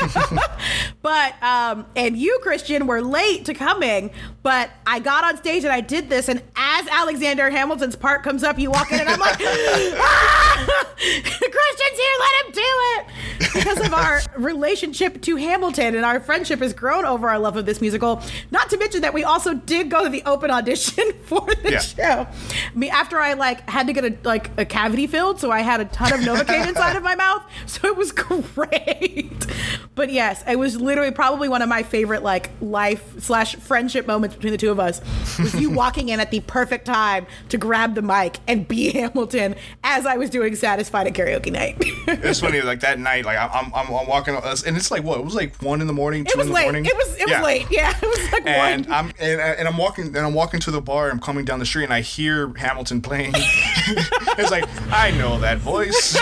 but 1.02 1.34
um, 1.42 1.86
and 1.96 2.16
you, 2.16 2.38
Christian, 2.42 2.86
were 2.86 3.02
late 3.02 3.44
to 3.46 3.54
coming. 3.54 4.10
But 4.42 4.70
I 4.86 4.98
got 4.98 5.24
on 5.24 5.36
stage 5.36 5.64
and 5.64 5.72
I 5.72 5.80
did 5.80 6.08
this, 6.08 6.28
and 6.28 6.42
as 6.56 6.86
Alexander 6.88 7.50
Hamilton's 7.50 7.96
part 7.96 8.22
comes 8.22 8.42
up, 8.42 8.58
you 8.58 8.70
walk 8.70 8.92
in, 8.92 9.00
and 9.00 9.08
I'm 9.08 9.20
like, 9.20 9.36
ah! 9.42 10.84
Christian's 10.96 11.98
here, 11.98 12.16
let 12.20 12.46
him 12.46 12.52
do 12.52 12.60
it. 12.62 13.06
Because 13.54 13.86
of 13.86 13.94
our 13.94 14.20
relationship 14.54 15.20
to 15.22 15.36
Hamilton 15.36 15.94
and 15.94 16.04
our 16.04 16.20
friendship 16.20 16.60
has 16.60 16.72
grown 16.72 17.04
over 17.04 17.28
our 17.28 17.38
love 17.38 17.56
of 17.56 17.66
this 17.66 17.80
musical. 17.80 18.22
Not 18.50 18.70
to 18.70 18.76
mention 18.78 19.02
that 19.02 19.12
we 19.12 19.24
also 19.24 19.54
did 19.54 19.90
go 19.90 20.04
to 20.04 20.08
the 20.08 20.22
open 20.24 20.50
audition 20.50 21.12
for 21.26 21.46
the 21.62 21.72
Yeah. 21.72 21.78
show. 21.80 22.26
I 22.26 22.74
mean, 22.74 22.90
after 22.90 23.18
I 23.20 23.32
like 23.34 23.68
had 23.68 23.86
to 23.88 23.92
get 23.92 24.04
a 24.04 24.16
like 24.24 24.50
a 24.58 24.64
cavity 24.64 25.06
filled, 25.06 25.40
so 25.40 25.50
I 25.50 25.60
had 25.60 25.80
a 25.80 25.84
ton 25.86 26.12
of 26.12 26.20
Novocaine 26.20 26.68
inside 26.68 26.96
of 26.96 27.02
my 27.02 27.14
mouth. 27.14 27.42
So 27.66 27.88
it 27.88 27.96
was 27.96 28.12
great. 28.12 29.46
But 29.94 30.12
yes, 30.12 30.42
it 30.46 30.58
was 30.58 30.80
literally 30.80 31.10
probably 31.10 31.48
one 31.48 31.62
of 31.62 31.68
my 31.68 31.82
favorite 31.82 32.22
like 32.22 32.50
life 32.60 33.02
slash 33.20 33.56
friendship 33.56 34.06
moments 34.06 34.36
between 34.36 34.52
the 34.52 34.58
two 34.58 34.70
of 34.70 34.78
us. 34.80 35.00
Was 35.38 35.54
you 35.54 35.70
walking 35.82 36.08
in 36.08 36.20
at 36.20 36.30
the 36.30 36.40
perfect 36.40 36.84
time 36.86 37.26
to 37.48 37.58
grab 37.58 37.94
the 37.94 38.02
mic 38.02 38.38
and 38.46 38.66
be 38.68 38.90
Hamilton 38.92 39.54
as 39.82 40.06
I 40.06 40.16
was 40.16 40.30
doing 40.30 40.54
Satisfied 40.54 41.06
at 41.06 41.14
karaoke 41.14 41.50
night. 41.52 41.76
It's 42.06 42.40
funny, 42.40 42.60
like 42.60 42.80
that 42.80 42.98
night, 42.98 43.24
like 43.24 43.38
I'm 43.38 43.72
I'm, 43.74 43.92
I'm 43.94 44.06
walking, 44.06 44.34
and 44.66 44.76
it's 44.76 44.90
like 44.90 45.02
what? 45.02 45.18
It 45.18 45.24
was 45.24 45.34
like 45.34 45.56
one 45.62 45.80
in 45.80 45.86
the 45.86 45.92
morning, 45.92 46.24
two 46.24 46.40
in 46.40 46.46
the 46.48 46.52
late. 46.52 46.62
morning. 46.64 46.84
It 46.86 46.94
was 46.96 47.16
it 47.16 47.28
Yeah. 47.28 47.38
was 47.40 47.44
late. 47.46 47.66
Yeah, 47.70 47.90
it 48.00 48.06
was 48.06 48.32
like 48.32 48.46
and 48.46 48.86
one. 48.86 48.92
I'm 48.94 49.12
and, 49.18 49.40
and 49.40 49.68
I'm 49.68 49.76
walking 49.76 50.06
and 50.06 50.16
I'm 50.18 50.34
walking 50.34 50.60
to 50.60 50.70
the 50.70 50.80
bar. 50.80 51.10
I'm 51.10 51.20
coming 51.20 51.44
down 51.44 51.58
the 51.58 51.66
street 51.66 51.84
and 51.84 51.92
I 51.94 52.00
hear 52.02 52.52
Hamilton 52.56 53.00
playing. 53.00 53.32
it's 53.36 54.50
like 54.50 54.64
I 54.92 55.10
know 55.12 55.38
that 55.40 55.58
voice. 55.58 56.16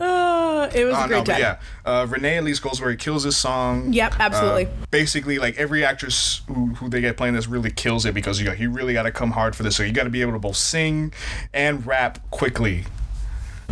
Uh, 0.00 0.70
it 0.74 0.84
was 0.84 0.94
Oh, 0.96 1.04
a 1.04 1.08
great 1.08 1.18
no, 1.18 1.24
time. 1.24 1.40
yeah, 1.40 1.58
uh, 1.84 2.06
Renee 2.08 2.38
Elise 2.38 2.58
Goldsberry 2.60 2.98
kills 2.98 3.24
this 3.24 3.36
song. 3.36 3.92
Yep, 3.92 4.14
absolutely. 4.18 4.66
Uh, 4.66 4.70
basically, 4.90 5.38
like 5.38 5.56
every 5.58 5.84
actress 5.84 6.40
who, 6.48 6.68
who 6.74 6.88
they 6.88 7.00
get 7.02 7.16
playing 7.18 7.34
this 7.34 7.46
really 7.46 7.70
kills 7.70 8.06
it 8.06 8.14
because 8.14 8.38
you 8.40 8.46
got, 8.46 8.58
you 8.58 8.70
really 8.70 8.94
got 8.94 9.02
to 9.02 9.10
come 9.12 9.32
hard 9.32 9.54
for 9.54 9.62
this. 9.62 9.76
So 9.76 9.82
you 9.82 9.92
got 9.92 10.04
to 10.04 10.10
be 10.10 10.22
able 10.22 10.32
to 10.32 10.38
both 10.38 10.56
sing 10.56 11.12
and 11.52 11.86
rap 11.86 12.30
quickly 12.30 12.84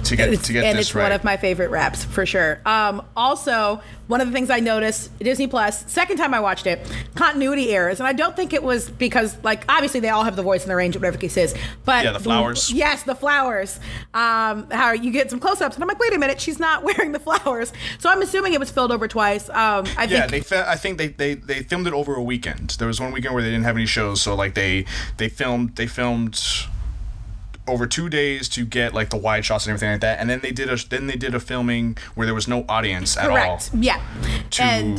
to 0.04 0.16
get 0.16 0.28
It's- 0.28 0.46
to 0.46 0.52
get 0.52 0.64
and 0.64 0.78
this 0.78 0.86
it's 0.88 0.94
right. 0.94 1.04
one 1.04 1.12
of 1.12 1.24
my 1.24 1.36
favorite 1.36 1.70
raps 1.70 2.04
for 2.04 2.24
sure. 2.26 2.60
Um, 2.66 3.02
also, 3.16 3.80
one 4.06 4.20
of 4.22 4.26
the 4.26 4.32
things 4.32 4.48
I 4.48 4.60
noticed 4.60 5.16
Disney 5.18 5.46
Plus 5.46 5.84
second 5.90 6.16
time 6.16 6.32
I 6.32 6.40
watched 6.40 6.66
it, 6.66 6.80
continuity 7.14 7.70
errors, 7.70 8.00
and 8.00 8.06
I 8.06 8.12
don't 8.14 8.34
think 8.34 8.52
it 8.54 8.62
was 8.62 8.88
because 8.88 9.36
like 9.42 9.64
obviously 9.68 10.00
they 10.00 10.08
all 10.08 10.24
have 10.24 10.34
the 10.36 10.42
voice 10.42 10.62
and 10.62 10.70
the 10.70 10.76
range, 10.76 10.96
of 10.96 11.02
whatever 11.02 11.16
the 11.18 11.20
case 11.20 11.36
is, 11.36 11.54
but 11.84 12.04
Yeah, 12.04 12.12
the 12.12 12.20
flowers. 12.20 12.72
yes, 12.72 13.02
the 13.02 13.14
flowers. 13.14 13.78
Um, 14.14 14.70
how 14.70 14.92
you 14.92 15.10
get 15.10 15.28
some 15.30 15.40
close-ups, 15.40 15.76
and 15.76 15.82
I'm 15.84 15.88
like, 15.88 15.98
wait 15.98 16.14
a 16.14 16.18
minute, 16.18 16.40
she's 16.40 16.58
not 16.58 16.82
wearing 16.88 17.12
the 17.12 17.20
flowers, 17.20 17.72
so 17.98 18.08
I'm 18.08 18.22
assuming 18.22 18.54
it 18.54 18.60
was 18.60 18.70
filled 18.70 18.92
over 18.92 19.08
twice. 19.08 19.48
Um, 19.50 19.84
I 19.98 20.04
yeah, 20.04 20.20
think 20.26 20.30
they 20.30 20.40
fi- 20.40 20.70
I 20.70 20.76
think 20.76 20.96
they, 20.98 21.08
they 21.08 21.34
they 21.34 21.62
filmed 21.62 21.86
it 21.86 21.92
over 21.92 22.14
a 22.14 22.22
weekend. 22.22 22.70
There 22.78 22.88
was 22.88 23.00
one 23.00 23.12
weekend 23.12 23.34
where 23.34 23.42
they 23.42 23.50
didn't 23.50 23.64
have 23.64 23.76
any 23.76 23.86
shows, 23.86 24.22
so 24.22 24.34
like 24.34 24.54
they 24.54 24.86
they 25.18 25.28
filmed 25.28 25.76
they 25.76 25.86
filmed 25.86 26.40
over 27.68 27.86
two 27.86 28.08
days 28.08 28.48
to 28.50 28.64
get 28.64 28.94
like 28.94 29.10
the 29.10 29.16
wide 29.16 29.44
shots 29.44 29.66
and 29.66 29.70
everything 29.72 29.92
like 29.92 30.00
that, 30.00 30.18
and 30.20 30.28
then 30.28 30.40
they 30.40 30.50
did 30.52 30.68
a 30.70 30.76
then 30.88 31.06
they 31.06 31.16
did 31.16 31.34
a 31.34 31.40
filming 31.40 31.96
where 32.14 32.26
there 32.26 32.34
was 32.34 32.48
no 32.48 32.64
audience 32.68 33.16
at 33.16 33.28
correct. 33.28 33.70
all. 33.74 33.80
Yeah, 33.80 34.00
to- 34.50 34.62
and 34.62 34.98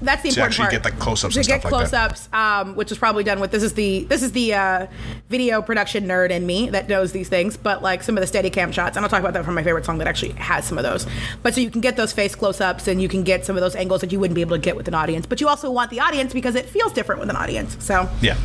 that's 0.00 0.22
the 0.22 0.30
to 0.30 0.40
important 0.40 0.42
actually 0.44 0.62
part. 0.64 0.72
get 0.72 0.82
the 0.84 0.90
close-ups 0.92 1.34
to 1.34 1.40
and 1.40 1.48
get 1.48 1.64
like 1.64 1.72
close-ups, 1.72 2.28
um, 2.32 2.74
which 2.76 2.88
was 2.90 2.98
probably 2.98 3.24
done 3.24 3.40
with 3.40 3.50
this 3.50 3.62
is 3.62 3.74
the 3.74 4.04
this 4.04 4.22
is 4.22 4.32
the 4.32 4.54
uh, 4.54 4.86
video 5.28 5.60
production 5.62 6.06
nerd 6.06 6.30
in 6.30 6.46
me 6.46 6.70
that 6.70 6.88
knows 6.88 7.12
these 7.12 7.28
things. 7.28 7.56
But 7.56 7.82
like 7.82 8.02
some 8.02 8.16
of 8.16 8.20
the 8.20 8.26
steady 8.26 8.50
cam 8.50 8.72
shots, 8.72 8.96
and 8.96 9.04
I'll 9.04 9.10
talk 9.10 9.20
about 9.20 9.34
that 9.34 9.44
from 9.44 9.54
my 9.54 9.62
favorite 9.62 9.84
song 9.84 9.98
that 9.98 10.06
actually 10.06 10.32
has 10.32 10.64
some 10.64 10.78
of 10.78 10.84
those. 10.84 11.06
But 11.42 11.54
so 11.54 11.60
you 11.60 11.70
can 11.70 11.80
get 11.80 11.96
those 11.96 12.12
face 12.12 12.34
close-ups 12.34 12.88
and 12.88 13.02
you 13.02 13.08
can 13.08 13.22
get 13.22 13.44
some 13.44 13.56
of 13.56 13.60
those 13.60 13.74
angles 13.76 14.00
that 14.00 14.12
you 14.12 14.20
wouldn't 14.20 14.34
be 14.36 14.40
able 14.40 14.56
to 14.56 14.62
get 14.62 14.76
with 14.76 14.88
an 14.88 14.94
audience. 14.94 15.26
But 15.26 15.40
you 15.40 15.48
also 15.48 15.70
want 15.70 15.90
the 15.90 16.00
audience 16.00 16.32
because 16.32 16.54
it 16.54 16.66
feels 16.66 16.92
different 16.92 17.20
with 17.20 17.30
an 17.30 17.36
audience. 17.36 17.76
So 17.84 18.08
Yeah. 18.20 18.36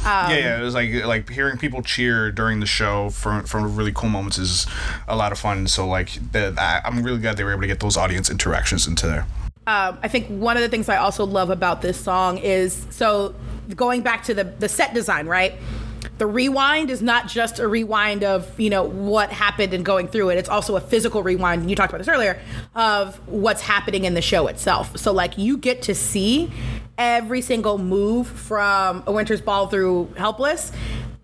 Um, 0.00 0.30
yeah, 0.30 0.36
yeah, 0.38 0.58
it 0.58 0.62
was 0.62 0.74
like 0.74 0.92
like 1.04 1.28
hearing 1.28 1.58
people 1.58 1.82
cheer 1.82 2.32
during 2.32 2.60
the 2.60 2.66
show 2.66 3.10
from 3.10 3.44
for 3.44 3.60
really 3.68 3.92
cool 3.92 4.08
moments 4.08 4.38
is 4.38 4.66
a 5.06 5.14
lot 5.14 5.30
of 5.30 5.38
fun. 5.38 5.66
So 5.66 5.86
like, 5.86 6.18
the, 6.32 6.54
I, 6.56 6.80
I'm 6.86 7.02
really 7.02 7.18
glad 7.18 7.36
they 7.36 7.44
were 7.44 7.52
able 7.52 7.60
to 7.60 7.66
get 7.66 7.80
those 7.80 7.98
audience 7.98 8.30
interactions 8.30 8.86
into 8.86 9.06
there. 9.06 9.26
um, 9.66 9.98
I 10.02 10.08
think 10.08 10.28
one 10.28 10.56
of 10.56 10.62
the 10.62 10.70
things 10.70 10.88
I 10.88 10.96
also 10.96 11.26
love 11.26 11.50
about 11.50 11.82
this 11.82 12.00
song 12.00 12.38
is 12.38 12.86
so 12.90 13.34
going 13.76 14.00
back 14.00 14.24
to 14.24 14.34
the 14.34 14.44
the 14.44 14.68
set 14.68 14.94
design, 14.94 15.26
right? 15.26 15.54
The 16.18 16.26
rewind 16.26 16.90
is 16.90 17.02
not 17.02 17.28
just 17.28 17.58
a 17.58 17.68
rewind 17.68 18.24
of 18.24 18.58
you 18.58 18.70
know 18.70 18.84
what 18.84 19.30
happened 19.30 19.72
and 19.72 19.84
going 19.84 20.08
through 20.08 20.30
it. 20.30 20.38
It's 20.38 20.48
also 20.48 20.76
a 20.76 20.80
physical 20.80 21.22
rewind. 21.22 21.68
You 21.68 21.76
talked 21.76 21.92
about 21.92 21.98
this 21.98 22.08
earlier 22.08 22.40
of 22.74 23.16
what's 23.28 23.62
happening 23.62 24.04
in 24.04 24.14
the 24.14 24.22
show 24.22 24.46
itself. 24.46 24.96
So 24.96 25.12
like 25.12 25.38
you 25.38 25.56
get 25.56 25.82
to 25.82 25.94
see 25.94 26.50
every 26.98 27.40
single 27.40 27.78
move 27.78 28.26
from 28.26 29.02
A 29.06 29.12
Winter's 29.12 29.40
Ball 29.40 29.66
through 29.68 30.12
Helpless 30.16 30.72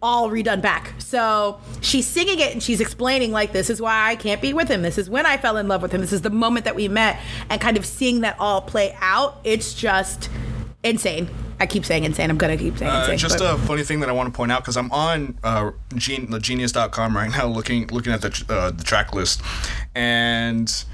all 0.03 0.31
redone 0.31 0.61
back. 0.61 0.95
So 0.99 1.61
she's 1.81 2.07
singing 2.07 2.39
it 2.39 2.53
and 2.53 2.63
she's 2.63 2.81
explaining 2.81 3.33
like 3.33 3.53
this 3.53 3.71
is 3.71 3.81
why 3.81 4.11
I 4.11 4.17
can't 4.17 4.41
be 4.41 4.53
with 4.53 4.69
him. 4.69 4.83
This 4.83 4.99
is 4.99 5.09
when 5.09 5.27
I 5.27 5.37
fell 5.37 5.57
in 5.57 5.69
love 5.69 5.83
with 5.83 5.93
him. 5.93 6.01
This 6.01 6.13
is 6.13 6.23
the 6.23 6.31
moment 6.31 6.65
that 6.65 6.77
we 6.77 6.89
met 6.89 7.19
and 7.49 7.61
kind 7.61 7.77
of 7.77 7.87
seeing 7.87 8.21
that 8.21 8.37
all 8.39 8.61
play 8.61 8.97
out. 9.01 9.41
It's 9.43 9.75
just 9.75 10.29
insane. 10.83 11.29
I 11.59 11.67
keep 11.67 11.85
saying 11.87 12.05
insane. 12.05 12.29
I'm 12.31 12.37
gonna 12.39 12.57
keep 12.57 12.77
saying 12.79 12.91
Uh, 12.91 13.01
insane. 13.01 13.19
just 13.19 13.39
but- 13.39 13.55
a 13.55 13.59
funny 13.59 13.83
thing 13.83 14.01
that 14.01 14.09
I 14.09 14.13
want 14.13 14.33
to 14.33 14.37
point 14.37 14.53
out 14.53 14.63
because 14.63 14.77
I'm 14.77 14.91
on 14.93 15.39
uh, 15.43 15.71
Gen- 15.95 16.39
Genius.com 16.41 17.17
right 17.17 17.31
now 17.31 17.47
looking 17.47 17.87
looking 17.89 18.13
at 18.13 18.21
the 18.23 18.45
uh, 18.49 18.71
the 18.71 18.85
track 18.85 19.15
list, 19.15 19.41
and 19.95 20.85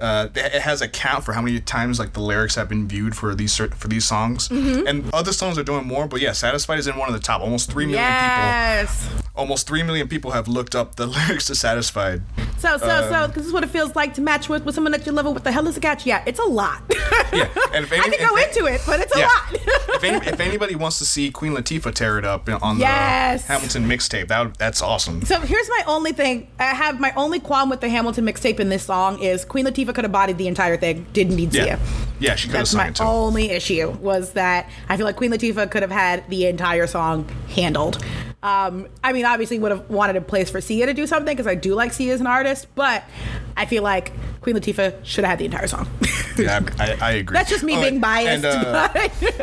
uh, 0.00 0.28
it 0.34 0.62
has 0.62 0.80
a 0.82 0.88
count 0.88 1.24
for 1.24 1.32
how 1.32 1.42
many 1.42 1.60
times 1.60 1.98
like 1.98 2.12
the 2.14 2.20
lyrics 2.20 2.54
have 2.54 2.68
been 2.68 2.88
viewed 2.88 3.14
for 3.16 3.34
these 3.34 3.56
for 3.56 3.88
these 3.88 4.04
songs, 4.04 4.48
Mm-hmm. 4.48 4.86
and 4.86 5.12
other 5.14 5.32
songs 5.32 5.58
are 5.58 5.62
doing 5.62 5.86
more. 5.86 6.06
But 6.08 6.20
yeah, 6.20 6.32
"Satisfied" 6.32 6.78
is 6.78 6.86
in 6.86 6.96
one 6.96 7.08
of 7.08 7.14
the 7.14 7.20
top, 7.20 7.40
almost 7.42 7.70
three 7.70 7.86
million 7.86 8.02
yes. 8.04 9.06
people 9.08 9.20
almost 9.36 9.66
three 9.66 9.82
million 9.82 10.06
people 10.06 10.32
have 10.32 10.48
looked 10.48 10.74
up 10.74 10.96
the 10.96 11.06
lyrics 11.16 11.46
to 11.46 11.54
"Satisfied." 11.54 12.22
So, 12.58 12.76
so, 12.76 12.90
Um, 12.90 13.08
so, 13.08 13.26
this 13.34 13.46
is 13.46 13.52
what 13.52 13.62
it 13.64 13.70
feels 13.70 13.96
like 13.96 14.12
to 14.14 14.20
match 14.20 14.48
with, 14.50 14.64
with 14.66 14.74
someone 14.74 14.92
that 14.92 15.06
you 15.06 15.12
love. 15.12 15.24
What 15.26 15.44
the 15.44 15.52
hell 15.52 15.66
is 15.66 15.76
a 15.78 15.80
catch? 15.80 16.04
Yeah, 16.04 16.22
it's 16.26 16.38
a 16.40 16.44
lot. 16.44 16.82
Yeah, 17.32 17.48
and 17.72 17.84
if 17.86 17.92
I 17.92 17.96
can 18.08 18.28
go 18.28 18.36
if- 18.36 18.48
into 18.56 18.66
it, 18.66 18.82
but 18.86 19.00
it's 19.00 19.14
a 19.16 19.18
Yeah. 19.20 19.26
lot. 19.26 19.54
if, 19.96 20.04
any, 20.04 20.26
if 20.26 20.40
anybody 20.40 20.74
wants 20.74 20.98
to 20.98 21.06
see 21.06 21.30
Queen 21.30 21.52
Latifah 21.52 21.94
tear 21.94 22.18
it 22.18 22.24
up 22.26 22.48
on 22.62 22.78
Yes. 22.78 23.46
the 23.46 23.52
Hamilton 23.54 23.84
mixtape, 23.88 24.28
that 24.28 24.58
that's 24.58 24.82
awesome. 24.82 25.22
So 25.24 25.40
here's 25.40 25.68
my 25.70 25.82
only 25.86 26.12
thing. 26.12 26.48
I 26.58 26.74
have 26.74 27.00
my 27.00 27.12
only 27.16 27.40
qualm 27.40 27.70
with 27.70 27.80
the 27.80 27.88
Hamilton 27.88 28.26
mixtape 28.26 28.60
in 28.60 28.68
this 28.68 28.84
song 28.84 29.18
is 29.20 29.44
Queen 29.46 29.64
Latifah 29.64 29.89
could 29.94 30.04
have 30.04 30.12
bodied 30.12 30.38
the 30.38 30.48
entire 30.48 30.76
thing. 30.76 31.06
Didn't 31.12 31.36
need 31.36 31.54
Yeah, 31.54 31.64
Sia. 31.64 31.78
yeah, 32.20 32.34
she 32.34 32.48
could 32.48 32.56
have 32.56 32.60
That's 32.66 32.74
my 32.74 32.88
it 32.88 32.96
too. 32.96 33.04
only 33.04 33.50
issue 33.50 33.90
was 34.00 34.32
that 34.32 34.68
I 34.88 34.96
feel 34.96 35.06
like 35.06 35.16
Queen 35.16 35.30
Latifah 35.32 35.70
could 35.70 35.82
have 35.82 35.90
had 35.90 36.28
the 36.30 36.46
entire 36.46 36.86
song 36.86 37.28
handled. 37.48 38.02
Um, 38.42 38.86
I 39.04 39.12
mean, 39.12 39.26
obviously 39.26 39.58
would 39.58 39.70
have 39.70 39.90
wanted 39.90 40.16
a 40.16 40.20
place 40.22 40.48
for 40.48 40.62
Sia 40.62 40.86
to 40.86 40.94
do 40.94 41.06
something 41.06 41.34
because 41.36 41.46
I 41.46 41.54
do 41.54 41.74
like 41.74 41.92
Sia 41.92 42.14
as 42.14 42.20
an 42.22 42.26
artist, 42.26 42.68
but 42.74 43.04
I 43.54 43.66
feel 43.66 43.82
like 43.82 44.12
Queen 44.40 44.56
Latifah 44.56 45.04
should 45.04 45.24
have 45.24 45.32
had 45.32 45.38
the 45.40 45.44
entire 45.44 45.66
song. 45.66 45.86
Yeah, 46.38 46.60
I, 46.78 46.96
I 47.02 47.10
agree. 47.20 47.34
That's 47.34 47.50
just 47.50 47.62
me 47.62 47.76
Oh, 47.76 47.82
being 47.82 48.00
biased. 48.00 48.44
And, 48.46 48.46
uh, 48.46 48.88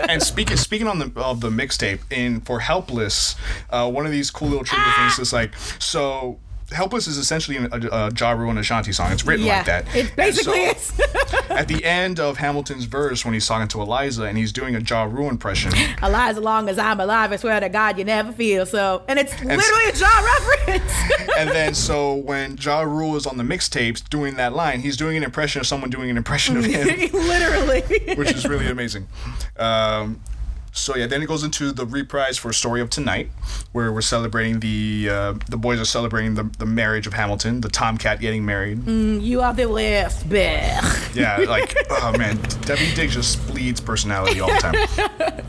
and 0.10 0.24
speaking 0.24 0.58
speaking 0.58 0.88
on 0.88 0.98
the 0.98 1.12
of 1.22 1.42
the 1.42 1.50
mixtape 1.52 2.00
in 2.12 2.42
for 2.42 2.60
Helpless, 2.60 3.36
uh, 3.70 3.88
one 3.92 4.08
of 4.08 4.12
these 4.12 4.32
cool 4.32 4.48
little 4.48 4.64
trivia 4.64 4.86
Ah! 4.88 5.14
things 5.16 5.28
is 5.28 5.32
like 5.32 5.56
so. 5.78 6.40
Helpless 6.72 7.08
is 7.08 7.18
essentially 7.18 7.58
a, 7.58 7.70
a 7.72 8.12
Ja 8.14 8.32
Rule 8.32 8.50
and 8.50 8.60
Ashanti 8.60 8.92
song. 8.92 9.12
It's 9.12 9.26
written 9.26 9.46
yeah, 9.46 9.58
like 9.58 9.66
that. 9.68 9.96
it 9.96 10.16
basically 10.16 10.66
so- 10.74 11.02
is. 11.02 11.02
at 11.50 11.68
the 11.68 11.84
end 11.86 12.20
of 12.20 12.38
Hamilton's 12.38 12.86
verse, 12.86 13.24
when 13.24 13.34
he's 13.34 13.48
talking 13.48 13.68
to 13.70 13.82
Eliza 13.82 14.24
and 14.24 14.38
he's 14.38 14.52
doing 14.52 14.76
a 14.76 14.80
Ja 14.80 15.04
Rule 15.04 15.30
impression, 15.30 15.72
Eliza, 16.04 16.42
long 16.42 16.70
as 16.70 16.78
I'm 16.78 17.00
alive, 17.00 17.32
I 17.32 17.38
swear 17.38 17.60
to 17.60 17.70
God, 17.70 17.98
you 17.98 18.04
never 18.04 18.32
feel 18.32 18.66
so. 18.66 19.04
And 19.08 19.18
it's 19.18 19.32
literally 19.44 19.90
a 19.90 19.94
John 19.94 20.24
reference. 20.24 20.92
and 21.38 21.50
then 21.50 21.74
so 21.74 22.16
when 22.16 22.58
Ja 22.58 22.82
Rule 22.82 23.16
is 23.16 23.26
on 23.26 23.38
the 23.38 23.44
mixtapes 23.44 24.08
doing 24.08 24.36
that 24.36 24.54
line, 24.54 24.82
he's 24.82 24.98
doing 24.98 25.18
an 25.18 25.24
impression 25.24 25.62
of 25.62 25.68
someone 25.68 25.90
doing 25.90 26.10
an 26.10 26.18
impression 26.18 26.58
of 26.58 26.66
him. 26.66 26.88
literally. 27.14 27.82
which 28.16 28.34
is 28.34 28.46
really 28.46 28.68
amazing. 28.68 29.08
Um, 29.58 30.22
so 30.78 30.96
yeah, 30.96 31.08
then 31.08 31.22
it 31.22 31.26
goes 31.28 31.44
into 31.44 31.72
the 31.72 31.86
reprise 31.86 32.38
for 32.38 32.54
"Story 32.54 32.82
of 32.82 32.90
Tonight," 32.90 33.30
where 33.72 33.92
we're 33.92 34.02
celebrating 34.02 34.60
the 34.60 35.10
uh, 35.10 35.34
the 35.50 35.58
boys 35.58 35.80
are 35.80 35.86
celebrating 35.86 36.36
the, 36.36 36.44
the 36.60 36.66
marriage 36.66 37.08
of 37.08 37.14
Hamilton, 37.14 37.62
the 37.62 37.70
Tomcat 37.70 38.20
getting 38.20 38.46
married. 38.46 38.86
You 38.88 39.42
are 39.42 39.54
the 39.54 39.68
worst, 39.68 40.30
Burr. 40.30 40.80
Yeah, 41.14 41.38
like 41.38 41.76
oh 41.90 42.16
man, 42.18 42.38
Daveed 42.38 42.96
Diggs 42.96 43.16
just 43.16 43.46
bleeds 43.48 43.82
personality 43.82 44.40
all 44.40 44.50
the 44.50 44.60
time. 44.60 45.44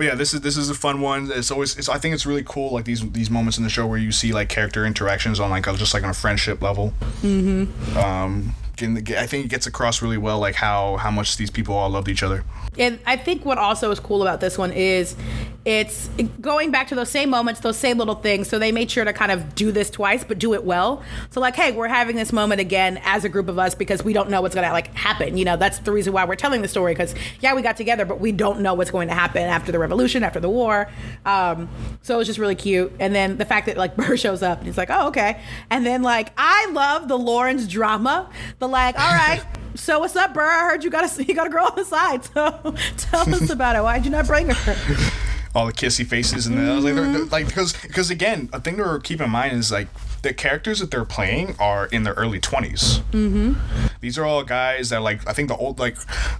But 0.00 0.06
yeah, 0.06 0.14
this 0.14 0.32
is 0.32 0.40
this 0.40 0.56
is 0.56 0.70
a 0.70 0.74
fun 0.74 1.02
one. 1.02 1.30
It's 1.30 1.50
always 1.50 1.76
it's 1.76 1.90
I 1.90 1.98
think 1.98 2.14
it's 2.14 2.24
really 2.24 2.42
cool 2.42 2.72
like 2.72 2.86
these 2.86 3.06
these 3.10 3.28
moments 3.28 3.58
in 3.58 3.64
the 3.64 3.70
show 3.70 3.86
where 3.86 3.98
you 3.98 4.12
see 4.12 4.32
like 4.32 4.48
character 4.48 4.86
interactions 4.86 5.38
on 5.38 5.50
like 5.50 5.66
a, 5.66 5.74
just 5.74 5.92
like 5.92 6.02
on 6.04 6.08
a 6.08 6.14
friendship 6.14 6.62
level. 6.62 6.94
Mm-hmm. 7.20 7.98
Um, 7.98 8.54
and 8.82 8.98
I 9.16 9.26
think 9.26 9.44
it 9.44 9.48
gets 9.48 9.66
across 9.66 10.02
really 10.02 10.18
well 10.18 10.38
like 10.38 10.54
how 10.54 10.96
how 10.96 11.10
much 11.10 11.36
these 11.36 11.50
people 11.50 11.74
all 11.74 11.90
loved 11.90 12.08
each 12.08 12.22
other. 12.22 12.44
And 12.78 12.98
I 13.06 13.16
think 13.16 13.44
what 13.44 13.58
also 13.58 13.90
is 13.90 14.00
cool 14.00 14.22
about 14.22 14.40
this 14.40 14.56
one 14.56 14.72
is 14.72 15.16
it's 15.64 16.08
going 16.40 16.70
back 16.70 16.88
to 16.88 16.94
those 16.94 17.10
same 17.10 17.28
moments, 17.28 17.60
those 17.60 17.76
same 17.76 17.98
little 17.98 18.14
things. 18.14 18.48
So 18.48 18.58
they 18.58 18.72
made 18.72 18.90
sure 18.90 19.04
to 19.04 19.12
kind 19.12 19.30
of 19.30 19.54
do 19.54 19.70
this 19.70 19.90
twice, 19.90 20.24
but 20.24 20.38
do 20.38 20.54
it 20.54 20.64
well. 20.64 21.02
So 21.30 21.40
like, 21.40 21.54
hey, 21.54 21.72
we're 21.72 21.88
having 21.88 22.16
this 22.16 22.32
moment 22.32 22.62
again 22.62 22.98
as 23.04 23.24
a 23.24 23.28
group 23.28 23.48
of 23.48 23.58
us 23.58 23.74
because 23.74 24.02
we 24.02 24.14
don't 24.14 24.30
know 24.30 24.40
what's 24.40 24.54
gonna 24.54 24.72
like 24.72 24.94
happen. 24.94 25.36
You 25.36 25.44
know, 25.44 25.56
that's 25.56 25.80
the 25.80 25.92
reason 25.92 26.14
why 26.14 26.24
we're 26.24 26.36
telling 26.36 26.62
the 26.62 26.68
story 26.68 26.94
because 26.94 27.14
yeah, 27.40 27.54
we 27.54 27.60
got 27.60 27.76
together, 27.76 28.06
but 28.06 28.20
we 28.20 28.32
don't 28.32 28.60
know 28.60 28.72
what's 28.72 28.90
going 28.90 29.08
to 29.08 29.14
happen 29.14 29.42
after 29.42 29.70
the 29.70 29.78
revolution, 29.78 30.22
after 30.22 30.40
the 30.40 30.48
war. 30.48 30.88
Um, 31.26 31.68
so 32.02 32.14
it 32.14 32.18
was 32.18 32.26
just 32.26 32.38
really 32.38 32.54
cute. 32.54 32.92
And 32.98 33.14
then 33.14 33.36
the 33.36 33.44
fact 33.44 33.66
that 33.66 33.76
like 33.76 33.96
Burr 34.00 34.16
shows 34.16 34.42
up 34.42 34.58
and 34.58 34.66
he's 34.66 34.78
like, 34.78 34.90
oh 34.90 35.08
okay. 35.08 35.42
And 35.68 35.84
then 35.84 36.02
like 36.02 36.32
I 36.38 36.70
love 36.72 37.08
the 37.08 37.18
Laurens 37.18 37.68
drama. 37.68 38.30
The 38.60 38.68
like, 38.68 38.98
all 38.98 39.14
right. 39.14 39.44
So 39.76 40.00
what's 40.00 40.16
up, 40.16 40.34
Burr? 40.34 40.42
I 40.42 40.64
heard 40.64 40.82
you 40.82 40.90
got 40.90 41.18
a 41.18 41.24
you 41.24 41.32
got 41.32 41.46
a 41.46 41.50
girl 41.50 41.66
on 41.66 41.76
the 41.76 41.84
side. 41.84 42.24
So 42.24 42.74
tell 42.96 43.34
us 43.34 43.50
about 43.50 43.76
it. 43.76 43.82
Why'd 43.82 44.04
you 44.04 44.10
not 44.10 44.26
bring 44.26 44.48
her? 44.48 45.29
All 45.54 45.66
the 45.66 45.72
kissy 45.72 46.06
faces 46.06 46.46
and 46.46 46.60
I 46.60 46.74
was 46.76 46.84
like, 46.84 46.94
they're, 46.94 47.24
like 47.24 47.46
because 47.46 47.72
because 47.82 48.10
again 48.10 48.48
a 48.52 48.60
thing 48.60 48.76
to 48.76 49.00
keep 49.02 49.20
in 49.20 49.30
mind 49.30 49.56
is 49.56 49.72
like 49.72 49.88
the 50.22 50.32
characters 50.32 50.78
that 50.80 50.90
they're 50.90 51.04
playing 51.04 51.56
are 51.58 51.86
in 51.86 52.04
their 52.04 52.12
early 52.14 52.38
20s 52.38 53.00
mm-hmm. 53.10 53.54
these 54.00 54.18
are 54.18 54.24
all 54.24 54.44
guys 54.44 54.90
that 54.90 55.02
like 55.02 55.26
i 55.26 55.32
think 55.32 55.48
the 55.48 55.56
old 55.56 55.78
like 55.78 55.96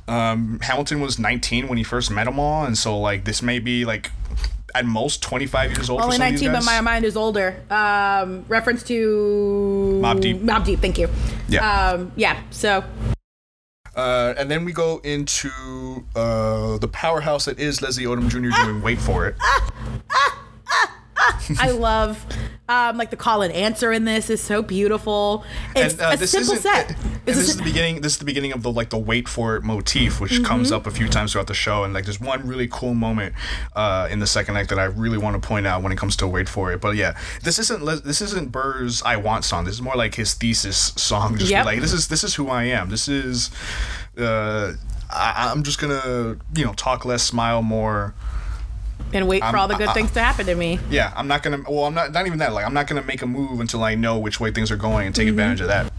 um, 0.06 0.60
hamilton 0.62 1.00
was 1.00 1.18
19 1.18 1.66
when 1.66 1.78
he 1.78 1.82
first 1.82 2.10
met 2.10 2.24
them 2.24 2.38
all 2.38 2.64
and 2.64 2.78
so 2.78 2.98
like 2.98 3.24
this 3.24 3.42
may 3.42 3.58
be 3.58 3.84
like 3.84 4.12
at 4.74 4.84
most 4.84 5.22
25 5.22 5.72
years 5.72 5.90
old 5.90 6.00
Only 6.00 6.16
for 6.16 6.18
some 6.18 6.26
of 6.26 6.32
19, 6.32 6.52
but 6.52 6.64
my 6.64 6.80
mind 6.80 7.04
is 7.04 7.16
older. 7.16 7.60
Um, 7.70 8.44
reference 8.48 8.82
to 8.84 10.00
Mobb 10.02 10.20
Deep. 10.20 10.40
Mobb 10.42 10.64
Deep. 10.64 10.80
Thank 10.80 10.98
you. 10.98 11.08
Yeah. 11.48 11.90
Um, 11.90 12.12
yeah. 12.16 12.40
So 12.50 12.84
uh, 14.00 14.34
and 14.38 14.50
then 14.50 14.64
we 14.64 14.72
go 14.72 14.98
into 15.04 15.50
uh, 16.16 16.78
the 16.78 16.88
powerhouse 16.88 17.44
that 17.44 17.58
is 17.58 17.82
Leslie 17.82 18.04
Odom 18.04 18.28
Jr. 18.30 18.50
doing 18.64 18.80
Wait 18.82 18.98
For 18.98 19.26
It. 19.26 19.36
I 21.58 21.70
love 21.72 22.24
um, 22.68 22.96
like 22.96 23.10
the 23.10 23.16
call 23.16 23.42
and 23.42 23.52
answer 23.52 23.92
in 23.92 24.04
this 24.04 24.30
is 24.30 24.40
so 24.40 24.62
beautiful. 24.62 25.44
It's 25.74 25.94
and 25.94 26.02
uh, 26.02 26.10
a 26.12 26.16
this 26.16 26.30
simple 26.30 26.54
set. 26.56 26.90
and 26.90 26.98
It's 27.26 27.36
a 27.36 27.40
this 27.40 27.48
is 27.48 27.56
the 27.56 27.62
beginning. 27.64 28.00
This 28.00 28.12
is 28.12 28.18
the 28.18 28.24
beginning 28.24 28.52
of 28.52 28.62
the 28.62 28.70
like 28.70 28.90
the 28.90 28.98
wait 28.98 29.28
for 29.28 29.56
it 29.56 29.62
motif, 29.64 30.20
which 30.20 30.32
Mm-hmm. 30.32 30.44
comes 30.44 30.70
up 30.70 30.86
a 30.86 30.90
few 30.90 31.08
times 31.08 31.32
throughout 31.32 31.48
the 31.48 31.54
show. 31.54 31.82
And 31.84 31.92
like, 31.92 32.04
there's 32.04 32.20
one 32.20 32.46
really 32.46 32.68
cool 32.68 32.94
moment 32.94 33.34
uh, 33.74 34.06
in 34.10 34.20
the 34.20 34.26
second 34.26 34.56
act 34.56 34.68
that 34.70 34.78
I 34.78 34.84
really 34.84 35.18
want 35.18 35.40
to 35.40 35.46
point 35.46 35.66
out 35.66 35.82
when 35.82 35.90
it 35.92 35.98
comes 35.98 36.14
to 36.16 36.28
wait 36.28 36.48
for 36.48 36.72
it. 36.72 36.80
But 36.80 36.94
yeah, 36.96 37.18
this 37.42 37.58
isn't 37.58 37.84
this 38.04 38.20
isn't 38.20 38.52
Burr's 38.52 39.02
"I 39.02 39.16
Want" 39.16 39.44
song. 39.44 39.64
This 39.64 39.74
is 39.74 39.82
more 39.82 39.96
like 39.96 40.14
his 40.14 40.34
thesis 40.34 40.92
song. 40.96 41.36
Just 41.38 41.50
Yep. 41.50 41.64
like 41.66 41.80
this 41.80 41.92
is 41.92 42.06
this 42.08 42.22
is 42.24 42.36
who 42.36 42.48
I 42.48 42.64
am. 42.64 42.88
This 42.90 43.08
is. 43.08 43.50
Uh, 44.16 44.74
I, 45.12 45.50
I'm 45.52 45.64
just 45.64 45.80
gonna, 45.80 46.36
you 46.54 46.64
know, 46.64 46.72
talk 46.74 47.04
less, 47.04 47.24
smile 47.24 47.62
more. 47.62 48.14
And 49.12 49.26
wait 49.28 49.40
for 49.40 49.46
I'm- 49.46 49.54
all 49.56 49.68
the 49.68 49.74
good 49.76 49.88
I- 49.88 49.92
things 49.92 50.10
to 50.12 50.20
happen 50.20 50.46
to 50.46 50.54
me. 50.54 50.78
Yeah, 50.90 51.12
I'm 51.16 51.28
not 51.28 51.42
gonna. 51.42 51.58
Well, 51.68 51.84
I'm 51.86 51.94
not. 51.94 52.12
Not 52.12 52.26
even 52.26 52.38
that. 52.40 52.52
Like, 52.52 52.64
I'm 52.64 52.74
not 52.74 52.86
gonna 52.86 53.02
make 53.02 53.22
a 53.22 53.26
move 53.26 53.60
until 53.60 53.82
I 53.84 53.94
know 53.94 54.18
which 54.18 54.40
way 54.40 54.50
things 54.50 54.70
are 54.70 54.76
going 54.76 55.06
and 55.06 55.14
take 55.14 55.26
Mm-hmm. 55.28 55.38
advantage 55.38 55.60
of 55.62 55.68
that. 55.68 55.92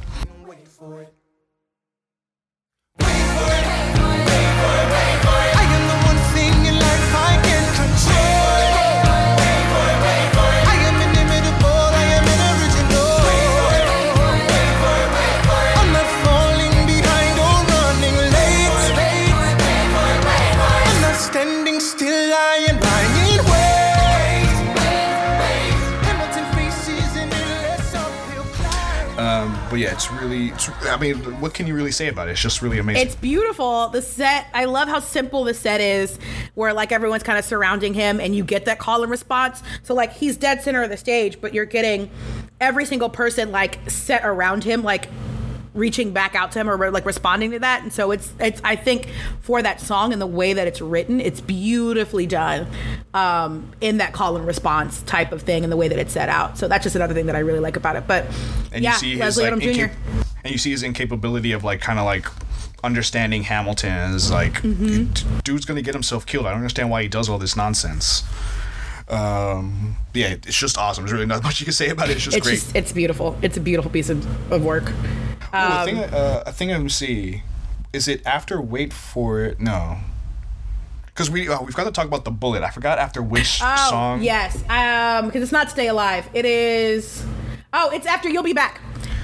Yeah, 29.81 29.93
it's 29.93 30.11
really. 30.11 30.49
It's, 30.49 30.69
I 30.83 30.97
mean, 30.97 31.15
what 31.41 31.55
can 31.55 31.65
you 31.65 31.73
really 31.73 31.91
say 31.91 32.07
about 32.07 32.27
it? 32.27 32.31
It's 32.31 32.41
just 32.41 32.61
really 32.61 32.77
amazing. 32.77 33.05
It's 33.05 33.15
beautiful. 33.15 33.89
The 33.89 34.01
set, 34.01 34.45
I 34.53 34.65
love 34.65 34.87
how 34.87 34.99
simple 34.99 35.43
the 35.43 35.55
set 35.55 35.81
is, 35.81 36.19
where 36.53 36.71
like 36.71 36.91
everyone's 36.91 37.23
kind 37.23 37.39
of 37.39 37.45
surrounding 37.45 37.95
him 37.95 38.19
and 38.19 38.35
you 38.35 38.43
get 38.43 38.65
that 38.65 38.77
call 38.77 39.01
and 39.01 39.09
response. 39.09 39.63
So, 39.81 39.95
like, 39.95 40.13
he's 40.13 40.37
dead 40.37 40.61
center 40.61 40.83
of 40.83 40.91
the 40.91 40.97
stage, 40.97 41.41
but 41.41 41.55
you're 41.55 41.65
getting 41.65 42.11
every 42.59 42.85
single 42.85 43.09
person 43.09 43.51
like 43.51 43.89
set 43.89 44.23
around 44.23 44.63
him, 44.63 44.83
like 44.83 45.09
reaching 45.73 46.11
back 46.11 46.35
out 46.35 46.51
to 46.51 46.59
him 46.59 46.69
or 46.69 46.91
like 46.91 47.05
responding 47.05 47.51
to 47.51 47.59
that. 47.59 47.81
And 47.81 47.93
so 47.93 48.11
it's, 48.11 48.33
it's, 48.39 48.59
I 48.63 48.75
think 48.75 49.07
for 49.41 49.61
that 49.61 49.79
song 49.79 50.11
and 50.11 50.21
the 50.21 50.27
way 50.27 50.51
that 50.53 50.67
it's 50.67 50.81
written, 50.81 51.21
it's 51.21 51.39
beautifully 51.39 52.27
done 52.27 52.67
um, 53.13 53.71
in 53.79 53.97
that 53.97 54.11
call 54.11 54.35
and 54.35 54.45
response 54.45 55.01
type 55.03 55.31
of 55.31 55.41
thing 55.43 55.63
and 55.63 55.71
the 55.71 55.77
way 55.77 55.87
that 55.87 55.97
it's 55.97 56.11
set 56.11 56.27
out. 56.27 56.57
So 56.57 56.67
that's 56.67 56.83
just 56.83 56.95
another 56.95 57.13
thing 57.13 57.27
that 57.27 57.35
I 57.35 57.39
really 57.39 57.59
like 57.59 57.77
about 57.77 57.95
it. 57.95 58.05
But 58.05 58.25
and 58.73 58.83
yeah, 58.83 58.91
you 58.93 58.97
see 58.97 59.11
his 59.11 59.19
Leslie 59.37 59.43
like, 59.49 59.53
Odom 59.53 59.73
Jr. 59.73 59.95
and 60.43 60.51
you 60.51 60.57
see 60.57 60.71
his 60.71 60.83
incapability 60.83 61.53
of 61.53 61.63
like 61.63 61.79
kind 61.79 61.99
of 61.99 62.05
like 62.05 62.27
understanding 62.83 63.43
Hamilton 63.43 64.13
is 64.15 64.31
like 64.31 64.53
Mm-hmm. 64.61 65.39
dude's 65.43 65.65
gonna 65.65 65.81
get 65.81 65.93
himself 65.93 66.25
killed. 66.25 66.45
I 66.47 66.49
don't 66.49 66.57
understand 66.57 66.89
why 66.89 67.03
he 67.03 67.07
does 67.07 67.29
all 67.29 67.37
this 67.37 67.55
nonsense. 67.55 68.23
Um, 69.07 69.97
yeah, 70.13 70.29
it's 70.45 70.57
just 70.57 70.77
awesome. 70.77 71.03
There's 71.03 71.13
really 71.13 71.25
not 71.25 71.43
much 71.43 71.59
you 71.59 71.65
can 71.65 71.73
say 71.73 71.89
about 71.89 72.09
it. 72.09 72.13
It's 72.15 72.23
just 72.25 72.37
It's 72.37 72.45
great. 72.47 72.53
just, 72.55 72.75
it's 72.75 72.91
beautiful. 72.93 73.37
It's 73.41 73.57
a 73.57 73.59
beautiful 73.59 73.91
piece 73.91 74.09
of, 74.09 74.51
of 74.51 74.63
work. 74.63 74.91
Ooh, 75.53 75.57
I 75.57 75.85
think 75.85 75.97
Um, 75.99 76.09
uh, 76.13 76.43
I 76.45 76.51
think 76.51 76.71
I'm 76.71 76.89
see. 76.89 77.43
Is 77.93 78.07
it 78.07 78.25
after 78.25 78.61
Wait 78.61 78.93
for 78.93 79.41
It? 79.41 79.59
No. 79.59 79.97
Because 81.07 81.29
we 81.29 81.49
uh, 81.49 81.61
we've 81.61 81.75
got 81.75 81.83
to 81.83 81.91
talk 81.91 82.05
about 82.05 82.23
the 82.23 82.31
bullet. 82.31 82.63
I 82.63 82.69
forgot 82.69 82.97
after 82.99 83.21
which 83.21 83.59
Oh, 83.61 83.87
song. 83.89 84.21
yes. 84.21 84.63
Um, 84.69 85.25
because 85.25 85.43
it's 85.43 85.51
not 85.51 85.69
Stay 85.69 85.87
Alive. 85.87 86.29
It 86.33 86.45
is. 86.45 87.25
Oh, 87.73 87.89
it's 87.91 88.05
after 88.07 88.29
You'll 88.29 88.43
Be 88.43 88.53
Back. 88.53 88.79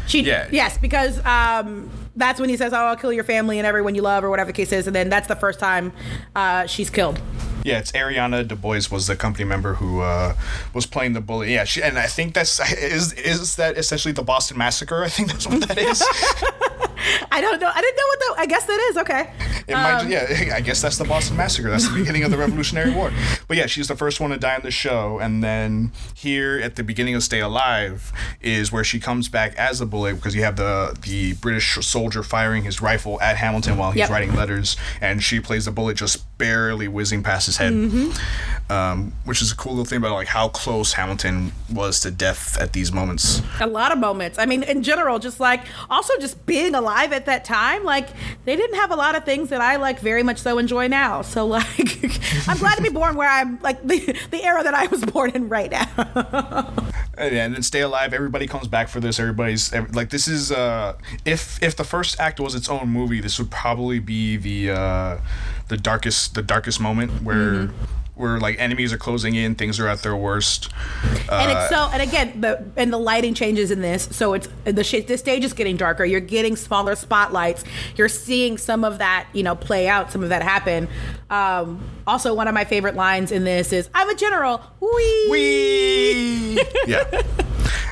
She. 0.06 0.22
Yeah. 0.22 0.48
Yes, 0.52 0.78
because 0.78 1.24
um, 1.26 1.90
that's 2.16 2.40
when 2.42 2.50
he 2.50 2.58
says, 2.58 2.74
"Oh, 2.74 2.78
I'll 2.78 2.96
kill 2.98 3.14
your 3.14 3.24
family 3.24 3.58
and 3.58 3.66
everyone 3.66 3.96
you 3.96 4.02
love," 4.02 4.24
or 4.26 4.30
whatever 4.30 4.48
the 4.48 4.54
case 4.56 4.72
is, 4.74 4.86
and 4.88 4.96
then 4.96 5.10
that's 5.10 5.28
the 5.28 5.36
first 5.36 5.60
time 5.60 5.94
uh, 6.36 6.66
she's 6.66 6.90
killed. 6.90 7.20
Yeah, 7.68 7.80
it's 7.80 7.92
Ariana 7.92 8.48
DeBose 8.48 8.90
was 8.90 9.08
the 9.08 9.18
company 9.18 9.44
member 9.44 9.74
who 9.74 10.00
uh, 10.00 10.36
was 10.74 10.86
playing 10.86 11.12
the 11.12 11.20
bully. 11.20 11.54
Yeah, 11.54 11.66
she, 11.66 11.84
and 11.84 12.00
I 12.00 12.08
think 12.08 12.34
that's 12.34 12.62
is 12.72 13.12
is 13.12 13.58
that 13.58 13.78
essentially 13.78 14.14
the 14.14 14.24
Boston 14.24 14.58
Massacre. 14.58 15.04
I 15.04 15.10
think 15.10 15.34
that's 15.34 15.46
what 15.46 15.68
that 15.68 15.78
is. 15.78 16.02
I 17.32 17.42
don't 17.42 17.60
know. 17.62 17.72
I 17.74 17.82
didn't 17.82 17.96
know 17.98 18.08
what 18.08 18.20
the. 18.20 18.42
I 18.42 18.46
guess 18.46 18.66
that 18.66 18.80
is 18.90 18.98
okay. 18.98 19.32
It 19.68 19.74
might, 19.74 20.08
yeah, 20.08 20.56
I 20.56 20.62
guess 20.62 20.82
that's 20.82 20.98
the 20.98 21.04
Boston 21.04 21.36
Massacre. 21.38 21.70
That's 21.70 21.90
the 21.90 21.96
beginning 22.00 22.24
of 22.24 22.32
the 22.32 22.38
Revolutionary 22.38 22.92
War. 22.92 23.12
But 23.48 23.58
yeah, 23.58 23.66
she's 23.66 23.88
the 23.90 23.96
first 23.98 24.20
one 24.22 24.30
to 24.30 24.38
die 24.38 24.56
in 24.56 24.62
the 24.64 24.72
show, 24.72 25.20
and 25.20 25.44
then 25.44 25.92
here 26.16 26.60
at 26.64 26.76
the 26.78 26.84
beginning 26.84 27.16
of 27.16 27.24
Stay 27.24 27.42
Alive 27.42 28.12
is 28.42 28.72
where 28.72 28.84
she 28.86 29.00
comes 29.00 29.28
back 29.30 29.56
as 29.58 29.82
a 29.82 29.86
bullet 29.86 30.16
because 30.16 30.36
you 30.36 30.44
have 30.44 30.56
the 30.56 30.98
the 31.02 31.34
British 31.34 31.76
soldier 31.86 32.24
firing 32.24 32.64
his 32.64 32.82
rifle 32.82 33.20
at 33.22 33.36
Hamilton 33.38 33.78
while 33.78 33.92
he's 33.92 33.98
Yep. 34.00 34.10
writing 34.10 34.36
letters, 34.36 34.78
and 35.02 35.22
she 35.24 35.40
plays 35.40 35.66
the 35.66 35.72
bullet 35.72 35.98
just 35.98 36.24
barely 36.38 36.88
whizzing 36.88 37.24
past 37.24 37.48
his 37.48 37.58
head, 37.58 37.74
um, 38.70 39.12
which 39.26 39.42
is 39.42 39.52
a 39.52 39.56
cool 39.56 39.74
little 39.74 39.86
thing 39.86 39.98
about 39.98 40.14
like 40.14 40.28
how 40.28 40.48
close 40.50 40.94
Hamilton 40.94 41.52
was 41.74 42.00
to 42.02 42.12
death 42.12 42.58
at 42.60 42.74
these 42.74 42.92
moments. 42.92 43.42
A 43.60 43.68
lot 43.68 43.92
of 43.92 43.98
moments. 43.98 44.38
I 44.40 44.46
mean, 44.46 44.64
in 44.64 44.84
general, 44.84 45.20
just 45.20 45.40
like 45.40 45.64
also 45.90 46.14
just 46.20 46.46
being 46.46 46.76
alive 46.76 46.87
at 46.88 47.26
that 47.26 47.46
time, 47.46 47.84
like 47.84 48.10
they 48.46 48.56
didn't 48.56 48.76
have 48.76 48.92
a 48.92 48.96
lot 48.96 49.16
of 49.16 49.24
things 49.24 49.50
that 49.50 49.62
I 49.62 49.76
like 49.76 50.00
very 50.00 50.24
much 50.24 50.40
so 50.40 50.58
enjoy 50.58 50.88
now. 50.88 51.22
So 51.38 51.46
like, 51.46 51.68
I'm 52.48 52.58
glad 52.58 52.78
to 52.78 52.82
be 52.82 52.90
born 52.90 53.16
where 53.16 53.30
I'm 53.30 53.60
like 53.62 53.86
the 53.86 54.18
the 54.32 54.44
era 54.44 54.64
that 54.64 54.74
I 54.74 54.88
was 54.88 55.06
born 55.06 55.32
in 55.32 55.50
right 55.50 55.70
now. 55.70 56.74
And 57.18 57.36
and 57.36 57.56
then 57.56 57.64
Stay 57.64 57.82
Alive. 57.82 58.14
Everybody 58.14 58.46
comes 58.46 58.68
back 58.68 58.90
for 58.90 59.00
this. 59.00 59.20
Everybody's 59.20 59.74
like, 59.74 60.12
this 60.12 60.28
is 60.28 60.52
uh, 60.52 60.96
if 61.26 61.62
if 61.64 61.76
the 61.76 61.84
first 61.84 62.20
act 62.20 62.40
was 62.40 62.54
its 62.54 62.70
own 62.70 62.90
movie, 62.90 63.20
this 63.20 63.40
would 63.40 63.50
probably 63.50 63.98
be 63.98 64.38
the 64.38 64.70
uh, 64.72 65.18
the 65.68 65.78
darkest 65.78 66.36
the 66.36 66.44
darkest 66.44 66.80
moment 66.80 67.24
where. 67.24 67.70
Where 68.18 68.40
like 68.40 68.60
enemies 68.60 68.92
are 68.92 68.98
closing 68.98 69.36
in, 69.36 69.56
things 69.56 69.80
are 69.80 69.88
at 69.88 70.02
their 70.02 70.16
worst. 70.16 70.70
and 71.32 71.52
it's 71.52 71.70
so 71.70 71.90
and 71.94 72.02
again 72.02 72.42
the 72.42 72.66
and 72.76 72.92
the 72.92 72.98
lighting 72.98 73.34
changes 73.34 73.70
in 73.72 73.82
this 73.82 74.08
so 74.12 74.34
it's 74.34 74.48
the 74.66 74.84
sh- 74.84 75.06
the 75.06 75.18
stage 75.18 75.44
is 75.44 75.54
getting 75.54 75.76
darker 75.78 76.04
you're 76.06 76.20
getting 76.20 76.56
smaller 76.56 76.96
spotlights 76.96 77.64
you're 77.96 78.10
seeing 78.10 78.58
some 78.58 78.84
of 78.84 78.98
that 79.00 79.28
you 79.34 79.44
know 79.44 79.56
play 79.56 79.88
out 79.88 80.12
some 80.12 80.24
of 80.24 80.30
that 80.30 80.42
happen 80.42 80.88
um 81.30 81.84
also 82.08 82.34
one 82.34 82.48
of 82.48 82.54
my 82.54 82.64
favorite 82.64 82.96
lines 82.96 83.32
in 83.32 83.44
this 83.44 83.74
is 83.74 83.90
i'm 83.94 84.10
a 84.10 84.16
general 84.16 84.62
Wee. 84.80 85.28
Wee! 85.30 86.64
yeah. 86.88 87.04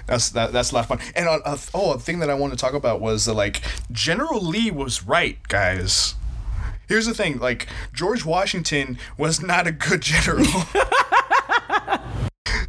That's 0.08 0.30
that, 0.32 0.52
that's 0.54 0.72
a 0.72 0.76
lot 0.76 0.82
of 0.82 0.88
fun. 0.88 1.00
And 1.16 1.28
uh, 1.28 1.40
uh, 1.44 1.58
oh, 1.74 1.94
a 1.94 2.00
thing 2.00 2.20
that 2.20 2.30
I 2.30 2.36
want 2.36 2.54
to 2.54 2.58
talk 2.58 2.74
about 2.74 3.02
was 3.02 3.28
uh, 3.28 3.34
like 3.34 3.62
General 3.92 4.40
Lee 4.40 4.70
was 4.72 5.04
right, 5.04 5.38
guys. 5.48 6.16
Here's 6.88 7.06
the 7.06 7.14
thing: 7.14 7.40
like 7.40 7.68
George 7.94 8.26
Washington 8.26 8.98
was 9.18 9.42
not 9.42 9.68
a 9.68 9.72
good 9.72 10.02
general. 10.02 10.46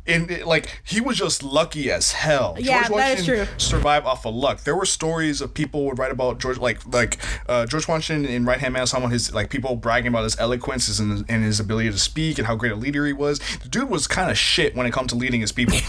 And 0.07 0.43
like 0.45 0.81
he 0.85 1.01
was 1.01 1.17
just 1.19 1.43
lucky 1.43 1.91
as 1.91 2.13
hell. 2.13 2.57
Yeah, 2.59 2.87
George 2.87 2.99
that 3.01 3.19
is 3.19 3.21
Washington 3.29 3.47
true. 3.47 3.55
survived 3.59 4.07
off 4.07 4.25
of 4.25 4.35
luck. 4.35 4.61
There 4.63 4.77
were 4.77 4.87
stories 4.87 5.41
of 5.41 5.53
people 5.53 5.85
would 5.87 5.99
write 5.99 6.13
about 6.13 6.39
George, 6.39 6.59
like 6.59 6.87
like 6.87 7.19
uh, 7.49 7.67
George 7.67 7.87
Washington 7.89 8.31
in 8.31 8.45
Right 8.45 8.59
Hand 8.59 8.73
Man 8.75 8.87
Someone. 8.87 9.11
His 9.11 9.35
like 9.35 9.51
people 9.51 9.77
bragging 9.77 10.09
about 10.09 10.25
his 10.25 10.39
eloquence 10.39 10.99
and, 10.99 11.25
and 11.29 11.45
his 11.45 11.61
ability 11.61 11.91
to 11.91 11.99
speak 11.99 12.39
and 12.39 12.47
how 12.47 12.55
great 12.57 12.73
a 12.73 12.77
leader 12.77 13.05
he 13.07 13.13
was. 13.13 13.41
The 13.63 13.69
dude 13.69 13.91
was 13.91 14.07
kind 14.07 14.31
of 14.31 14.39
shit 14.39 14.75
when 14.77 14.87
it 14.87 14.93
comes 14.93 15.11
to 15.13 15.17
leading 15.17 15.41
his 15.41 15.53
people. 15.53 15.77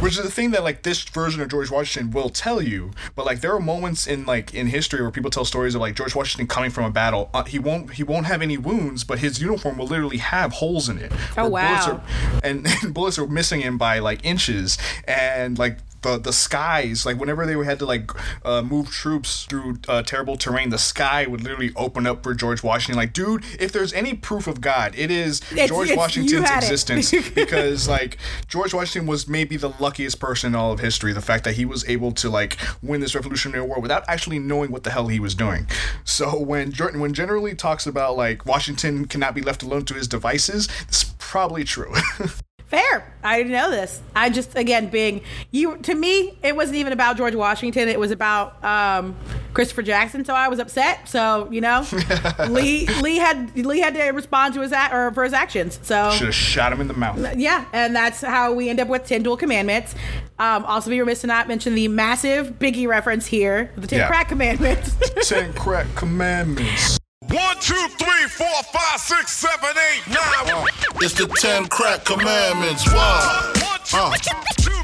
Which 0.00 0.18
is 0.18 0.24
the 0.24 0.32
thing 0.32 0.50
that 0.50 0.64
like 0.64 0.82
this 0.82 1.00
version 1.04 1.40
of 1.42 1.48
George 1.48 1.70
Washington 1.70 2.10
will 2.10 2.28
tell 2.28 2.60
you. 2.60 2.90
But 3.14 3.24
like 3.24 3.40
there 3.40 3.54
are 3.54 3.60
moments 3.60 4.08
in 4.08 4.26
like 4.26 4.52
in 4.52 4.66
history 4.66 5.00
where 5.00 5.12
people 5.12 5.30
tell 5.30 5.44
stories 5.44 5.76
of 5.76 5.80
like 5.80 5.94
George 5.94 6.16
Washington 6.16 6.48
coming 6.48 6.70
from 6.70 6.84
a 6.84 6.90
battle. 6.90 7.30
Uh, 7.32 7.44
he 7.44 7.60
won't 7.60 7.92
he 7.92 8.02
won't 8.02 8.26
have 8.26 8.42
any 8.42 8.56
wounds, 8.58 9.04
but 9.04 9.20
his 9.20 9.40
uniform 9.40 9.78
will 9.78 9.86
literally 9.86 10.16
have 10.16 10.54
holes 10.54 10.88
in 10.88 10.98
it. 10.98 11.12
Oh, 11.36 11.48
wow. 11.48 11.92
are- 11.92 12.40
and, 12.42 12.61
and 12.82 12.94
bullets 12.94 13.18
were 13.18 13.26
missing 13.28 13.60
him 13.60 13.78
by 13.78 13.98
like 13.98 14.24
inches. 14.24 14.78
And 15.06 15.58
like 15.58 15.78
the 16.02 16.18
the 16.18 16.32
skies 16.32 17.06
like 17.06 17.16
whenever 17.16 17.46
they 17.46 17.52
had 17.64 17.78
to 17.78 17.86
like 17.86 18.10
uh, 18.44 18.60
move 18.60 18.90
troops 18.90 19.44
through 19.44 19.78
uh, 19.86 20.02
terrible 20.02 20.36
terrain 20.36 20.68
the 20.70 20.78
sky 20.78 21.24
would 21.28 21.40
literally 21.42 21.70
open 21.76 22.08
up 22.08 22.24
for 22.24 22.34
George 22.34 22.60
Washington. 22.60 22.96
Like 22.96 23.12
dude 23.12 23.44
if 23.60 23.70
there's 23.70 23.92
any 23.92 24.12
proof 24.14 24.48
of 24.48 24.60
God 24.60 24.96
it 24.96 25.12
is 25.12 25.40
It's- 25.52 25.68
George 25.68 25.90
it's- 25.90 25.96
Washington's 25.96 26.50
existence. 26.50 27.12
Because 27.34 27.88
like 27.88 28.18
George 28.48 28.74
Washington 28.74 29.08
was 29.08 29.28
maybe 29.28 29.56
the 29.56 29.68
luckiest 29.78 30.18
person 30.18 30.48
in 30.48 30.54
all 30.56 30.72
of 30.72 30.80
history 30.80 31.12
the 31.12 31.20
fact 31.20 31.44
that 31.44 31.54
he 31.54 31.64
was 31.64 31.88
able 31.88 32.10
to 32.12 32.28
like 32.28 32.58
win 32.82 33.00
this 33.00 33.14
revolutionary 33.14 33.64
war 33.64 33.78
without 33.78 34.04
actually 34.08 34.40
knowing 34.40 34.72
what 34.72 34.82
the 34.82 34.90
hell 34.90 35.06
he 35.06 35.20
was 35.20 35.36
doing. 35.36 35.68
So 36.02 36.36
when 36.36 36.72
Jordan 36.72 36.98
when 37.00 37.14
generally 37.14 37.54
talks 37.54 37.86
about 37.86 38.16
like 38.16 38.44
Washington 38.44 39.04
cannot 39.06 39.36
be 39.36 39.40
left 39.40 39.62
alone 39.62 39.84
to 39.84 39.94
his 39.94 40.08
devices 40.08 40.68
it's 40.88 41.14
probably 41.18 41.62
true 41.62 41.94
Fair. 42.72 43.04
I 43.22 43.36
didn't 43.36 43.52
know 43.52 43.70
this. 43.70 44.00
I 44.16 44.30
just 44.30 44.56
again 44.56 44.88
being 44.88 45.20
you 45.50 45.76
to 45.76 45.94
me, 45.94 46.38
it 46.42 46.56
wasn't 46.56 46.76
even 46.78 46.94
about 46.94 47.18
George 47.18 47.34
Washington. 47.34 47.86
It 47.86 48.00
was 48.00 48.10
about 48.10 48.64
um, 48.64 49.14
Christopher 49.52 49.82
Jackson. 49.82 50.24
So 50.24 50.34
I 50.34 50.48
was 50.48 50.58
upset. 50.58 51.06
So 51.06 51.48
you 51.50 51.60
know, 51.60 51.84
Lee 52.48 52.86
Lee 53.02 53.18
had 53.18 53.54
Lee 53.54 53.80
had 53.80 53.92
to 53.96 54.04
respond 54.12 54.54
to 54.54 54.62
his 54.62 54.72
act 54.72 54.94
or 54.94 55.12
for 55.12 55.22
his 55.22 55.34
actions. 55.34 55.78
So 55.82 56.12
should 56.12 56.28
have 56.28 56.34
shot 56.34 56.72
him 56.72 56.80
in 56.80 56.88
the 56.88 56.94
mouth 56.94 57.18
yeah, 57.36 57.66
and 57.74 57.94
that's 57.94 58.22
how 58.22 58.54
we 58.54 58.70
end 58.70 58.80
up 58.80 58.88
with 58.88 59.04
ten 59.06 59.22
duel 59.22 59.36
commandments. 59.36 59.94
Um, 60.38 60.64
also, 60.64 60.88
be 60.88 60.98
remiss 60.98 61.20
to 61.20 61.26
not 61.26 61.48
mention 61.48 61.74
the 61.74 61.88
massive 61.88 62.58
Biggie 62.58 62.88
reference 62.88 63.26
here, 63.26 63.70
the 63.76 63.86
ten 63.86 63.98
Yeah. 63.98 64.06
crack 64.08 64.28
commandments. 64.30 64.96
Ten 65.28 65.52
crack 65.56 65.86
commandments. 65.94 66.98
One, 67.28 67.56
two, 67.60 67.74
three, 67.98 68.28
four, 68.28 68.62
five, 68.72 69.00
six, 69.00 69.32
seven, 69.32 69.70
eight, 69.70 70.02
nine. 70.08 70.66
It's 70.96 71.14
the 71.14 71.26
ten 71.40 71.66
crack 71.68 72.04
commandments. 72.04 72.86
Wow. 72.92 73.52
One, 73.56 73.80
two, 73.84 73.96
Uh. 73.96 74.12
two, 74.60 74.82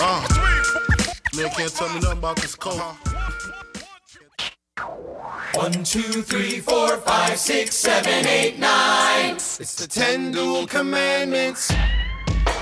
Uh. 0.00 0.26
three, 0.28 0.62
four. 0.64 1.42
Man 1.42 1.50
can't 1.56 1.72
tell 1.74 1.88
me 1.88 2.00
nothing 2.00 2.18
about 2.18 2.36
this 2.36 2.54
coke. 2.54 2.80
It's 9.60 9.74
the 9.74 9.86
ten 9.86 10.32
duel 10.32 10.66
commandments. 10.66 11.70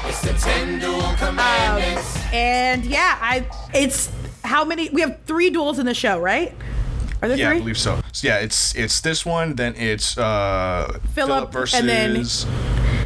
It's 0.04 0.20
the 0.22 0.32
ten 0.34 0.80
duel 0.80 1.14
commandments. 1.18 2.18
and 2.32 2.84
yeah, 2.84 3.16
I 3.20 3.46
it's 3.72 4.10
how 4.42 4.64
many? 4.64 4.88
We 4.90 5.00
have 5.02 5.20
three 5.26 5.50
duels 5.50 5.78
in 5.78 5.86
the 5.86 5.94
show, 5.94 6.18
right? 6.18 6.52
Are 7.20 7.28
there 7.28 7.36
Yeah, 7.36 7.48
three? 7.50 7.56
I 7.56 7.60
believe 7.60 7.78
so. 7.78 8.00
So, 8.12 8.28
yeah, 8.28 8.38
it's 8.38 8.74
it's 8.74 9.00
this 9.00 9.26
one, 9.26 9.54
then 9.56 9.74
it's 9.76 10.16
uh 10.18 10.98
Philip, 11.14 11.52
versus 11.52 11.78
and 11.80 11.88
then- 11.88 12.24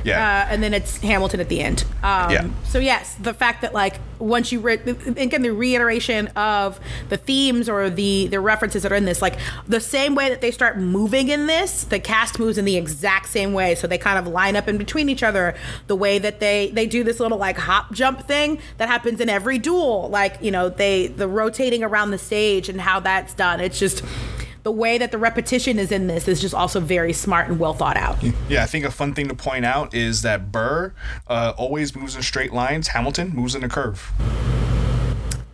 yeah. 0.04 0.46
uh, 0.48 0.52
and 0.52 0.62
then 0.62 0.74
it's 0.74 0.98
Hamilton 0.98 1.40
at 1.40 1.48
the 1.48 1.60
end. 1.60 1.84
Um, 2.02 2.30
Yeah. 2.30 2.48
So 2.64 2.78
yes, 2.78 3.14
the 3.20 3.34
fact 3.34 3.62
that 3.62 3.74
like 3.74 3.96
once 4.18 4.52
you 4.52 4.60
re- 4.60 4.74
again 4.74 5.42
the 5.42 5.52
reiteration 5.52 6.28
of 6.28 6.78
the 7.08 7.16
themes 7.16 7.68
or 7.68 7.90
the 7.90 8.28
the 8.28 8.40
references 8.40 8.82
that 8.82 8.92
are 8.92 8.96
in 8.96 9.04
this, 9.04 9.20
like 9.20 9.38
the 9.66 9.80
same 9.80 10.14
way 10.14 10.28
that 10.28 10.40
they 10.40 10.50
start 10.50 10.78
moving 10.78 11.28
in 11.28 11.46
this, 11.46 11.84
the 11.84 11.98
cast 11.98 12.38
moves 12.38 12.58
in 12.58 12.64
the 12.64 12.76
exact 12.76 13.28
same 13.28 13.52
way. 13.52 13.74
So 13.74 13.86
they 13.86 13.98
kind 13.98 14.18
of 14.18 14.26
line 14.26 14.56
up 14.56 14.68
in 14.68 14.78
between 14.78 15.08
each 15.08 15.22
other. 15.22 15.54
The 15.86 15.96
way 15.96 16.18
that 16.18 16.40
they 16.40 16.70
they 16.70 16.86
do 16.86 17.04
this 17.04 17.20
little 17.20 17.38
like 17.38 17.58
hop 17.58 17.92
jump 17.92 18.26
thing 18.26 18.58
that 18.78 18.88
happens 18.88 19.20
in 19.20 19.28
every 19.28 19.58
duel, 19.58 20.08
like 20.10 20.38
you 20.40 20.50
know 20.50 20.68
they 20.68 21.08
the 21.08 21.28
rotating 21.28 21.82
around 21.82 22.10
the 22.10 22.18
stage 22.18 22.68
and 22.68 22.80
how 22.80 23.00
that's 23.00 23.34
done. 23.34 23.60
It's 23.60 23.78
just. 23.78 24.02
The 24.62 24.72
way 24.72 24.96
that 24.98 25.10
the 25.10 25.18
repetition 25.18 25.78
is 25.78 25.90
in 25.90 26.06
this 26.06 26.28
is 26.28 26.40
just 26.40 26.54
also 26.54 26.78
very 26.78 27.12
smart 27.12 27.48
and 27.48 27.58
well 27.58 27.74
thought 27.74 27.96
out. 27.96 28.22
yeah, 28.48 28.62
I 28.62 28.66
think 28.66 28.84
a 28.84 28.90
fun 28.90 29.12
thing 29.12 29.28
to 29.28 29.34
point 29.34 29.64
out 29.64 29.92
is 29.92 30.22
that 30.22 30.52
Burr 30.52 30.94
uh, 31.26 31.52
always 31.56 31.96
moves 31.96 32.14
in 32.14 32.22
straight 32.22 32.52
lines. 32.52 32.88
Hamilton 32.88 33.30
moves 33.34 33.56
in 33.56 33.64
a 33.64 33.68
curve. 33.68 34.12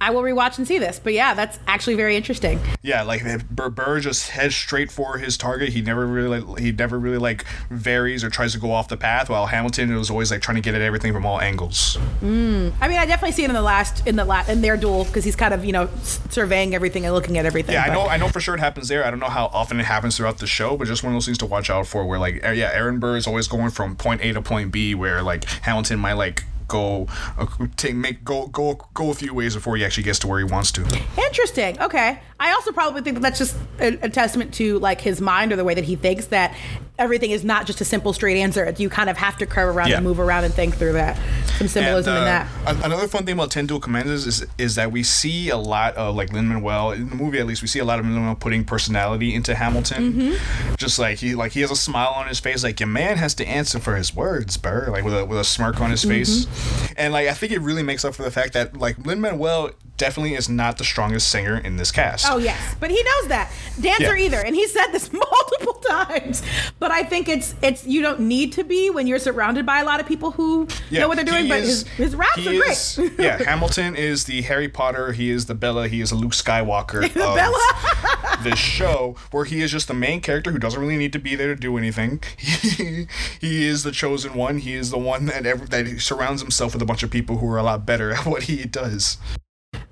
I 0.00 0.10
will 0.10 0.22
rewatch 0.22 0.58
and 0.58 0.66
see 0.66 0.78
this, 0.78 1.00
but 1.02 1.12
yeah, 1.12 1.34
that's 1.34 1.58
actually 1.66 1.94
very 1.94 2.16
interesting. 2.16 2.60
Yeah, 2.82 3.02
like 3.02 3.22
if 3.24 3.48
Burr, 3.48 3.70
Burr 3.70 4.00
just 4.00 4.30
heads 4.30 4.54
straight 4.54 4.90
for 4.90 5.18
his 5.18 5.36
target. 5.36 5.70
He 5.70 5.82
never 5.82 6.06
really 6.06 6.62
he 6.62 6.72
never 6.72 6.98
really 6.98 7.18
like 7.18 7.44
varies 7.70 8.22
or 8.22 8.30
tries 8.30 8.52
to 8.52 8.58
go 8.58 8.70
off 8.70 8.88
the 8.88 8.96
path. 8.96 9.28
While 9.28 9.46
Hamilton 9.46 9.94
was 9.94 10.10
always 10.10 10.30
like 10.30 10.40
trying 10.40 10.56
to 10.56 10.60
get 10.60 10.74
at 10.74 10.82
everything 10.82 11.12
from 11.12 11.26
all 11.26 11.40
angles. 11.40 11.96
Hmm. 12.20 12.70
I 12.80 12.88
mean, 12.88 12.98
I 12.98 13.06
definitely 13.06 13.32
see 13.32 13.44
it 13.44 13.48
in 13.48 13.54
the 13.54 13.62
last 13.62 14.06
in 14.06 14.16
the 14.16 14.24
la- 14.24 14.44
in 14.48 14.60
their 14.62 14.76
duel 14.76 15.04
because 15.04 15.24
he's 15.24 15.36
kind 15.36 15.52
of 15.52 15.64
you 15.64 15.72
know 15.72 15.88
surveying 16.30 16.74
everything 16.74 17.04
and 17.04 17.14
looking 17.14 17.38
at 17.38 17.46
everything. 17.46 17.74
Yeah, 17.74 17.84
I 17.84 17.92
know. 17.92 18.02
I 18.02 18.16
know 18.16 18.28
for 18.28 18.40
sure 18.40 18.54
it 18.54 18.60
happens 18.60 18.88
there. 18.88 19.04
I 19.04 19.10
don't 19.10 19.20
know 19.20 19.26
how 19.26 19.46
often 19.46 19.80
it 19.80 19.86
happens 19.86 20.16
throughout 20.16 20.38
the 20.38 20.46
show, 20.46 20.76
but 20.76 20.86
just 20.86 21.02
one 21.02 21.12
of 21.12 21.16
those 21.16 21.26
things 21.26 21.38
to 21.38 21.46
watch 21.46 21.70
out 21.70 21.86
for. 21.86 22.06
Where 22.06 22.18
like, 22.18 22.42
yeah, 22.42 22.70
Aaron 22.72 22.98
Burr 22.98 23.16
is 23.16 23.26
always 23.26 23.48
going 23.48 23.70
from 23.70 23.96
point 23.96 24.20
A 24.22 24.32
to 24.32 24.42
point 24.42 24.70
B, 24.70 24.94
where 24.94 25.22
like 25.22 25.44
Hamilton 25.44 25.98
might 25.98 26.14
like 26.14 26.44
go 26.68 27.06
uh, 27.36 27.46
take 27.76 27.94
make 27.94 28.24
go 28.24 28.46
go 28.46 28.74
go 28.94 29.10
a 29.10 29.14
few 29.14 29.34
ways 29.34 29.54
before 29.54 29.76
he 29.76 29.84
actually 29.84 30.04
gets 30.04 30.18
to 30.20 30.28
where 30.28 30.38
he 30.38 30.44
wants 30.44 30.70
to. 30.72 30.82
Interesting. 31.16 31.80
Okay. 31.80 32.20
I 32.40 32.52
also 32.52 32.70
probably 32.72 33.02
think 33.02 33.14
that 33.16 33.20
that's 33.20 33.38
just 33.38 33.56
a, 33.80 33.88
a 34.02 34.08
testament 34.08 34.54
to 34.54 34.78
like 34.78 35.00
his 35.00 35.20
mind 35.20 35.52
or 35.52 35.56
the 35.56 35.64
way 35.64 35.74
that 35.74 35.84
he 35.84 35.96
thinks 35.96 36.26
that 36.26 36.54
everything 36.98 37.30
is 37.30 37.44
not 37.44 37.66
just 37.66 37.80
a 37.80 37.84
simple 37.84 38.12
straight 38.12 38.38
answer. 38.40 38.72
You 38.76 38.88
kind 38.88 39.10
of 39.10 39.16
have 39.16 39.36
to 39.38 39.46
curve 39.46 39.74
around 39.76 39.88
Yeah. 39.90 39.96
and 39.96 40.04
move 40.04 40.20
around 40.20 40.44
and 40.44 40.54
think 40.54 40.74
through 40.76 40.92
that. 40.92 41.16
Some 41.58 41.66
symbolism 41.68 42.14
And, 42.14 42.22
in 42.22 42.28
uh, 42.28 42.72
that. 42.74 42.84
Another 42.84 43.08
fun 43.08 43.24
thing 43.24 43.34
about 43.34 43.50
Ten 43.50 43.66
Duel 43.66 43.80
Commanders 43.80 44.26
is 44.26 44.46
is 44.56 44.76
that 44.76 44.92
we 44.92 45.02
see 45.02 45.48
a 45.48 45.56
lot 45.56 45.96
of 45.96 46.14
like 46.14 46.32
Lin 46.32 46.46
Manuel 46.48 46.92
in 46.92 47.08
the 47.10 47.16
movie 47.16 47.38
at 47.40 47.46
least 47.46 47.62
we 47.62 47.68
see 47.68 47.80
a 47.80 47.84
lot 47.84 47.98
of 47.98 48.04
Lin 48.04 48.14
Manuel 48.14 48.36
putting 48.36 48.64
personality 48.64 49.34
into 49.34 49.54
Hamilton. 49.56 50.12
Mm-hmm. 50.12 50.74
Just 50.76 50.98
like 51.00 51.18
he 51.18 51.34
like 51.34 51.52
he 51.52 51.60
has 51.62 51.70
a 51.72 51.76
smile 51.76 52.12
on 52.14 52.28
his 52.28 52.38
face, 52.38 52.62
like 52.62 52.78
your 52.78 52.88
man 52.88 53.16
has 53.16 53.34
to 53.34 53.46
answer 53.46 53.80
for 53.80 53.96
his 53.96 54.14
words, 54.14 54.56
Burr. 54.56 54.90
Like 54.90 55.02
with 55.04 55.14
a 55.16 55.24
with 55.24 55.38
a 55.40 55.44
smirk 55.44 55.80
on 55.80 55.90
his 55.90 56.04
face, 56.04 56.46
Mm-hmm. 56.46 56.94
and 56.98 57.12
like 57.12 57.26
I 57.28 57.32
think 57.34 57.52
it 57.52 57.60
really 57.60 57.82
makes 57.82 58.04
up 58.04 58.14
for 58.14 58.22
the 58.22 58.30
fact 58.30 58.52
that 58.52 58.76
like 58.76 58.98
Lin 59.04 59.20
Manuel 59.20 59.70
definitely 59.98 60.34
is 60.34 60.48
not 60.48 60.78
the 60.78 60.84
strongest 60.84 61.28
singer 61.28 61.58
in 61.58 61.76
this 61.76 61.92
cast. 61.92 62.26
Oh 62.30 62.38
yes, 62.38 62.74
but 62.80 62.90
he 62.90 62.96
knows 63.02 63.28
that 63.28 63.52
dancer 63.80 64.16
Yeah. 64.16 64.24
either, 64.26 64.38
and 64.38 64.54
he 64.54 64.66
said 64.66 64.86
this 64.92 65.12
multiple 65.12 65.74
times. 65.88 66.42
But 66.78 66.90
I 66.90 67.02
think 67.02 67.28
it's 67.28 67.54
it's 67.62 67.86
you 67.86 68.00
don't 68.00 68.20
need 68.20 68.52
to 68.54 68.64
be 68.64 68.88
when 68.90 69.06
you're 69.06 69.18
surrounded 69.18 69.66
by 69.66 69.80
a 69.80 69.84
lot 69.84 70.00
of 70.00 70.06
people 70.06 70.30
who 70.30 70.66
Yeah, 70.90 71.00
know 71.00 71.08
what 71.08 71.16
they're 71.16 71.24
doing. 71.26 71.44
he 71.44 71.48
But 71.50 71.60
is- 71.60 71.82
his 71.86 72.08
his 72.08 72.16
raps 72.16 72.38
are 72.46 72.50
is- 72.52 72.94
great. 72.96 73.12
yeah, 73.18 73.42
Hamilton 73.44 73.94
is 73.96 74.24
the 74.24 74.42
Harry 74.42 74.68
Potter. 74.68 75.12
He 75.12 75.30
is 75.30 75.46
the 75.46 75.54
Bella. 75.54 75.88
He 75.88 76.00
is 76.00 76.10
a 76.12 76.14
Luke 76.16 76.32
Skywalker 76.32 77.04
of 77.06 77.14
Bella. 77.14 78.42
this 78.42 78.58
show, 78.58 79.16
where 79.32 79.44
he 79.44 79.60
is 79.60 79.70
just 79.72 79.88
the 79.88 79.94
main 79.94 80.20
character 80.20 80.52
who 80.52 80.58
doesn't 80.58 80.80
really 80.80 80.96
need 80.96 81.12
to 81.12 81.18
be 81.18 81.34
there 81.34 81.54
to 81.54 81.60
do 81.60 81.76
anything. 81.76 82.22
He, 82.38 83.06
he 83.40 83.66
is 83.66 83.82
the 83.82 83.90
chosen 83.92 84.34
one. 84.34 84.58
He 84.58 84.74
is 84.74 84.90
the 84.90 84.98
one 84.98 85.26
that 85.26 85.44
ever, 85.44 85.66
that 85.66 85.86
he 85.86 85.98
surrounds 85.98 86.40
himself 86.40 86.72
with 86.72 86.82
a 86.82 86.86
bunch 86.86 87.02
of 87.02 87.10
people 87.10 87.38
who 87.38 87.50
are 87.50 87.58
a 87.58 87.62
lot 87.62 87.84
better 87.84 88.12
at 88.12 88.24
what 88.26 88.44
he 88.44 88.64
does. 88.64 89.18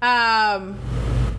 Um, 0.02 0.78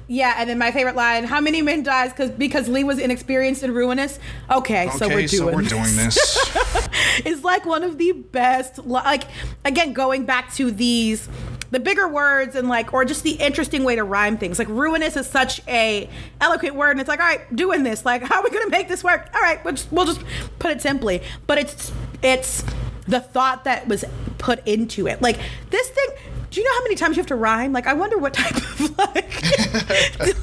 yeah, 0.08 0.36
and 0.38 0.50
then 0.50 0.58
my 0.58 0.72
favorite 0.72 0.96
line: 0.96 1.26
"How 1.26 1.42
many 1.42 1.62
men 1.62 1.84
dies 1.84 2.12
because 2.12 2.32
because 2.32 2.70
Lee 2.70 2.84
was 2.84 2.98
inexperienced 2.98 3.64
and 3.64 3.76
ruinous?" 3.76 4.20
Okay, 4.50 4.90
so 4.98 5.08
we're 5.08 5.28
doing 5.28 5.28
so 5.28 5.46
we're 5.48 5.62
this. 5.64 5.70
doing 5.70 5.96
this. 5.96 7.26
is 7.26 7.44
like 7.44 7.66
one 7.66 7.84
of 7.84 7.98
the 7.98 8.14
best 8.14 8.80
like 8.80 9.24
again 9.66 9.94
going 9.94 10.26
back 10.26 10.54
to 10.56 10.72
these 10.72 11.28
the 11.72 11.80
bigger 11.80 12.08
words 12.08 12.56
and 12.56 12.70
like 12.70 12.94
or 12.94 13.04
just 13.04 13.24
the 13.24 13.32
interesting 13.34 13.84
way 13.84 13.96
to 13.96 14.04
rhyme 14.04 14.38
things 14.38 14.58
like 14.58 14.70
ruinous 14.70 15.18
is 15.18 15.28
such 15.28 15.62
a 15.68 16.10
eloquent 16.40 16.76
word 16.76 16.92
and 16.92 17.02
it's 17.02 17.10
like 17.10 17.20
all 17.20 17.26
right 17.26 17.56
doing 17.56 17.84
this 17.84 18.06
like 18.06 18.22
how 18.24 18.40
are 18.40 18.44
we 18.44 18.50
gonna 18.50 18.70
make 18.70 18.88
this 18.88 19.04
work 19.04 19.30
all 19.36 19.42
right 19.42 19.64
we'll 19.66 19.74
just, 19.74 19.92
we'll 19.92 20.06
just 20.06 20.22
put 20.60 20.72
it 20.72 20.82
simply 20.82 21.22
but 21.46 21.58
it's 21.58 21.92
it's 22.24 22.64
the 23.08 23.20
thought 23.20 23.66
that 23.66 23.88
was 23.88 24.06
put 24.38 24.66
into 24.66 25.08
it 25.08 25.22
like 25.22 25.38
this 25.70 25.90
thing 25.90 26.08
do 26.50 26.60
you 26.60 26.66
know 26.66 26.74
how 26.78 26.84
many 26.84 26.96
times 26.96 27.16
you 27.16 27.22
have 27.22 27.28
to 27.28 27.36
rhyme 27.36 27.74
like 27.74 27.88
i 27.88 27.94
wonder 27.94 28.18
what 28.18 28.34
type 28.34 28.56
of 28.56 28.98
like 28.98 29.42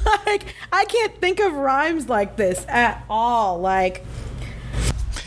like 0.25 0.45
i 0.71 0.85
can't 0.85 1.19
think 1.19 1.39
of 1.39 1.53
rhymes 1.53 2.07
like 2.09 2.35
this 2.35 2.65
at 2.67 3.03
all 3.09 3.59
like 3.59 4.03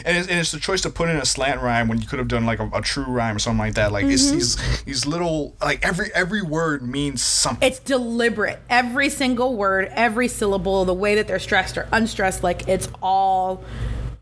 and 0.05 0.17
it's, 0.17 0.29
and 0.29 0.39
it's 0.39 0.53
the 0.53 0.61
choice 0.61 0.81
to 0.83 0.91
put 0.91 1.09
in 1.11 1.17
a 1.17 1.25
slant 1.27 1.61
rhyme 1.61 1.89
when 1.89 2.01
you 2.01 2.07
could 2.07 2.19
have 2.19 2.29
done 2.29 2.47
like 2.47 2.61
a, 2.61 2.71
a 2.73 2.81
true 2.81 3.05
rhyme 3.05 3.37
or 3.37 3.39
something 3.39 3.59
like 3.59 3.75
that. 3.75 3.93
Like 3.93 4.07
it's 4.07 4.27
Mm-hmm. 4.27 4.35
these 4.37 4.83
these 4.85 5.07
little 5.07 5.55
like 5.61 5.85
every 5.85 6.11
every 6.15 6.41
word 6.41 6.83
means 6.83 7.21
something. 7.21 7.67
it's 7.67 7.81
deliberate. 7.81 8.59
Every 8.71 9.11
single 9.11 9.57
word, 9.57 9.91
every 9.93 10.29
syllable, 10.29 10.85
the 10.87 10.95
way 10.95 11.17
that 11.17 11.27
they're 11.27 11.39
stressed 11.39 11.77
or 11.77 11.89
unstressed, 11.93 12.43
like 12.43 12.69
it's 12.69 12.89
all 13.03 13.63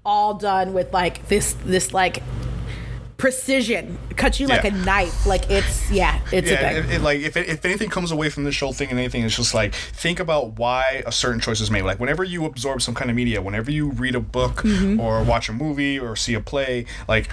all 0.05 0.35
done 0.35 0.73
with 0.73 0.93
like 0.93 1.29
this 1.29 1.55
this 1.65 1.93
like 1.93 2.23
precision. 3.17 3.99
Cuts 4.17 4.41
you 4.41 4.47
like 4.47 4.65
Yeah. 4.65 4.75
a 4.75 4.85
knife. 4.85 5.27
Like 5.27 5.51
it's 5.51 5.91
yeah, 5.91 6.21
it's 6.33 6.49
a 6.49 6.53
yeah, 6.53 6.73
thing. 6.73 6.77
it, 6.85 6.95
it, 6.97 7.01
like 7.03 7.21
if, 7.21 7.37
it, 7.37 7.49
if 7.49 7.65
anything 7.65 7.89
comes 7.91 8.11
away 8.11 8.31
from 8.31 8.45
this 8.45 8.59
whole 8.59 8.73
thing 8.73 8.91
and 8.91 8.99
anything, 8.99 9.23
it's 9.25 9.37
just 9.37 9.55
like 9.55 9.75
think 9.75 10.21
about 10.21 10.59
why 10.59 11.03
a 11.07 11.13
certain 11.13 11.41
choice 11.41 11.61
is 11.61 11.71
made. 11.71 11.83
Like 11.83 11.99
whenever 12.01 12.25
you 12.25 12.45
absorb 12.45 12.83
some 12.83 12.95
kind 12.95 13.11
of 13.11 13.17
media, 13.17 13.41
whenever 13.43 13.71
you 13.71 13.91
read 13.91 14.15
a 14.15 14.21
book 14.21 14.63
Mm-hmm. 14.63 15.01
or 15.01 15.23
watch 15.23 15.49
a 15.49 15.53
movie 15.53 15.99
or 15.99 16.17
see 16.17 16.35
a 16.35 16.41
play, 16.41 16.87
like 17.09 17.31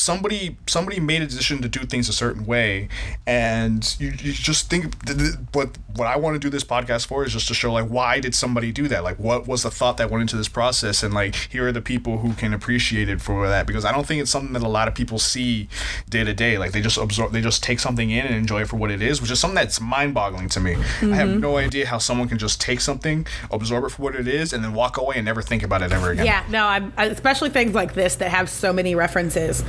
somebody 0.00 0.56
somebody 0.66 0.98
made 0.98 1.20
a 1.22 1.26
decision 1.26 1.60
to 1.60 1.68
do 1.68 1.80
things 1.80 2.08
a 2.08 2.12
certain 2.12 2.46
way 2.46 2.88
and 3.26 3.96
you, 3.98 4.08
you 4.08 4.32
just 4.32 4.70
think 4.70 5.04
th- 5.04 5.18
th- 5.18 5.34
what 5.52 5.76
what 5.94 6.06
I 6.08 6.16
want 6.16 6.34
to 6.34 6.38
do 6.38 6.48
this 6.48 6.64
podcast 6.64 7.06
for 7.06 7.24
is 7.24 7.32
just 7.32 7.48
to 7.48 7.54
show 7.54 7.72
like 7.72 7.86
why 7.88 8.20
did 8.20 8.34
somebody 8.34 8.72
do 8.72 8.88
that? 8.88 9.04
Like 9.04 9.18
what 9.18 9.46
was 9.46 9.62
the 9.62 9.70
thought 9.70 9.96
that 9.98 10.10
went 10.10 10.22
into 10.22 10.36
this 10.36 10.48
process? 10.48 11.02
And 11.02 11.12
like 11.12 11.34
here 11.34 11.66
are 11.68 11.72
the 11.72 11.82
people 11.82 12.18
who 12.18 12.32
can 12.32 12.54
appreciate 12.54 13.08
it 13.08 13.20
for 13.20 13.46
that 13.48 13.66
because 13.66 13.84
I 13.84 13.92
don't 13.92 14.06
think 14.06 14.22
it's 14.22 14.30
something 14.30 14.52
that 14.54 14.62
a 14.62 14.68
lot 14.68 14.88
of 14.88 14.94
people 14.94 15.18
see 15.18 15.68
day 16.08 16.24
to 16.24 16.32
day. 16.32 16.56
Like 16.58 16.72
they 16.72 16.80
just 16.80 16.96
absorb 16.96 17.32
they 17.32 17.42
just 17.42 17.62
take 17.62 17.78
something 17.80 18.08
in 18.10 18.24
and 18.24 18.34
enjoy 18.34 18.62
it 18.62 18.68
for 18.68 18.76
what 18.76 18.90
it 18.90 19.02
is 19.02 19.20
which 19.20 19.30
is 19.30 19.38
something 19.38 19.56
that's 19.56 19.80
mind-boggling 19.80 20.48
to 20.50 20.60
me. 20.60 20.74
I 20.74 21.14
have 21.16 21.28
Mm-hmm. 21.30 21.40
no 21.40 21.58
idea 21.58 21.86
how 21.86 21.98
someone 21.98 22.28
can 22.28 22.38
just 22.38 22.60
take 22.60 22.80
something 22.80 23.26
absorb 23.50 23.84
it 23.84 23.90
for 23.90 24.02
what 24.02 24.14
it 24.14 24.26
is 24.26 24.52
and 24.52 24.64
then 24.64 24.72
walk 24.72 24.96
away 24.96 25.16
and 25.16 25.24
never 25.26 25.42
think 25.42 25.62
about 25.62 25.82
it 25.82 25.92
ever 25.92 26.10
again. 26.10 26.24
Yeah, 26.26 26.44
no, 26.48 26.64
I'm 26.64 26.92
especially 26.96 27.50
things 27.50 27.74
like 27.74 27.94
this 27.94 28.14
that 28.16 28.30
have 28.30 28.48
so 28.48 28.72
many 28.72 28.94
references. 28.94 29.62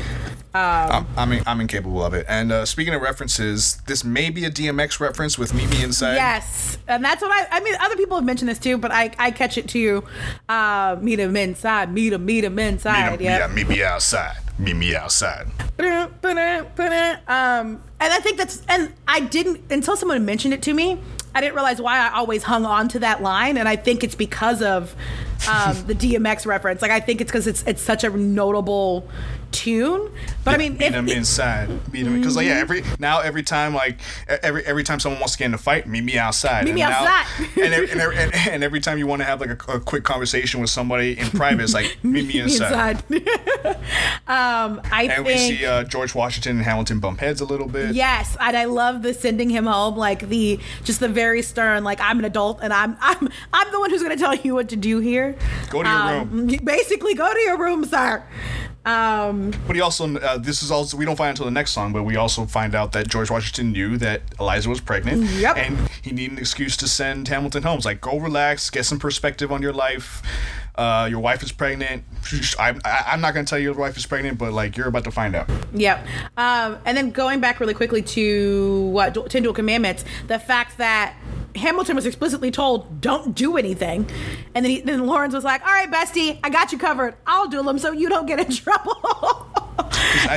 I'm, 0.53 1.07
I'm, 1.15 1.41
I'm 1.45 1.61
incapable 1.61 2.03
of 2.03 2.14
it. 2.14 2.26
And 2.27 2.52
uh, 2.52 2.65
speaking 2.65 2.93
of 2.93 3.02
references, 3.02 3.77
this 3.88 4.03
may 4.03 4.30
be 4.30 4.45
a 4.45 4.52
DMX 4.52 4.99
reference 4.99 5.38
with 5.38 5.53
Meet 5.53 5.69
Me 5.69 5.84
Inside. 5.84 6.15
Yes, 6.15 6.77
and 6.88 7.03
that's 7.03 7.22
what 7.22 7.31
I. 7.31 7.57
I 7.57 7.60
mean, 7.61 7.76
other 7.80 7.95
people 7.95 8.18
have 8.18 8.26
mentioned 8.26 8.49
this 8.49 8.60
too, 8.60 8.77
but 8.77 8.91
I, 8.91 9.11
I 9.18 9.31
catch 9.31 9.57
it 9.57 9.68
too. 9.68 10.03
Uh, 10.49 10.98
meet 11.02 11.19
him 11.19 11.35
inside. 11.38 11.93
Meet 11.93 12.14
him. 12.14 12.26
Meet 12.26 12.43
him 12.43 12.56
Meet, 12.56 12.68
inside. 12.68 13.19
him, 13.19 13.22
yeah, 13.22 13.48
meet 13.48 13.68
me 13.68 13.84
outside. 13.84 14.38
Meet 14.60 14.76
me 14.76 14.95
outside. 14.95 15.48
Um, 15.80 17.81
and 17.99 18.14
I 18.14 18.19
think 18.19 18.38
that's, 18.38 18.61
and 18.68 18.93
I 19.07 19.22
didn't 19.22 19.72
until 19.72 19.95
someone 19.95 20.23
mentioned 20.26 20.53
it 20.53 20.61
to 20.64 20.73
me. 20.73 20.99
I 21.34 21.39
didn't 21.39 21.56
realize 21.56 21.81
why 21.81 21.98
I 21.98 22.14
always 22.14 22.43
hung 22.43 22.65
on 22.65 22.89
to 22.89 22.99
that 22.99 23.23
line, 23.23 23.57
and 23.57 23.68
I 23.68 23.77
think 23.77 24.03
it's 24.03 24.15
because 24.15 24.61
of 24.61 24.93
um, 25.49 25.77
the 25.88 25.95
DMX 25.95 26.45
reference. 26.45 26.81
Like 26.81 26.91
I 26.91 26.99
think 26.99 27.22
it's 27.22 27.31
because 27.31 27.48
it's 27.48 27.64
it's 27.64 27.81
such 27.81 28.03
a 28.03 28.10
notable 28.10 29.07
tune. 29.52 30.11
But 30.44 30.56
I 30.56 30.57
mean, 30.57 30.73
meet 30.73 30.82
if, 30.88 30.94
him 30.94 31.07
inside. 31.10 31.69
Meet 31.94 32.07
him 32.07 32.18
because 32.18 32.36
like 32.36 32.48
yeah, 32.48 32.53
every 32.53 32.84
now 32.99 33.19
every 33.19 33.44
time 33.44 33.73
like 33.73 33.99
every 34.28 34.65
every 34.65 34.84
time 34.84 34.99
someone 34.99 35.19
wants 35.19 35.34
to 35.34 35.40
get 35.40 35.45
in 35.45 35.53
a 35.53 35.57
fight, 35.57 35.88
meet 35.88 36.03
me 36.03 36.18
outside. 36.18 36.65
Meet 36.65 36.76
me 36.76 36.82
And 36.82 36.91
now- 36.91 37.03
outside. 37.06 37.48
and, 37.64 37.73
every, 37.73 37.91
and, 37.91 38.02
every, 38.02 38.15
and, 38.52 38.64
every 38.64 38.80
time 38.80 38.98
you 38.98 39.07
want 39.07 39.22
to 39.22 39.26
have 39.26 39.40
like 39.41 39.68
a, 39.68 39.73
a 39.73 39.80
quick 39.80 40.03
conversation 40.03 40.61
with 40.61 40.69
somebody 40.69 41.18
in 41.19 41.28
private, 41.32 41.64
it's 41.64 41.73
like 41.73 41.98
meet 42.03 42.28
me 42.28 42.40
inside. 42.40 43.03
inside. 43.10 43.28
um, 44.28 44.82
I 44.91 45.10
And 45.15 45.26
we 45.26 45.38
see 45.38 45.65
uh, 45.65 45.84
George 45.84 46.15
Washington 46.15 46.57
and 46.57 46.65
Hamilton 46.65 46.99
bump 46.99 47.19
heads 47.19 47.41
a 47.41 47.45
little 47.45 47.68
bit. 47.68 47.95
Yes, 47.95 48.36
and 48.40 48.56
I 48.57 48.65
love 48.65 49.02
the 49.03 49.14
sending 49.14 49.49
him 49.49 49.65
home, 49.65 49.95
like 49.95 50.28
the 50.30 50.60
just 50.84 50.99
the 50.99 51.07
very 51.10 51.41
stern, 51.41 51.84
like 51.84 51.99
I'm 52.02 52.19
an 52.19 52.26
adult 52.26 52.60
and 52.61 52.72
I'm 52.73 52.98
I'm 53.02 53.30
I'm 53.53 53.72
the 53.72 53.80
one 53.80 53.90
who's 53.90 54.02
gonna 54.03 54.15
tell 54.18 54.36
you 54.36 54.53
what 54.53 54.69
to 54.69 54.76
do 54.76 54.99
here. 54.99 55.36
Go 55.69 55.84
to 55.84 55.90
your 55.90 55.98
Um, 55.98 56.48
room. 56.48 56.60
Basically, 56.64 57.14
go 57.14 57.32
to 57.34 57.40
your 57.40 57.57
room, 57.57 57.86
sir. 57.86 58.23
Um, 58.86 59.52
But 59.68 59.76
he 59.76 59.82
also, 59.82 60.18
uh, 60.18 60.38
this 60.38 60.64
is 60.64 60.72
also, 60.72 60.98
we 60.98 61.06
don't 61.06 61.16
find 61.16 61.30
until 61.30 61.45
the 61.45 61.52
next 61.52 61.72
song, 61.72 61.94
but 61.94 62.03
we 62.03 62.16
also 62.16 62.45
find 62.45 62.74
out 62.74 62.91
that 62.94 63.08
George 63.08 63.30
Washington 63.30 63.72
knew 63.72 63.98
that 63.98 64.22
Eliza 64.40 64.70
was 64.70 64.80
pregnant. 64.82 65.24
Yep. 65.24 65.58
And 65.58 65.78
he 66.02 66.12
needed 66.12 66.34
an 66.34 66.38
excuse 66.40 66.76
to 66.78 66.88
send 66.88 67.28
Hamilton 67.28 67.64
home. 67.64 67.78
It's 67.78 67.86
like, 67.86 68.02
go 68.02 68.18
relax, 68.20 68.70
get 68.70 68.86
some 68.86 68.98
perspective 68.99 69.52
on 69.52 69.62
your 69.62 69.74
life. 69.74 70.24
Uh, 70.74 71.08
your 71.12 71.20
wife 71.20 71.44
is 71.44 71.52
pregnant. 71.52 72.03
I'm, 72.58 72.82
I- 72.84 73.03
I'm 73.08 73.22
not 73.22 73.34
going 73.34 73.45
to 73.45 73.49
tell 73.49 73.60
you 73.60 73.66
your 73.66 73.78
wife 73.80 73.98
is 73.98 74.06
pregnant, 74.06 74.38
but 74.40 74.52
like, 74.53 74.78
you're 74.78 74.88
about 74.88 75.03
to 75.03 75.12
find 75.12 75.36
out. 75.36 75.49
Yep. 75.74 76.08
Um, 76.38 76.78
and 76.86 76.98
then 76.98 77.12
going 77.12 77.40
back 77.40 77.60
really 77.60 77.74
quickly 77.74 78.02
to 78.02 78.86
what 78.88 79.30
Ten 79.30 79.44
Duel 79.44 79.53
Commandments, 79.53 80.06
the 80.28 80.40
fact 80.40 80.78
that 80.80 81.14
Hamilton 81.56 81.95
was 81.95 82.06
explicitly 82.06 82.52
told, 82.52 83.02
"Don't 83.02 83.36
do 83.36 83.57
anything," 83.57 84.10
and 84.56 84.65
then 84.65 84.69
he, 84.72 84.82
then 84.82 85.06
Laurens 85.06 85.34
was 85.34 85.44
like, 85.44 85.61
"All 85.61 85.72
right, 85.72 85.90
bestie, 85.91 86.40
I 86.44 86.49
got 86.49 86.72
you 86.72 86.78
covered. 86.78 87.15
I'll 87.28 87.48
do 87.48 87.61
them 87.64 87.80
so 87.80 87.91
you 87.91 88.10
don't 88.10 88.26
get 88.26 88.40
in 88.40 88.52
trouble." 88.56 89.48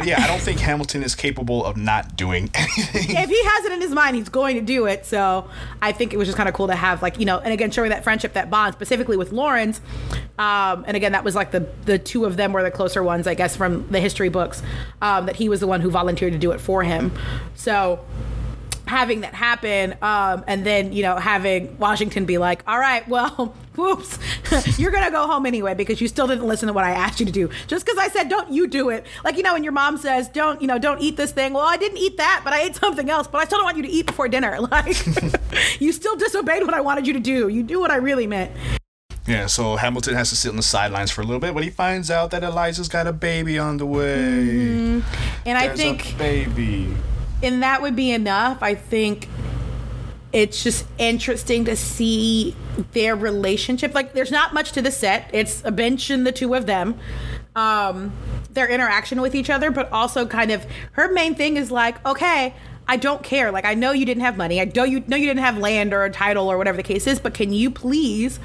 Yeah, 0.05 0.23
I 0.23 0.27
don't 0.27 0.41
think 0.41 0.61
Hamilton 0.61 1.03
is 1.03 1.15
capable 1.15 1.65
of 1.65 1.77
not 1.77 2.16
doing 2.16 2.51
anything. 2.55 3.16
if 3.16 3.28
he 3.28 3.45
has 3.45 3.65
it 3.65 3.73
in 3.73 3.81
his 3.81 3.91
mind, 3.91 4.16
he's 4.16 4.28
going 4.28 4.57
to 4.57 4.62
do 4.62 4.86
it. 4.86 5.07
So 5.07 5.49
I 5.81 5.93
think 5.93 6.12
it 6.12 6.16
was 6.16 6.28
just 6.28 6.36
kind 6.36 6.49
of 6.49 6.55
cool 6.55 6.66
to 6.66 6.74
have, 6.74 7.03
like, 7.03 7.19
you 7.19 7.27
know, 7.27 7.39
and 7.39 7.53
again, 7.53 7.70
showing 7.70 7.91
that 7.91 8.05
friendship, 8.05 8.35
that 8.35 8.51
bond, 8.51 8.74
specifically 8.74 9.16
with 9.16 9.32
Laurens. 9.32 9.81
Um, 10.39 10.85
and 10.86 10.97
again, 10.97 11.12
that 11.12 11.24
was 11.24 11.35
like 11.35 11.51
the 11.53 11.69
the 11.85 11.99
two 11.99 12.24
of 12.24 12.36
them 12.36 12.53
were 12.53 12.62
the 12.62 12.70
closer 12.70 13.03
ones, 13.03 13.27
I 13.27 13.35
guess, 13.35 13.57
from 13.57 13.89
the 13.91 14.01
history 14.01 14.28
books. 14.28 14.62
Um, 15.01 15.27
that 15.27 15.36
he 15.36 15.49
was 15.49 15.61
the 15.61 15.66
one 15.66 15.81
who 15.81 15.91
volunteered 15.91 16.32
to 16.32 16.39
do 16.39 16.51
it 16.53 16.61
for 16.61 16.82
him. 16.82 17.12
So 17.55 18.05
having 18.86 19.20
that 19.23 19.35
happen, 19.35 19.97
um, 20.02 20.44
and 20.47 20.65
then 20.65 20.93
you 20.93 21.02
know 21.02 21.16
having 21.16 21.77
Washington 21.78 22.24
be 22.24 22.39
like, 22.39 22.62
"All 22.66 22.78
right, 22.78 23.06
well, 23.09 23.55
whoops, 23.77 24.19
you're 24.78 24.90
gonna 24.90 25.11
go 25.11 25.27
home 25.27 25.47
anyway 25.47 25.74
because 25.74 26.01
you 26.01 26.09
still 26.09 26.27
didn't 26.27 26.47
listen 26.47 26.66
to 26.69 26.73
what 26.73 26.85
I 26.85 26.90
asked 26.90 27.20
you 27.20 27.27
to 27.27 27.32
do. 27.32 27.48
Just 27.66 27.85
because 27.85 27.98
I 27.98 28.09
said 28.09 28.28
don't 28.28 28.51
you 28.51 28.66
do 28.66 28.90
it, 28.90 29.06
like 29.24 29.36
you 29.36 29.43
know, 29.43 29.55
when 29.55 29.65
your 29.65 29.73
mom 29.73 29.97
says 29.97 30.28
don't, 30.28 30.61
you 30.61 30.69
know, 30.69 30.78
don't 30.78 31.01
eat 31.01 31.16
this 31.16 31.32
thing. 31.32 31.52
Well, 31.52 31.65
I 31.65 31.77
didn't 31.77 31.98
eat 31.98 32.16
that, 32.19 32.43
but 32.44 32.52
I 32.52 32.62
ate 32.62 32.77
something 32.77 33.09
else. 33.11 33.27
But 33.27 33.39
I 33.39 33.44
still 33.44 33.59
don't 33.59 33.65
want 33.65 33.77
you 33.77 33.82
to 33.82 33.89
eat 33.89 34.06
before 34.06 34.28
dinner. 34.28 34.59
Like 34.74 35.06
you 35.81 35.93
still 35.93 36.16
disobeyed 36.16 36.65
what 36.65 36.74
I 36.74 36.81
wanted 36.81 37.06
you 37.06 37.12
to 37.12 37.20
do. 37.20 37.48
You 37.48 37.62
do 37.62 37.78
what 37.78 37.90
I 37.93 37.97
really 37.97 38.27
meant. 38.27 38.51
yeah, 39.27 39.47
so 39.47 39.77
Hamilton 39.77 40.15
has 40.15 40.31
to 40.31 40.36
sit 40.36 40.48
on 40.48 40.56
the 40.56 40.62
sidelines 40.62 41.11
for 41.11 41.20
a 41.20 41.24
little 41.24 41.39
bit, 41.39 41.55
but 41.55 41.62
he 41.62 41.70
finds 41.70 42.11
out 42.11 42.31
that 42.32 42.43
Eliza's 42.43 42.89
got 42.89 43.06
a 43.06 43.12
baby 43.12 43.59
on 43.59 43.77
the 43.77 43.86
way. 43.86 45.02
And 45.47 45.59
I 45.59 45.69
think 45.77 46.16
baby. 46.19 46.94
And 47.45 47.62
that 47.62 47.83
would 47.83 47.95
be 47.95 48.11
enough. 48.11 48.62
I 48.62 48.75
think 48.75 49.29
it's 50.33 50.65
just 50.65 50.87
interesting 50.99 51.65
to 51.66 51.77
see 51.77 52.57
their 52.93 53.15
relationship. 53.15 53.95
Like, 53.95 54.15
there's 54.15 54.33
not 54.33 54.53
much 54.53 54.73
to 54.73 54.83
the 54.83 54.91
set. 54.91 55.31
It's 55.33 55.62
a 55.65 55.71
bench 55.71 56.11
and 56.11 56.27
the 56.27 56.33
two 56.33 56.55
of 56.55 56.66
them. 56.66 56.99
um, 57.57 58.12
their 58.51 58.69
interaction 58.69 59.21
with 59.21 59.35
each 59.35 59.51
other, 59.51 59.71
but 59.71 59.91
also 59.93 60.27
kind 60.27 60.51
of 60.51 60.66
her 60.93 61.12
main 61.12 61.35
thing 61.35 61.57
is 61.57 61.71
like, 61.71 62.05
okay, 62.07 62.55
I 62.87 62.97
don't 62.97 63.23
care. 63.23 63.51
Like 63.51 63.65
I 63.65 63.75
know 63.75 63.93
you 63.93 64.05
didn't 64.05 64.23
have 64.23 64.37
money. 64.37 64.61
I 64.61 64.71
know 64.75 64.85
you 64.85 65.03
know 65.07 65.16
you 65.16 65.27
didn't 65.27 65.41
have 65.45 65.59
land 65.59 65.93
or 65.95 66.05
a 66.05 66.11
title 66.11 66.51
or 66.51 66.59
whatever 66.59 66.77
the 66.77 66.83
case 66.83 67.07
is, 67.07 67.19
but 67.19 67.35
can 67.35 67.53
you 67.53 67.71
please 67.71 68.39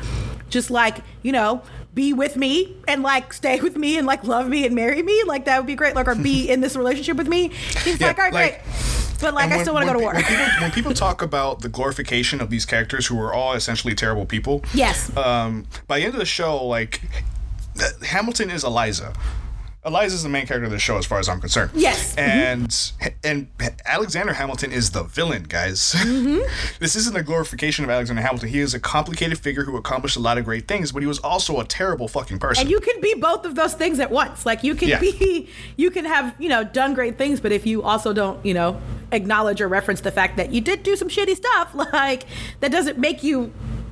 just 0.49 0.71
like, 0.71 0.97
you 1.21 1.31
know, 1.31 1.61
be 1.99 2.13
with 2.13 2.37
me 2.37 2.73
and 2.87 3.03
like 3.03 3.33
stay 3.33 3.59
with 3.59 3.75
me 3.75 3.97
and 3.97 4.07
like 4.07 4.23
love 4.23 4.47
me 4.47 4.65
and 4.65 4.73
marry 4.73 5.01
me? 5.03 5.23
Like 5.25 5.43
that 5.45 5.57
would 5.59 5.67
be 5.67 5.75
great. 5.75 5.95
Like 5.95 6.07
or 6.07 6.15
be 6.15 6.49
in 6.49 6.61
this 6.61 6.75
relationship 6.77 7.17
with 7.17 7.27
me. 7.27 7.49
He's 7.83 7.99
Yeah, 7.99 8.07
like, 8.07 8.17
all 8.19 8.23
right, 8.25 8.33
like- 8.33 8.63
great. 8.63 8.75
But 9.21 9.33
like 9.33 9.43
And 9.51 9.53
I 9.55 9.61
still 9.63 9.73
want 9.73 9.85
to 9.85 9.91
go 9.93 9.99
to 9.99 10.03
war. 10.05 10.13
When 10.13 10.23
people, 10.23 10.45
when 10.61 10.71
people 10.71 10.93
talk 11.05 11.21
about 11.21 11.59
the 11.61 11.67
glorification 11.67 12.39
of 12.39 12.49
these 12.49 12.63
characters 12.65 13.07
who 13.07 13.19
are 13.19 13.33
all 13.33 13.51
essentially 13.53 13.93
terrible 13.93 14.25
people, 14.25 14.63
Yes. 14.73 15.15
Um, 15.17 15.65
by 15.87 15.99
the 15.99 16.05
end 16.05 16.13
of 16.13 16.19
the 16.21 16.25
show, 16.25 16.63
like 16.65 17.01
Hamilton 18.07 18.49
is 18.49 18.63
Eliza. 18.63 19.13
Eliza 19.89 20.15
is 20.15 20.23
the 20.23 20.29
main 20.29 20.45
character 20.45 20.65
of 20.65 20.71
the 20.71 20.79
show, 20.79 20.97
as 20.97 21.05
far 21.05 21.19
as 21.19 21.27
I'm 21.27 21.41
concerned. 21.41 21.71
Yes. 21.73 22.15
Mm-hmm. 22.15 22.19
And 22.19 22.91
and 23.23 23.47
Alexander 23.85 24.33
Hamilton 24.33 24.71
is 24.71 24.91
the 24.91 25.03
villain, 25.03 25.43
guys. 25.43 25.93
Mm-hmm. 25.97 26.39
this 26.79 26.95
isn't 26.95 27.15
a 27.17 27.23
glorification 27.23 27.83
of 27.83 27.89
Alexander 27.89 28.21
Hamilton. 28.21 28.49
He 28.49 28.59
is 28.59 28.73
a 28.73 28.79
complicated 28.79 29.39
figure 29.39 29.63
who 29.63 29.75
accomplished 29.77 30.15
a 30.15 30.19
lot 30.19 30.37
of 30.37 30.45
great 30.45 30.67
things, 30.67 30.91
but 30.91 31.01
he 31.01 31.07
was 31.07 31.19
also 31.19 31.59
a 31.59 31.65
terrible 31.65 32.07
fucking 32.07 32.39
person. 32.39 32.61
And 32.61 32.71
you 32.71 32.79
can 32.79 33.01
be 33.01 33.15
both 33.15 33.45
of 33.45 33.55
those 33.55 33.73
things 33.73 33.99
at 33.99 34.11
once. 34.11 34.45
Like 34.45 34.63
you 34.63 34.75
can 34.75 34.87
Yeah. 34.89 34.99
be, 34.99 35.49
you 35.77 35.91
can 35.91 36.05
have, 36.05 36.35
you 36.39 36.49
know, 36.49 36.63
done 36.63 36.93
great 36.93 37.17
things, 37.17 37.41
but 37.41 37.51
if 37.51 37.65
you 37.65 37.81
also 37.83 38.13
don't, 38.13 38.43
you 38.45 38.53
know, 38.53 38.79
acknowledge 39.11 39.59
or 39.59 39.67
reference 39.67 40.01
the 40.01 40.11
fact 40.11 40.37
that 40.37 40.53
you 40.53 40.61
did 40.61 40.83
do 40.83 40.95
some 40.95 41.09
shitty 41.09 41.35
stuff, 41.35 41.73
like 41.93 42.25
that 42.59 42.71
doesn't 42.71 42.97
make 42.97 43.23
you 43.23 43.51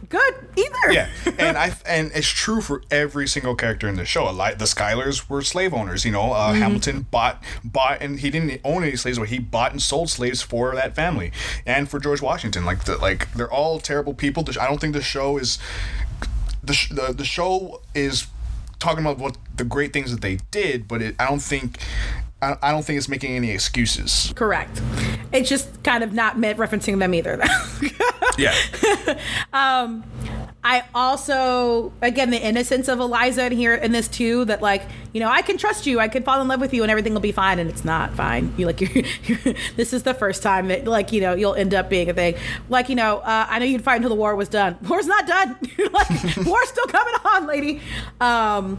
good 0.10 0.48
either. 0.56 0.92
Yeah, 0.92 1.10
and 1.38 1.58
I 1.58 1.76
and 1.86 2.12
it's 2.14 2.28
true 2.28 2.62
for 2.62 2.82
every 2.92 3.28
single 3.28 3.56
character 3.56 3.88
in 3.88 3.96
the 3.96 4.06
show. 4.06 4.32
Like 4.32 4.58
the 4.58 4.66
Schuylers 4.66 5.30
were 5.30 5.42
slave 5.42 5.74
owners. 5.74 6.06
You 6.06 6.12
know, 6.12 6.34
uh, 6.34 6.54
Hamilton 6.54 7.08
bought 7.12 7.44
bought 7.64 8.02
and 8.02 8.20
he 8.20 8.30
didn't 8.30 8.62
own 8.64 8.84
any 8.84 8.96
slaves, 8.96 9.20
but 9.20 9.30
he 9.30 9.40
bought 9.40 9.72
and 9.72 9.82
sold 9.82 10.10
slaves 10.10 10.42
for 10.42 10.76
that 10.76 10.96
family, 10.96 11.32
and 11.66 11.90
for 11.90 12.00
George 12.00 12.22
Washington. 12.22 12.66
Like 12.66 12.86
the 12.86 12.98
like 12.98 13.32
they're 13.34 13.52
all 13.52 13.80
terrible 13.80 14.14
people. 14.14 14.44
I 14.60 14.68
don't 14.68 14.80
think 14.80 14.94
the 14.94 15.02
show 15.02 15.38
is 15.38 15.60
the 16.64 16.74
sh- 16.74 16.90
the 16.90 17.14
the 17.14 17.26
show 17.26 17.82
is 17.94 18.28
talking 18.80 19.04
about 19.04 19.18
what 19.18 19.38
the 19.56 19.64
great 19.64 19.94
things 19.94 20.12
that 20.12 20.22
they 20.22 20.38
did, 20.52 20.88
but 20.88 21.02
it, 21.02 21.16
I 21.20 21.28
don't 21.28 21.42
think. 21.42 21.80
I 22.42 22.56
I 22.62 22.72
don't 22.72 22.86
think 22.86 22.98
it's 22.98 23.10
making 23.10 23.36
any 23.36 23.50
excuses. 23.50 24.32
Correct. 24.36 24.82
It's 25.32 25.50
just 25.50 25.84
kind 25.84 26.04
of 26.04 26.14
not 26.14 26.38
meant 26.38 26.58
referencing 26.58 27.00
them 27.00 27.14
either, 27.14 27.38
though. 27.38 27.88
Yeah. 28.38 28.54
I 30.68 30.84
also, 30.94 31.94
again, 32.02 32.30
the 32.30 32.46
innocence 32.46 32.90
of 32.90 33.00
Eliza 33.00 33.46
in 33.46 33.54
here 33.54 33.74
in 33.74 33.94
this 33.94 34.10
too. 34.10 34.44
That 34.44 34.62
like, 34.62 34.84
you 35.14 35.22
know, 35.22 35.30
I 35.30 35.42
can 35.42 35.58
trust 35.58 35.88
you. 35.88 36.02
I 36.02 36.10
could 36.10 36.26
fall 36.26 36.42
in 36.42 36.50
love 36.50 36.60
with 36.60 36.74
you, 36.74 36.84
and 36.84 36.92
everything 36.92 37.14
will 37.14 37.22
be 37.22 37.32
fine. 37.32 37.58
And 37.58 37.70
it's 37.70 37.86
not 37.86 38.14
fine. 38.16 38.54
You 38.58 38.66
like, 38.66 38.82
you're, 38.94 39.06
you're, 39.24 39.56
this 39.78 39.94
is 39.94 40.04
the 40.04 40.14
first 40.14 40.44
time 40.44 40.68
that 40.68 40.86
like, 40.86 41.14
you 41.14 41.22
know, 41.22 41.36
you'll 41.36 41.56
end 41.56 41.74
up 41.74 41.90
being 41.90 42.10
a 42.10 42.14
thing. 42.14 42.36
Like, 42.68 42.90
you 42.90 42.96
know, 42.96 43.20
uh, 43.20 43.48
I 43.50 43.60
know 43.60 43.66
you'd 43.66 43.82
fight 43.82 43.96
until 43.96 44.10
the 44.10 44.16
war 44.16 44.36
was 44.36 44.50
done. 44.50 44.78
War's 44.90 45.08
not 45.08 45.26
done. 45.26 45.58
like, 45.94 46.46
war's 46.46 46.68
still 46.68 46.88
coming 46.88 47.14
on, 47.24 47.48
lady. 47.48 47.82
Um, 48.20 48.78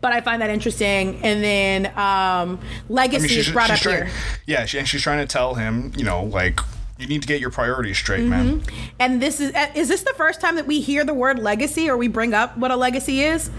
but 0.00 0.12
I 0.12 0.20
find 0.20 0.42
that 0.42 0.50
interesting. 0.50 1.20
And 1.22 1.42
then 1.42 1.98
um, 1.98 2.60
legacy 2.88 3.38
is 3.38 3.50
brought 3.50 3.70
up 3.70 3.78
trying, 3.78 4.06
here. 4.06 4.10
Yeah, 4.46 4.64
she, 4.64 4.78
and 4.78 4.88
she's 4.88 5.02
trying 5.02 5.26
to 5.26 5.30
tell 5.30 5.54
him, 5.54 5.92
you 5.96 6.04
know, 6.04 6.24
like 6.24 6.60
you 6.98 7.06
need 7.06 7.22
to 7.22 7.28
get 7.28 7.40
your 7.40 7.50
priorities 7.50 7.98
straight, 7.98 8.24
man. 8.24 8.62
And 8.98 9.22
this 9.22 9.40
is 9.40 9.52
is 9.74 9.88
this 9.88 10.02
the 10.02 10.14
first 10.14 10.40
time 10.40 10.56
that 10.56 10.66
we 10.66 10.80
hear 10.80 11.04
the 11.04 11.14
word 11.14 11.38
legacy 11.38 11.88
or 11.88 11.96
we 11.96 12.08
bring 12.08 12.34
up 12.34 12.56
what 12.58 12.70
a 12.70 12.76
legacy 12.76 13.22
is 13.22 13.50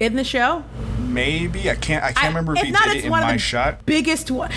in 0.00 0.16
the 0.16 0.24
show? 0.24 0.64
Maybe 0.98 1.70
I 1.70 1.74
can't. 1.74 2.04
I 2.04 2.12
can't 2.12 2.24
I- 2.24 2.28
remember 2.28 2.54
if, 2.56 2.62
he 2.62 2.70
not, 2.70 2.84
did 2.84 2.96
it 2.96 3.04
in 3.04 3.10
one 3.10 3.22
my 3.22 3.36
shot. 3.36 3.84
Biggest 3.86 4.30
one. 4.30 4.50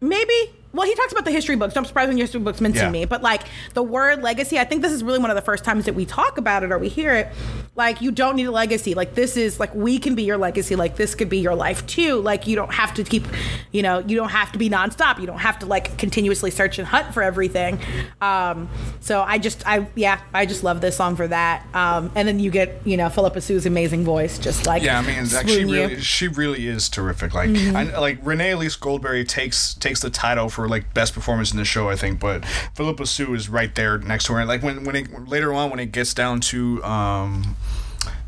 Maybe. 0.00 0.52
Well, 0.76 0.86
he 0.86 0.94
talks 0.94 1.12
about 1.12 1.24
the 1.24 1.30
history 1.30 1.56
books. 1.56 1.76
I'm 1.76 1.84
surprised 1.84 2.08
when 2.08 2.18
history 2.18 2.40
books 2.40 2.60
mention 2.60 2.84
Yeah. 2.84 2.90
me. 2.90 3.04
But 3.06 3.22
like 3.22 3.42
the 3.74 3.82
word 3.82 4.22
legacy, 4.22 4.58
I 4.58 4.64
think 4.64 4.82
this 4.82 4.92
is 4.92 5.02
really 5.02 5.18
one 5.18 5.30
of 5.30 5.36
the 5.36 5.42
first 5.42 5.64
times 5.64 5.86
that 5.86 5.94
we 5.94 6.04
talk 6.04 6.38
about 6.38 6.62
it 6.62 6.70
or 6.70 6.78
we 6.78 6.88
hear 6.88 7.14
it. 7.14 7.28
Like 7.74 8.00
you 8.00 8.10
don't 8.10 8.36
need 8.36 8.44
a 8.44 8.50
legacy. 8.50 8.94
Like 8.94 9.14
this 9.14 9.36
is 9.36 9.58
like 9.58 9.74
we 9.74 9.98
can 9.98 10.14
be 10.14 10.22
your 10.22 10.36
legacy. 10.36 10.76
Like 10.76 10.96
this 10.96 11.14
could 11.14 11.28
be 11.28 11.38
your 11.38 11.54
life 11.54 11.86
too. 11.86 12.20
Like 12.20 12.46
you 12.46 12.56
don't 12.56 12.72
have 12.72 12.94
to 12.94 13.04
keep, 13.04 13.26
you 13.72 13.82
know, 13.82 13.98
you 14.00 14.16
don't 14.16 14.30
have 14.30 14.52
to 14.52 14.58
be 14.58 14.68
nonstop. 14.70 15.18
You 15.20 15.26
don't 15.26 15.38
have 15.38 15.58
to 15.60 15.66
like 15.66 15.96
continuously 15.98 16.50
search 16.50 16.78
and 16.78 16.86
hunt 16.86 17.12
for 17.12 17.22
everything. 17.22 17.78
Um, 18.20 18.68
so 19.00 19.22
I 19.22 19.38
just, 19.38 19.66
I 19.66 19.86
yeah, 19.94 20.20
I 20.34 20.46
just 20.46 20.62
love 20.64 20.80
this 20.80 20.96
song 20.96 21.16
for 21.16 21.28
that. 21.28 21.66
Um, 21.74 22.10
and 22.14 22.26
then 22.26 22.38
you 22.38 22.50
get, 22.50 22.80
you 22.86 22.96
know, 22.96 23.08
Phillipa 23.08 23.40
Soo's 23.40 23.66
amazing 23.66 24.04
voice, 24.04 24.38
just 24.38 24.66
like 24.66 24.82
Yeah, 24.82 24.98
I 24.98 25.02
mean, 25.02 25.28
like, 25.32 25.48
she 25.48 25.60
you. 25.60 25.70
really, 25.72 26.00
she 26.00 26.28
really 26.28 26.66
is 26.66 26.88
terrific. 26.88 27.34
Like, 27.34 27.50
Mm-hmm. 27.50 27.76
I, 27.76 27.98
like 27.98 28.18
Renee 28.22 28.50
Elise 28.52 28.76
Goldsberry 28.76 29.26
takes 29.26 29.74
takes 29.74 30.00
the 30.00 30.10
title 30.10 30.48
for 30.48 30.65
like 30.68 30.92
best 30.94 31.14
performance 31.14 31.52
in 31.52 31.58
the 31.58 31.64
show, 31.64 31.88
I 31.88 31.96
think. 31.96 32.20
But 32.20 32.44
Phillipa 32.74 33.06
Soo 33.06 33.34
is 33.34 33.48
right 33.48 33.74
there 33.74 33.98
next 33.98 34.26
to 34.26 34.34
her. 34.34 34.44
Like 34.44 34.62
when 34.62 34.84
when 34.84 34.96
it 34.96 35.28
later 35.28 35.52
on 35.52 35.70
when 35.70 35.78
it 35.78 35.92
gets 35.92 36.14
down 36.14 36.40
to 36.40 36.82
um 36.84 37.56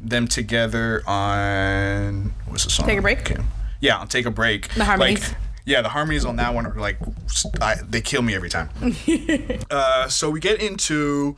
them 0.01 0.29
together 0.29 1.03
on 1.07 2.33
what's 2.47 2.65
the 2.65 2.71
song? 2.71 2.87
Take 2.87 2.99
a 2.99 3.03
Break? 3.03 3.31
Okay. 3.31 3.43
Yeah, 3.81 3.99
on 3.99 4.09
take 4.09 4.27
a 4.27 4.31
break. 4.31 4.69
The 4.75 4.85
harmonies. 4.85 5.29
Like, 5.29 5.39
yeah, 5.65 5.83
the 5.83 5.91
harmonies 5.91 6.25
on 6.25 6.37
that 6.37 6.55
one 6.55 6.67
are 6.67 6.75
like 6.75 6.99
I, 7.61 7.77
they 7.87 8.01
kill 8.01 8.23
me 8.23 8.35
every 8.35 8.49
time. 8.49 8.71
uh, 9.71 10.09
so 10.09 10.31
we 10.31 10.41
get 10.41 10.61
into 10.63 11.37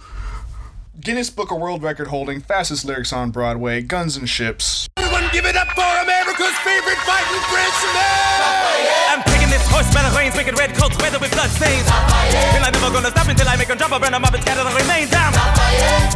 Guinness 0.99 1.31
Book 1.31 1.53
of 1.53 1.59
World 1.59 1.83
Record 1.85 2.09
holding 2.09 2.41
fastest 2.41 2.85
lyrics 2.85 3.13
on 3.13 3.31
Broadway, 3.31 3.81
Guns 3.81 4.17
and 4.17 4.29
Ships. 4.29 4.89
Everyone 4.97 5.31
give 5.33 5.47
it 5.47 5.55
up 5.55 5.69
for 5.69 5.87
America's 5.87 6.59
favorite 6.67 6.99
fighting 7.07 7.41
Frenchman! 7.47 8.91
I'm 9.07 9.23
taking 9.23 9.49
this 9.55 9.63
horse 9.71 9.87
by 9.95 10.03
the 10.03 10.11
reins, 10.19 10.35
making 10.35 10.57
red 10.57 10.75
coats 10.75 10.99
weather 10.99 11.21
with 11.21 11.31
blood 11.31 11.49
stains. 11.51 11.87
And 11.87 12.65
I'm 12.65 12.73
never 12.75 12.91
gonna 12.91 13.11
stop 13.15 13.29
until 13.29 13.49
I 13.49 13.55
make 13.55 13.69
them 13.69 13.79
drop, 13.79 14.03
burn 14.03 14.11
them 14.11 14.25
up 14.25 14.35
and 14.35 14.43
scatter 14.43 14.65
the 14.67 14.75
remains 14.75 15.11
down. 15.11 15.33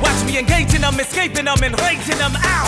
Watch 0.03 0.21
me 0.27 0.39
engaging 0.39 0.83
them, 0.83 0.99
escaping 0.99 1.47
them, 1.47 1.63
and 1.63 1.79
rating 1.81 2.19
them 2.19 2.35
out. 2.43 2.67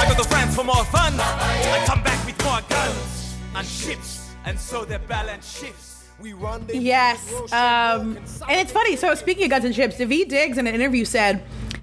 I 0.00 0.08
go 0.08 0.16
to 0.16 0.28
France 0.28 0.56
for 0.56 0.64
more 0.64 0.84
fun. 0.88 1.20
I 1.20 1.84
come 1.84 2.02
back 2.02 2.24
with 2.24 2.42
more 2.42 2.64
guns 2.64 3.36
and 3.54 3.66
ships, 3.66 4.32
and 4.46 4.58
so 4.58 4.86
their 4.86 5.00
balance 5.00 5.44
shifts. 5.44 5.91
We 6.22 6.34
run 6.34 6.64
Yes. 6.72 7.32
Um, 7.52 8.16
and 8.16 8.60
it's 8.60 8.70
funny. 8.70 8.94
So 8.94 9.14
speaking 9.16 9.44
of 9.44 9.50
Guns 9.50 9.64
and 9.64 9.74
Ships, 9.74 9.96
Daveed 9.96 10.28
Diggs 10.28 10.56
in 10.56 10.68
an 10.68 10.74
interview 10.74 11.04
said 11.04 11.42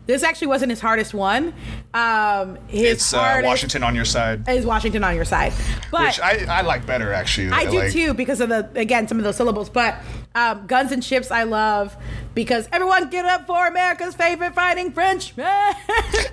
this 0.09 0.23
actually 0.23 0.47
wasn't 0.47 0.71
his 0.71 0.81
hardest 0.81 1.13
one. 1.13 1.53
Um, 1.93 2.57
his 2.67 2.93
It's 2.93 3.13
uh, 3.13 3.41
Washington 3.43 3.83
on 3.83 3.93
your 3.93 4.05
side, 4.05 4.49
is 4.49 4.65
Washington 4.65 5.03
on 5.03 5.15
your 5.15 5.23
side, 5.23 5.53
but 5.91 6.01
which 6.01 6.19
I, 6.19 6.45
I 6.49 6.61
like 6.61 6.83
better 6.87 7.13
actually. 7.13 7.51
I 7.51 7.69
do 7.69 7.77
like, 7.77 7.91
too 7.91 8.15
because 8.15 8.41
of 8.41 8.49
the 8.49 8.67
again 8.73 9.07
some 9.07 9.19
of 9.19 9.23
those 9.23 9.35
syllables. 9.35 9.69
But 9.69 9.97
um, 10.33 10.65
Guns 10.65 10.91
and 10.91 11.03
Ships 11.03 11.29
I 11.29 11.43
love 11.43 11.95
because 12.33 12.67
everyone 12.71 13.11
get 13.11 13.25
up 13.25 13.45
for 13.45 13.67
America's 13.67 14.15
favorite 14.15 14.55
fighting 14.55 14.91
Frenchman. 14.91 15.45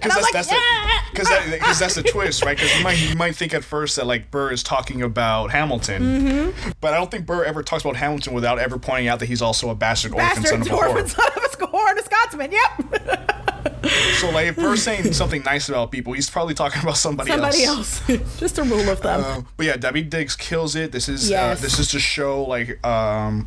Because 0.06 0.14
that's, 0.14 0.22
like, 0.22 0.32
that's, 0.32 0.52
yeah. 0.52 1.00
the, 1.10 1.16
cause 1.16 1.28
that, 1.28 1.60
cause 1.60 1.78
that's 1.80 1.94
the 1.96 2.02
twist, 2.02 2.44
right? 2.44 2.56
Because 2.56 2.76
you 2.76 2.84
might, 2.84 2.98
you 3.10 3.14
might 3.16 3.34
think 3.34 3.54
at 3.54 3.64
first 3.64 3.96
that 3.96 4.06
like 4.06 4.30
Burr 4.30 4.52
is 4.52 4.62
talking 4.62 5.02
about 5.02 5.50
Hamilton, 5.50 6.02
Mm-hmm. 6.02 6.70
but 6.80 6.94
I 6.94 6.96
don't 6.98 7.10
think 7.10 7.26
Burr 7.26 7.44
ever 7.44 7.62
talks 7.62 7.82
about 7.82 7.96
Hamilton 7.96 8.32
without 8.34 8.58
ever 8.58 8.78
pointing 8.78 9.08
out 9.08 9.18
that 9.18 9.26
he's 9.26 9.42
also 9.42 9.70
a 9.70 9.74
bastard, 9.74 10.12
orphan 10.12 10.44
son 10.44 10.60
of 10.60 10.68
a 10.68 10.74
orphan 10.74 11.04
whore. 11.04 11.08
son 11.08 11.26
of 11.36 11.42
a 11.44 11.76
and 11.88 11.98
a 11.98 12.02
Scotsman. 12.02 12.52
Yep. 12.52 13.42
So 14.20 14.30
like 14.30 14.46
if 14.48 14.56
Burr's 14.56 14.82
saying 14.82 15.12
something 15.12 15.42
nice 15.42 15.68
about 15.68 15.92
people, 15.92 16.14
he's 16.14 16.30
probably 16.30 16.54
talking 16.54 16.80
about 16.82 16.96
somebody, 16.96 17.30
Somebody 17.30 17.64
else. 17.64 17.88
Somebody 18.00 18.24
else. 18.24 18.36
Just 18.40 18.58
a 18.58 18.62
rule 18.62 18.88
of 18.88 19.00
thumb. 19.00 19.22
Uh, 19.24 19.42
but 19.56 19.66
yeah, 19.66 19.76
Daveed 19.76 20.08
Diggs 20.08 20.34
kills 20.36 20.74
it. 20.74 20.90
This 20.92 21.08
is 21.08 21.28
Yes. 21.28 21.58
uh, 21.58 21.62
this 21.62 21.78
is 21.78 21.88
to 21.88 22.00
show 22.00 22.44
like 22.44 22.84
um, 22.86 23.46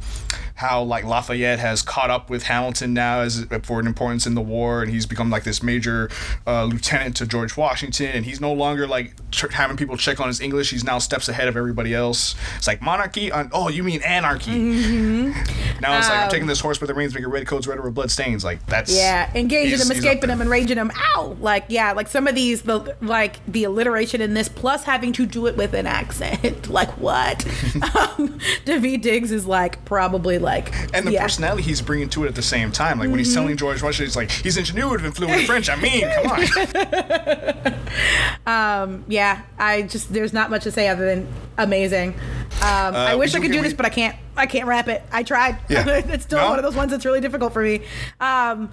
how 0.60 0.84
like 0.84 1.06
Lafayette 1.06 1.58
has 1.58 1.82
caught 1.82 2.10
up 2.10 2.30
with 2.30 2.44
Hamilton 2.44 2.94
now 2.94 3.22
as 3.22 3.46
for 3.64 3.80
an 3.80 3.88
importance 3.88 4.28
in 4.28 4.36
the 4.36 4.42
war, 4.42 4.82
and 4.82 4.92
he's 4.92 5.06
become 5.06 5.30
like 5.30 5.46
this 5.46 5.64
major 5.64 6.10
uh, 6.46 6.66
lieutenant 6.66 7.16
to 7.16 7.26
George 7.26 7.56
Washington, 7.56 8.08
and 8.08 8.26
he's 8.26 8.42
no 8.42 8.52
longer 8.52 8.86
like 8.86 9.14
ch- 9.32 9.46
having 9.54 9.78
people 9.78 9.96
check 9.96 10.20
on 10.20 10.28
his 10.28 10.42
English. 10.42 10.72
He's 10.72 10.84
now 10.84 11.00
steps 11.00 11.30
ahead 11.30 11.48
of 11.48 11.56
everybody 11.56 11.94
else. 11.94 12.36
It's 12.58 12.68
like 12.68 12.82
monarchy. 12.82 13.32
On, 13.32 13.50
oh, 13.54 13.70
you 13.70 13.84
mean 13.84 14.02
anarchy? 14.02 14.52
Mm-hmm. 14.52 15.56
Now 15.80 15.98
it's 15.98 16.10
like 16.10 16.20
I'm 16.20 16.30
taking 16.30 16.48
this 16.48 16.60
horse 16.60 16.78
by 16.78 16.88
the 16.88 16.94
reins, 16.94 17.14
making 17.14 17.30
red 17.30 17.48
coats 17.48 17.66
red 17.66 17.82
with 17.82 17.96
blood 17.96 18.12
stains. 18.12 18.44
Like 18.44 18.66
that's 18.66 18.92
Um, 18.92 18.98
Yeah, 18.98 19.32
engaging 19.34 19.80
them, 19.80 19.90
escaping 19.92 20.28
them, 20.28 20.42
and 20.42 20.50
raging 20.50 20.76
them. 20.76 20.92
Ow! 21.16 21.38
Like 21.40 21.64
yeah, 21.70 21.94
like 21.94 22.10
some 22.10 22.28
of 22.28 22.36
these, 22.36 22.64
the 22.64 22.98
like 23.00 23.40
the 23.48 23.64
alliteration 23.64 24.20
in 24.20 24.34
this, 24.34 24.50
plus 24.50 24.84
having 24.84 25.14
to 25.14 25.26
do 25.26 25.48
it 25.48 25.56
with 25.56 25.74
an 25.74 25.88
accent. 25.88 26.68
like 26.80 26.90
what? 26.98 27.46
um, 27.96 28.38
Daveed 28.66 29.02
Diggs 29.02 29.32
is 29.32 29.46
like 29.46 29.86
probably 29.86 30.38
like 30.38 30.49
And 30.94 31.06
the 31.08 31.12
yeah. 31.14 31.22
personality 31.22 31.64
he's 31.64 31.82
bringing 31.82 32.10
to 32.10 32.26
it 32.26 32.28
at 32.28 32.36
the 32.36 32.42
same 32.42 32.72
time. 32.72 33.00
Like 33.00 33.10
when 33.10 33.20
he's 33.20 33.34
telling 33.34 33.56
George 33.58 33.82
Washington, 33.82 34.06
he's 34.08 34.16
like, 34.16 34.32
he's 34.32 34.58
ingenuitive 34.58 35.06
and 35.06 35.16
fluent 35.16 35.42
in 35.42 35.46
French. 35.46 35.70
I 35.70 35.76
mean, 35.76 36.08
come 36.10 36.28
on. 36.28 37.76
Yeah, 39.08 39.42
I 39.58 39.84
just 39.84 40.12
there's 40.12 40.34
not 40.34 40.50
much 40.50 40.64
to 40.64 40.72
say 40.72 40.88
other 40.88 41.06
than 41.06 41.28
amazing. 41.58 42.16
Um, 42.62 42.96
I 42.96 43.16
wish 43.16 43.36
I 43.36 43.40
could 43.40 43.52
do 43.52 43.58
we- 43.60 43.64
this, 43.64 43.74
but 43.74 43.86
I 43.86 43.90
can't. 43.90 44.16
I 44.36 44.46
can't 44.46 44.68
rap 44.68 44.88
it. 44.88 45.04
I 45.12 45.24
tried. 45.24 45.58
Yeah. 45.70 45.86
it's 45.88 46.24
still 46.24 46.40
No? 46.40 46.50
one 46.50 46.60
of 46.60 46.64
those 46.64 46.76
ones 46.76 46.92
that's 46.92 47.06
really 47.06 47.20
difficult 47.20 47.52
for 47.52 47.62
me. 47.62 47.82
Um, 48.22 48.72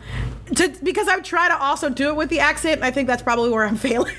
to 0.55 0.69
because 0.83 1.09
I 1.09 1.19
try 1.21 1.49
to 1.49 1.59
also 1.61 1.89
do 1.91 2.09
it 2.09 2.17
with 2.17 2.29
the 2.31 2.39
accent. 2.41 2.83
I 2.83 2.91
think 2.91 3.09
that's 3.09 3.23
probably 3.23 3.51
where 3.51 3.65
I'm 3.67 3.77
failing. 3.89 4.15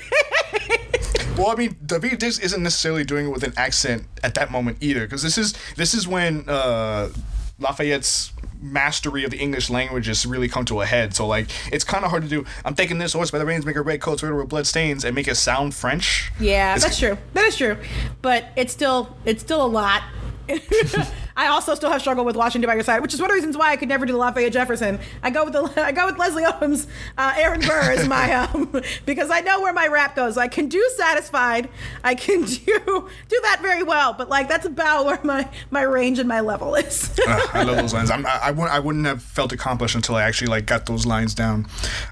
Well, 1.38 1.48
I 1.50 1.54
mean, 1.54 1.76
Daveed 1.86 2.18
Diggs 2.18 2.38
isn't 2.40 2.62
necessarily 2.62 3.04
doing 3.04 3.26
it 3.26 3.30
with 3.30 3.44
an 3.44 3.52
accent 3.56 4.04
at 4.24 4.34
that 4.34 4.50
moment 4.50 4.78
either, 4.80 5.00
because 5.06 5.22
this 5.22 5.38
is 5.38 5.54
this 5.76 5.94
is 5.94 6.06
when 6.08 6.44
uh, 6.48 7.10
Lafayette's 7.58 8.32
mastery 8.60 9.24
of 9.24 9.30
the 9.30 9.38
English 9.38 9.70
language 9.70 10.06
has 10.06 10.26
really 10.26 10.48
come 10.48 10.64
to 10.64 10.80
a 10.80 10.86
head. 10.86 11.14
So 11.14 11.26
like, 11.26 11.48
it's 11.72 11.84
kind 11.84 12.04
of 12.04 12.10
hard 12.10 12.22
to 12.24 12.28
do. 12.28 12.44
I'm 12.64 12.74
taking 12.74 12.98
this 12.98 13.12
horse 13.12 13.30
by 13.30 13.38
the 13.38 13.46
reins, 13.46 13.64
make 13.66 13.76
a 13.76 13.82
red 13.82 14.00
coat, 14.00 14.18
sweater 14.20 14.34
with 14.36 14.48
blood 14.48 14.66
stains, 14.66 15.04
and 15.04 15.14
make 15.14 15.28
it 15.28 15.36
sound 15.36 15.74
French. 15.74 16.30
Yeah, 16.40 16.74
It's- 16.76 16.82
that's 16.82 16.98
true. 16.98 17.18
That 17.34 17.44
is 17.46 17.56
true. 17.56 17.76
But 18.22 18.46
it's 18.56 18.72
still 18.72 19.16
it's 19.24 19.42
still 19.42 19.64
a 19.64 19.68
lot. 19.68 20.02
I 21.38 21.46
also 21.46 21.74
still 21.76 21.90
have 21.90 22.00
struggled 22.00 22.26
with 22.26 22.34
Washington 22.36 22.68
by 22.68 22.74
your 22.74 22.82
side, 22.82 23.00
which 23.00 23.14
is 23.14 23.20
one 23.20 23.30
of 23.30 23.34
the 23.34 23.36
reasons 23.36 23.56
why 23.56 23.70
I 23.70 23.76
could 23.76 23.88
never 23.88 24.04
do 24.04 24.12
the 24.12 24.18
Lafayette 24.18 24.52
Jefferson. 24.52 24.98
I 25.22 25.30
go 25.30 25.44
with 25.44 25.52
the 25.52 25.72
I 25.86 25.92
go 25.92 26.04
with 26.06 26.18
Leslie 26.18 26.44
Owens, 26.44 26.86
uh, 27.16 27.32
Aaron 27.36 27.60
Burr 27.60 27.92
is 27.92 28.08
my 28.08 28.32
um 28.44 28.82
because 29.06 29.30
I 29.30 29.40
know 29.40 29.60
where 29.62 29.72
my 29.72 29.86
rap 29.86 30.16
goes. 30.16 30.36
I 30.36 30.48
can 30.48 30.68
do 30.68 30.84
satisfied. 30.96 31.68
I 32.02 32.14
can 32.16 32.42
do 32.44 33.08
do 33.28 33.40
that 33.42 33.60
very 33.62 33.84
well, 33.84 34.12
but 34.14 34.28
like 34.28 34.48
that's 34.48 34.66
about 34.66 35.06
where 35.06 35.20
my 35.22 35.48
my 35.70 35.82
range 35.82 36.18
and 36.18 36.28
my 36.28 36.40
level 36.40 36.74
is. 36.74 37.16
I 37.26 37.62
love 37.62 37.76
those 37.76 37.94
lines. 37.94 38.10
I'm, 38.10 38.26
I, 38.26 38.38
I, 38.42 38.50
wouldn't, 38.50 38.72
I 38.72 38.80
wouldn't 38.80 39.06
have 39.06 39.22
felt 39.22 39.52
accomplished 39.52 39.94
until 39.94 40.16
I 40.16 40.22
actually 40.24 40.48
like 40.48 40.66
got 40.66 40.86
those 40.86 41.06
lines 41.06 41.34
down. 41.34 41.66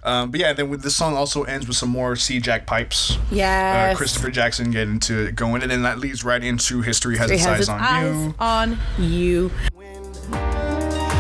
Um, 0.05 0.31
but 0.31 0.39
yeah, 0.39 0.53
then 0.53 0.69
with 0.70 0.82
this 0.82 0.94
song 0.94 1.16
also 1.16 1.43
ends 1.43 1.66
with 1.66 1.77
some 1.77 1.89
more 1.89 2.15
C 2.15 2.39
Jack 2.39 2.65
pipes. 2.66 3.19
Yeah, 3.32 3.90
Uh, 3.93 3.97
Christopher 3.97 4.31
Jackson 4.31 4.70
getting 4.70 5.01
to 5.01 5.32
going, 5.32 5.62
and 5.62 5.70
then 5.73 5.82
that 5.82 5.98
leads 5.98 6.23
right 6.23 6.43
into 6.44 6.81
History 6.82 7.16
Has 7.19 7.31
It 7.31 7.35
Its 7.35 7.44
has 7.44 7.53
Eyes 7.55 7.61
its 7.61 7.69
on 7.69 7.81
eyes 7.81 8.15
You. 8.15 8.35
on 8.39 8.78
you. 8.98 9.15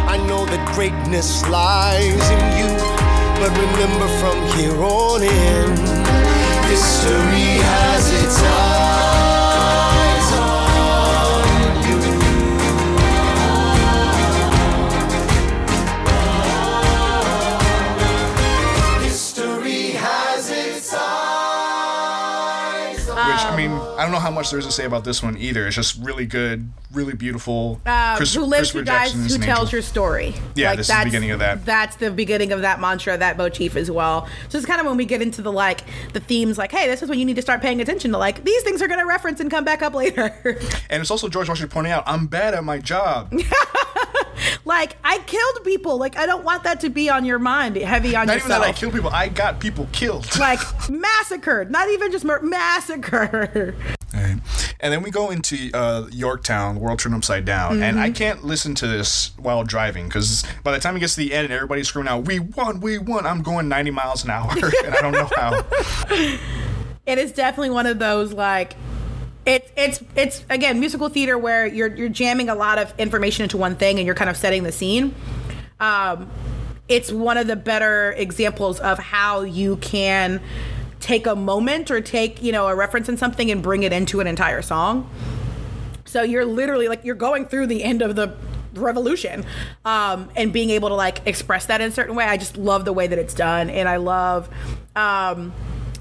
I 0.06 0.18
know 0.28 0.44
that 0.44 0.74
greatness 0.74 1.48
lies 1.48 2.30
in 2.30 2.42
you, 2.58 2.68
but 3.40 3.50
remember 3.56 4.08
from 4.20 4.36
here 4.58 4.76
on 4.82 5.22
in, 5.22 5.70
history 6.68 7.56
has 7.64 8.12
its 8.22 8.38
eyes 8.42 9.35
don't 24.06 24.14
know 24.14 24.20
how 24.20 24.30
much 24.30 24.50
there 24.50 24.58
is 24.58 24.66
to 24.66 24.72
say 24.72 24.84
about 24.84 25.04
this 25.04 25.22
one 25.22 25.36
either. 25.36 25.66
It's 25.66 25.76
just 25.76 26.02
really 26.02 26.26
good, 26.26 26.70
really 26.92 27.14
beautiful. 27.14 27.80
Uh, 27.84 28.16
Chris- 28.16 28.34
who 28.34 28.44
lives, 28.44 28.70
who 28.70 28.82
dies, 28.82 29.12
who 29.12 29.34
an 29.34 29.40
tells 29.40 29.66
angel. 29.66 29.70
your 29.72 29.82
story. 29.82 30.34
Yeah, 30.54 30.74
this 30.74 30.88
is 30.88 30.96
the 30.96 31.04
beginning 31.04 31.30
of 31.32 31.40
that. 31.40 31.64
That's 31.66 31.96
the 31.96 32.10
beginning 32.10 32.52
of 32.52 32.62
that 32.62 32.80
mantra, 32.80 33.16
that 33.18 33.36
motif 33.36 33.76
as 33.76 33.90
well. 33.90 34.28
So 34.48 34.58
it's 34.58 34.66
kind 34.66 34.80
of 34.80 34.86
when 34.86 34.96
we 34.96 35.04
get 35.04 35.20
into 35.22 35.42
the 35.42 35.52
like 35.52 35.82
the 36.12 36.20
themes, 36.20 36.56
like, 36.58 36.72
hey, 36.72 36.86
this 36.86 37.02
is 37.02 37.08
when 37.08 37.18
you 37.18 37.24
need 37.24 37.36
to 37.36 37.42
start 37.42 37.60
paying 37.60 37.80
attention 37.80 38.12
to 38.12 38.18
like 38.18 38.44
these 38.44 38.62
things 38.62 38.80
are 38.80 38.88
going 38.88 39.00
to 39.00 39.06
reference 39.06 39.40
and 39.40 39.50
come 39.50 39.64
back 39.64 39.82
up 39.82 39.94
later. 39.94 40.32
And 40.88 41.00
it's 41.00 41.10
also 41.10 41.28
George 41.28 41.48
Washington 41.48 41.72
pointing 41.72 41.92
out, 41.92 42.04
I'm 42.06 42.26
bad 42.26 42.54
at 42.54 42.64
my 42.64 42.78
job. 42.78 43.32
like 44.64 44.96
I 45.04 45.18
killed 45.18 45.64
people. 45.64 45.98
Like 45.98 46.16
I 46.16 46.26
don't 46.26 46.44
want 46.44 46.64
that 46.64 46.80
to 46.80 46.90
be 46.90 47.08
on 47.10 47.24
your 47.24 47.38
mind, 47.38 47.76
heavy 47.76 48.14
on 48.16 48.26
Not 48.26 48.36
even 48.36 48.48
that 48.48 48.62
I 48.62 48.72
kill 48.72 48.90
people, 48.90 49.10
I 49.10 49.28
got 49.28 49.60
people 49.60 49.88
killed. 49.92 50.26
like 50.38 50.60
massacred, 50.90 51.70
not 51.70 51.88
even 51.88 52.10
just 52.12 52.24
mur- 52.24 52.42
massacre. 52.42 53.74
Right. 54.14 54.38
And 54.80 54.92
then 54.92 55.02
we 55.02 55.10
go 55.10 55.30
into 55.30 55.70
uh, 55.74 56.06
Yorktown, 56.10 56.80
World 56.80 56.98
Turned 56.98 57.14
Upside 57.14 57.44
Down, 57.44 57.82
and 57.82 57.96
Mm-hmm. 57.96 58.04
I 58.04 58.10
can't 58.10 58.44
listen 58.44 58.74
to 58.76 58.86
this 58.86 59.30
while 59.38 59.62
driving 59.64 60.06
because 60.06 60.44
by 60.64 60.72
the 60.72 60.78
time 60.78 60.96
it 60.96 61.00
gets 61.00 61.14
to 61.14 61.20
the 61.20 61.32
end 61.34 61.44
and 61.46 61.52
everybody's 61.52 61.88
screaming 61.88 62.10
out, 62.10 62.24
"We 62.26 62.38
won, 62.40 62.80
we 62.80 62.98
won!" 62.98 63.26
I'm 63.26 63.42
going 63.42 63.68
90 63.68 63.90
miles 63.90 64.24
an 64.24 64.30
hour, 64.30 64.50
and 64.84 64.94
I 64.94 65.00
don't 65.00 65.12
know 65.12 65.28
how. 65.36 65.64
it 67.06 67.18
is 67.18 67.32
definitely 67.32 67.70
one 67.70 67.86
of 67.86 67.98
those 67.98 68.32
like 68.32 68.74
it's 69.46 69.70
it's 69.76 70.02
it's 70.16 70.44
again 70.50 70.80
musical 70.80 71.08
theater 71.08 71.38
where 71.38 71.66
you're 71.66 71.94
you're 71.94 72.08
jamming 72.08 72.48
a 72.48 72.54
lot 72.54 72.78
of 72.78 72.92
information 72.98 73.44
into 73.44 73.56
one 73.56 73.76
thing 73.76 73.98
and 73.98 74.04
you're 74.04 74.16
kind 74.16 74.28
of 74.28 74.36
setting 74.36 74.64
the 74.64 74.72
scene. 74.72 75.14
Um, 75.78 76.28
it's 76.88 77.12
one 77.12 77.38
of 77.38 77.46
the 77.46 77.56
better 77.56 78.12
examples 78.12 78.80
of 78.80 78.98
how 78.98 79.42
you 79.42 79.76
can 79.76 80.40
take 80.98 81.26
a 81.26 81.36
moment 81.36 81.90
or 81.90 82.00
take 82.00 82.42
you 82.42 82.50
know 82.50 82.66
a 82.66 82.74
reference 82.74 83.08
in 83.08 83.16
something 83.16 83.50
and 83.50 83.62
bring 83.62 83.84
it 83.84 83.92
into 83.92 84.20
an 84.20 84.26
entire 84.26 84.62
song. 84.62 85.08
So 86.04 86.22
you're 86.22 86.44
literally 86.44 86.88
like 86.88 87.04
you're 87.04 87.14
going 87.14 87.46
through 87.46 87.68
the 87.68 87.84
end 87.84 88.02
of 88.02 88.16
the 88.16 88.36
revolution 88.74 89.44
um, 89.84 90.28
and 90.36 90.52
being 90.52 90.70
able 90.70 90.88
to 90.88 90.94
like 90.94 91.24
express 91.26 91.66
that 91.66 91.80
in 91.80 91.88
a 91.88 91.92
certain 91.92 92.16
way. 92.16 92.24
I 92.24 92.36
just 92.36 92.56
love 92.56 92.84
the 92.84 92.92
way 92.92 93.06
that 93.06 93.18
it's 93.18 93.34
done, 93.34 93.70
and 93.70 93.88
I 93.88 93.96
love 93.96 94.48
um, 94.96 95.52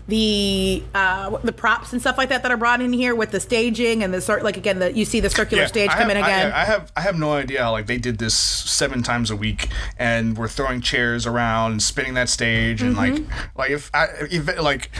the 0.07 0.84
uh, 0.94 1.36
the 1.44 1.52
props 1.52 1.91
and 1.91 1.99
stuff 2.02 2.18
like 2.18 2.30
that 2.30 2.44
that 2.44 2.52
are 2.52 2.57
brought 2.57 2.80
in 2.82 2.94
here 2.94 3.15
with 3.15 3.32
the 3.32 3.40
staging 3.40 4.03
and 4.03 4.14
the 4.14 4.22
sort 4.22 4.44
like 4.44 4.56
again 4.56 4.77
the 4.80 4.94
you 4.94 5.03
see 5.03 5.19
the 5.19 5.30
circular 5.32 5.64
Yeah, 5.64 5.68
stage 5.68 5.90
I 5.90 5.94
come 5.94 6.10
have, 6.10 6.18
in 6.18 6.18
again. 6.23 6.52
I, 6.52 6.61
I 6.61 6.65
have 6.65 6.91
I 6.95 7.02
have 7.02 7.18
no 7.18 7.34
idea 7.34 7.64
how 7.64 7.72
like 7.72 7.88
they 7.88 7.98
did 7.98 8.19
this 8.19 8.36
seven 8.36 9.02
times 9.02 9.32
a 9.32 9.36
week, 9.36 9.69
and 9.98 10.38
we're 10.38 10.48
throwing 10.48 10.82
chairs 10.82 11.26
around 11.26 11.72
and 11.73 11.82
spinning 11.82 12.14
that 12.15 12.30
stage, 12.30 12.82
and 12.82 12.95
like 12.95 13.14
Mm-hmm. 13.14 13.57
like 13.60 13.72
if 13.72 13.90
I 13.94 14.07
if 14.30 14.60
like 14.61 14.91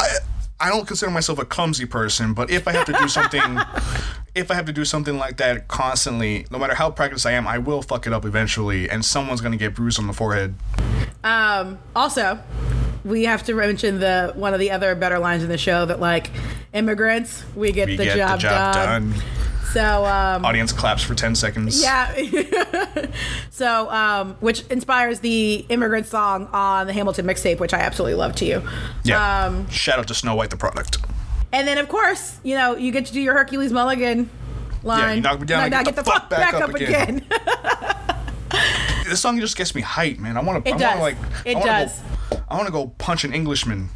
I. 0.00 0.08
I 0.60 0.68
don't 0.68 0.86
consider 0.86 1.10
myself 1.10 1.38
a 1.38 1.44
clumsy 1.44 1.86
person, 1.86 2.34
but 2.34 2.50
if 2.50 2.68
I 2.68 2.72
have 2.72 2.84
to 2.86 2.92
do 2.92 3.08
something, 3.08 3.40
if 4.34 4.50
I 4.50 4.54
have 4.54 4.66
to 4.66 4.72
do 4.72 4.84
something 4.84 5.16
like 5.16 5.38
that 5.38 5.68
constantly, 5.68 6.46
no 6.50 6.58
matter 6.58 6.74
how 6.74 6.90
practiced 6.90 7.24
I 7.26 7.32
am, 7.32 7.48
I 7.48 7.58
will 7.58 7.82
fuck 7.82 8.06
it 8.06 8.12
up 8.12 8.24
eventually, 8.24 8.88
and 8.88 9.04
someone's 9.04 9.40
gonna 9.40 9.56
get 9.56 9.74
bruised 9.74 9.98
on 9.98 10.06
the 10.06 10.12
forehead. 10.12 10.54
Um, 11.24 11.78
also, 11.96 12.38
we 13.04 13.24
have 13.24 13.42
to 13.44 13.54
mention 13.54 14.00
the 14.00 14.32
one 14.34 14.52
of 14.52 14.60
the 14.60 14.70
other 14.70 14.94
better 14.94 15.18
lines 15.18 15.42
in 15.42 15.48
the 15.48 15.58
show 15.58 15.86
that 15.86 15.98
like 16.00 16.30
immigrants, 16.72 17.42
we 17.56 17.72
get, 17.72 17.88
We 17.88 17.96
the, 17.96 18.04
get 18.04 18.16
job 18.18 18.38
the 18.38 18.42
job 18.42 18.74
done. 18.74 19.10
done. 19.12 19.22
So 19.72 20.04
um, 20.04 20.44
Audience 20.44 20.72
claps 20.72 21.02
for 21.02 21.14
ten 21.14 21.34
seconds. 21.34 21.82
yeah. 21.82 22.12
so 23.50 23.88
um, 23.90 24.34
which 24.40 24.62
inspires 24.66 25.20
the 25.20 25.64
immigrant 25.68 26.06
song 26.06 26.48
on 26.52 26.86
the 26.88 26.92
Hamilton 26.92 27.26
mixtape, 27.26 27.60
which 27.60 27.72
I 27.72 27.78
absolutely 27.78 28.14
love 28.14 28.34
to 28.36 28.44
you. 28.44 28.62
Yeah. 29.04 29.44
Um, 29.46 29.68
Shout 29.68 29.98
out 29.98 30.08
to 30.08 30.14
Snow 30.14 30.34
White 30.34 30.50
the 30.50 30.56
product. 30.56 30.98
and 31.52 31.68
then 31.68 31.78
of 31.78 31.88
course, 31.88 32.38
you 32.42 32.56
know, 32.56 32.76
you 32.76 32.90
get 32.90 33.06
to 33.06 33.12
do 33.12 33.20
your 33.20 33.34
Hercules 33.34 33.72
Mulligan 33.72 34.28
line. 34.82 35.16
you 35.16 35.22
knock 35.22 35.38
me 35.40 35.46
down, 35.46 35.62
I 35.64 35.68
Now 35.68 35.82
get 35.84 35.94
the 35.96 36.04
fuck 36.04 36.28
back 36.30 36.54
up 36.54 36.74
again. 36.74 37.24
This 39.06 39.20
song 39.20 39.40
just 39.40 39.56
gets 39.56 39.74
me 39.74 39.82
hyped, 39.82 40.18
man. 40.20 40.36
I 40.36 40.40
want 40.42 40.64
to. 40.64 40.70
It 40.70 40.74
I 40.74 40.78
does. 40.78 41.00
Want 41.00 41.16
to, 41.16 41.22
like. 41.22 41.46
It 41.46 41.56
I 41.56 41.58
wanna 41.58 41.72
does. 41.72 41.98
Go, 42.30 42.42
I 42.48 42.54
want 42.54 42.66
to 42.66 42.72
go 42.72 42.86
punch 42.98 43.24
an 43.24 43.32
Englishman 43.34 43.88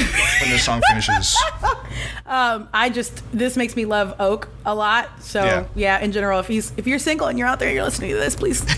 when 0.00 0.50
this 0.50 0.64
song 0.64 0.80
finishes. 0.88 1.36
um, 2.26 2.68
I 2.72 2.90
just 2.90 3.22
this 3.32 3.56
makes 3.56 3.76
me 3.76 3.84
love 3.84 4.14
Oak 4.20 4.48
a 4.66 4.74
lot. 4.74 5.22
So 5.22 5.44
Yeah. 5.44 5.64
yeah. 5.74 5.98
in 6.00 6.12
general, 6.12 6.40
if 6.40 6.46
he's 6.48 6.72
if 6.76 6.86
you're 6.86 6.98
single 6.98 7.26
and 7.28 7.38
you're 7.38 7.48
out 7.48 7.58
there, 7.58 7.68
and 7.68 7.74
you're 7.74 7.84
listening 7.84 8.10
to 8.10 8.16
this, 8.16 8.36
please, 8.36 8.64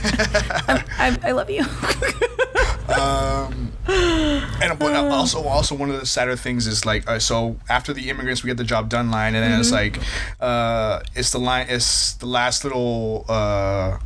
I, 0.68 0.84
I, 0.98 1.18
I 1.28 1.32
love 1.32 1.50
you. 1.50 1.64
And 3.88 4.78
but 4.78 4.94
also, 4.96 5.42
also 5.44 5.74
one 5.74 5.90
of 5.90 6.00
the 6.00 6.06
sadder 6.06 6.36
things 6.36 6.66
is 6.66 6.84
like, 6.84 7.08
uh, 7.08 7.18
so 7.18 7.56
after 7.68 7.92
the 7.92 8.10
immigrants, 8.10 8.42
we 8.42 8.48
get 8.48 8.56
the 8.56 8.64
job 8.64 8.88
done 8.88 9.10
line, 9.10 9.34
and 9.34 9.44
then 9.44 9.60
it's 9.60 9.70
Mm-hmm. 9.70 9.98
like, 10.00 10.06
uh, 10.40 11.00
it's 11.14 11.30
the 11.30 11.38
line, 11.38 11.66
it's 11.68 12.14
the 12.14 12.26
last 12.26 12.64
little. 12.64 13.24
Uh, 13.28 13.98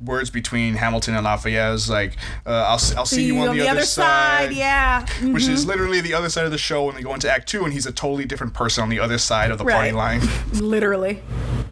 Words 0.00 0.30
between 0.30 0.74
Hamilton 0.74 1.16
and 1.16 1.24
Lafayette 1.24 1.88
like, 1.88 2.16
uh, 2.46 2.50
I'll, 2.50 2.80
I'll 2.96 3.06
see, 3.06 3.26
you 3.26 3.38
on, 3.38 3.56
the, 3.56 3.68
other, 3.68 3.82
side. 3.82 4.52
Yeah. 4.52 5.04
Mm-hmm. 5.04 5.32
Which 5.32 5.48
is 5.48 5.66
literally 5.66 6.00
the 6.00 6.14
other 6.14 6.28
side 6.28 6.44
of 6.44 6.52
the 6.52 6.58
show 6.58 6.84
when 6.84 6.94
they 6.94 7.02
go 7.02 7.14
into 7.14 7.30
Act 7.30 7.48
Two, 7.48 7.64
and 7.64 7.72
he's 7.72 7.86
a 7.86 7.92
totally 7.92 8.24
different 8.24 8.54
person 8.54 8.82
on 8.82 8.90
the 8.90 9.00
other 9.00 9.18
side 9.18 9.50
of 9.50 9.58
the 9.58 9.64
party 9.64 9.92
line. 9.92 10.20
literally. 10.52 11.20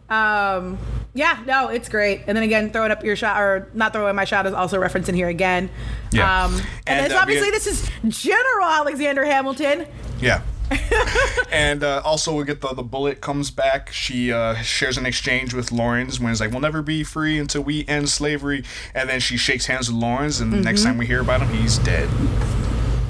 Um, 0.09 0.77
yeah, 1.13 1.41
no, 1.45 1.69
it's 1.69 1.89
great. 1.89 2.23
And 2.27 2.35
then 2.35 2.43
again, 2.43 2.71
throwing 2.71 2.91
up 2.91 3.03
your 3.03 3.15
shot 3.15 3.41
or 3.41 3.69
not 3.73 3.93
throwing 3.93 4.15
my 4.15 4.25
shot 4.25 4.45
is 4.45 4.53
also 4.53 4.77
referenced 4.77 5.09
in 5.09 5.15
here 5.15 5.29
again. 5.29 5.69
Yeah. 6.11 6.45
Um, 6.45 6.53
and, 6.55 6.65
And, 6.87 7.05
it's 7.07 7.15
uh, 7.15 7.19
obviously 7.19 7.49
this 7.49 7.65
is 7.65 7.89
General 8.07 8.67
Alexander 8.67 9.25
Hamilton. 9.25 9.87
Yeah. 10.21 10.41
and 11.51 11.83
uh, 11.83 12.01
also 12.03 12.33
we 12.35 12.43
get 12.43 12.61
the 12.61 12.73
the 12.73 12.83
bullet 12.83 13.21
comes 13.21 13.51
back. 13.51 13.91
She 13.91 14.31
uh, 14.31 14.55
shares 14.55 14.97
an 14.97 15.05
exchange 15.05 15.53
with 15.53 15.71
Laurens 15.71 16.19
when 16.19 16.31
it's 16.31 16.41
like 16.41 16.51
we'll 16.51 16.59
never 16.61 16.81
be 16.81 17.03
free 17.03 17.37
until 17.39 17.61
we 17.63 17.85
end 17.87 18.09
slavery. 18.09 18.63
And 18.93 19.09
then 19.09 19.19
she 19.19 19.37
shakes 19.37 19.65
hands 19.67 19.91
with 19.91 20.01
Laurens, 20.01 20.39
and 20.39 20.51
the 20.51 20.57
next 20.57 20.81
Mm-hmm. 20.81 20.89
time 20.89 20.97
we 20.97 21.05
hear 21.07 21.21
about 21.21 21.41
him, 21.41 21.49
he's 21.55 21.77
dead. 21.79 22.09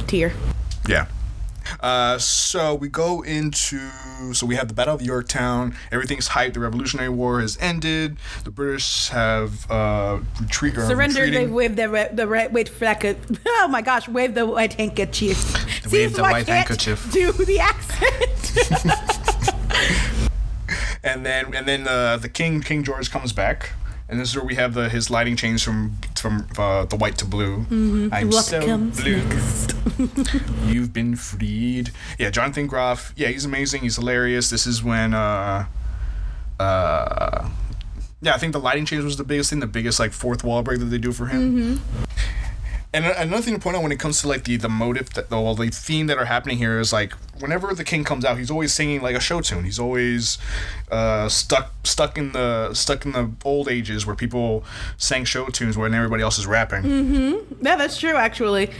Tier. 0.08 0.32
Yeah. 0.88 1.08
Uh, 1.82 2.18
so 2.18 2.74
we 2.74 2.88
go 2.88 3.22
into 3.24 3.78
so 4.32 4.46
we 4.46 4.56
have 4.56 4.70
the 4.70 4.74
Battle 4.74 4.96
of 4.96 5.02
Yorktown. 5.02 5.76
Everything's 5.92 6.30
hyped. 6.30 6.54
The 6.54 6.62
Revolutionary 6.62 7.10
War 7.10 7.42
has 7.42 7.58
ended. 7.60 8.16
The 8.46 8.52
British 8.52 9.10
have 9.10 9.70
uh, 9.70 10.20
retreat. 10.40 10.78
Or 10.78 10.86
Surrendered. 10.86 11.34
They 11.34 11.46
waved 11.46 11.76
the 11.76 11.90
red, 11.90 12.16
the 12.16 12.26
red 12.26 12.54
white 12.54 12.70
flag. 12.70 13.18
Oh 13.60 13.68
my 13.70 13.82
gosh! 13.82 14.08
Wave 14.08 14.34
the 14.34 14.46
white 14.46 14.74
handkerchief. 14.76 15.38
See, 15.90 15.98
waved 15.98 16.16
so 16.16 16.22
the 16.22 16.28
I 16.28 16.32
white 16.32 16.46
can't 16.46 16.68
handkerchief. 16.68 17.12
Do 17.12 17.32
the 17.32 17.60
accent. 17.60 18.54
and 21.04 21.26
then 21.26 21.54
and 21.56 21.68
then 21.68 21.88
uh, 21.88 22.18
the 22.18 22.30
king 22.30 22.62
King 22.62 22.84
George 22.84 23.12
comes 23.12 23.34
back, 23.34 23.72
and 24.10 24.20
this 24.20 24.30
is 24.30 24.36
where 24.36 24.46
we 24.46 24.56
have 24.56 24.74
the 24.74 24.90
his 24.90 25.10
lighting 25.10 25.36
change 25.36 25.64
from 25.64 25.98
from 26.16 26.48
uh, 26.58 26.86
the 26.86 26.96
white 26.96 27.18
to 27.20 27.26
blue. 27.26 27.66
I'm 28.12 28.30
What 28.30 28.46
so 28.46 28.66
comes 28.66 29.02
blue. 29.02 29.22
You've 30.66 30.94
been 30.94 31.16
freed. 31.16 31.92
Yeah, 32.20 32.30
Jonathan 32.30 32.68
Groff. 32.68 33.14
Yeah, 33.16 33.30
he's 33.30 33.46
amazing. 33.46 33.82
He's 33.82 33.96
hilarious. 33.96 34.50
This 34.50 34.68
is 34.68 34.84
when. 34.84 35.14
Uh, 35.14 35.66
uh, 36.60 37.50
yeah, 38.22 38.34
I 38.34 38.38
think 38.40 38.54
the 38.54 38.60
lighting 38.60 38.86
change 38.86 39.04
was 39.04 39.18
the 39.18 39.24
biggest 39.24 39.52
thing, 39.52 39.60
the 39.60 39.68
biggest 39.68 40.00
like 40.00 40.12
fourth 40.12 40.44
wall 40.44 40.64
break 40.64 40.80
that 40.80 40.86
they 40.86 40.98
do 40.98 41.12
for 41.12 41.28
him. 41.28 41.80
And 42.98 43.06
another 43.06 43.44
thing 43.44 43.54
to 43.54 43.60
point 43.60 43.78
out 43.78 43.84
when 43.84 43.92
it 43.92 44.00
comes 44.00 44.22
to 44.22 44.28
like 44.28 44.44
the 44.46 44.58
the 44.58 44.70
motive 44.70 45.12
that 45.12 45.30
the, 45.30 45.40
well, 45.40 45.54
the 45.54 45.70
theme 45.70 46.08
that 46.08 46.18
are 46.18 46.26
happening 46.26 46.58
here 46.58 46.80
is 46.80 46.92
like 46.92 47.14
whenever 47.38 47.72
the 47.76 47.84
king 47.84 48.04
comes 48.04 48.26
out, 48.26 48.40
he's 48.40 48.50
always 48.50 48.74
singing 48.74 49.04
like 49.04 49.16
a 49.16 49.20
show 49.20 49.40
tune. 49.40 49.66
He's 49.66 49.78
always 49.78 50.40
uh, 50.90 51.30
stuck 51.30 51.74
stuck 51.84 52.18
in 52.18 52.32
the 52.32 52.74
stuck 52.74 53.06
in 53.06 53.12
the 53.12 53.30
old 53.46 53.70
ages 53.70 54.08
where 54.08 54.16
people 54.16 54.64
sang 54.98 55.26
show 55.26 55.46
tunes 55.46 55.78
when 55.78 55.94
everybody 55.94 56.24
else 56.24 56.40
is 56.40 56.48
rapping. 56.48 56.82
mm-hmm 56.82 57.64
Yeah, 57.64 57.76
that's 57.76 58.00
true, 58.00 58.16
actually. 58.16 58.72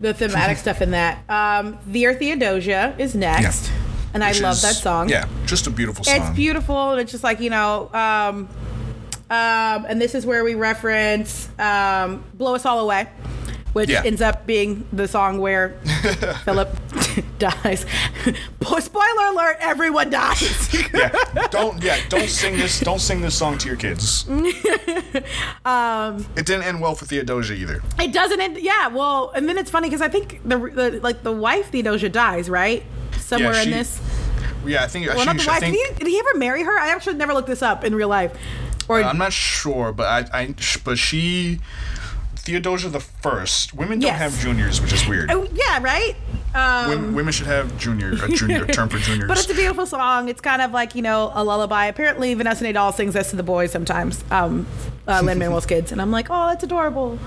The 0.00 0.12
thematic 0.12 0.58
stuff 0.64 0.82
in 0.82 0.90
that. 0.90 1.18
Um, 1.30 1.78
Dear 1.88 2.14
Theodosia 2.14 2.96
is 2.98 3.14
next. 3.14 3.70
And 4.12 4.24
I 4.24 4.32
love 4.32 4.54
is- 4.54 4.62
that 4.62 4.74
song. 4.74 5.08
Yeah, 5.08 5.28
just 5.44 5.68
a 5.68 5.70
beautiful 5.70 6.04
song. 6.04 6.16
It's 6.16 6.30
beautiful. 6.30 6.92
and 6.92 7.00
It's 7.00 7.12
just 7.12 7.22
like, 7.22 7.38
you 7.38 7.50
know, 7.50 7.90
um, 7.94 8.48
um, 9.30 9.86
and 9.88 10.00
this 10.00 10.14
is 10.14 10.24
where 10.26 10.44
we 10.44 10.54
reference 10.54 11.48
um, 11.58 12.24
Blow 12.34 12.54
Us 12.54 12.64
All 12.66 12.80
Away, 12.80 13.08
which 13.72 13.90
Yeah. 13.90 14.02
ends 14.04 14.20
up 14.22 14.46
being 14.46 14.86
the 14.92 15.08
song 15.08 15.38
where 15.38 15.70
Philip 16.44 16.68
dies. 17.38 17.84
Spoiler 18.78 19.26
alert, 19.32 19.56
everyone 19.60 20.10
dies. 20.10 20.72
yeah, 20.92 21.10
don't 21.50 21.82
yeah, 21.82 21.98
don't 22.08 22.28
sing 22.28 22.56
this 22.56 22.80
don't 22.80 23.00
sing 23.00 23.20
this 23.20 23.34
song 23.34 23.58
to 23.58 23.66
your 23.68 23.76
kids. 23.76 24.26
Um, 25.64 26.24
it 26.36 26.46
didn't 26.46 26.62
end 26.64 26.80
well 26.80 26.94
for 26.94 27.04
Theodosia 27.06 27.54
either. 27.54 27.82
it 27.98 28.12
doesn't 28.12 28.40
end, 28.40 28.58
yeah, 28.58 28.88
well, 28.88 29.30
and 29.34 29.48
then 29.48 29.58
it's 29.58 29.70
funny 29.70 29.88
because 29.88 30.00
I 30.02 30.08
think 30.08 30.40
the, 30.44 30.58
the 30.58 31.00
like 31.02 31.22
the 31.22 31.32
wife 31.32 31.70
Theodosia 31.70 32.08
dies, 32.08 32.48
right? 32.48 32.84
Somewhere 33.18 33.54
Yeah, 33.54 33.62
in 33.62 33.70
this. 33.70 34.00
Yeah, 34.64 34.84
I 34.84 34.88
think 34.88 35.06
Well, 35.08 35.18
she, 35.18 35.24
not 35.26 35.36
the 35.36 35.46
wife. 35.46 35.60
think 35.60 35.76
did, 35.76 35.86
he, 35.92 35.94
did 36.04 36.08
he 36.08 36.18
ever 36.18 36.38
marry 36.38 36.62
her? 36.64 36.78
I 36.78 36.88
actually 36.90 37.16
never 37.16 37.32
looked 37.34 37.48
this 37.48 37.62
up 37.62 37.84
in 37.84 37.94
real 37.94 38.08
life. 38.08 38.36
Or 38.88 39.02
I'm 39.02 39.18
not 39.18 39.32
sure, 39.32 39.92
but 39.92 40.06
I, 40.32 40.40
I 40.42 40.54
but 40.84 40.98
she 40.98 41.60
Theodosia 42.36 42.88
the 42.88 43.00
first. 43.00 43.74
Women 43.74 43.98
don't 43.98 44.06
Yes. 44.08 44.18
have 44.18 44.40
juniors, 44.40 44.80
which 44.80 44.92
is 44.92 45.06
weird. 45.08 45.30
Oh, 45.32 45.48
yeah, 45.52 45.80
right? 45.82 46.14
Um, 46.54 46.88
women, 46.90 47.14
women 47.14 47.32
should 47.32 47.48
have 47.48 47.76
junior 47.76 48.12
a 48.12 48.28
junior 48.28 48.64
a 48.64 48.66
term 48.72 48.88
for 48.88 48.98
juniors. 48.98 49.26
But 49.26 49.38
it's 49.38 49.50
a 49.50 49.54
beautiful 49.54 49.84
song. 49.84 50.28
It's 50.28 50.40
kind 50.40 50.62
of 50.62 50.70
like, 50.70 50.94
you 50.94 51.02
know, 51.02 51.32
a 51.34 51.42
lullaby. 51.42 51.86
Apparently, 51.86 52.32
Vanessa 52.34 52.64
Nadal 52.64 52.94
sings 52.94 53.14
this 53.14 53.30
to 53.30 53.36
the 53.36 53.42
boys 53.42 53.72
sometimes, 53.72 54.22
um, 54.30 54.66
uh, 55.08 55.20
Lin 55.24 55.38
Manuel's 55.38 55.66
kids. 55.66 55.90
And 55.90 56.00
I'm 56.00 56.12
like, 56.12 56.28
oh, 56.30 56.46
that's 56.48 56.62
adorable. 56.62 57.18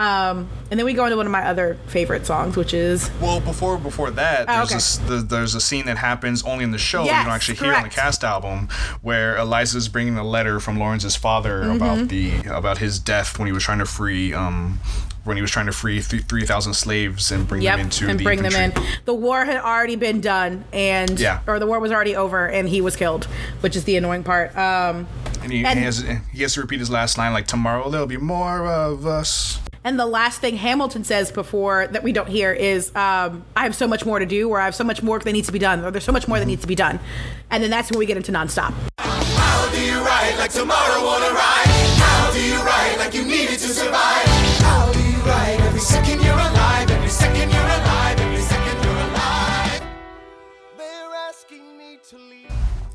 Um, 0.00 0.48
and 0.70 0.80
then 0.80 0.86
we 0.86 0.94
go 0.94 1.04
into 1.04 1.16
one 1.18 1.26
of 1.26 1.32
my 1.32 1.44
other 1.46 1.76
favorite 1.88 2.24
songs, 2.24 2.56
which 2.56 2.72
is 2.72 3.10
well, 3.20 3.38
before 3.40 3.76
before 3.76 4.10
that, 4.12 4.46
Oh, 4.48 4.56
there's 4.56 4.68
okay. 4.68 4.74
this 4.76 4.96
the, 4.96 5.16
there's 5.18 5.54
a 5.54 5.60
scene 5.60 5.84
that 5.86 5.98
happens 5.98 6.42
only 6.42 6.64
in 6.64 6.70
the 6.70 6.78
show. 6.78 7.02
you 7.02 7.10
don't 7.10 7.28
actually 7.28 7.56
hear 7.58 7.74
on 7.74 7.82
the 7.82 7.88
cast 7.90 8.24
album 8.24 8.68
where 9.02 9.36
Eliza's 9.36 9.88
bringing 9.88 10.16
a 10.16 10.24
letter 10.26 10.58
from 10.58 10.78
Laurens's 10.78 11.16
father 11.16 11.60
Mm-hmm. 11.64 11.76
about 11.76 12.08
the 12.08 12.32
about 12.46 12.78
his 12.78 12.98
death 12.98 13.38
when 13.38 13.46
he 13.46 13.52
was 13.52 13.62
trying 13.62 13.80
to 13.80 13.84
free 13.86 14.32
um 14.32 14.80
when 15.24 15.36
he 15.36 15.42
was 15.42 15.50
trying 15.50 15.66
to 15.66 15.72
free 15.72 16.00
th- 16.00 16.22
three 16.24 16.46
thousand 16.46 16.72
slaves 16.72 17.30
and 17.30 17.46
bring 17.46 17.60
yep, 17.60 17.74
them 17.76 17.84
into 17.86 18.08
and 18.08 18.18
the 18.18 18.24
bring 18.24 18.42
them 18.42 18.54
in. 18.54 18.72
The 19.04 19.12
war 19.12 19.44
had 19.44 19.58
already 19.58 19.96
been 19.96 20.22
done, 20.22 20.64
and 20.72 21.20
Yeah. 21.20 21.40
or 21.46 21.58
the 21.58 21.66
war 21.66 21.78
was 21.78 21.92
already 21.92 22.16
over, 22.16 22.46
and 22.46 22.66
he 22.66 22.80
was 22.80 22.96
killed, 22.96 23.26
which 23.60 23.76
is 23.76 23.84
the 23.84 23.96
annoying 23.96 24.24
part. 24.24 24.56
Um, 24.56 25.06
And 25.42 25.52
he, 25.52 25.62
And- 25.64 25.78
he 25.78 25.84
has 25.84 26.02
he 26.32 26.40
has 26.42 26.54
to 26.54 26.62
repeat 26.62 26.80
his 26.80 26.88
last 26.90 27.18
line 27.18 27.34
like 27.34 27.46
tomorrow 27.46 27.90
there'll 27.90 28.06
be 28.06 28.16
more 28.16 28.64
of 28.66 29.06
us. 29.06 29.60
And 29.82 29.98
the 29.98 30.04
last 30.04 30.42
thing 30.42 30.56
Hamilton 30.56 31.04
says 31.04 31.32
before 31.32 31.86
that 31.86 32.02
we 32.02 32.12
don't 32.12 32.28
hear 32.28 32.52
is, 32.52 32.94
um, 32.94 33.44
"I 33.56 33.62
have 33.62 33.74
so 33.74 33.88
much 33.88 34.04
more 34.04 34.18
to 34.18 34.26
do," 34.26 34.50
or 34.50 34.60
"I 34.60 34.66
have 34.66 34.74
so 34.74 34.84
much 34.84 35.02
work 35.02 35.24
that 35.24 35.32
needs 35.32 35.46
to 35.46 35.52
be 35.52 35.58
done," 35.58 35.82
or 35.82 35.90
"There's 35.90 36.04
so 36.04 36.12
much 36.12 36.28
more 36.28 36.38
that 36.38 36.44
needs 36.44 36.60
to 36.60 36.68
be 36.68 36.74
done," 36.74 37.00
and 37.50 37.62
then 37.62 37.70
that's 37.70 37.90
when 37.90 37.98
we 37.98 38.04
get 38.04 38.18
into 38.18 38.30
nonstop. 38.30 38.74
How 38.98 39.70
do 39.70 39.80
you 39.80 39.98
ride 40.00 40.36
like 40.38 40.52
tomorrow 40.52 41.00
on 41.06 41.22
a 41.22 41.32
ride? 41.32 41.66
How 41.96 42.30
do 42.30 42.42
you 42.44 42.56
ride 42.62 42.98
like 42.98 43.14
you 43.14 43.24
needed 43.24 43.58
to 43.58 43.68
survive? 43.68 44.26
How 44.60 44.92
do 44.92 45.00
you 45.00 45.16
ride 45.24 45.60
every 45.62 45.80
second 45.80 46.22
you're 46.22 46.34
alive? 46.34 46.90
Every 46.90 47.08
second 47.08 47.50
you're 47.50 47.60
alive, 47.60 47.89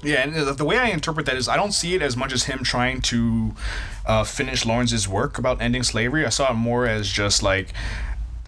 Yeah, 0.05 0.21
and 0.21 0.35
the, 0.35 0.65
way 0.65 0.77
I 0.77 0.89
interpret 0.89 1.25
that 1.25 1.35
is 1.35 1.47
I 1.47 1.55
don't 1.55 1.71
see 1.71 1.95
it 1.95 2.01
as 2.01 2.15
much 2.15 2.31
as 2.31 2.43
him 2.43 2.63
trying 2.63 3.01
to 3.01 3.55
uh, 4.05 4.23
finish 4.23 4.65
Laurens's 4.65 5.07
work 5.07 5.37
about 5.39 5.61
ending 5.61 5.81
slavery. 5.81 6.25
I 6.25 6.29
saw 6.29 6.51
it 6.51 6.55
more 6.55 6.85
as 6.85 7.09
just 7.09 7.41
like 7.41 7.73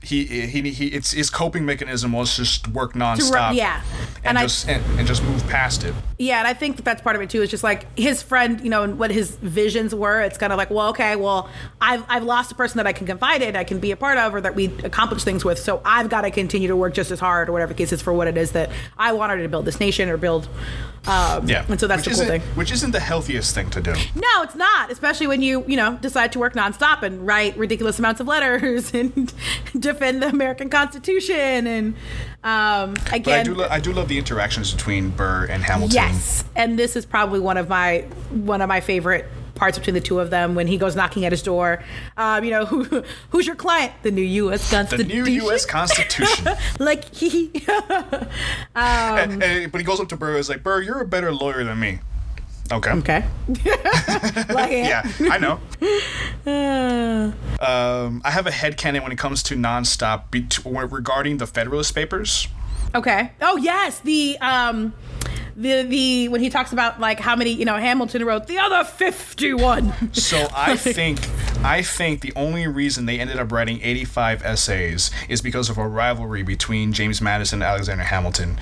he 0.07 0.25
he, 0.47 0.61
he 0.71 0.87
it's 0.87 1.11
his 1.11 1.29
coping 1.29 1.65
mechanism 1.65 2.11
was 2.13 2.35
just 2.37 2.67
work 2.69 2.93
nonstop. 2.93 3.53
yeah. 3.55 3.81
and, 4.17 4.25
And 4.25 4.37
I- 4.39 4.43
just 4.43 4.67
and, 4.67 4.83
and 4.99 5.07
just 5.07 5.23
move 5.23 5.45
past 5.47 5.83
it. 5.83 5.93
Yeah, 6.19 6.39
and 6.39 6.47
I 6.47 6.53
think 6.55 6.77
that 6.77 6.85
that's 6.85 7.01
part 7.01 7.15
of 7.15 7.21
it 7.21 7.29
too. 7.29 7.41
Is 7.43 7.51
just 7.51 7.63
like 7.63 7.85
his 7.97 8.23
friend, 8.23 8.59
you 8.61 8.69
know, 8.69 8.81
and 8.83 8.97
what 8.97 9.11
his 9.11 9.35
visions 9.35 9.93
were. 9.93 10.21
It's 10.21 10.37
kind 10.37 10.51
of 10.51 10.57
like, 10.57 10.71
well, 10.71 10.89
okay, 10.89 11.15
well, 11.15 11.49
I've 11.79 12.03
I've 12.09 12.23
lost 12.23 12.51
a 12.51 12.55
person 12.55 12.77
that 12.77 12.87
I 12.87 12.93
can 12.93 13.05
confide 13.05 13.41
in, 13.41 13.55
I 13.55 13.63
can 13.63 13.79
be 13.79 13.91
a 13.91 13.95
part 13.97 14.17
of, 14.17 14.33
or 14.33 14.41
that 14.41 14.55
we 14.55 14.65
accomplish 14.83 15.23
things 15.23 15.45
with. 15.45 15.59
So 15.59 15.81
I've 15.85 16.09
got 16.09 16.21
to 16.21 16.31
continue 16.31 16.67
to 16.69 16.75
work 16.75 16.93
just 16.95 17.11
as 17.11 17.19
hard, 17.19 17.49
or 17.49 17.51
whatever 17.51 17.73
the 17.73 17.77
case 17.77 17.91
is, 17.91 18.01
for 18.01 18.13
what 18.13 18.27
it 18.27 18.37
is 18.37 18.53
that 18.53 18.71
I 18.97 19.13
wanted 19.13 19.43
to 19.43 19.49
build 19.49 19.65
this 19.65 19.79
nation 19.79 20.09
or 20.09 20.17
build. 20.17 20.47
Um, 21.05 21.47
Yeah, 21.47 21.63
and 21.69 21.79
so 21.79 21.87
that's 21.87 22.05
which 22.05 22.15
the 22.17 22.21
cool 22.23 22.29
thing. 22.29 22.41
Which 22.55 22.71
isn't 22.71 22.91
the 22.91 22.99
healthiest 22.99 23.55
thing 23.55 23.69
to 23.69 23.79
do. 23.81 23.93
No, 24.15 24.41
it's 24.41 24.55
not. 24.55 24.91
Especially 24.91 25.27
when 25.27 25.41
you, 25.41 25.63
you 25.65 25.77
know, 25.77 25.97
decide 26.01 26.33
to 26.33 26.39
work 26.39 26.53
nonstop 26.53 27.01
and 27.03 27.25
write 27.25 27.55
ridiculous 27.57 27.97
amounts 27.99 28.19
of 28.19 28.27
letters 28.27 28.93
and 28.93 29.31
defend 29.97 30.21
the 30.21 30.27
American 30.29 30.69
Constitution 30.69 31.67
and 31.67 31.95
um, 32.43 32.93
But 32.93 33.13
I 33.13 33.15
again. 33.17 33.45
do 33.45 33.55
lo- 33.55 33.67
I 33.69 33.79
do 33.79 33.91
love 33.93 34.07
the 34.07 34.17
interactions 34.17 34.71
between 34.73 35.09
Burr 35.09 35.45
and 35.45 35.63
Hamilton. 35.63 35.95
Yes, 35.95 36.43
and 36.55 36.77
this 36.77 36.95
is 36.95 37.05
probably 37.05 37.39
one 37.39 37.57
of 37.57 37.67
my 37.69 38.01
one 38.29 38.61
of 38.61 38.67
my 38.69 38.79
favorite 38.79 39.25
parts 39.55 39.75
between 39.77 39.95
the 39.95 40.01
two 40.01 40.19
of 40.19 40.29
them 40.29 40.53
when 40.53 40.67
he 40.67 40.77
goes 40.77 40.95
knocking 40.95 41.25
at 41.25 41.31
his 41.31 41.41
door. 41.41 41.83
Um, 42.15 42.43
you 42.43 42.51
know, 42.51 42.65
who 42.65 43.03
who's 43.31 43.47
your 43.47 43.55
client? 43.55 43.91
The 44.03 44.11
new 44.11 44.21
U.S. 44.21 44.69
Constitution. 44.69 45.07
The 45.07 45.13
new 45.15 45.31
U.S. 45.45 45.65
Constitution. 45.77 46.47
like 46.79 47.13
he. 47.13 47.51
um, 47.69 48.27
And- 48.75 49.43
and- 49.43 49.71
but 49.71 49.81
he 49.81 49.85
goes 49.85 49.99
up 49.99 50.09
to 50.09 50.17
Burr 50.17 50.29
and 50.31 50.37
is 50.37 50.49
like, 50.49 50.63
Burr, 50.63 50.81
you're 50.81 51.01
a 51.01 51.07
better 51.07 51.33
lawyer 51.33 51.63
than 51.63 51.79
me. 51.79 51.99
Okay. 52.71 52.91
okay. 52.91 53.25
like, 54.49 54.71
Yeah, 54.71 55.09
I 55.31 55.37
know. 55.39 55.59
Uh, 56.47 57.31
Um, 57.59 58.21
I 58.23 58.31
have 58.31 58.47
a 58.47 58.51
head 58.51 58.77
headcanon 58.77 59.03
when 59.03 59.11
it 59.11 59.17
comes 59.17 59.43
to 59.43 59.55
nonstop 59.55 60.31
bet- 60.31 60.63
regarding 60.91 61.37
the 61.37 61.47
Federalist 61.47 61.93
Papers. 61.93 62.47
Okay. 62.95 63.31
Oh 63.41 63.57
yes, 63.57 63.99
the 63.99 64.37
um 64.39 64.93
the 65.57 65.83
the 65.83 66.27
when 66.29 66.39
he 66.41 66.49
talks 66.49 66.71
about 66.71 66.99
like 66.99 67.19
how 67.19 67.35
many, 67.35 67.51
you 67.51 67.65
know, 67.65 67.75
Hamilton 67.77 68.23
wrote 68.25 68.47
the 68.47 68.57
other 68.59 68.83
51. 68.83 70.13
So 70.13 70.47
I 70.55 70.77
think 70.77 71.19
I 71.63 71.81
think 71.81 72.21
the 72.21 72.31
only 72.35 72.67
reason 72.67 73.05
they 73.07 73.19
ended 73.19 73.37
up 73.39 73.51
writing 73.51 73.79
85 73.81 74.43
essays 74.43 75.11
is 75.27 75.41
because 75.41 75.69
of 75.69 75.77
a 75.77 75.87
rivalry 75.87 76.43
between 76.43 76.93
James 76.93 77.21
Madison 77.21 77.61
and 77.61 77.69
Alexander 77.69 78.03
Hamilton. 78.05 78.59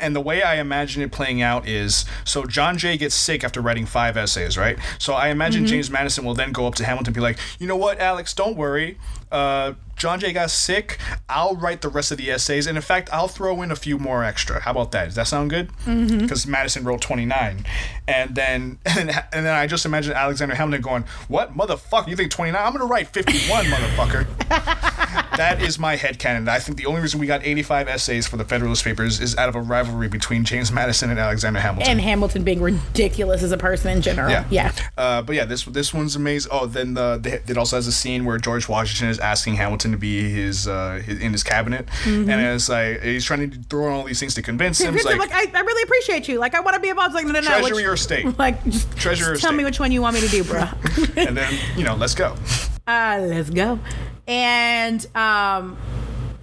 And 0.00 0.14
the 0.14 0.20
way 0.20 0.42
I 0.42 0.56
imagine 0.56 1.02
it 1.02 1.12
playing 1.12 1.42
out 1.42 1.66
is 1.66 2.04
so 2.24 2.44
John 2.44 2.78
Jay 2.78 2.96
gets 2.96 3.14
sick 3.14 3.42
after 3.42 3.60
writing 3.60 3.86
five 3.86 4.16
essays, 4.16 4.56
right? 4.56 4.78
So 4.98 5.14
I 5.14 5.28
imagine 5.28 5.66
James 5.66 5.90
Madison 5.90 6.24
will 6.24 6.34
then 6.34 6.52
go 6.52 6.66
up 6.66 6.74
to 6.76 6.84
Hamilton 6.84 7.08
and 7.08 7.14
be 7.14 7.20
like, 7.20 7.38
you 7.58 7.66
know 7.66 7.76
what, 7.76 7.98
Alex, 7.98 8.32
don't 8.34 8.56
worry. 8.56 8.98
Uh, 9.32 9.72
John 9.96 10.20
Jay 10.20 10.32
got 10.32 10.50
sick. 10.50 10.98
I'll 11.28 11.56
write 11.56 11.80
the 11.80 11.88
rest 11.88 12.10
of 12.10 12.18
the 12.18 12.30
essays, 12.30 12.66
and 12.66 12.76
in 12.76 12.82
fact, 12.82 13.08
I'll 13.12 13.28
throw 13.28 13.62
in 13.62 13.70
a 13.70 13.76
few 13.76 13.98
more 13.98 14.24
extra. 14.24 14.60
How 14.60 14.72
about 14.72 14.92
that? 14.92 15.06
Does 15.06 15.14
that 15.14 15.26
sound 15.26 15.50
good? 15.50 15.70
Because 15.86 16.46
Madison 16.46 16.84
wrote 16.84 17.00
29, 17.00 17.64
and 18.08 18.34
then 18.34 18.78
and, 18.84 19.10
then 19.32 19.46
I 19.46 19.66
just 19.66 19.86
imagine 19.86 20.12
Alexander 20.12 20.54
Hamilton 20.54 20.82
going, 20.82 21.04
"What 21.28 21.56
motherfucker? 21.56 22.08
You 22.08 22.16
think 22.16 22.30
29? 22.30 22.60
I'm 22.60 22.72
gonna 22.72 22.84
write 22.84 23.08
51, 23.08 23.66
motherfucker." 23.66 24.26
that 25.36 25.62
is 25.62 25.78
my 25.78 25.96
headcanon. 25.96 26.48
I 26.48 26.58
think 26.58 26.78
the 26.78 26.86
only 26.86 27.00
reason 27.00 27.20
we 27.20 27.26
got 27.26 27.44
85 27.44 27.88
essays 27.88 28.26
for 28.26 28.36
the 28.36 28.44
Federalist 28.44 28.84
Papers 28.84 29.20
is 29.20 29.36
out 29.36 29.48
of 29.48 29.56
a 29.56 29.60
rivalry 29.60 30.08
between 30.08 30.44
James 30.44 30.70
Madison 30.72 31.10
and 31.10 31.18
Alexander 31.18 31.60
Hamilton. 31.60 31.90
and 31.90 32.00
Hamilton 32.00 32.42
being 32.44 32.60
ridiculous 32.60 33.42
as 33.42 33.52
a 33.52 33.56
person 33.56 33.90
in 33.92 34.02
general. 34.02 34.30
Yeah. 34.30 34.44
Yeah. 34.50 34.72
Uh, 34.96 35.22
but 35.22 35.36
yeah, 35.36 35.44
this 35.44 35.64
this 35.64 35.92
one's 35.94 36.16
amazing. 36.16 36.50
Oh, 36.52 36.66
then 36.66 36.94
the, 36.94 37.18
the 37.18 37.50
it 37.50 37.56
also 37.56 37.76
has 37.76 37.86
a 37.86 37.92
scene 37.92 38.24
where 38.24 38.38
George 38.38 38.68
Washington 38.68 39.08
is 39.08 39.18
asking 39.18 39.54
Hamilton 39.54 39.92
to 39.92 39.98
be 39.98 40.28
his, 40.30 40.66
uh, 40.68 41.02
his 41.04 41.18
in 41.20 41.32
his 41.32 41.42
cabinet, 41.42 41.88
and 42.04 42.30
it's 42.30 42.68
like 42.68 43.00
he's 43.02 43.24
trying 43.24 43.50
to 43.50 43.58
throw 43.68 43.86
in 43.86 43.92
all 43.92 44.04
these 44.04 44.20
things 44.20 44.34
to 44.34 44.42
convince 44.42 44.80
him. 44.80 44.94
Like, 44.94 45.18
like, 45.18 45.32
I, 45.32 45.46
I 45.54 45.60
really 45.60 45.82
appreciate 45.82 46.28
you. 46.28 46.38
Like 46.38 46.54
I 46.54 46.60
want 46.60 46.74
to 46.74 46.80
be 46.80 46.88
involved. 46.88 47.14
Like 47.14 47.26
no, 47.26 47.32
no, 47.32 47.40
no. 47.40 47.46
treasure 47.46 47.74
which- 47.74 47.82
your 47.82 47.94
estate, 47.94 48.26
Like 48.38 48.62
just, 48.64 48.96
Treasure 48.96 49.24
your 49.24 49.32
just 49.34 49.44
tell 49.44 49.52
me 49.52 49.64
which 49.64 49.80
one 49.80 49.92
you 49.92 50.02
want 50.02 50.14
me 50.14 50.20
to 50.20 50.28
do, 50.28 50.44
bro. 50.44 50.60
and 51.16 51.36
then 51.36 51.58
you 51.76 51.84
know, 51.84 51.94
let's 51.94 52.14
go. 52.14 52.36
uh, 52.92 53.26
let's 53.26 53.50
go. 53.50 53.78
And 54.26 55.04
um, 55.16 55.76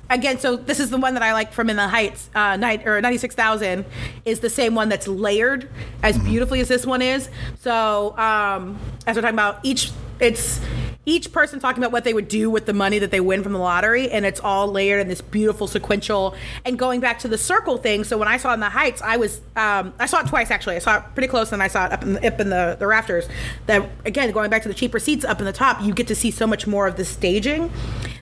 again, 0.10 0.40
so 0.40 0.56
this 0.56 0.80
is 0.80 0.90
the 0.90 0.98
one 0.98 1.14
that 1.14 1.24
I 1.24 1.34
like 1.34 1.54
from 1.54 1.70
In 1.70 1.76
the 1.76 1.88
Heights, 1.88 2.30
uh, 2.36 2.56
night 2.58 2.86
or 2.88 3.00
ninety 3.02 3.18
six 3.18 3.36
thousand 3.36 3.86
is 4.26 4.40
the 4.40 4.50
same 4.50 4.76
one 4.76 4.90
that's 4.90 5.08
layered 5.08 5.70
as 6.04 6.16
Mm-hmm. 6.18 6.30
beautifully 6.30 6.60
as 6.62 6.68
this 6.68 6.86
one 6.86 7.02
is. 7.02 7.30
So 7.62 8.18
um, 8.18 8.78
as 9.08 9.16
we're 9.16 9.22
talking 9.22 9.36
about 9.36 9.60
each 9.64 9.92
it's 10.20 10.60
each 11.06 11.32
person 11.32 11.60
talking 11.60 11.82
about 11.82 11.92
what 11.92 12.04
they 12.04 12.14
would 12.14 12.28
do 12.28 12.50
with 12.50 12.66
the 12.66 12.74
money 12.74 13.00
that 13.00 13.10
they 13.10 13.20
win 13.20 13.42
from 13.42 13.54
the 13.54 13.60
lottery, 13.60 14.12
and 14.12 14.26
it's 14.26 14.40
all 14.40 14.68
layered 14.68 15.02
in 15.02 15.08
this 15.08 15.22
beautiful 15.22 15.66
sequential. 15.66 16.36
And 16.66 16.78
going 16.78 17.00
back 17.00 17.20
to 17.20 17.28
the 17.28 17.38
circle 17.38 17.78
thing, 17.78 18.04
so 18.04 18.18
when 18.18 18.28
I 18.28 18.38
saw 18.38 18.54
in 18.54 18.60
the 18.60 18.70
Heights, 18.70 19.02
I 19.02 19.18
was 19.18 19.42
um, 19.56 19.94
I 19.98 20.06
saw 20.06 20.20
it 20.20 20.28
twice 20.28 20.52
actually. 20.52 20.76
I 20.76 20.80
saw 20.80 20.98
it 20.98 21.04
pretty 21.14 21.28
close, 21.28 21.52
and 21.52 21.64
I 21.64 21.68
saw 21.68 21.88
it 21.88 21.94
up 21.94 22.04
in 22.04 22.14
the, 22.14 22.28
up 22.28 22.40
in 22.40 22.50
the, 22.50 22.76
the 22.78 22.86
rafters. 22.86 23.28
That 23.66 23.90
again, 24.06 24.32
going 24.32 24.50
back 24.50 24.62
to 24.64 24.68
the 24.68 24.76
cheaper 24.76 25.00
seats 25.00 25.26
up 25.26 25.40
in 25.40 25.46
the 25.46 25.54
top, 25.54 25.82
you 25.82 25.94
get 25.94 26.08
to 26.08 26.16
see 26.16 26.32
so 26.32 26.46
much 26.46 26.68
more 26.68 26.86
of 26.86 26.96
the 26.96 27.06
staging. 27.06 27.72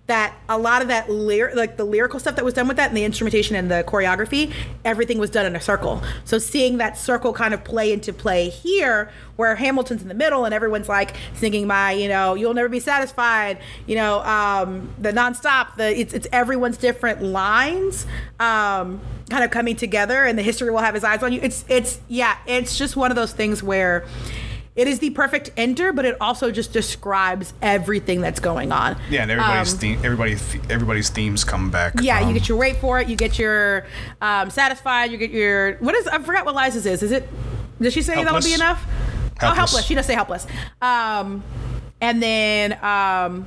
That 0.06 0.34
a 0.48 0.58
lot 0.58 0.82
of 0.82 0.88
that 0.88 1.10
lyr- 1.10 1.52
like 1.54 1.76
the 1.76 1.84
lyrical 1.84 2.22
stuff 2.22 2.38
that 2.38 2.46
was 2.46 2.54
done 2.54 2.70
with 2.70 2.78
that, 2.78 2.88
and 2.88 2.96
the 2.96 3.04
instrumentation 3.04 3.58
and 3.58 3.70
the 3.70 3.84
choreography, 3.86 4.54
everything 4.86 5.18
was 5.20 5.30
done 5.30 5.46
in 5.46 5.54
a 5.54 5.62
circle. 5.62 6.02
So 6.24 6.38
seeing 6.38 6.78
that 6.78 6.98
circle 6.98 7.34
kind 7.34 7.54
of 7.54 7.66
play 7.66 7.92
into 7.92 8.14
play 8.14 8.48
here, 8.48 9.12
where 9.38 9.56
Hamilton's 9.56 10.02
in 10.02 10.08
the 10.10 10.14
middle 10.14 10.46
and 10.46 10.54
everyone's 10.54 10.90
like 10.90 11.16
singing 11.36 11.66
my, 11.66 11.94
you 11.94 12.10
know, 12.10 12.34
you'll 12.36 12.54
never 12.54 12.70
be 12.70 12.80
satisfied, 12.80 13.60
you 13.86 13.96
know, 13.96 14.20
um, 14.24 14.94
the 15.00 15.12
nonstop, 15.12 15.76
the 15.78 15.98
it's 15.98 16.14
it's 16.14 16.28
everyone's 16.34 16.78
different 16.78 17.24
lines, 17.24 18.06
um, 18.40 19.00
kind 19.30 19.44
of 19.44 19.52
coming 19.52 19.76
together, 19.76 20.26
and 20.26 20.38
the 20.38 20.44
history 20.44 20.70
will 20.72 20.80
have 20.80 20.94
his 20.94 21.04
eyes 21.04 21.24
on 21.24 21.32
you. 21.32 21.40
It's 21.42 21.64
it's 21.70 22.00
yeah, 22.10 22.38
it's 22.46 22.78
just 22.78 22.96
one 22.98 23.12
of 23.12 23.16
those 23.16 23.32
things 23.32 23.64
where. 23.64 24.06
It 24.76 24.88
is 24.88 25.00
the 25.00 25.10
perfect 25.10 25.50
enter, 25.58 25.92
but 25.92 26.06
it 26.06 26.16
also 26.22 26.52
just 26.52 26.72
describes 26.72 27.52
everything 27.64 28.22
that's 28.22 28.40
going 28.40 28.72
on. 28.72 28.96
Yeah, 29.10 29.24
and 29.24 29.32
everybody's 29.32 29.74
Um, 29.74 29.80
theme, 29.80 30.00
everybody, 30.04 30.34
everybody's 30.70 31.10
themes 31.10 31.44
come 31.44 31.72
back. 31.72 31.94
yeah, 32.00 32.20
Um, 32.22 32.28
you 32.28 32.36
get 32.36 32.48
your 32.48 32.60
wait 32.60 32.78
for 32.78 33.00
it. 33.00 33.08
You 33.08 33.16
get 33.16 33.40
your 33.40 33.88
um, 34.22 34.52
satisfied. 34.52 35.12
You 35.12 35.18
get 35.18 35.32
your 35.32 35.78
what 35.78 35.96
is 35.96 36.06
I 36.08 36.20
forgot 36.20 36.46
what 36.46 36.54
Liza's 36.54 36.86
is. 36.86 37.02
Is 37.02 37.12
it? 37.12 37.28
Did 37.82 37.92
she 37.92 38.04
say 38.04 38.24
that'll 38.24 38.40
be 38.40 38.54
Helpless. 39.40 39.52
Oh, 39.52 39.56
Helpless. 39.56 39.86
She 39.86 39.96
does 39.96 40.06
say 40.06 40.14
helpless. 40.14 40.48
Um, 40.82 41.44
and 42.02 42.22
then 42.22 42.78
um, 42.84 43.46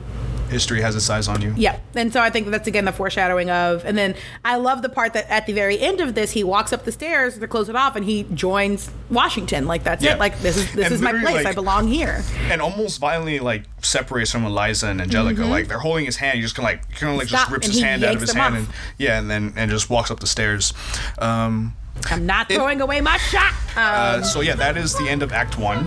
history 0.50 0.80
has 0.80 0.96
its 0.96 1.08
eyes 1.08 1.28
on 1.28 1.40
you. 1.40 1.54
yeah, 1.56 1.78
and 1.94 2.12
so 2.12 2.20
I 2.20 2.28
think 2.30 2.48
that's 2.48 2.66
again 2.66 2.84
the 2.84 2.90
foreshadowing 2.92 3.48
of. 3.50 3.84
And 3.84 3.96
then 3.96 4.16
I 4.44 4.56
love 4.56 4.82
the 4.82 4.88
part 4.88 5.12
that 5.12 5.30
at 5.30 5.46
the 5.46 5.52
very 5.52 5.78
end 5.78 6.00
of 6.00 6.16
this, 6.16 6.32
he 6.32 6.42
walks 6.42 6.72
up 6.72 6.84
the 6.84 6.90
stairs 6.90 7.38
to 7.38 7.46
close 7.46 7.68
it 7.68 7.76
off, 7.76 7.94
and 7.94 8.04
he 8.04 8.24
joins 8.34 8.90
Washington. 9.08 9.66
Like 9.66 9.84
that's 9.84 10.02
Yeah. 10.02 10.14
it. 10.14 10.18
Like 10.18 10.36
this 10.40 10.56
is 10.56 10.72
this 10.72 10.86
And 10.86 10.94
is 10.94 11.00
my 11.00 11.12
place. 11.12 11.46
I 11.46 11.52
belong 11.52 11.86
here. 11.86 12.24
and 12.50 12.60
almost 12.60 12.98
violently 12.98 13.38
like 13.38 13.62
separates 13.82 14.32
from 14.32 14.44
Eliza 14.44 14.88
and 14.88 15.00
Angelica. 15.00 15.42
Mhm. 15.42 15.50
Like 15.50 15.68
they're 15.68 15.78
holding 15.78 16.04
his 16.06 16.16
hand, 16.16 16.36
you 16.38 16.42
just 16.42 16.56
kind 16.56 16.68
of 16.68 16.74
like 16.88 16.96
kind 16.98 17.12
of 17.12 17.18
like 17.18 17.28
Stop, 17.28 17.42
just 17.42 17.50
rips 17.52 17.66
and 17.68 17.74
his 17.74 17.82
hand 17.84 18.02
out 18.04 18.16
of 18.16 18.20
his 18.20 18.32
hand, 18.32 18.54
off. 18.56 18.58
and 18.60 18.68
yeah, 18.98 19.18
and 19.20 19.30
then 19.30 19.52
and 19.56 19.70
just 19.70 19.88
walks 19.88 20.10
up 20.10 20.18
the 20.18 20.26
stairs. 20.26 20.74
Um, 21.18 21.74
I'm 22.08 22.26
not 22.26 22.48
throwing 22.50 22.80
away 22.80 23.00
my 23.00 23.16
shot. 23.18 23.54
uh, 23.76 24.16
Um, 24.18 24.24
so 24.24 24.40
yeah, 24.40 24.54
that 24.56 24.76
is 24.76 24.94
the 24.94 25.08
end 25.08 25.22
of 25.22 25.32
Act 25.32 25.58
One. 25.58 25.86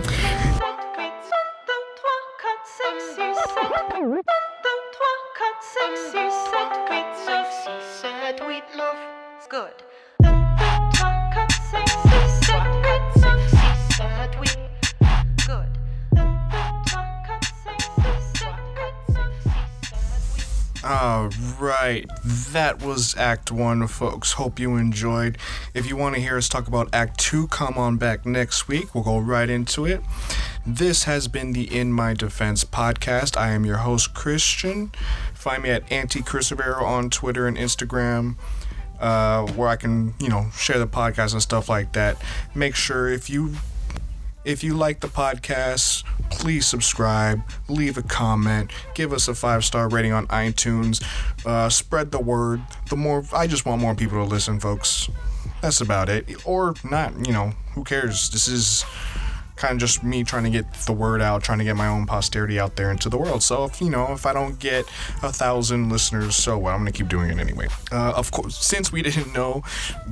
Good. 3.90 4.22
Good. 9.48 9.82
All 20.86 21.30
right, 21.58 22.04
that 22.24 22.82
was 22.82 23.16
Act 23.16 23.50
One, 23.50 23.86
folks. 23.86 24.32
Hope 24.32 24.58
you 24.58 24.76
enjoyed. 24.76 25.38
If 25.72 25.88
you 25.88 25.96
want 25.96 26.14
to 26.14 26.20
hear 26.20 26.36
us 26.36 26.46
talk 26.46 26.68
about 26.68 26.90
Act 26.92 27.18
Two, 27.18 27.46
come 27.46 27.78
on 27.78 27.96
back 27.96 28.26
next 28.26 28.68
week. 28.68 28.94
We'll 28.94 29.02
go 29.02 29.18
right 29.18 29.48
into 29.48 29.86
it. 29.86 30.02
This 30.66 31.04
has 31.04 31.26
been 31.26 31.54
the 31.54 31.74
In 31.74 31.90
My 31.90 32.12
Defense 32.12 32.64
podcast. 32.64 33.34
I 33.34 33.52
am 33.52 33.64
your 33.64 33.78
host, 33.78 34.12
Christian. 34.12 34.92
Find 35.32 35.62
me 35.62 35.70
at 35.70 35.90
Anti 35.90 36.20
on 36.20 37.08
Twitter 37.08 37.46
and 37.46 37.56
Instagram. 37.56 38.36
Uh, 39.00 39.46
where 39.52 39.68
I 39.68 39.76
can, 39.76 40.12
you 40.20 40.28
know, 40.28 40.50
share 40.54 40.78
the 40.78 40.86
podcast 40.86 41.32
and 41.32 41.40
stuff 41.40 41.70
like 41.70 41.94
that. 41.94 42.20
Make 42.54 42.74
sure 42.74 43.08
if 43.08 43.30
you 43.30 43.54
if 44.44 44.62
you 44.62 44.74
like 44.74 45.00
the 45.00 45.08
podcast, 45.08 46.04
please 46.30 46.66
subscribe, 46.66 47.42
leave 47.68 47.96
a 47.96 48.02
comment, 48.02 48.70
give 48.94 49.12
us 49.12 49.28
a 49.28 49.34
five 49.34 49.64
star 49.64 49.88
rating 49.88 50.12
on 50.12 50.26
iTunes, 50.28 51.02
uh, 51.46 51.68
spread 51.68 52.10
the 52.10 52.20
word. 52.20 52.62
The 52.88 52.96
more, 52.96 53.24
I 53.32 53.46
just 53.46 53.66
want 53.66 53.80
more 53.80 53.94
people 53.94 54.22
to 54.22 54.30
listen, 54.30 54.60
folks. 54.60 55.08
That's 55.62 55.80
about 55.80 56.08
it. 56.08 56.46
Or 56.46 56.74
not, 56.84 57.26
you 57.26 57.32
know, 57.32 57.52
who 57.74 57.84
cares? 57.84 58.28
This 58.30 58.48
is 58.48 58.84
kind 59.56 59.72
of 59.72 59.78
just 59.78 60.02
me 60.02 60.24
trying 60.24 60.44
to 60.44 60.50
get 60.50 60.72
the 60.86 60.92
word 60.92 61.20
out, 61.20 61.42
trying 61.42 61.58
to 61.58 61.64
get 61.64 61.76
my 61.76 61.86
own 61.86 62.06
posterity 62.06 62.58
out 62.58 62.76
there 62.76 62.90
into 62.90 63.08
the 63.08 63.18
world. 63.18 63.42
So 63.42 63.64
if 63.64 63.80
you 63.80 63.90
know, 63.90 64.12
if 64.12 64.26
I 64.26 64.32
don't 64.32 64.58
get 64.58 64.86
a 65.22 65.32
thousand 65.32 65.90
listeners, 65.90 66.36
so 66.36 66.58
what? 66.58 66.72
I'm 66.72 66.80
gonna 66.80 66.92
keep 66.92 67.08
doing 67.08 67.30
it 67.30 67.38
anyway. 67.38 67.68
Uh, 67.92 68.12
of 68.16 68.30
course, 68.30 68.56
since 68.56 68.90
we 68.92 69.02
didn't 69.08 69.32
know 69.32 69.62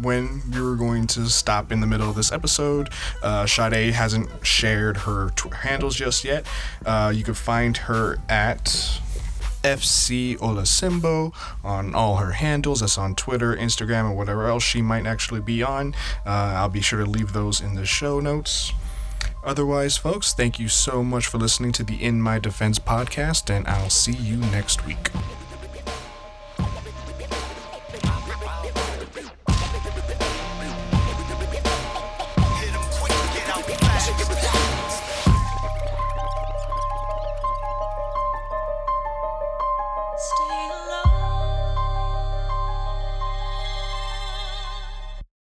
when 0.01 0.43
we 0.53 0.61
were 0.61 0.77
going 0.77 1.07
to 1.09 1.29
stop 1.29 1.73
in 1.73 1.81
the 1.81 1.87
middle 1.87 2.09
of 2.09 2.17
this 2.17 2.33
episode, 2.33 2.91
uh, 3.23 3.47
Sade 3.47 3.93
hasn't 3.95 4.29
shared 4.47 4.99
her 4.99 5.31
tw- 5.31 5.53
handles 5.55 5.97
just 5.97 6.25
yet. 6.25 6.47
Uh, 6.85 7.13
you 7.15 7.25
can 7.25 7.35
find 7.35 7.77
her 7.79 8.19
at 8.29 9.01
FC 9.63 10.37
Olasimbo 10.39 11.33
on 11.65 11.95
all 11.95 12.17
her 12.17 12.33
handles. 12.33 12.81
That's 12.81 12.99
on 12.99 13.15
Twitter, 13.15 13.55
Instagram, 13.57 14.09
and 14.09 14.17
whatever 14.17 14.47
else 14.47 14.63
she 14.63 14.83
might 14.83 15.07
actually 15.07 15.41
be 15.41 15.63
on. 15.63 15.95
Uh, 16.27 16.55
I'll 16.57 16.69
be 16.69 16.81
sure 16.81 17.05
to 17.05 17.11
leave 17.11 17.33
those 17.33 17.61
in 17.61 17.75
the 17.75 17.87
show 17.87 18.21
notes. 18.21 18.73
Otherwise, 19.45 19.97
folks, 19.97 20.33
thank 20.33 20.59
you 20.59 20.69
so 20.69 21.03
much 21.03 21.27
for 21.27 21.39
listening 21.39 21.73
to 21.73 21.83
the 21.83 22.03
In 22.03 22.23
My 22.23 22.39
Defense 22.39 22.79
podcast, 22.79 23.51
and 23.51 23.67
I'll 23.67 23.91
see 23.91 24.13
you 24.13 24.37
next 24.37 24.87
week. 24.87 25.11